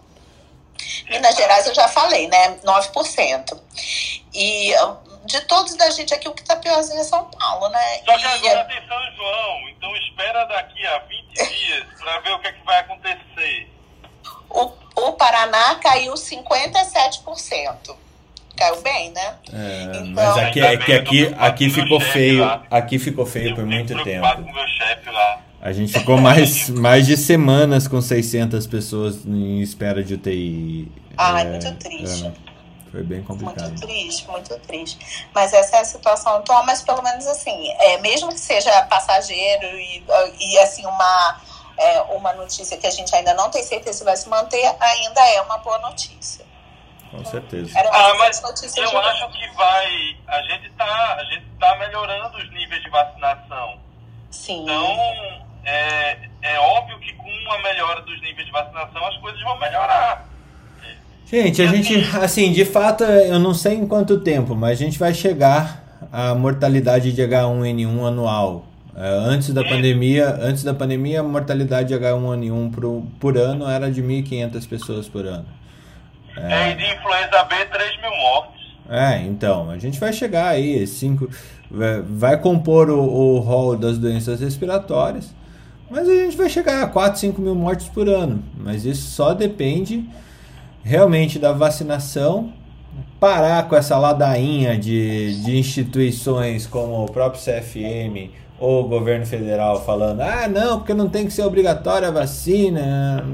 Minas 1.10 1.36
Gerais 1.36 1.68
eu 1.68 1.76
já 1.76 1.88
falei, 1.88 2.28
né? 2.28 2.60
9%. 2.64 3.60
E 4.34 4.74
de 5.26 5.42
todos 5.42 5.76
da 5.76 5.90
gente 5.92 6.14
aqui, 6.14 6.28
o 6.28 6.34
que 6.34 6.44
tá 6.44 6.56
piorzinho 6.56 7.00
é 7.00 7.04
São 7.04 7.26
Paulo, 7.26 7.70
né? 7.70 8.02
Só 8.06 8.18
que 8.18 8.26
agora 8.26 8.62
e... 8.62 8.74
tem 8.74 8.88
São 8.88 9.16
João, 9.16 9.70
então 9.70 9.96
espera 9.98 10.46
daqui 10.46 10.86
a 10.86 11.00
20 11.00 11.34
dias 11.50 11.86
para 12.00 12.20
ver 12.20 12.34
o 12.34 12.40
que, 12.40 12.48
é 12.48 12.52
que 12.54 12.66
vai 12.66 12.80
acontecer. 12.80 13.70
O, 14.50 14.72
o 14.96 15.14
Paraná 15.14 15.76
caiu 15.76 16.14
57%. 16.14 17.96
Caiu 18.62 18.80
bem, 18.84 19.10
né? 19.10 19.36
É, 19.52 19.84
então, 19.86 20.06
mas 20.12 20.38
aqui, 20.38 20.62
é 20.62 20.78
que 20.78 20.94
aqui, 20.94 21.36
aqui 21.36 21.70
ficou 21.72 22.00
feio. 22.00 22.44
Aqui 22.70 23.00
ficou 23.00 23.26
feio 23.26 23.56
por 23.56 23.66
muito 23.66 24.04
tempo. 24.04 24.28
Com 24.36 24.54
meu 24.54 24.68
chefe 24.68 25.10
lá. 25.10 25.42
A 25.60 25.72
gente 25.74 25.92
ficou 25.92 26.16
mais, 26.20 26.70
mais 26.72 27.08
de 27.08 27.18
semanas 27.18 27.88
com 27.88 28.00
600 28.00 28.68
pessoas 28.68 29.26
em 29.26 29.62
espera 29.62 30.04
de 30.04 30.14
UTI. 30.14 30.92
Ai, 31.18 31.42
é, 31.42 31.50
muito 31.50 31.74
triste. 31.76 32.28
É, 32.28 32.92
foi 32.92 33.02
bem 33.02 33.24
complicado. 33.24 33.70
Muito 33.70 33.82
triste, 33.82 34.28
muito 34.28 34.60
triste. 34.60 35.26
Mas 35.34 35.54
essa 35.54 35.78
é 35.78 35.80
a 35.80 35.86
situação 35.86 36.36
atual, 36.36 36.64
mas 36.64 36.84
pelo 36.84 37.02
menos 37.02 37.26
assim, 37.26 37.68
é, 37.80 37.98
mesmo 38.00 38.30
que 38.30 38.40
seja 38.40 38.84
passageiro 38.84 39.66
e, 39.80 40.04
e 40.40 40.60
assim, 40.60 40.86
uma, 40.86 41.42
é, 41.80 42.02
uma 42.02 42.32
notícia 42.34 42.78
que 42.78 42.86
a 42.86 42.92
gente 42.92 43.16
ainda 43.16 43.34
não 43.34 43.50
tem 43.50 43.64
certeza 43.64 43.98
se 43.98 44.04
vai 44.04 44.16
se 44.16 44.30
manter, 44.30 44.64
ainda 44.80 45.28
é 45.30 45.42
uma 45.42 45.58
boa 45.58 45.80
notícia. 45.80 46.51
Com 47.12 47.26
certeza. 47.26 47.78
ah, 47.78 48.14
mas 48.18 48.42
eu 48.42 49.00
acho 49.00 49.30
que 49.32 49.48
vai. 49.56 50.18
A 50.28 50.42
gente 50.44 50.68
está 50.68 51.16
a 51.16 51.24
gente 51.26 51.46
tá 51.60 51.78
melhorando 51.78 52.38
os 52.38 52.50
níveis 52.52 52.82
de 52.82 52.90
vacinação. 52.90 53.80
Sim. 54.30 54.64
Então, 54.64 54.98
é, 55.66 56.18
é 56.42 56.60
óbvio 56.60 56.98
que 57.00 57.14
com 57.14 57.30
uma 57.30 57.62
melhora 57.62 58.02
dos 58.02 58.20
níveis 58.22 58.46
de 58.46 58.52
vacinação 58.52 59.06
as 59.06 59.18
coisas 59.18 59.42
vão 59.42 59.60
melhorar. 59.60 60.26
Gente, 61.26 61.62
a 61.62 61.68
gente, 61.68 61.96
assim, 62.18 62.52
de 62.52 62.66
fato, 62.66 63.04
eu 63.04 63.40
não 63.40 63.54
sei 63.54 63.76
em 63.76 63.88
quanto 63.88 64.20
tempo, 64.20 64.54
mas 64.54 64.82
a 64.82 64.84
gente 64.84 65.00
vai 65.00 65.14
chegar 65.14 65.82
à 66.12 66.36
mortalidade 66.36 67.14
de 67.14 67.22
H1N1 67.22 68.06
anual. 68.06 68.66
É, 68.94 69.08
antes 69.08 69.54
da 69.54 69.64
pandemia, 69.64 70.38
antes 70.42 70.64
da 70.64 70.74
pandemia, 70.74 71.22
a 71.22 71.24
mortalidade 71.24 71.88
de 71.88 71.94
H1N1 71.94 72.72
por, 72.72 73.04
por 73.18 73.38
ano 73.38 73.70
era 73.70 73.90
de 73.90 74.04
1.500 74.04 74.68
pessoas 74.68 75.08
por 75.08 75.26
ano. 75.26 75.46
É, 76.38 76.72
e 76.72 76.76
de 76.76 76.86
influenza 76.86 77.44
B, 77.44 77.66
3 77.66 78.02
mil 78.02 78.12
mortes. 78.12 78.62
É, 78.90 79.22
então, 79.22 79.70
a 79.70 79.78
gente 79.78 80.00
vai 80.00 80.12
chegar 80.12 80.48
aí, 80.50 80.86
cinco, 80.86 81.30
vai 82.06 82.38
compor 82.38 82.90
o, 82.90 83.00
o 83.00 83.40
rol 83.40 83.78
das 83.78 83.98
doenças 83.98 84.40
respiratórias. 84.42 85.34
Mas 85.90 86.08
a 86.08 86.14
gente 86.14 86.38
vai 86.38 86.50
chegar 86.50 86.84
a 86.84 86.88
4, 86.88 87.20
5 87.20 87.42
mil 87.42 87.56
mortes 87.56 87.88
por 87.90 88.08
ano. 88.08 88.44
Mas 88.58 88.86
isso 88.86 89.12
só 89.12 89.34
depende 89.34 90.06
realmente 90.84 91.38
da 91.38 91.52
vacinação. 91.52 92.54
Parar 93.20 93.68
com 93.68 93.76
essa 93.76 93.98
ladainha 93.98 94.78
de, 94.78 95.42
de 95.44 95.58
instituições 95.58 96.66
como 96.66 97.04
o 97.04 97.12
próprio 97.12 97.42
CFM 97.42 98.32
ou 98.62 98.86
o 98.86 98.88
governo 98.88 99.26
federal 99.26 99.84
falando: 99.84 100.22
ah, 100.22 100.48
não, 100.48 100.78
porque 100.78 100.94
não 100.94 101.10
tem 101.10 101.26
que 101.26 101.34
ser 101.34 101.42
obrigatória 101.42 102.08
a 102.08 102.12
vacina. 102.12 103.26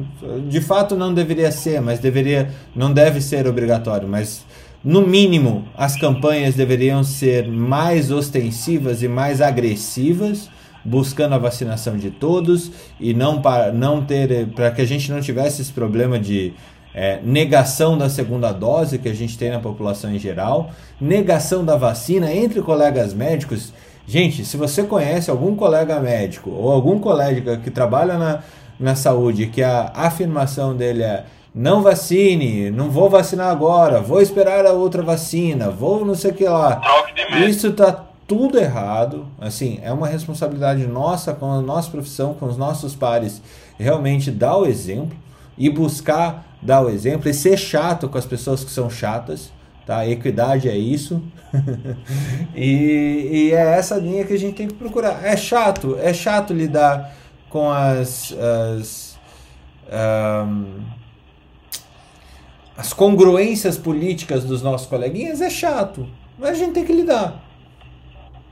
De 0.48 0.62
fato, 0.62 0.96
não 0.96 1.14
deveria 1.14 1.52
ser, 1.52 1.82
mas 1.82 2.00
deveria, 2.00 2.50
não 2.74 2.94
deve 2.94 3.20
ser 3.20 3.46
obrigatório. 3.46 4.08
Mas 4.08 4.46
no 4.84 5.06
mínimo, 5.06 5.66
as 5.76 5.98
campanhas 5.98 6.56
deveriam 6.56 7.04
ser 7.04 7.46
mais 7.48 8.10
ostensivas 8.10 9.04
e 9.04 9.08
mais 9.08 9.42
agressivas 9.42 10.50
buscando 10.86 11.36
a 11.36 11.38
vacinação 11.38 11.98
de 11.98 12.10
todos 12.10 12.72
e 12.98 13.14
não 13.14 13.42
para 13.42 13.74
não 13.74 14.06
ter 14.06 14.48
para 14.48 14.72
que 14.72 14.82
a 14.82 14.86
gente 14.86 15.12
não 15.12 15.20
tivesse 15.20 15.62
esse 15.62 15.74
problema 15.74 16.18
de 16.18 16.54
é, 16.96 17.20
negação 17.22 17.98
da 17.98 18.10
segunda 18.10 18.54
dose 18.54 18.98
que 18.98 19.10
a 19.10 19.14
gente 19.14 19.38
tem 19.38 19.52
na 19.52 19.60
população 19.60 20.12
em 20.12 20.18
geral, 20.18 20.72
negação 21.00 21.66
da 21.66 21.76
vacina 21.76 22.34
entre 22.34 22.62
colegas 22.62 23.14
médicos. 23.14 23.74
Gente, 24.08 24.46
se 24.46 24.56
você 24.56 24.84
conhece 24.84 25.30
algum 25.30 25.54
colega 25.54 26.00
médico 26.00 26.50
ou 26.50 26.72
algum 26.72 26.98
colega 26.98 27.58
que 27.58 27.70
trabalha 27.70 28.18
na, 28.18 28.40
na 28.80 28.96
saúde 28.96 29.48
que 29.48 29.62
a 29.62 29.92
afirmação 29.94 30.76
dele 30.76 31.04
é 31.04 31.26
não 31.54 31.82
vacine, 31.82 32.70
não 32.70 32.90
vou 32.90 33.10
vacinar 33.10 33.50
agora, 33.50 34.00
vou 34.00 34.22
esperar 34.22 34.66
a 34.66 34.74
outra 34.74 35.02
vacina, 35.02 35.70
vou 35.70 36.06
não 36.06 36.16
sei 36.16 36.32
o 36.32 36.34
que 36.34 36.46
lá. 36.46 36.82
Isso 37.48 37.74
tá 37.74 38.06
tudo 38.28 38.60
errado. 38.60 39.26
Assim, 39.42 39.80
é 39.82 39.92
uma 39.92 40.08
responsabilidade 40.08 40.86
nossa 40.86 41.34
com 41.34 41.52
a 41.52 41.62
nossa 41.62 41.90
profissão, 41.90 42.34
com 42.34 42.46
os 42.46 42.58
nossos 42.58 42.96
pares, 42.96 43.42
realmente 43.78 44.30
dar 44.30 44.56
o 44.56 44.66
exemplo 44.66 45.18
e 45.58 45.70
buscar 45.70 46.46
dar 46.62 46.82
o 46.82 46.90
exemplo 46.90 47.28
e 47.28 47.34
ser 47.34 47.58
chato 47.58 48.08
com 48.08 48.18
as 48.18 48.26
pessoas 48.26 48.64
que 48.64 48.72
são 48.72 48.90
chatas. 48.90 49.52
Tá? 49.88 50.06
Equidade 50.06 50.68
é 50.68 50.78
isso. 50.78 51.24
e, 52.54 53.30
e 53.32 53.52
é 53.54 53.78
essa 53.78 53.96
linha 53.96 54.26
que 54.26 54.34
a 54.34 54.38
gente 54.38 54.56
tem 54.56 54.68
que 54.68 54.74
procurar. 54.74 55.26
É 55.26 55.38
chato, 55.38 55.98
é 56.02 56.14
chato 56.14 56.54
lidar 56.54 57.16
com 57.50 57.72
as, 57.72 58.36
as, 58.70 59.18
um, 60.46 60.82
as 62.76 62.92
congruências 62.92 63.78
políticas 63.78 64.44
dos 64.44 64.62
nossos 64.62 64.88
coleguinhas, 64.88 65.40
é 65.40 65.50
chato. 65.50 66.06
Mas 66.38 66.50
a 66.50 66.54
gente 66.56 66.74
tem 66.74 66.84
que 66.84 66.92
lidar. 66.92 67.42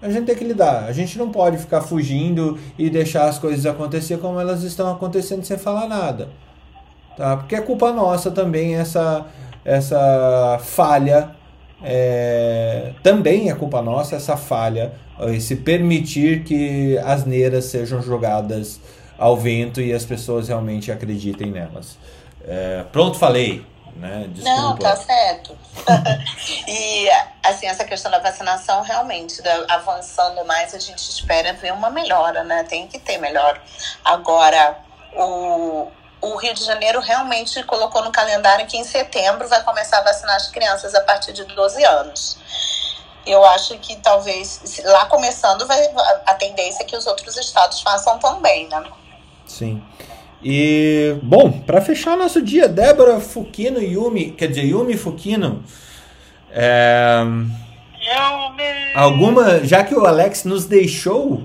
A 0.01 0.09
gente 0.09 0.27
tem 0.27 0.35
que 0.37 0.45
lidar. 0.45 0.85
A 0.85 0.93
gente 0.93 1.17
não 1.17 1.31
pode 1.31 1.57
ficar 1.57 1.81
fugindo 1.81 2.57
e 2.79 2.89
deixar 2.89 3.27
as 3.27 3.37
coisas 3.37 3.65
acontecer 3.65 4.19
como 4.19 4.39
elas 4.39 4.63
estão 4.63 4.89
acontecendo 4.89 5.43
sem 5.43 5.57
falar 5.57 5.89
nada. 5.89 6.29
Tá? 7.17 7.35
Porque 7.35 7.55
é 7.55 7.61
culpa 7.61 7.91
nossa 7.91 8.31
também 8.31 8.75
essa, 8.75 9.25
essa 9.65 10.59
falha. 10.63 11.31
É, 11.83 12.93
também 13.03 13.49
é 13.49 13.55
culpa 13.55 13.81
nossa 13.81 14.15
essa 14.15 14.37
falha, 14.37 14.93
esse 15.33 15.57
permitir 15.57 16.43
que 16.43 16.97
as 16.99 17.25
neiras 17.25 17.65
sejam 17.65 18.01
jogadas 18.01 18.79
ao 19.17 19.35
vento 19.35 19.81
e 19.81 19.93
as 19.93 20.05
pessoas 20.05 20.47
realmente 20.47 20.91
acreditem 20.91 21.51
nelas. 21.51 21.97
É, 22.47 22.83
pronto, 22.91 23.17
falei. 23.17 23.65
Né? 23.95 24.25
Desculpa. 24.29 24.61
Não, 24.61 24.77
tá 24.77 24.95
certo. 24.95 25.57
e 26.67 27.09
assim, 27.41 27.65
essa 27.65 27.85
questão 27.85 28.11
da 28.11 28.19
vacinação 28.19 28.81
realmente 28.81 29.41
avançando 29.69 30.43
mais, 30.45 30.75
a 30.75 30.79
gente 30.79 30.99
espera 30.99 31.53
ver 31.53 31.71
uma 31.71 31.89
melhora, 31.89 32.43
né? 32.43 32.63
Tem 32.63 32.87
que 32.87 32.99
ter 32.99 33.17
melhora. 33.19 33.61
Agora, 34.03 34.77
o, 35.15 35.87
o 36.21 36.35
Rio 36.37 36.53
de 36.53 36.63
Janeiro 36.63 36.99
realmente 36.99 37.63
colocou 37.63 38.03
no 38.03 38.11
calendário 38.11 38.65
que 38.65 38.77
em 38.77 38.83
setembro 38.83 39.47
vai 39.47 39.63
começar 39.63 39.99
a 39.99 40.03
vacinar 40.03 40.35
as 40.35 40.49
crianças 40.49 40.95
a 40.95 41.01
partir 41.01 41.33
de 41.33 41.43
12 41.43 41.83
anos. 41.83 42.37
Eu 43.25 43.43
acho 43.43 43.77
que 43.79 43.95
talvez 43.97 44.81
lá 44.83 45.05
começando 45.05 45.65
vai 45.65 45.79
a 46.25 46.33
tendência 46.35 46.83
é 46.83 46.85
que 46.85 46.95
os 46.95 47.07
outros 47.07 47.35
estados 47.37 47.81
façam 47.81 48.19
também, 48.19 48.67
né? 48.67 48.83
Sim. 49.45 49.83
E, 50.43 51.17
bom, 51.23 51.51
para 51.51 51.81
fechar 51.81 52.15
nosso 52.15 52.39
dia, 52.41 52.67
Débora 52.67 53.19
Fukino 53.19 53.81
e 53.81 53.93
Yumi, 53.93 54.31
quer 54.31 54.47
dizer, 54.47 54.65
Yumi 54.65 54.95
Fukino. 54.95 55.63
É, 56.51 57.23
Yumi! 58.05 58.93
Alguma, 58.95 59.63
já 59.63 59.83
que 59.83 59.95
o 59.95 60.05
Alex 60.05 60.43
nos 60.43 60.65
deixou, 60.65 61.43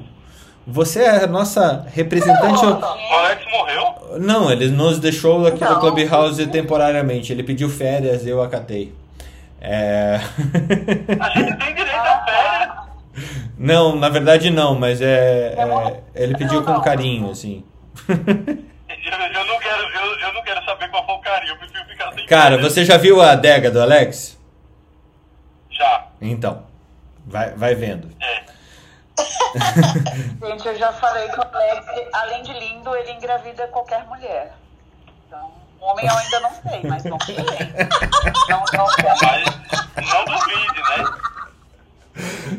você 0.70 1.00
é 1.02 1.24
a 1.24 1.26
nossa 1.26 1.86
representante. 1.92 2.64
O 2.64 3.14
Alex 3.14 3.44
morreu? 3.50 4.18
Não, 4.20 4.50
ele 4.50 4.68
nos 4.68 4.98
deixou 4.98 5.46
aqui 5.46 5.64
Não. 5.64 5.74
no 5.74 5.80
Clubhouse 5.80 6.46
temporariamente. 6.46 7.32
Ele 7.32 7.42
pediu 7.42 7.68
férias, 7.68 8.26
eu 8.26 8.42
acatei. 8.42 8.94
É... 9.60 10.20
A 11.20 11.28
gente 11.30 11.56
tem 11.58 11.74
direito 11.74 11.96
a 11.96 12.24
férias? 12.24 12.70
Não, 13.58 13.94
na 13.94 14.08
verdade 14.08 14.48
não, 14.48 14.74
mas 14.74 15.02
é, 15.02 15.54
é 15.54 16.00
ele 16.14 16.34
pediu 16.34 16.62
com 16.64 16.80
carinho, 16.80 17.30
assim. 17.30 17.62
Eu, 18.08 19.44
não 19.44 19.58
quero, 19.58 19.82
eu, 19.82 20.18
eu, 20.18 20.32
não 20.32 20.42
quero 20.42 20.64
saber 20.64 20.88
qual 20.88 21.04
foi 21.04 21.14
o 21.14 21.18
carinho, 21.18 21.52
eu 21.52 21.56
prefiro 21.56 21.84
ficar 21.84 22.12
sem 22.14 22.24
Cara, 22.24 22.56
você 22.56 22.86
já 22.86 22.96
viu 22.96 23.20
a 23.20 23.32
adega 23.32 23.70
do 23.70 23.82
Alex? 23.82 24.38
Já. 25.70 26.06
Então, 26.22 26.62
vai, 27.26 27.50
vai 27.50 27.74
vendo. 27.74 28.08
É. 28.18 28.49
Gente, 30.42 30.68
eu 30.68 30.76
já 30.76 30.92
falei 30.92 31.28
que 31.28 31.38
o 31.38 31.42
Alex, 31.42 31.86
além 32.12 32.42
de 32.42 32.52
lindo, 32.52 32.94
ele 32.96 33.12
engravida 33.12 33.66
qualquer 33.68 34.06
mulher. 34.06 34.54
Então, 35.26 35.50
homem 35.80 36.06
eu 36.06 36.16
ainda 36.16 36.40
não 36.40 36.50
sei, 36.50 36.82
mas 36.84 37.04
não 37.04 37.20
sei. 37.20 37.36
Não, 38.48 38.64
não, 38.72 38.86
mas 39.96 40.10
não 40.10 40.24
duvide, 40.24 40.82
né? 40.82 41.30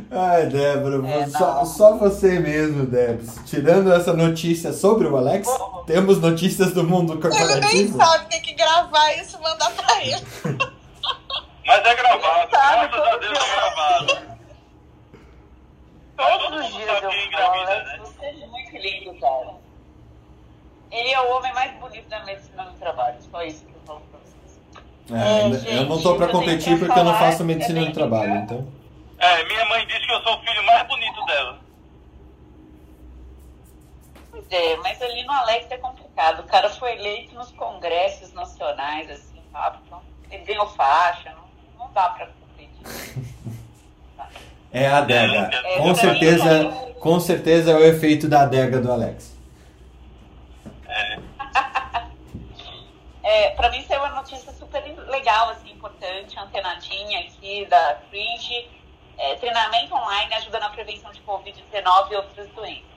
Ai, 0.10 0.46
Débora, 0.48 1.08
é, 1.08 1.28
só, 1.28 1.66
só 1.66 1.98
você 1.98 2.40
mesmo, 2.40 2.86
Débora. 2.86 3.26
Tirando 3.46 3.94
essa 3.94 4.14
notícia 4.14 4.74
sobre 4.74 5.08
o 5.08 5.18
Alex, 5.18 5.48
oh. 5.48 5.84
temos 5.86 6.20
notícias 6.20 6.74
do 6.74 6.84
mundo 6.84 7.14
corporativo. 7.20 7.52
Ele 7.52 7.68
nem 7.68 7.92
sabe, 7.94 8.26
tem 8.30 8.42
que 8.42 8.54
gravar 8.54 9.12
isso 9.14 9.38
e 9.38 9.42
mandar 9.42 9.72
pra 9.72 10.04
ele. 10.04 10.26
Mas 11.66 11.86
é 11.86 11.96
gravado, 11.96 12.52
sabe, 12.52 12.88
graças 12.88 13.14
a 13.14 13.18
Deus 13.18 13.40
é 13.40 13.56
gravado. 13.56 14.31
Todos 16.22 16.60
os 16.60 16.74
dias 16.74 17.04
eu 17.04 17.12
falo, 17.32 17.66
né? 17.66 18.00
você 18.00 18.26
é 18.26 18.48
muito 18.48 18.78
lindo, 18.78 19.20
cara. 19.20 19.56
Ele 20.92 21.10
é 21.10 21.22
o 21.22 21.38
homem 21.38 21.54
mais 21.54 21.72
bonito 21.80 22.08
da 22.10 22.24
medicina 22.26 22.64
do 22.64 22.78
trabalho, 22.78 23.18
só 23.22 23.44
isso 23.44 23.66
que 23.66 23.74
eu 23.74 23.82
falo 23.86 24.02
pra 24.12 24.20
vocês. 24.20 24.60
É, 25.12 25.48
é, 25.48 25.54
gente, 25.54 25.76
eu 25.76 25.86
não 25.86 26.02
tô 26.02 26.16
pra 26.16 26.28
competir 26.28 26.78
porque 26.78 27.00
eu 27.00 27.04
não 27.04 27.18
faço 27.18 27.44
medicina 27.44 27.86
do 27.86 27.94
trabalho, 27.94 28.36
então... 28.36 28.68
É, 29.18 29.44
minha 29.46 29.66
mãe 29.66 29.86
disse 29.86 30.06
que 30.06 30.12
eu 30.12 30.22
sou 30.22 30.36
o 30.36 30.40
filho 30.42 30.64
mais 30.66 30.88
bonito 30.88 31.26
dela. 31.26 31.60
Pois 34.32 34.46
é, 34.50 34.76
mas 34.78 35.02
ali 35.02 35.24
no 35.24 35.32
Alex 35.32 35.70
é 35.70 35.78
complicado. 35.78 36.40
O 36.40 36.48
cara 36.48 36.70
foi 36.70 36.94
eleito 36.94 37.36
nos 37.36 37.52
congressos 37.52 38.34
nacionais, 38.34 39.10
assim, 39.10 39.42
sabe? 39.52 39.78
Então, 39.86 40.02
ele 40.30 40.44
ganhou 40.44 40.68
faixa, 40.68 41.32
não, 41.32 41.86
não 41.86 41.94
dá 41.94 42.10
pra 42.10 42.28
competir. 42.28 43.24
É 44.74 44.88
a 44.88 45.00
adega. 45.00 45.50
É, 45.54 45.78
com 45.78 45.96
certeza, 45.96 46.64
com 47.00 47.20
certeza 47.20 47.72
é 47.72 47.76
o 47.76 47.84
efeito 47.84 48.28
da 48.28 48.44
adega 48.44 48.80
do 48.80 48.92
Alex. 48.92 49.38
É. 50.88 51.20
é, 53.24 53.50
pra 53.52 53.70
mim 53.70 53.80
isso 53.80 53.94
é 53.94 53.98
uma 53.98 54.10
notícia 54.10 54.52
super 54.54 54.84
legal, 55.10 55.50
assim, 55.50 55.72
importante, 55.72 56.40
antenadinha 56.40 57.20
aqui 57.20 57.66
da 57.66 57.98
Fringe 58.10 58.70
é, 59.22 59.36
treinamento 59.36 59.94
online 59.94 60.34
ajuda 60.34 60.60
na 60.60 60.70
prevenção 60.70 61.12
de 61.12 61.22
Covid-19 61.22 62.12
e 62.12 62.16
outras 62.16 62.48
doenças. 62.50 62.92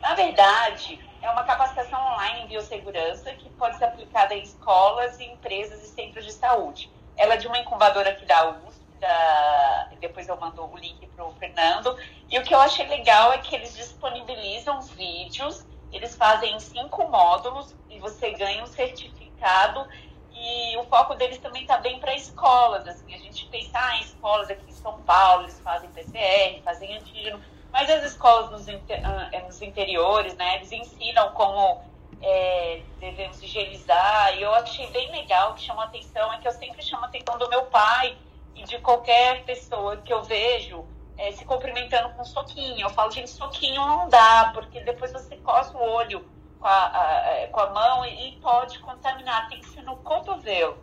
Na 0.00 0.14
verdade, 0.14 0.98
é 1.20 1.28
uma 1.28 1.42
capacitação 1.42 2.00
online 2.12 2.42
em 2.42 2.46
biossegurança 2.46 3.32
que 3.34 3.50
pode 3.50 3.76
ser 3.76 3.86
aplicada 3.86 4.34
em 4.34 4.42
escolas, 4.42 5.18
empresas 5.20 5.82
e 5.82 5.88
centros 5.88 6.24
de 6.24 6.32
saúde. 6.32 6.90
Ela 7.16 7.34
é 7.34 7.36
de 7.36 7.48
uma 7.48 7.58
incubadora 7.58 8.10
aqui 8.10 8.24
da 8.24 8.50
USP, 8.50 8.69
da... 9.00 9.88
depois 9.98 10.28
eu 10.28 10.36
mando 10.36 10.62
o 10.62 10.76
link 10.76 11.06
para 11.08 11.24
o 11.24 11.32
Fernando. 11.34 11.96
E 12.30 12.38
o 12.38 12.42
que 12.44 12.54
eu 12.54 12.60
achei 12.60 12.86
legal 12.86 13.32
é 13.32 13.38
que 13.38 13.54
eles 13.54 13.74
disponibilizam 13.74 14.80
vídeos, 14.82 15.66
eles 15.92 16.14
fazem 16.14 16.58
cinco 16.60 17.08
módulos 17.08 17.74
e 17.88 17.98
você 17.98 18.30
ganha 18.32 18.62
um 18.62 18.66
certificado 18.66 19.86
e 20.32 20.76
o 20.78 20.84
foco 20.84 21.14
deles 21.14 21.38
também 21.38 21.62
está 21.62 21.76
bem 21.78 21.98
para 21.98 22.14
escolas. 22.14 22.86
Assim, 22.86 23.14
a 23.14 23.18
gente 23.18 23.46
pensa 23.46 23.78
ah, 23.78 23.96
em 23.96 24.02
escolas 24.02 24.48
aqui 24.48 24.64
em 24.68 24.72
São 24.72 25.00
Paulo, 25.02 25.42
eles 25.42 25.60
fazem 25.60 25.90
PCR, 25.90 26.62
fazem 26.62 26.96
antígeno, 26.96 27.42
mas 27.72 27.90
as 27.90 28.04
escolas 28.04 28.50
nos, 28.50 28.68
ah, 28.68 29.28
é, 29.32 29.42
nos 29.42 29.60
interiores, 29.60 30.34
né, 30.36 30.56
eles 30.56 30.72
ensinam 30.72 31.32
como 31.32 31.82
é, 32.22 32.82
devemos 32.98 33.42
higienizar. 33.42 34.36
E 34.38 34.42
eu 34.42 34.54
achei 34.54 34.86
bem 34.90 35.10
legal, 35.10 35.54
que 35.54 35.62
chamou 35.62 35.82
atenção, 35.82 36.32
é 36.32 36.38
que 36.38 36.48
eu 36.48 36.52
sempre 36.52 36.82
chamo 36.82 37.04
a 37.04 37.08
atenção 37.08 37.36
do 37.38 37.48
meu 37.48 37.64
pai 37.66 38.16
e 38.54 38.64
de 38.64 38.78
qualquer 38.78 39.44
pessoa 39.44 39.96
que 39.98 40.12
eu 40.12 40.22
vejo 40.22 40.84
é, 41.16 41.32
se 41.32 41.44
cumprimentando 41.44 42.10
com 42.10 42.24
soquinho. 42.24 42.80
Eu 42.80 42.90
falo, 42.90 43.10
gente, 43.10 43.30
soquinho 43.30 43.84
não 43.86 44.08
dá, 44.08 44.50
porque 44.54 44.80
depois 44.80 45.12
você 45.12 45.36
coça 45.36 45.76
o 45.76 45.82
olho 45.82 46.24
com 46.58 46.66
a, 46.66 46.86
a, 46.86 47.30
é, 47.30 47.46
com 47.48 47.60
a 47.60 47.70
mão 47.70 48.06
e 48.06 48.38
pode 48.42 48.78
contaminar. 48.78 49.48
Tem 49.48 49.60
que 49.60 49.68
ser 49.68 49.82
no 49.82 49.96
cotovelo. 49.96 50.78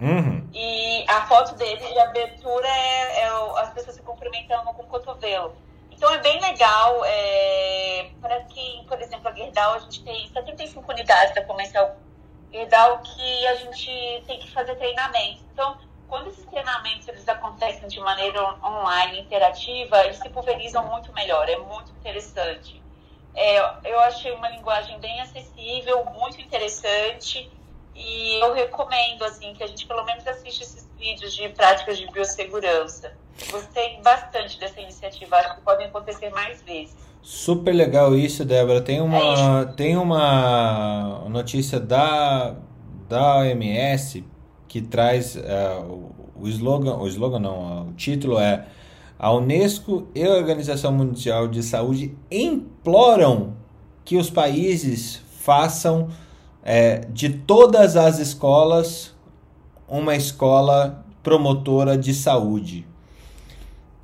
Uhum. 0.00 0.48
E 0.52 1.04
a 1.08 1.26
foto 1.26 1.54
dele 1.54 1.86
de 1.86 1.98
abertura 1.98 2.66
é, 2.66 3.20
é, 3.20 3.28
as 3.58 3.70
pessoas 3.72 3.96
se 3.96 4.02
cumprimentando 4.02 4.64
com 4.72 4.82
o 4.82 4.86
cotovelo. 4.86 5.54
Então 5.90 6.10
é 6.12 6.18
bem 6.18 6.40
legal. 6.40 7.02
É, 7.04 8.10
para 8.20 8.40
quem, 8.44 8.84
por 8.84 9.00
exemplo, 9.00 9.28
a 9.28 9.32
Gerdau, 9.32 9.74
a 9.74 9.78
gente 9.80 10.02
tem 10.04 10.28
75 10.28 10.90
unidades 10.90 11.34
da 11.34 11.42
comercial 11.44 11.96
Gerdau 12.52 12.98
que 12.98 13.46
a 13.46 13.54
gente 13.56 14.22
tem 14.26 14.38
que 14.38 14.50
fazer 14.52 14.74
treinamento. 14.76 15.40
Então, 15.52 15.76
quando 16.08 16.28
esses 16.28 16.44
treinamentos 16.46 17.06
eles 17.08 17.28
acontecem 17.28 17.88
de 17.88 18.00
maneira 18.00 18.42
online, 18.64 19.20
interativa, 19.20 20.04
eles 20.04 20.18
se 20.18 20.28
pulverizam 20.28 20.86
muito 20.86 21.12
melhor. 21.12 21.48
É 21.48 21.56
muito 21.58 21.90
interessante. 21.92 22.82
É, 23.34 23.58
eu 23.84 24.00
achei 24.00 24.32
uma 24.32 24.48
linguagem 24.48 24.98
bem 24.98 25.20
acessível, 25.20 26.04
muito 26.04 26.40
interessante. 26.40 27.50
E 27.94 28.40
eu 28.42 28.52
recomendo, 28.52 29.24
assim, 29.24 29.54
que 29.54 29.62
a 29.62 29.66
gente 29.66 29.86
pelo 29.86 30.04
menos 30.04 30.26
assista 30.26 30.62
esses 30.64 30.88
vídeos 30.98 31.34
de 31.34 31.48
práticas 31.50 31.98
de 31.98 32.06
biossegurança. 32.10 33.12
Gostei 33.50 34.00
bastante 34.02 34.58
dessa 34.58 34.80
iniciativa, 34.80 35.36
acho 35.36 35.56
que 35.56 35.60
podem 35.62 35.86
acontecer 35.86 36.30
mais 36.30 36.62
vezes. 36.62 36.96
Super 37.22 37.72
legal 37.72 38.14
isso, 38.14 38.44
Débora. 38.44 38.80
Tem 38.80 39.00
uma, 39.00 39.62
é 39.62 39.72
tem 39.74 39.96
uma 39.96 41.24
notícia 41.28 41.80
da, 41.80 42.54
da 43.08 43.38
OMS 43.38 44.24
que 44.76 44.82
traz 44.82 45.36
uh, 45.36 46.12
o 46.38 46.46
slogan, 46.48 46.96
o 46.96 47.08
slogan 47.08 47.38
não, 47.38 47.88
o 47.88 47.92
título 47.94 48.38
é 48.38 48.66
A 49.18 49.32
Unesco 49.32 50.06
e 50.14 50.22
a 50.22 50.34
Organização 50.34 50.92
Mundial 50.92 51.48
de 51.48 51.62
Saúde 51.62 52.14
imploram 52.30 53.54
que 54.04 54.18
os 54.18 54.28
países 54.28 55.22
façam 55.40 56.08
é, 56.62 57.06
de 57.08 57.30
todas 57.30 57.96
as 57.96 58.18
escolas 58.18 59.14
uma 59.88 60.14
escola 60.14 61.02
promotora 61.22 61.96
de 61.96 62.12
saúde. 62.12 62.86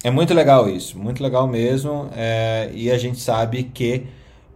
É 0.02 0.10
muito 0.10 0.32
legal 0.32 0.70
isso, 0.70 0.98
muito 0.98 1.22
legal 1.22 1.46
mesmo. 1.46 2.08
É, 2.16 2.70
e 2.72 2.90
a 2.90 2.96
gente 2.96 3.20
sabe 3.20 3.64
que 3.64 4.06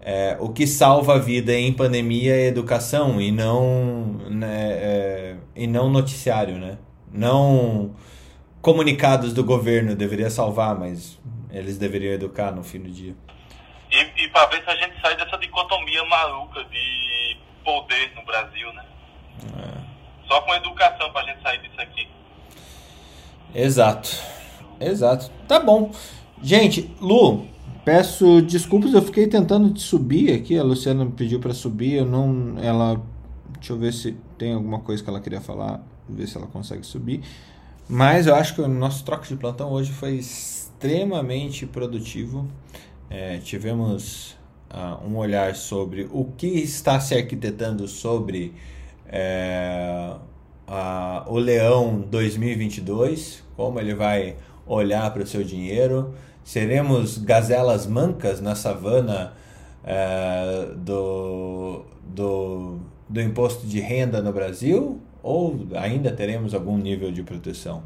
é, 0.09 0.37
o 0.39 0.51
que 0.51 0.69
salva 0.69 1.17
a 1.17 1.19
vida 1.19 1.53
em 1.53 1.73
pandemia 1.73 2.33
é 2.33 2.47
educação 2.47 3.21
e 3.21 3.33
não, 3.33 4.05
né, 4.31 4.71
é, 4.71 5.37
e 5.57 5.67
não 5.67 5.91
noticiário, 5.91 6.59
né? 6.59 6.79
Não 7.13 7.93
comunicados 8.63 9.33
do 9.33 9.43
governo 9.43 9.97
deveria 9.97 10.31
salvar, 10.31 10.79
mas 10.79 11.19
eles 11.51 11.77
deveriam 11.77 12.15
educar 12.15 12.53
no 12.53 12.63
fim 12.63 12.79
do 12.79 12.89
dia. 12.89 13.17
E, 13.91 14.25
e 14.25 14.29
para 14.29 14.47
ver 14.47 14.63
se 14.63 14.71
a 14.71 14.77
gente 14.77 14.95
sai 15.01 15.17
dessa 15.17 15.37
dicotomia 15.39 16.05
maluca 16.05 16.63
de 16.63 17.37
poder 17.65 18.13
no 18.15 18.25
Brasil, 18.25 18.73
né? 18.75 18.85
É. 19.59 20.29
Só 20.29 20.41
com 20.43 20.55
educação 20.55 21.11
para 21.11 21.23
a 21.23 21.25
gente 21.25 21.43
sair 21.43 21.59
disso 21.63 21.81
aqui. 21.81 22.09
Exato. 23.53 24.11
Exato. 24.81 25.33
Tá 25.49 25.59
bom. 25.59 25.91
Gente, 26.41 26.95
Lu, 27.01 27.49
peço 27.87 28.43
desculpas, 28.43 28.93
eu 28.93 29.01
fiquei 29.01 29.29
tentando 29.29 29.73
te 29.73 29.81
subir 29.81 30.35
aqui, 30.35 30.59
a 30.59 30.63
Luciana 30.65 31.05
me 31.05 31.13
pediu 31.13 31.39
para 31.39 31.55
subir, 31.55 31.93
eu 31.93 32.05
não 32.05 32.57
ela 32.61 33.01
deixa 33.57 33.73
eu 33.73 33.79
ver 33.79 33.93
se 33.93 34.17
tem 34.37 34.55
alguma 34.55 34.81
coisa 34.81 35.05
que 35.05 35.09
ela 35.09 35.21
queria 35.21 35.41
falar, 35.41 35.87
ver 36.09 36.27
se 36.27 36.37
ela 36.37 36.49
consegue 36.49 36.85
subir. 36.85 37.23
Mas 37.89 38.27
eu 38.27 38.35
acho 38.35 38.57
que 38.57 38.61
o 38.61 38.67
nosso 38.67 39.05
troca 39.05 39.25
de 39.29 39.37
plantão 39.37 39.71
hoje 39.71 39.93
foi 39.93 40.17
extremamente 40.17 41.65
produtivo. 41.65 42.49
É, 43.09 43.39
tivemos 43.39 44.37
uh, 44.73 45.07
um 45.09 45.17
olhar 45.17 45.55
sobre 45.55 46.09
o 46.11 46.25
que 46.25 46.49
está 46.49 46.99
se 46.99 47.15
arquitetando 47.15 47.87
sobre 47.87 48.53
é, 49.07 50.17
o 51.29 51.39
Leão 51.39 52.05
2022, 52.11 53.45
como 53.57 53.79
ele 53.79 53.95
vai 53.95 54.35
olhar 54.67 55.09
para 55.13 55.23
o 55.23 55.27
seu 55.27 55.45
dinheiro. 55.45 56.13
Seremos 56.47 57.19
gazelas 57.19 57.89
mancas 57.89 58.41
na 58.41 58.55
savana 58.55 59.33
é, 59.83 60.69
do, 60.77 61.85
do, 62.05 62.79
do 63.09 63.21
imposto 63.21 63.67
de 63.67 63.81
renda 63.81 64.23
no 64.23 64.33
Brasil? 64.33 65.01
Ou 65.25 65.67
ainda 65.75 66.13
teremos 66.13 66.55
algum 66.55 66.79
nível 66.79 67.11
de 67.11 67.25
proteção? 67.25 67.83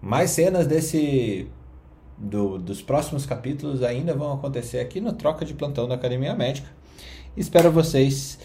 Mais 0.00 0.30
cenas 0.30 0.66
desse 0.66 1.46
do, 2.16 2.56
dos 2.56 2.80
próximos 2.80 3.26
capítulos 3.26 3.82
ainda 3.82 4.14
vão 4.14 4.32
acontecer 4.32 4.80
aqui 4.80 4.98
no 4.98 5.12
Troca 5.12 5.44
de 5.44 5.52
Plantão 5.52 5.86
da 5.86 5.94
Academia 5.94 6.34
Médica. 6.34 6.68
Espero 7.36 7.70
vocês 7.70 8.38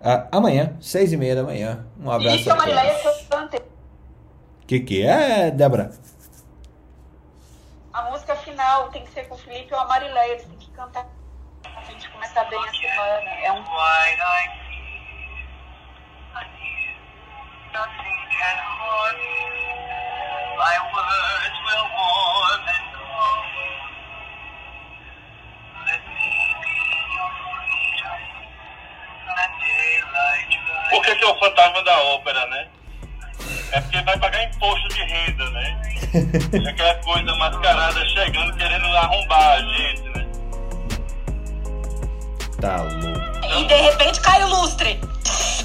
uh, 0.00 0.28
amanhã, 0.30 0.76
seis 0.80 1.12
e 1.12 1.16
meia 1.16 1.34
da 1.34 1.42
manhã. 1.42 1.84
Um 2.00 2.12
abraço 2.12 2.42
Isso, 2.42 2.52
a 2.52 2.56
todos. 3.38 3.58
O 4.62 4.66
que, 4.68 4.78
que 4.78 5.02
é, 5.02 5.50
Débora? 5.50 5.90
A 7.98 8.02
música 8.02 8.36
final 8.36 8.90
tem 8.90 9.02
que 9.02 9.10
ser 9.10 9.26
com 9.26 9.34
o 9.34 9.38
Felipe 9.38 9.74
ou 9.74 9.80
a 9.80 9.84
Marileia, 9.86 10.30
eles 10.30 10.44
têm 10.44 10.56
que 10.56 10.70
cantar 10.70 11.04
a 11.64 11.82
gente 11.82 12.08
começar 12.10 12.44
bem 12.44 12.56
a 12.60 12.70
semana. 12.70 13.30
É 13.42 13.50
um. 13.50 13.64
Por 30.88 31.02
que, 31.02 31.16
que 31.16 31.24
é 31.24 31.28
o 31.28 31.38
fantasma 31.40 31.82
da 31.82 32.00
ópera, 32.00 32.46
né? 32.46 32.77
É 33.72 33.80
porque 33.80 34.00
vai 34.02 34.18
pagar 34.18 34.44
imposto 34.44 34.88
de 34.88 35.02
renda, 35.02 35.50
né? 35.50 35.80
É 36.64 36.70
aquela 36.70 36.94
coisa 36.96 37.34
mascarada 37.36 38.06
chegando 38.08 38.56
querendo 38.56 38.86
arrombar 38.86 39.52
a 39.52 39.60
gente, 39.60 40.02
né? 40.16 40.26
Tá 42.60 42.76
louco. 42.82 43.28
E 43.58 43.64
de 43.66 43.74
repente 43.74 44.20
cai 44.20 44.42
o 44.42 44.48
lustre. 44.48 45.00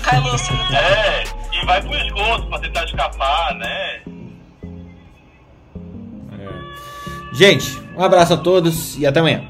Cai 0.03 0.19
o 0.19 0.23
lustre. 0.23 0.55
É, 0.73 1.23
e 1.53 1.65
vai 1.65 1.81
pro 1.81 1.95
esgoto 1.95 2.47
pra 2.47 2.59
tentar 2.59 2.83
escapar, 2.85 3.55
né? 3.55 4.01
É. 6.39 7.33
Gente, 7.33 7.81
um 7.95 8.03
abraço 8.03 8.33
a 8.33 8.37
todos 8.37 8.97
e 8.97 9.05
até 9.05 9.19
amanhã. 9.19 9.47